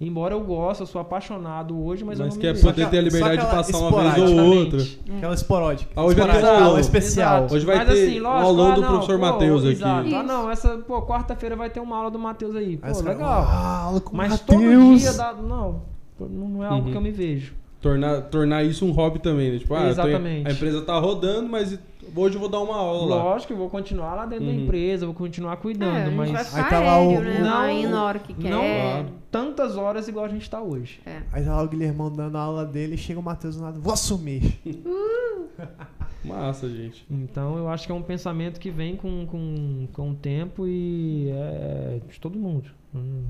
[0.00, 2.66] Embora eu goste, eu sou apaixonado hoje, mas, eu Mas não quer me vejo.
[2.66, 4.78] poder ter a liberdade de passar uma vez ou outra.
[5.16, 5.92] Aquela esporádica.
[5.94, 7.36] Ah, hoje vai ter um aula especial.
[7.38, 7.54] Exato.
[7.54, 9.72] Hoje vai Mas ter assim, um lógico, aulão ah, do não, professor Matheus aqui.
[9.72, 10.14] Exato.
[10.16, 12.76] Ah, não, essa, pô, quarta-feira vai ter uma aula do Matheus aí.
[12.76, 13.30] Pô, Aí fala, legal.
[13.46, 15.32] "Ah, aula com Mas Matheus." todo dia dá.
[15.32, 15.82] Não,
[16.20, 16.90] não é algo Uhum.
[16.90, 17.54] que eu me vejo.
[17.80, 19.58] Tornar, tornar isso um hobby também, né?
[19.58, 20.48] Tipo, ah, eu Exatamente.
[20.48, 21.78] a empresa tá rodando, mas
[22.16, 23.22] hoje eu vou dar uma aula lá.
[23.24, 24.64] Lógico, eu vou continuar lá dentro da Uhum.
[24.64, 27.38] empresa, vou continuar cuidando, É, a gente mas vai ficar Aí tá lá o- né?
[27.40, 28.50] Não, indo na hora que quer.
[28.50, 29.08] não Claro.
[29.30, 31.00] tantas horas igual a gente tá hoje.
[31.06, 31.22] É.
[31.32, 33.92] Aí tá lá o Guilhermão dando a aula dele, chega o Matheus do lado, vou
[33.92, 34.58] assumir.
[36.24, 37.04] Massa, gente.
[37.10, 41.28] Então eu acho que é um pensamento que vem com, com, com o tempo e
[41.30, 42.70] é de todo mundo.
[42.94, 43.24] Hum,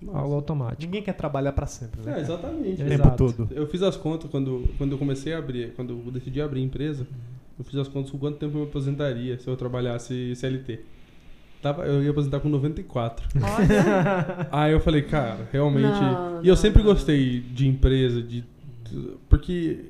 [0.00, 0.18] Massa.
[0.18, 0.82] algo automático.
[0.82, 2.16] Ninguém quer trabalhar pra sempre, né?
[2.16, 2.82] É, exatamente.
[2.82, 3.24] O Exato.
[3.26, 3.48] tempo todo.
[3.54, 6.64] Eu fiz as contas quando, quando eu comecei a abrir, quando eu decidi abrir a
[6.64, 7.06] empresa,
[7.58, 10.80] eu fiz as contas com quanto tempo eu me aposentaria se eu trabalhasse CLT.
[11.62, 13.26] Tava, eu ia aposentar com 94.
[13.34, 14.48] Olha.
[14.52, 16.00] Aí eu falei, cara, realmente.
[16.00, 16.92] Não, e eu não, sempre não.
[16.92, 18.44] gostei de empresa, de.
[19.28, 19.86] Porque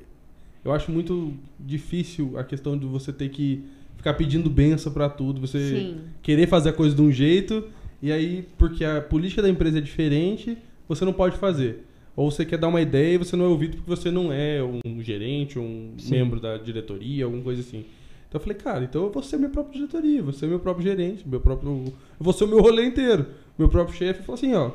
[0.63, 3.63] eu acho muito difícil a questão de você ter que
[3.95, 5.97] ficar pedindo benção pra tudo, você Sim.
[6.21, 7.63] querer fazer a coisa de um jeito,
[8.01, 10.57] e aí, porque a política da empresa é diferente,
[10.87, 11.85] você não pode fazer.
[12.17, 14.59] Ou você quer dar uma ideia e você não é ouvido porque você não é
[14.63, 16.15] um gerente, um Sim.
[16.15, 17.85] membro da diretoria, alguma coisa assim.
[18.27, 20.83] Então eu falei, cara, então eu vou ser minha própria diretoria, vou ser meu próprio
[20.83, 21.69] gerente, meu próprio.
[21.85, 23.27] Eu vou ser o meu rolê inteiro.
[23.55, 24.71] Meu próprio chefe falou assim, ó,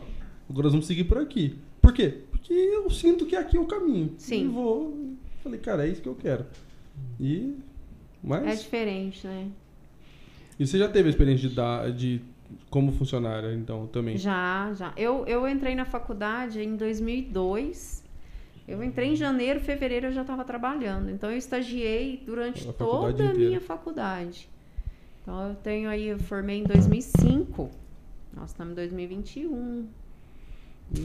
[0.48, 1.58] agora nós vamos seguir por aqui.
[1.80, 2.14] Por quê?
[2.30, 4.14] Porque eu sinto que aqui é o caminho.
[4.18, 4.44] Sim.
[4.44, 5.16] E vou.
[5.42, 6.46] Falei, cara, é isso que eu quero.
[7.20, 7.56] E.
[8.22, 8.46] Mas.
[8.46, 9.48] É diferente, né?
[10.60, 12.20] E você já teve a experiência de dar de
[12.70, 14.16] como funcionária, então, também?
[14.16, 14.92] Já, já.
[14.96, 18.02] Eu, eu entrei na faculdade em 2002.
[18.66, 21.10] Eu entrei em janeiro, fevereiro eu já estava trabalhando.
[21.10, 24.48] Então eu estagiei durante A toda a minha faculdade.
[25.22, 27.70] Então eu tenho aí, eu formei em 2005.
[28.34, 29.86] Nós estamos em 2021.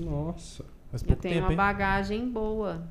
[0.04, 0.64] Nossa.
[0.94, 1.58] Eu tenho tempo, uma hein?
[1.58, 2.82] bagagem boa.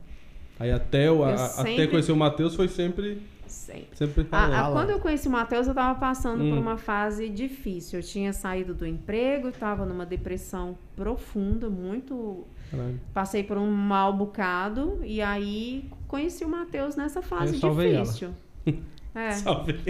[0.58, 3.20] Aí até, o, a- sempre- até conhecer o Matheus foi sempre.
[3.46, 3.88] Sempre.
[3.96, 4.72] Sempre A- a- falando.
[4.72, 6.60] quando eu conheci o Matheus, eu estava passando por Hum.
[6.60, 7.98] uma fase difícil.
[7.98, 13.00] Eu tinha saído do emprego, estava numa depressão profunda, muito Caralho.
[13.14, 18.02] Passei por um mal bocado e aí conheci o Matheus nessa fase Eu salvei ela.
[18.04, 18.30] difícil.
[19.14, 19.30] É.
[19.30, 19.72] Salve.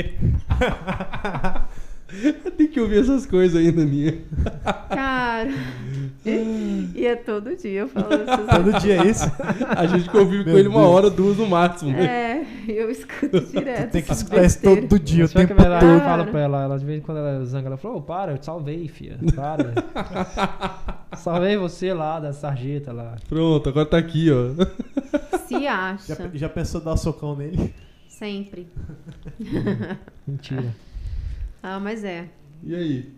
[2.56, 4.18] Tem que ouvir essas coisas ainda, minha.
[4.88, 5.50] Cara.
[7.14, 9.24] todo dia eu falo essas Todo dia é isso.
[9.76, 10.92] A gente convive com Meu ele uma Deus.
[10.92, 11.96] hora, duas no máximo.
[11.96, 13.92] É, eu escuto direto.
[13.92, 16.30] Tem que escutar isso todo dia, o que tempo eu todo.
[16.30, 18.46] Pra ela, ela de vez em quando ela zanga, ela falou, ô, para, eu te
[18.46, 19.18] salvei, filha.
[19.34, 19.74] Para.
[21.16, 23.16] salvei você lá da sarjeta lá.
[23.28, 25.36] Pronto, agora tá aqui, ó.
[25.46, 26.14] Se acha.
[26.14, 27.72] Já, já pensou dar o socão nele?
[28.08, 28.66] Sempre.
[30.26, 30.74] Mentira.
[31.62, 32.24] Ah, mas é.
[32.62, 33.12] E aí?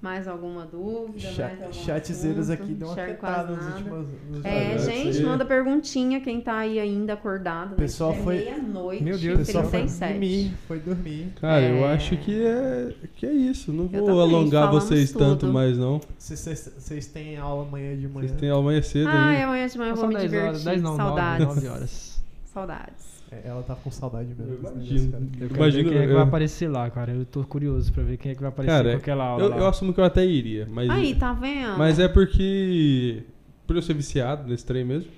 [0.00, 1.18] Mais alguma dúvida?
[1.18, 2.62] Cha- mais algum Chatzeiras assunto?
[2.62, 3.66] aqui deu uma Enxergo afetada nada.
[3.74, 4.06] últimos.
[4.30, 7.70] nos É, gente, manda perguntinha quem tá aí ainda acordado.
[7.70, 7.76] né?
[7.78, 10.12] Pessoal É foi- meia-noite, Meu Deus do céu, pessoal foi 37.
[10.12, 11.32] dormir, foi dormir.
[11.40, 11.94] Cara, eu É.
[11.94, 13.72] acho que é, que é isso.
[13.72, 15.52] Não Eu vou também, alongar vocês tanto tudo.
[15.52, 16.00] mais, não.
[16.16, 18.28] Vocês- têm aula amanhã de manhã?
[18.28, 19.42] Vocês têm amanhã cedo Ah, aí.
[19.42, 20.48] amanhã de manhã eu vou me 10 divertir.
[20.48, 21.46] horas, 10 não, 9, Saudades.
[21.46, 22.22] 9 horas.
[22.54, 23.17] Saudades.
[23.30, 24.54] É, ela tá com saudade mesmo.
[24.54, 25.04] Eu imagino.
[25.04, 25.26] negócio.
[25.26, 27.12] Eu quero Imagino, ver quem é que eu- vai aparecer lá, cara.
[27.12, 29.48] Eu tô curioso pra ver quem é que vai aparecer Cara, com aquela aula Eu,
[29.50, 29.56] lá.
[29.58, 30.88] eu assumo que eu até iria, mas.
[30.90, 31.76] Aí, tá vendo?
[31.76, 33.22] Mas é porque.
[33.66, 35.10] Por eu ser viciado nesse trem mesmo.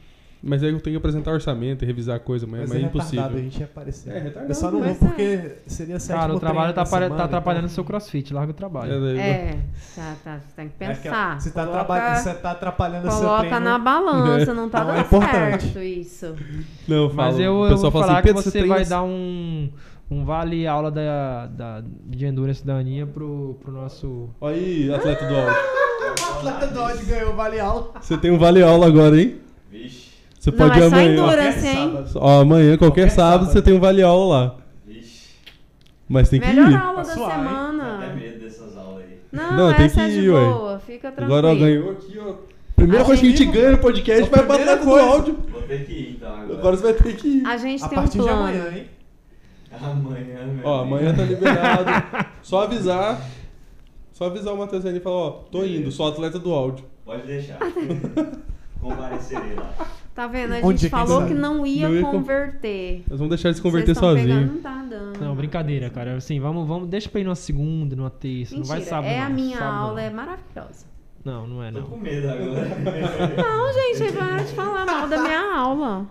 [0.43, 2.83] Mas aí eu tenho que apresentar orçamento e revisar a coisa, mas, Mas mas é
[2.83, 3.17] é impossível.
[3.23, 4.11] retardado, a gente ia aparecer.
[4.11, 7.05] É, retardado, Eu só não vou mas porque seria sétimo Cara, o trabalho tá, apare-
[7.05, 9.07] semana, tá atrapalhando o então- seu crossfit, larga o trabalho.
[9.07, 9.59] É, É,
[9.95, 11.41] tá, tá, tem que É que pensar.
[11.41, 13.61] Você tá, Coloca- você tá atrapalhando o seu Coloca treino.
[13.61, 15.63] na balança, não tá Não, é dando importante.
[15.65, 16.35] certo isso.
[16.89, 19.03] Não, eu Mas falo, eu, o eu vou fala falar assim, que você vai dar
[19.03, 19.71] um,
[20.11, 24.31] um vale aula da, da, de endurance da Aninha pro, pro nosso...
[24.41, 25.55] Olha aí, atleta do áudio.
[25.55, 27.91] O atleta Dodge ganhou vale aula.
[28.01, 29.37] Você tem um vale aula agora, hein?
[30.41, 31.13] Você Não, pode ir é só amanhã.
[31.13, 32.05] endurance, hein?
[32.15, 33.53] Ó, amanhã, qualquer, Qualquer sábado, sábado.
[33.53, 34.57] você tem um vale aula lá.
[34.87, 35.29] vixe.
[36.09, 36.75] Mas tem que Melhor ir.
[36.77, 37.45] aula da Tá suave, hein?
[37.45, 38.15] Dá até semana.
[38.15, 39.19] medo dessas aulas aí.
[39.31, 40.41] Não, Não, tem essa que é de ir, ué.
[40.45, 41.39] boa, fica tranquilo.
[41.39, 42.35] Agora, ó, ganhou aqui, ó.
[42.75, 45.07] Primeira A coisa que a gente ganha no podcast A vai atleta do coisa.
[45.07, 45.39] áudio.
[45.53, 46.59] Vou ter que ir então agora.
[46.59, 47.47] Agora você vai ter que ir.
[47.47, 48.39] A gente A tem um partir de plano.
[48.41, 48.87] amanhã, hein?
[49.73, 51.91] Amanhã, meu Ó, amanhã tá liberado.
[52.43, 53.21] Só avisar.
[54.15, 56.85] Só avisar o Matheus aí e falar, ó, tô indo, sou atleta do áudio.
[57.05, 57.59] Pode deixar.
[58.81, 59.75] Comparecerei lá.
[60.21, 60.53] Tá vendo?
[60.53, 61.33] A Onde gente é falou sabe?
[61.33, 63.05] que não ia Não ia com- converter.
[63.09, 64.27] Nós vamos deixar ele se converter sozinho.
[64.27, 65.19] pegando, não tá dando.
[65.19, 66.17] Não, brincadeira, cara.
[66.17, 68.55] Assim, vamos, vamos, deixa pra ir numa segunda, numa terça.
[68.55, 69.99] não vai Mentira, sábado é a não, minha sábado aula, não.
[70.01, 70.90] é maravilhosa.
[71.25, 71.87] Não, não é Tô não.
[71.87, 72.69] com medo agora.
[73.37, 76.07] Não, gente, para de falar mal da minha aula.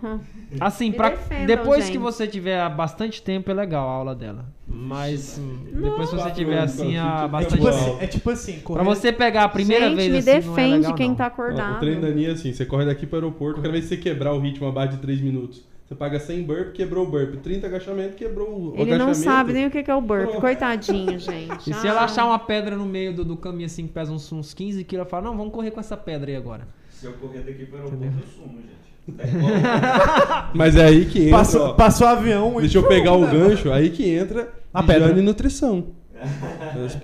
[0.60, 1.92] Assim, Me pra, defendam, depois gente.
[1.92, 4.46] que você tiver bastante tempo é legal a aula dela.
[4.68, 7.98] Mas hum, depois que você tiver assim há tipo, É bastante tipo assim, tempo.
[8.02, 10.40] é tipo assim Pra correr- você pegar a primeira gente, vez me assim, não é
[10.40, 11.14] defende legal, quem não.
[11.16, 11.76] tá acordado.
[11.76, 13.96] o treino da Aninha é assim, você corre daqui pro aeroporto, cada vez que você
[14.00, 15.64] quebrar o ritmo abaixo de 3 minutos.
[15.90, 17.34] Você paga 100 burp, quebrou o burp.
[17.42, 19.16] 30 agachamento, quebrou o Ele não agachamento.
[19.24, 20.22] sabe nem o que é o burp.
[20.28, 20.40] Pronto.
[20.40, 21.68] Coitadinho, gente.
[21.68, 21.90] E se Ah.
[21.90, 24.84] ela achar uma pedra no meio do, do caminho assim que pesa uns, uns 15
[24.84, 26.68] quilos, ela fala, não, vamos correr com essa pedra aí agora.
[26.92, 28.20] Se eu correr daqui pro aeroporto, Entendeu?
[28.22, 29.16] eu sumo, gente.
[29.18, 31.38] Tá Mas é aí que entra.
[31.38, 31.72] Passou, ó.
[31.72, 35.12] passou o avião e- Deixa eu pegar o gancho, aí que entra A pedra.
[35.20, 35.88] Nutrição.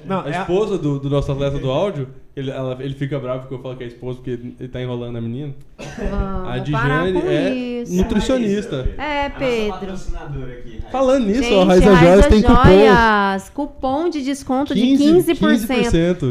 [0.05, 3.19] Não, a é a- esposa do, do nosso atleta do áudio, ele, ela- ele fica
[3.19, 5.55] bravo porque eu falo que é a esposa porque ele tá enrolando a menina.
[5.79, 7.95] Vamos a Dijane é isso.
[7.95, 8.89] nutricionista.
[8.99, 9.73] É, Pedro.
[9.79, 10.89] patrocinadora aqui, Raíssa.
[10.91, 12.63] Falando nisso, Gente, ó, Raiza Joias tem cupom.
[12.65, 15.37] Joias, cupom de desconto 15, de 15%.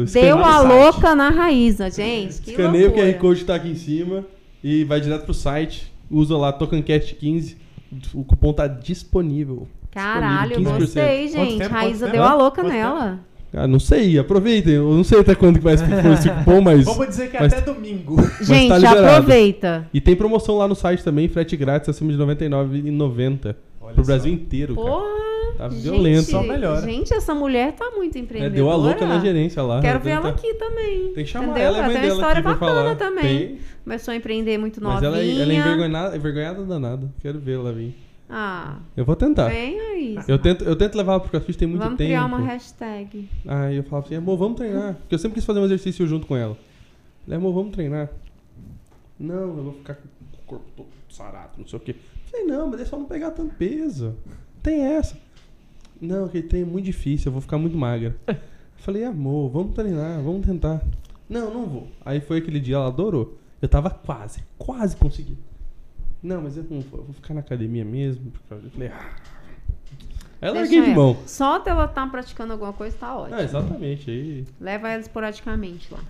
[0.06, 0.12] 15%.
[0.12, 2.40] Deu a o louca na Raíza, gente.
[2.40, 3.12] Que Escaneia o loucura.
[3.12, 4.24] QR Code que tá aqui em cima
[4.62, 5.92] e vai direto pro site.
[6.10, 7.56] Usa lá TokenCast15.
[8.14, 9.66] O cupom tá disponível.
[10.02, 10.94] Caralho, eu Disponível, 15%.
[11.02, 11.58] gostei, gente.
[11.58, 12.24] tempo, Raíza deu tempo?
[12.24, 13.18] a louca Quanto nela.
[13.54, 14.74] Ah, não sei, aproveitem.
[14.74, 16.84] Eu não sei até quando que vai for esse cupom, mas.
[16.84, 18.16] Vamos dizer que é mas- até domingo.
[18.42, 19.88] Gente, tá aproveita.
[19.94, 23.56] E tem promoção lá no site também, frete grátis acima de R$ 99,90.
[23.80, 24.12] Olha Pro só.
[24.12, 24.86] Brasil inteiro, cara.
[24.86, 25.26] Porra.
[25.56, 26.30] Tá gente, violento.
[26.30, 26.82] Só melhora.
[26.82, 28.54] Gente, essa mulher tá muito É, empreendedora.
[28.54, 29.80] deu a louca na gerência lá.
[29.80, 31.12] Quero Ela ver ela tá- aqui também.
[31.14, 31.62] Tem que chamar entendeu?
[31.68, 32.94] ela e a mãe tem uma história bacana falar.
[32.96, 33.22] também.
[33.22, 33.58] Tem.
[33.84, 35.08] Começou a empreender muito Mas novinha.
[35.08, 37.08] ela, é- ela é envergonhada, envergonhada danada.
[37.22, 37.94] Quero ver ela vir.
[38.28, 39.48] Ah, Eu vou tentar.
[39.48, 40.18] vem aí.
[40.26, 42.08] Eu tento, eu tento levar pro CrossFit tem muito Vamos tempo.
[42.08, 43.28] criar uma hashtag.
[43.46, 44.94] Aí eu falo assim, amor, vamos treinar.
[44.94, 46.56] Porque eu sempre quis fazer um exercício junto com ela.
[47.24, 48.10] Falei, amor, vamos treinar.
[49.18, 51.94] Não, eu vou ficar com o corpo todo sarado, não sei o quê.
[52.30, 54.14] Falei, não, mas é só não pegar tanto peso.
[54.62, 55.16] Tem essa.
[56.00, 58.16] Não, aquele treino é muito difícil, eu vou ficar muito magra.
[58.76, 60.82] Falei, amor, vamos treinar, vamos tentar.
[61.28, 61.88] Não, não vou.
[62.04, 63.38] Aí foi aquele dia, ela adorou.
[63.62, 65.38] Eu tava quase, quase conseguindo.
[66.22, 68.32] Não, mas eu não vou, eu vou ficar na academia mesmo.
[68.50, 69.16] Eu falei, ah.
[70.40, 70.94] Aí eu larguei de ela.
[70.96, 71.16] mão.
[71.26, 73.36] Só dela estar praticando alguma coisa tá ótimo.
[73.36, 74.10] Ah, exatamente.
[74.10, 76.00] Aí, Leva ela esporadicamente lá.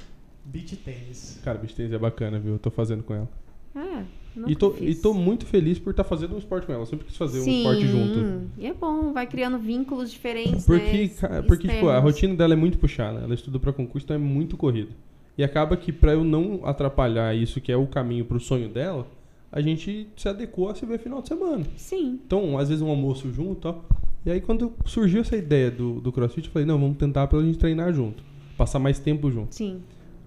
[0.45, 1.41] Beach tênis.
[1.45, 2.53] cara, beach tennis é bacana, viu?
[2.55, 3.29] Eu tô fazendo com ela.
[3.75, 4.05] É.
[4.47, 6.83] E tô, e tô muito feliz por estar fazendo um esporte com ela.
[6.83, 8.51] Eu sempre quis fazer um Sim, esporte junto.
[8.59, 11.43] E é bom, vai criando vínculos diferentes, Porque, né?
[11.47, 13.21] porque tipo, a rotina dela é muito puxada.
[13.21, 14.91] Ela estuda pra concurso, então é muito corrida.
[15.39, 19.07] E acaba que pra eu não atrapalhar isso, que é o caminho pro sonho dela,
[19.57, 21.65] a gente se adequou a se ver final de semana.
[21.79, 22.21] Sim.
[22.27, 23.77] Então, às vezes um almoço junto, ó.
[24.27, 27.41] E aí quando surgiu essa ideia do, do crossfit, eu falei, não, vamos tentar pra
[27.41, 28.23] gente treinar junto.
[28.55, 29.55] Passar mais tempo junto.
[29.55, 29.81] Sim.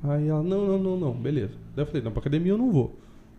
[0.04, 1.54] Aí ela, não, não, não, não, beleza.
[1.76, 2.96] Daí eu falei, não, pra academia eu não vou.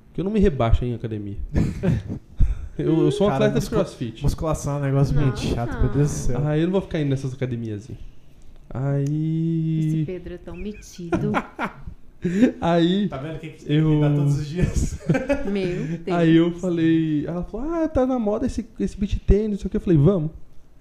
[0.06, 1.38] Porque eu não me rebaixo em academia.
[2.78, 4.22] eu, eu sou um Cara, atleta de crossfit.
[4.22, 5.80] Musculação é um negócio Não, muito chato, não.
[5.80, 6.46] meu Deus do céu.
[6.46, 7.94] Aí eu não vou ficar indo nessas academias assim.
[7.94, 8.00] Esse
[8.72, 10.04] Aí.
[10.06, 11.32] Pedro é tão metido.
[12.60, 13.09] Aí.
[13.09, 14.98] Tá vendo que Eu- dá todos os dias?
[15.51, 16.18] Meu Deus.
[16.18, 17.24] Aí eu falei.
[17.26, 19.76] Ela falou, ah, tá na moda esse, esse beat tênis, não sei o que.
[19.76, 20.30] Eu falei, vamos.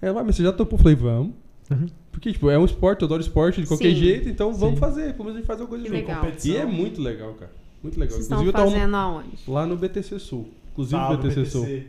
[0.02, 0.78] Ela, "Ah, mas você já topou?
[0.78, 1.32] Eu falei, vamos.
[1.70, 1.86] Uhum.
[2.12, 3.94] Porque, tipo, é um esporte, eu adoro esporte de qualquer Sim.
[3.96, 4.80] jeito, então vamos Sim.
[4.80, 5.12] fazer.
[5.14, 6.08] Pelo menos a gente faz alguma coisa Que junto.
[6.10, 6.32] legal.
[6.44, 7.52] E é muito legal, cara.
[7.82, 8.12] Muito legal.
[8.16, 9.28] Vocês estão Inclusive, eu tava fazendo aonde?
[9.48, 10.48] lá no BTC Sul.
[10.72, 11.64] Inclusive, Fala, BTC, Sul.
[11.64, 11.86] BTC.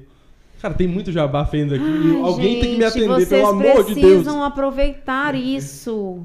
[0.62, 1.84] Cara, tem muito jabá fendo aqui.
[1.84, 4.06] Ai, alguém tem que me gente, atender, vocês pelo amor de Deus.
[4.08, 6.20] precisam aproveitar isso.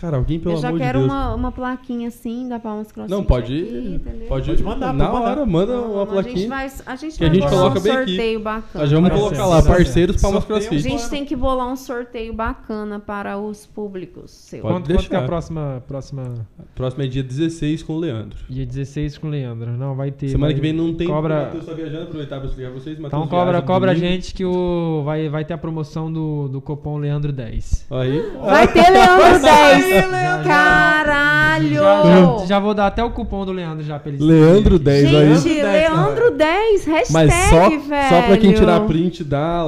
[0.00, 1.10] Cara, alguém, pelo eu já amor de quero Deus.
[1.10, 4.00] uma, uma plaquinha assim da Palmas Crossfit Não, pode aqui?
[4.28, 5.20] Pode, Pode mandar, Na mandar.
[5.30, 6.48] hora, manda Não, uma A gente plaquinha.
[6.48, 8.06] vai, a gente Que a vai gente coloca um bem aqui.
[8.12, 8.84] sorteio bacana.
[8.84, 10.20] Nós vamos colocar lá, tá parceiros.
[10.22, 10.88] Palmas Sorteio A CrossFit.
[10.98, 14.62] gente tem que bolar um sorteio bacana para os públicos seus.
[14.62, 15.24] Pode Quanto, quanto que é deixar.
[15.24, 16.46] a próxima, próxima.
[16.74, 18.38] Próximo é dia 16 com o Leandro.
[18.48, 19.72] Dia 16 com o Leandro.
[19.76, 20.28] Não, vai ter.
[20.28, 21.06] Semana vai- que vem não tem.
[21.08, 22.98] Cobra- O Matheus tá viajando, aproveitar pra explicar vocês.
[22.98, 26.98] Então cobra, cobra a gente que o vai, vai ter a promoção do, do cupom
[26.98, 27.86] Leandro 10.
[27.90, 28.22] Aí.
[28.44, 29.87] Vai ter Leandro 10.
[29.88, 31.74] Já- Caralho!
[31.74, 32.02] Já,
[32.40, 35.34] já, já vou dar até o cupom do Leandro já pra ele Leandro 10 aí.
[35.36, 38.08] Gente, Leandro 10, hashtag, Mas só, velho.
[38.08, 39.64] só pra quem tirar print da,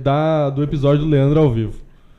[0.00, 1.72] da, do episódio do Leandro ao vivo.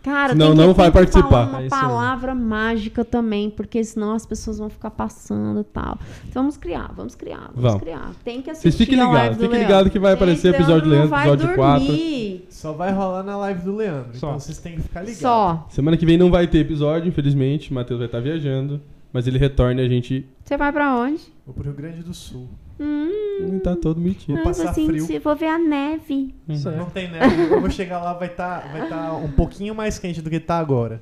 [0.03, 1.30] Cara, Senão tem que, não tem vai que participar.
[1.30, 1.69] falar É uma aí.
[1.69, 5.97] palavra mágica também, porque senão as pessoas vão ficar passando e tal.
[6.27, 7.81] Então vamos criar, vamos criar, vamos, Vamos.
[7.81, 8.11] criar.
[8.23, 9.67] Tem que assistir Vocês fiquem a live ligados, do fiquem Leandro.
[9.73, 11.85] ligados que vai aparecer episódio Leandro, episódio 4.
[11.88, 12.45] dormir.
[12.49, 14.09] Só vai rolar na live do Leandro.
[14.17, 14.27] Só.
[14.27, 15.19] Então vocês têm que ficar ligados.
[15.21, 15.65] Só.
[15.69, 17.71] Semana que vem não vai ter episódio, infelizmente.
[17.71, 18.81] O Matheus vai estar viajando.
[19.13, 21.21] Mas ele retorna e a gente Você vai pra onde?
[21.45, 22.49] Vou pro Rio Grande do Sul.
[22.79, 24.35] Hum, tá todo metido.
[24.35, 25.21] Vou passar assim, frio.
[25.21, 26.33] vou ver a neve.
[26.47, 26.89] Isso Não é.
[26.89, 27.53] tem neve.
[27.53, 30.57] Eu vou chegar lá, vai estar vai tá um pouquinho mais quente do que tá
[30.59, 31.01] agora.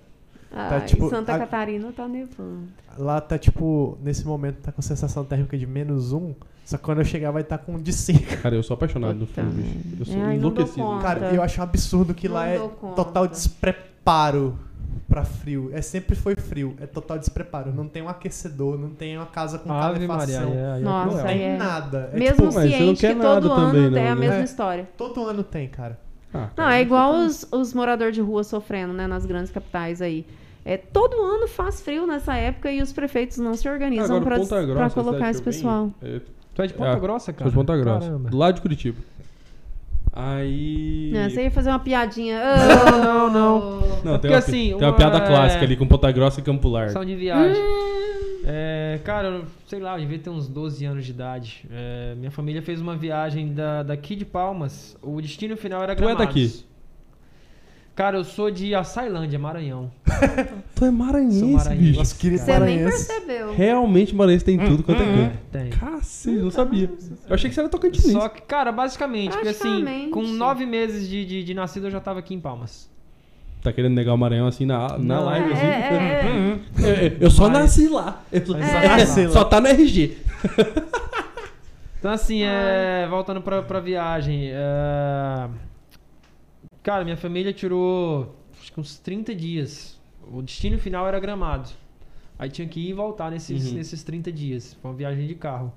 [0.53, 2.63] Ai, tipo, Santa a- Catarina tá nevando.
[2.97, 6.33] Lá tá tipo, nesse momento tá com sensação térmica de menos um.
[6.65, 8.37] Só que quando eu chegar vai estar com de 5.
[8.41, 9.95] Cara, eu sou apaixonado no Puta filme, bicho.
[10.01, 10.99] Eu sou Ai, enlouquecido.
[11.01, 12.95] Cara, eu acho um absurdo que lá Não é dou conta.
[12.95, 14.57] total despreparo
[15.07, 15.69] pra frio.
[15.73, 16.75] É sempre foi frio.
[16.79, 17.73] É total despreparo.
[17.73, 20.07] Não tem um aquecedor, não tem uma casa com Ave Maria.
[20.39, 20.51] calefação.
[20.51, 22.09] aí é- é Nossa, Não aí tem é- nada.
[22.13, 24.43] É Mesmo tipo, ciente que todo ano também, é a mesma né?
[24.43, 24.89] história.
[24.97, 25.99] todo ano tem, cara.
[26.33, 30.25] Ah, Não, é igual os, os moradores de rua sofrendo, né, nas grandes capitais aí.
[30.63, 34.37] É, todo ano faz frio nessa época e os prefeitos não se organizam Agora, pra,
[34.39, 35.91] Ponta pra Grossa, a colocar esse pessoal.
[36.01, 36.21] venho, é,
[36.53, 37.49] Tu é de Ponta É, Grossa, sou cara?
[37.49, 38.07] de Ponta Grossa.
[38.07, 38.29] Caramba.
[38.29, 38.97] Do lado de Curitiba.
[40.13, 41.11] Aí.
[41.13, 42.37] Não, você ia fazer uma piadinha.
[42.91, 43.79] Não, não, não.
[44.03, 46.11] Não, É tem, porque uma, assim, tem uma uma- piada é- clássica ali com Ponta
[46.11, 46.91] Grossa e Campo Largo.
[46.91, 47.61] São de viagem.
[48.43, 51.63] É, cara, eu, sei lá, eu devia ter uns 12 anos de idade.
[51.71, 54.97] É, minha família fez uma viagem da, daqui de Palmas.
[55.01, 56.25] O destino final era Tu é Gramados.
[56.27, 56.65] daqui?
[57.95, 59.91] Cara, eu sou de Açailândia, Maranhão.
[60.75, 61.99] Tu é maranhense, Sou maranhense.
[61.99, 62.15] bicho.
[62.17, 63.07] Querido Você nem maranhense.
[63.07, 63.53] percebeu.
[63.53, 65.37] Realmente maranhense tem tudo quanto é canto.
[65.51, 65.69] Tem.
[65.69, 66.89] Cacete, não sabia.
[67.27, 68.11] Eu achei que você era tocantinense.
[68.13, 71.99] Só que, cara, basicamente, porque assim, com nove meses de, de, de nascido eu já
[71.99, 72.89] tava aqui em Palmas.
[73.61, 75.25] Tá querendo negar o Maranhão assim na, na Não.
[75.25, 75.65] live, É, assim?
[75.65, 76.59] é, é.
[76.83, 78.23] É, é, eu só Mas- nasci lá.
[78.31, 79.31] Eu só, nasci lá.
[79.33, 80.17] só tá no RG.
[81.99, 84.49] Então, assim, é, voltando pra, pra viagem.
[84.51, 85.47] é,
[86.83, 89.99] cara, minha família tirou acho que uns 30 dias.
[90.31, 91.69] O destino final era gramado.
[92.37, 93.75] Aí tinha que ir e voltar nesses, Uhum.
[93.77, 94.75] nesses 30 dias.
[94.81, 95.71] Foi uma viagem de carro.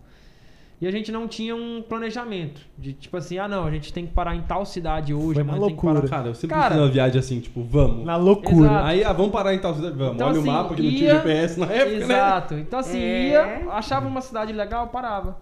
[0.81, 2.61] E a gente não tinha um planejamento.
[2.77, 5.43] De tipo assim, ah não, a gente tem que parar em tal cidade hoje, Foi
[5.43, 5.93] uma tem que parar.
[5.93, 6.09] loucura.
[6.09, 8.05] Cara, eu sempre Cara- fiz uma viagem assim, tipo, vamos.
[8.05, 8.67] Na loucura.
[8.67, 8.87] Exato.
[8.87, 9.97] Aí, ah, vamos parar em tal cidade?
[9.97, 10.15] Vamos.
[10.15, 11.97] Então, Olha assim, o mapa que não tinha ia- GPS na época, né?
[12.05, 12.55] Exato.
[12.55, 13.29] Então, assim, É.
[13.31, 15.39] ia, achava uma cidade legal, parava.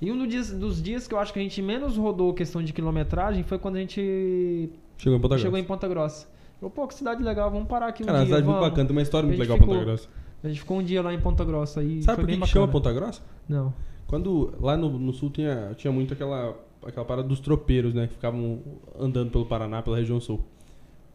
[0.00, 2.62] E um dos dias, dos dias que eu acho que a gente menos rodou questão
[2.62, 5.64] de quilometragem foi quando a gente Chegou em Ponta chegou Grossa.
[5.64, 6.26] em Ponta Grossa.
[6.60, 8.26] Falou, pô, que cidade legal, vamos parar aqui um Cara, dia.
[8.26, 8.70] cidade muito vamos.
[8.70, 10.08] bacana, tem uma história muito legal Ponta ficou- Grossa.
[10.44, 12.68] A gente ficou um dia lá em Ponta Grossa e Sabe por que, chama.
[12.68, 13.20] Ponta Grossa?
[13.48, 13.72] Não.
[14.06, 16.56] Quando lá no, no sul tinha, tinha muito aquela,
[16.86, 18.06] aquela parada dos tropeiros, né?
[18.06, 18.60] Que ficavam
[18.98, 20.40] andando pelo Paraná, pela região sul.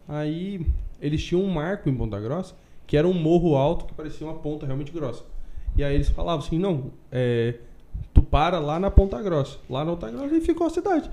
[0.08, 0.66] Aí
[1.00, 2.54] eles tinham um marco em Ponta Grossa,
[2.86, 5.24] que era um morro alto que parecia uma ponta realmente grossa.
[5.78, 7.56] E aí eles falavam assim, não, é,
[8.14, 9.58] tu para lá na Ponta Grossa.
[9.70, 11.10] Lá na Ponta Grossa e ficou a cidade.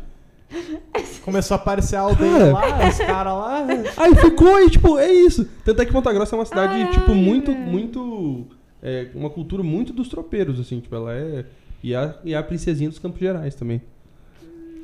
[1.22, 2.52] Começou a aparecer a aldeia Cara.
[2.52, 3.66] lá, os caras lá.
[3.98, 5.46] Aí ficou e, tipo, é isso.
[5.64, 7.66] Tanto é que Ponta Grossa é uma cidade, Ai, tipo, muito, velho.
[7.66, 8.46] muito.
[8.82, 11.44] É, uma cultura muito dos tropeiros, assim, tipo, ela é.
[11.82, 13.82] E a, e a princesinha dos Campos Gerais também.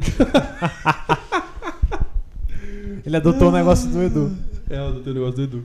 [3.04, 4.36] Ele adotou o negócio do Edu.
[4.68, 5.64] É, o do teu negócio do Edu.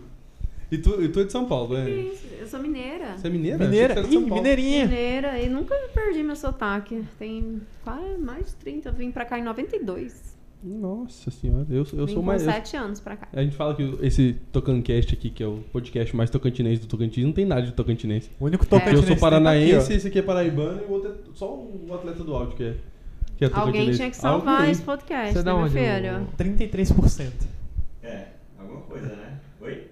[0.71, 1.89] E tu, e tu é de São Paulo, né?
[2.39, 3.17] Eu sou mineira.
[3.17, 3.57] Você é mineira?
[3.65, 4.01] Mineira?
[4.01, 4.85] Ih, mineirinha.
[4.85, 7.03] Mineira e nunca perdi meu sotaque.
[7.17, 8.89] Tem quase mais de 30.
[8.89, 10.37] Eu vim pra cá em 92.
[10.61, 12.45] Nossa senhora, eu, eu Vim sou com mais.
[12.45, 13.29] eu- sete anos pra cá.
[13.31, 17.23] a gente fala que esse Tocancast aqui, que é o podcast mais tocantinense do Tocantins,
[17.23, 18.29] não tem nada de tocantinense.
[18.37, 18.67] O único É.
[18.67, 21.87] Porque tocante eu sou paranaense, esse aqui é paraibano e o outro é só o
[21.93, 22.75] atleta do áudio que é,
[23.37, 23.97] que é Alguém tocantinense.
[23.99, 24.71] tinha que salvar Alguém.
[24.71, 26.27] esse podcast, Você é né, meu onde, filho?
[26.37, 27.31] 33%.
[28.03, 28.25] É,
[28.59, 29.39] alguma coisa, né?
[29.61, 29.87] Oi?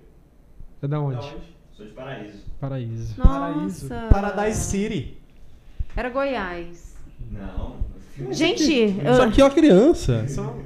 [0.80, 1.16] Você é da onde?
[1.20, 1.36] Da onde?
[1.74, 2.44] Sou de Paraíso.
[2.60, 3.16] Paraíso.
[3.16, 3.88] Paraíso.
[3.90, 4.08] Nossa.
[4.10, 5.18] Paradise City.
[5.96, 6.96] Era Goiás.
[7.32, 7.78] Não.
[8.32, 9.12] Gente, eu...
[9.14, 10.28] Isso aqui é uma criança.
[10.28, 10.62] São-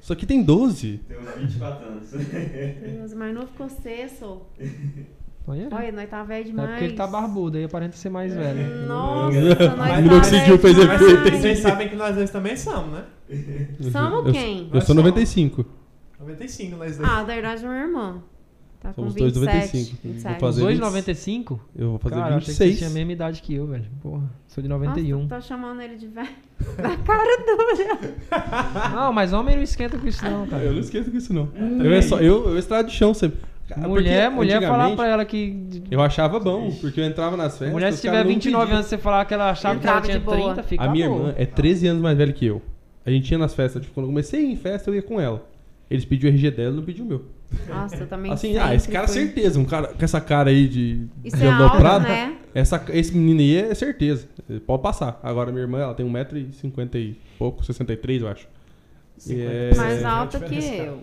[0.00, 1.00] Isso aqui tem 12.
[1.08, 2.10] Tenho uns 24 anos.
[2.10, 4.42] Deus, mas não ficou cesso.
[5.46, 5.68] Olha.
[5.70, 6.70] Olha, nós tá velho É demais.
[6.70, 8.86] porque ele tá barbudo, aí aparenta ser mais velho.
[8.86, 9.44] Nossa, Mas
[9.76, 13.04] nós tá minoxidil velho fez efeito, vocês sabem que nós dois também somos, né?
[13.92, 14.58] Somos Eu- quem?
[14.60, 15.04] Eu Nós sou somos.
[15.04, 15.66] 95.
[16.18, 17.08] 95 nós dois.
[17.10, 18.22] Ah, na verdade, minha irmã.
[18.84, 19.96] Tá Somos dois 27.
[19.96, 19.96] 95.
[20.04, 20.40] Vou 27.
[20.40, 21.60] fazer Os dois 20 95?
[21.74, 22.78] Eu vou fazer Cara, eu achei que você 26.
[22.78, 23.84] tinha a mesma idade que eu, velho.
[24.02, 25.26] Porra, sou de Nossa, 91.
[25.26, 26.28] tô chamando ele de velho.
[26.76, 28.90] Na cara dura.
[28.94, 30.62] Não, mas homem não esquenta com isso não, cara.
[30.64, 31.48] Eu não esqueço com isso, não.
[31.82, 33.40] Eu, é só, eu, eu estrado de chão sempre.
[33.68, 35.82] Cara, Mulher, porque mulher falar pra ela que...
[35.90, 37.72] Eu achava bom, porque eu entrava nas festas.
[37.72, 38.76] mulher, se tiver não 29 pediam.
[38.76, 40.36] anos, você falar que ela achava que ela tinha de boa.
[40.52, 41.20] 30, fica A minha boa.
[41.30, 42.60] irmã é 13 anos mais velha que eu.
[43.06, 45.42] A gente ia nas festas, tipo, quando eu comecei em festa, eu ia com ela.
[45.90, 47.24] Eles pediam o RG dela, não pediu o meu.
[47.68, 49.14] Nossa, eu também Assim, ah, esse cara fui.
[49.16, 51.50] certeza, um cara com essa cara aí de, Isso de é
[52.00, 52.36] né?
[52.54, 54.28] essa, esse menino aí é certeza.
[54.66, 55.18] Pode passar.
[55.22, 58.46] Agora minha irmã, ela tem 1,50m e pouco, 63 eu acho.
[59.26, 61.02] E, é- Mais É, alta a que eu.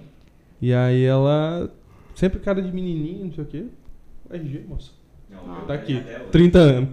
[0.62, 1.70] e aí ela,
[2.16, 3.66] sempre cara de menininho, não sei o quê.
[4.32, 4.92] RG, moça.
[5.30, 6.30] Não, Tá aqui, até hoje.
[6.32, 6.90] 30 anos.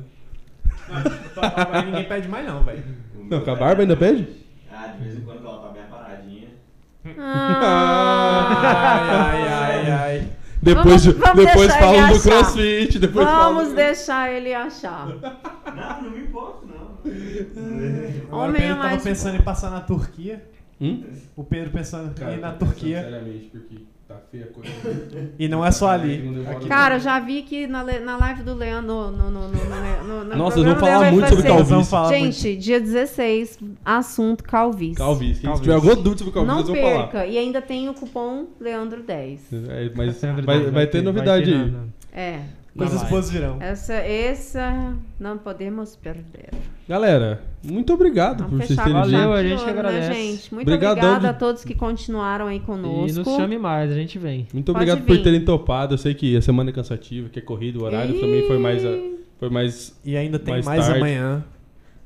[0.88, 2.82] Mas ninguém pede mais não, velho.
[3.28, 4.26] Não, com a barba ainda pede?
[4.72, 6.47] Ah, de vez em quando ela tá bem paradinha.
[7.18, 8.58] Ah,
[9.30, 10.28] Ai, ai, ai, ai.
[10.60, 12.30] Depois, Vamos- vamos depois deixar falam ele do achar.
[12.30, 13.74] crossfit, depois Vamos do...
[13.76, 15.06] deixar ele achar.
[15.08, 16.98] Não, não me importo, não.
[18.26, 20.44] Agora o Homem é Pedro tava mais- pensando em passar na Turquia.
[20.80, 21.04] Hum?
[21.36, 23.02] O Pedro pensando em ir na Turquia.
[23.02, 23.76] Seriamente, porque
[24.08, 24.70] tá feia a coisa.
[25.38, 26.22] E não é só ali.
[26.66, 28.88] Cara, eu já vi que na, na live do Leandro.
[28.88, 31.90] No, no, no, no, no, no Nossa, eles vão falar muito sobre calvície.
[31.90, 32.08] Vamos.
[32.08, 34.96] Gente, dia 16, assunto calvície.
[34.96, 35.54] Calvície.
[35.54, 37.26] Se tiver alguma dúvida sobre calvície, Não perca.
[37.26, 39.38] E ainda tem o cupom Leandro10.
[39.68, 40.32] É, mas É
[40.70, 41.76] vai, ter novidade vai ter
[42.14, 42.34] aí.
[42.34, 42.40] É.
[42.78, 43.56] Coisas boas virão.
[43.60, 46.50] Essa, essa não podemos perder.
[46.88, 49.10] Galera, muito obrigado Vamos por vocês terem vindo.
[49.12, 50.14] Valeu, a gente que né, agradece.
[50.14, 50.54] gente?
[50.54, 53.08] Muito Obrigadão obrigada de- a todos que continuaram aí conosco.
[53.08, 54.46] E nos chame mais, a gente vem.
[54.52, 55.22] Muito Pode obrigado por vir.
[55.22, 55.94] terem topado.
[55.94, 58.20] Eu sei que a semana é cansativa, que é corrido, o horário Ih.
[58.20, 58.84] também foi mais.
[58.84, 58.96] a-
[59.38, 59.98] Foi mais.
[60.04, 61.44] E ainda tem Mais mais, amanhã.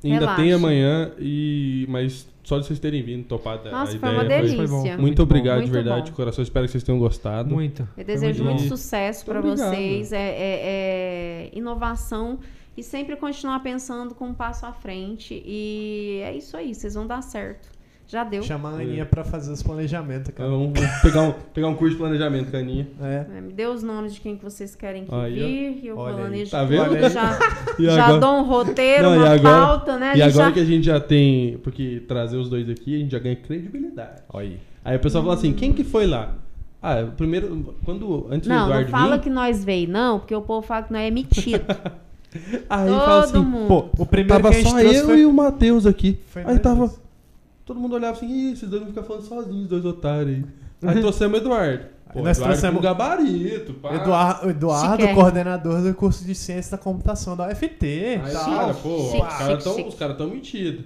[0.03, 0.41] Ainda Relaxa.
[0.41, 3.69] tem amanhã, e mas só de vocês terem vindo, topado.
[3.71, 4.57] Nossa, a foi ideia uma delícia.
[4.57, 4.81] Foi bom.
[4.83, 5.65] Muito, Muito obrigado bom.
[5.65, 6.05] de Muito verdade, bom.
[6.05, 6.43] de coração.
[6.43, 7.53] Espero que vocês tenham gostado.
[7.53, 7.87] Muito.
[7.97, 10.11] Eu desejo muito muito sucesso para Muito vocês.
[10.11, 12.39] É, é- é inovação
[12.75, 15.41] e sempre continuar pensando com um passo à frente.
[15.45, 17.69] E é isso aí, vocês vão dar certo.
[18.13, 18.43] Já deu.
[18.43, 20.47] Chamar a Aninha pra fazer os planejamentos, cara.
[20.47, 22.87] Então, vamos pegar um, pegar um curso de planejamento, Caninha.
[23.01, 23.25] É.
[23.37, 25.47] É, Me dê os nomes de quem que vocês querem que Aí, ó.
[25.47, 26.19] vir, e eu Olha aí.
[26.21, 26.69] planejo Tá tudo.
[26.69, 27.09] vendo?
[27.09, 27.39] Já,
[27.79, 30.11] E já agora- dou um roteiro, Não, e uma agora- pauta, né?
[30.11, 31.57] A E gente agora já- que a gente já tem.
[31.63, 34.21] Porque trazer os dois aqui, a gente já ganha credibilidade.
[34.31, 34.59] Olha aí.
[34.85, 36.35] Aí o pessoal fala assim: quem que foi lá?
[36.81, 37.73] Ah, primeiro.
[37.83, 38.27] Quando.
[38.29, 39.23] Antes do Não, não Eduardo fala vir.
[39.23, 41.63] que nós veio, não, porque o povo fala que nós é metido.
[42.69, 43.67] Aí Todo fala assim: mundo.
[43.67, 45.19] Pô, o primeiro tava que a gente só trouxe eu foi...
[45.21, 46.19] e o Matheus aqui.
[46.27, 47.02] foi Aí nós tava.
[47.65, 50.45] Todo mundo olhava assim: Ih, esses dois vão ficar falando sozinhos, dois otários aí.
[50.89, 51.85] Aí trouxemos o Eduardo.
[52.11, 53.95] Pô, nós Eduardo trouxemos- com gabarito, pá.
[53.95, 55.19] Eduardo, Eduardo Chiquérrimo.
[55.21, 57.85] coordenador do curso de Ciência da Computação da UFT.
[58.23, 60.83] Aí, cara, pô, Chique, os caras tão, caras tão metidos.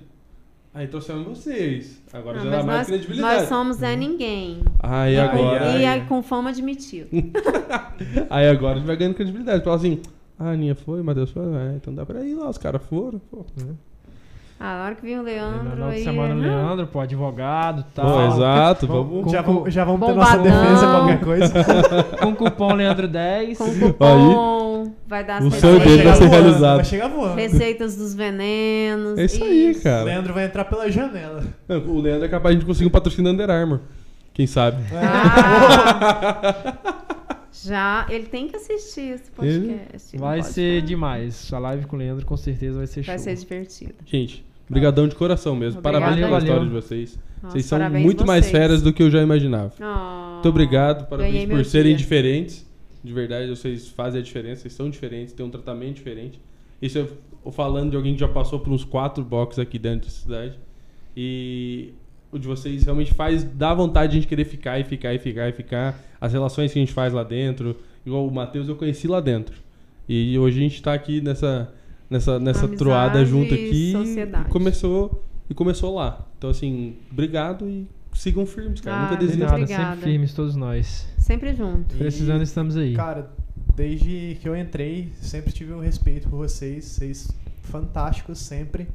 [0.74, 2.00] Aí trouxemos vocês.
[2.14, 3.40] Agora Não, já dá mais nós, credibilidade.
[3.40, 4.62] nós somos é ninguém.
[4.80, 5.78] Aí agora.
[5.80, 7.10] E aí, com fama de metido.
[8.30, 9.64] Aí agora a gente vai ganhando credibilidade.
[9.64, 10.00] Fala assim,
[10.38, 12.84] ah, a Aninha foi, o Matheus foi, ah, então dá pra ir lá, os caras
[12.84, 13.18] foram.
[13.20, 13.44] Pô.
[14.60, 16.04] Ah, na hora que vir o Na Leandro nova aí.
[16.04, 16.48] semana o né?
[16.48, 18.28] Leandro, pô, advogado e Pô, tal.
[18.28, 21.54] exato, Vamos- já, Com- vamos, já vamos ter nossa defesa, qualquer coisa.
[22.20, 23.58] Com cupom Leandro10.
[23.58, 26.76] Com cupom, vai dar O as sonho dele vai receitas, ser realizado.
[26.78, 27.36] Vai chegar voando.
[27.36, 29.20] receitas dos venenos.
[29.20, 30.04] É isso aí, O cara.
[30.06, 31.44] Leandro vai entrar pela janela.
[31.70, 33.80] Não, O Leandro é capaz de conseguir um patrocínio Under Armour.
[34.34, 34.78] Quem sabe?
[34.94, 36.74] Ah,
[37.66, 40.16] já, ele tem que assistir esse podcast.
[40.16, 41.54] não Vai pode ser ficar- demais.
[41.54, 43.12] A live com o Leandro com certeza vai ser show.
[43.14, 43.94] Vai ser divertido.
[44.06, 45.80] Gente, brigadão de coração mesmo.
[45.80, 47.20] Obrigada Parabéns pela história de vocês.
[47.42, 48.52] Nossa, vocês são muito mais vocês.
[48.58, 49.72] férias do que eu já imaginava.
[49.80, 51.98] Oh, Muito obrigado, parabéns por serem dia.
[51.98, 52.66] diferentes.
[53.04, 56.40] De verdade, vocês fazem a diferença, vocês são diferentes, têm um tratamento diferente.
[56.82, 60.14] Isso eu falando de alguém que já passou por uns quatro boxes aqui dentro da
[60.14, 60.60] cidade.
[61.16, 61.94] E
[62.38, 65.20] o de vocês realmente faz, dá vontade de a gente querer ficar e ficar e
[65.20, 66.00] ficar e ficar.
[66.20, 67.76] As relações que a gente faz lá dentro.
[68.06, 69.56] Igual o Matheus eu conheci lá dentro.
[70.08, 71.74] E hoje a gente tá aqui nessa,
[72.10, 73.92] nessa, nessa Amizade troada junto aqui.
[73.92, 74.48] sociedade.
[74.48, 76.26] E começou, e começou lá.
[76.38, 78.98] Então, assim, obrigado e sigam firmes, cara.
[78.98, 79.68] Ah, Nunca desistam.
[79.68, 81.08] sempre firmes todos nós.
[81.18, 81.96] Sempre junto.
[81.96, 82.94] E, Precisando, estamos aí.
[82.94, 83.30] Cara,
[83.76, 86.86] desde que eu entrei, sempre tive um respeito por vocês.
[86.86, 87.32] Vocês
[87.64, 88.88] fantásticos sempre.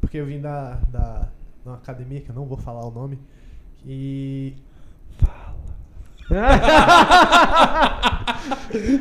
[0.00, 1.28] Porque eu vim da, da,
[1.68, 3.18] de uma academia, que eu não vou falar o nome.
[3.86, 4.54] E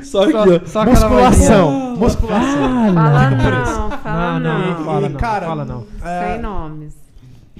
[0.03, 0.65] Só aqui, Só- ó.
[0.65, 1.95] só musculação.
[1.97, 2.93] Musculação.
[2.93, 3.79] Fala Fica por isso.
[3.79, 4.85] não, fala Não, não, não.
[4.85, 5.85] fala E, não, cara, fala não.
[6.03, 6.95] é, Sem nomes.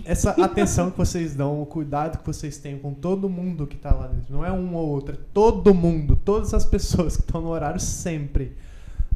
[0.06, 3.94] essa atenção que vocês dão, o cuidado que vocês têm com todo mundo que tá
[3.94, 4.34] lá dentro.
[4.34, 7.80] Não é um ou outro, é todo mundo, todas as pessoas que estão no horário
[7.80, 8.56] sempre.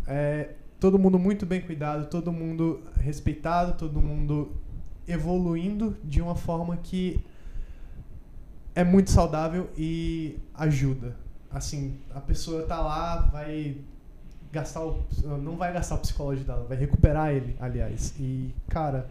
[0.07, 4.51] É, todo mundo muito bem cuidado, todo mundo respeitado, todo mundo
[5.07, 7.19] evoluindo de uma forma que
[8.75, 11.15] é muito saudável e ajuda.
[11.51, 13.75] Assim, a pessoa tá lá, vai
[14.51, 15.03] gastar o,
[15.41, 18.13] não vai gastar o psicológico dela, vai recuperar ele, aliás.
[18.19, 19.07] E, cara,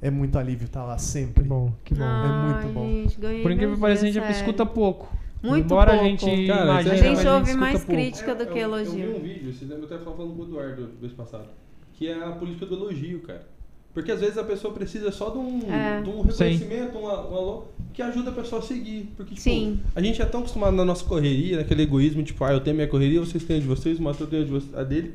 [0.00, 1.42] é muito alívio estar lá sempre.
[1.42, 2.04] Que bom, que bom.
[2.04, 2.86] muito Ai, bom.
[2.86, 4.30] Gente, Por incrível que pareça, a gente sério.
[4.36, 5.12] escuta pouco.
[5.42, 6.04] Muito Embora pouco.
[6.04, 7.92] a gente Cara, imagine, a gente ouve escuta mais pouco.
[7.92, 8.98] crítica do que eu, elogio.
[9.04, 11.48] Eu vi um vídeo, vocês lembram, eu até falando com o Eduardo mês passado,
[11.94, 13.46] que é a política do elogio, cara.
[13.94, 16.00] Porque às vezes a pessoa precisa só de um, É.
[16.02, 19.08] de um reconhecimento, um, um alô, que ajuda a pessoa a seguir.
[19.16, 19.80] Porque, tipo, Sim.
[19.94, 22.86] a gente é tão acostumado na nossa correria, naquele egoísmo, tipo, ah, eu tenho minha
[22.86, 25.14] correria, vocês têm a de vocês, o Matheus tem a, de a dele.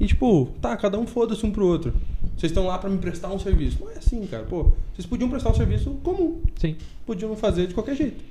[0.00, 1.92] E, tipo, tá, cada um foda-se um pro outro.
[2.36, 3.78] Vocês estão lá pra me prestar um serviço.
[3.80, 4.44] Não é assim, cara.
[4.44, 6.40] Pô, vocês podiam prestar um serviço comum.
[6.56, 6.76] Sim.
[7.06, 8.24] Podiam fazer de qualquer jeito.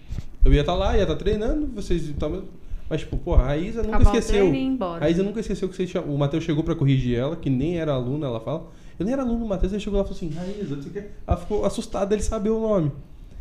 [0.43, 2.43] Eu ia estar lá, ia estar treinando, vocês estavam.
[2.89, 4.51] Mas, tipo, pô, a Raíza nunca Acabar o esqueceu.
[4.81, 8.27] A Raíza nunca esqueceu que o Matheus chegou pra corrigir ela, que nem era aluna,
[8.27, 8.69] ela fala.
[8.99, 10.91] Eu nem era aluno do Matheus, ele chegou lá e falou assim, Raíza, não sei
[10.91, 11.05] o quê.
[11.25, 12.91] Ela ficou assustada ele saber o nome.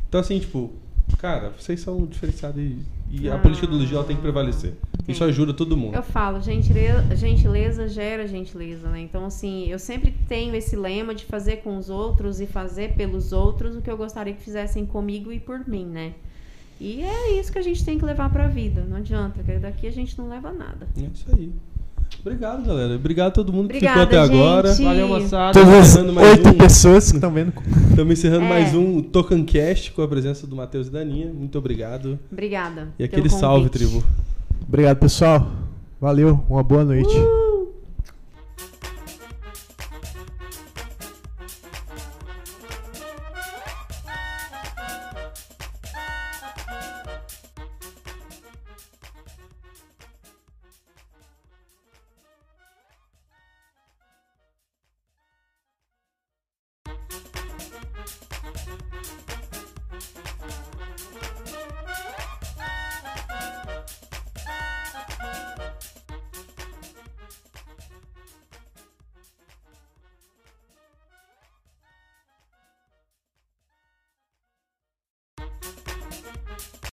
[0.09, 0.71] Então, assim, tipo,
[1.19, 2.79] cara, vocês são diferenciados e,
[3.11, 3.39] e a Ah.
[3.39, 4.75] política do ela tem que prevalecer.
[5.07, 5.31] Isso Sim.
[5.31, 5.95] ajuda todo mundo.
[5.95, 9.01] Eu falo, gentileza, gentileza gera gentileza, né?
[9.01, 13.33] Então, assim, eu sempre tenho esse lema de fazer com os outros e fazer pelos
[13.33, 16.15] outros o que eu gostaria que fizessem comigo e por mim, né?
[16.81, 18.85] E é isso que a gente tem que levar pra vida.
[18.89, 20.89] Não adianta, porque daqui a gente não leva nada.
[20.97, 21.53] É isso aí.
[22.25, 22.95] Obrigado, galera.
[22.95, 24.73] Obrigado a todo mundo que Obrigada, ficou até agora.
[24.73, 24.85] gente.
[24.85, 25.53] Valeu, moçada.
[25.59, 26.53] Todas as encerrando mais oito um.
[26.55, 27.53] pessoas que estão vendo.
[27.91, 28.49] Estamos encerrando É.
[28.49, 31.33] mais um Tocancast com a presença do Matheus e da Aninha.
[31.33, 32.19] Muito obrigado.
[32.31, 32.89] Obrigada.
[32.99, 34.05] E aquele salve, tribo.
[34.69, 35.51] Obrigado, pessoal.
[36.01, 37.13] Valeu, uma boa noite.
[37.17, 37.42] Uh!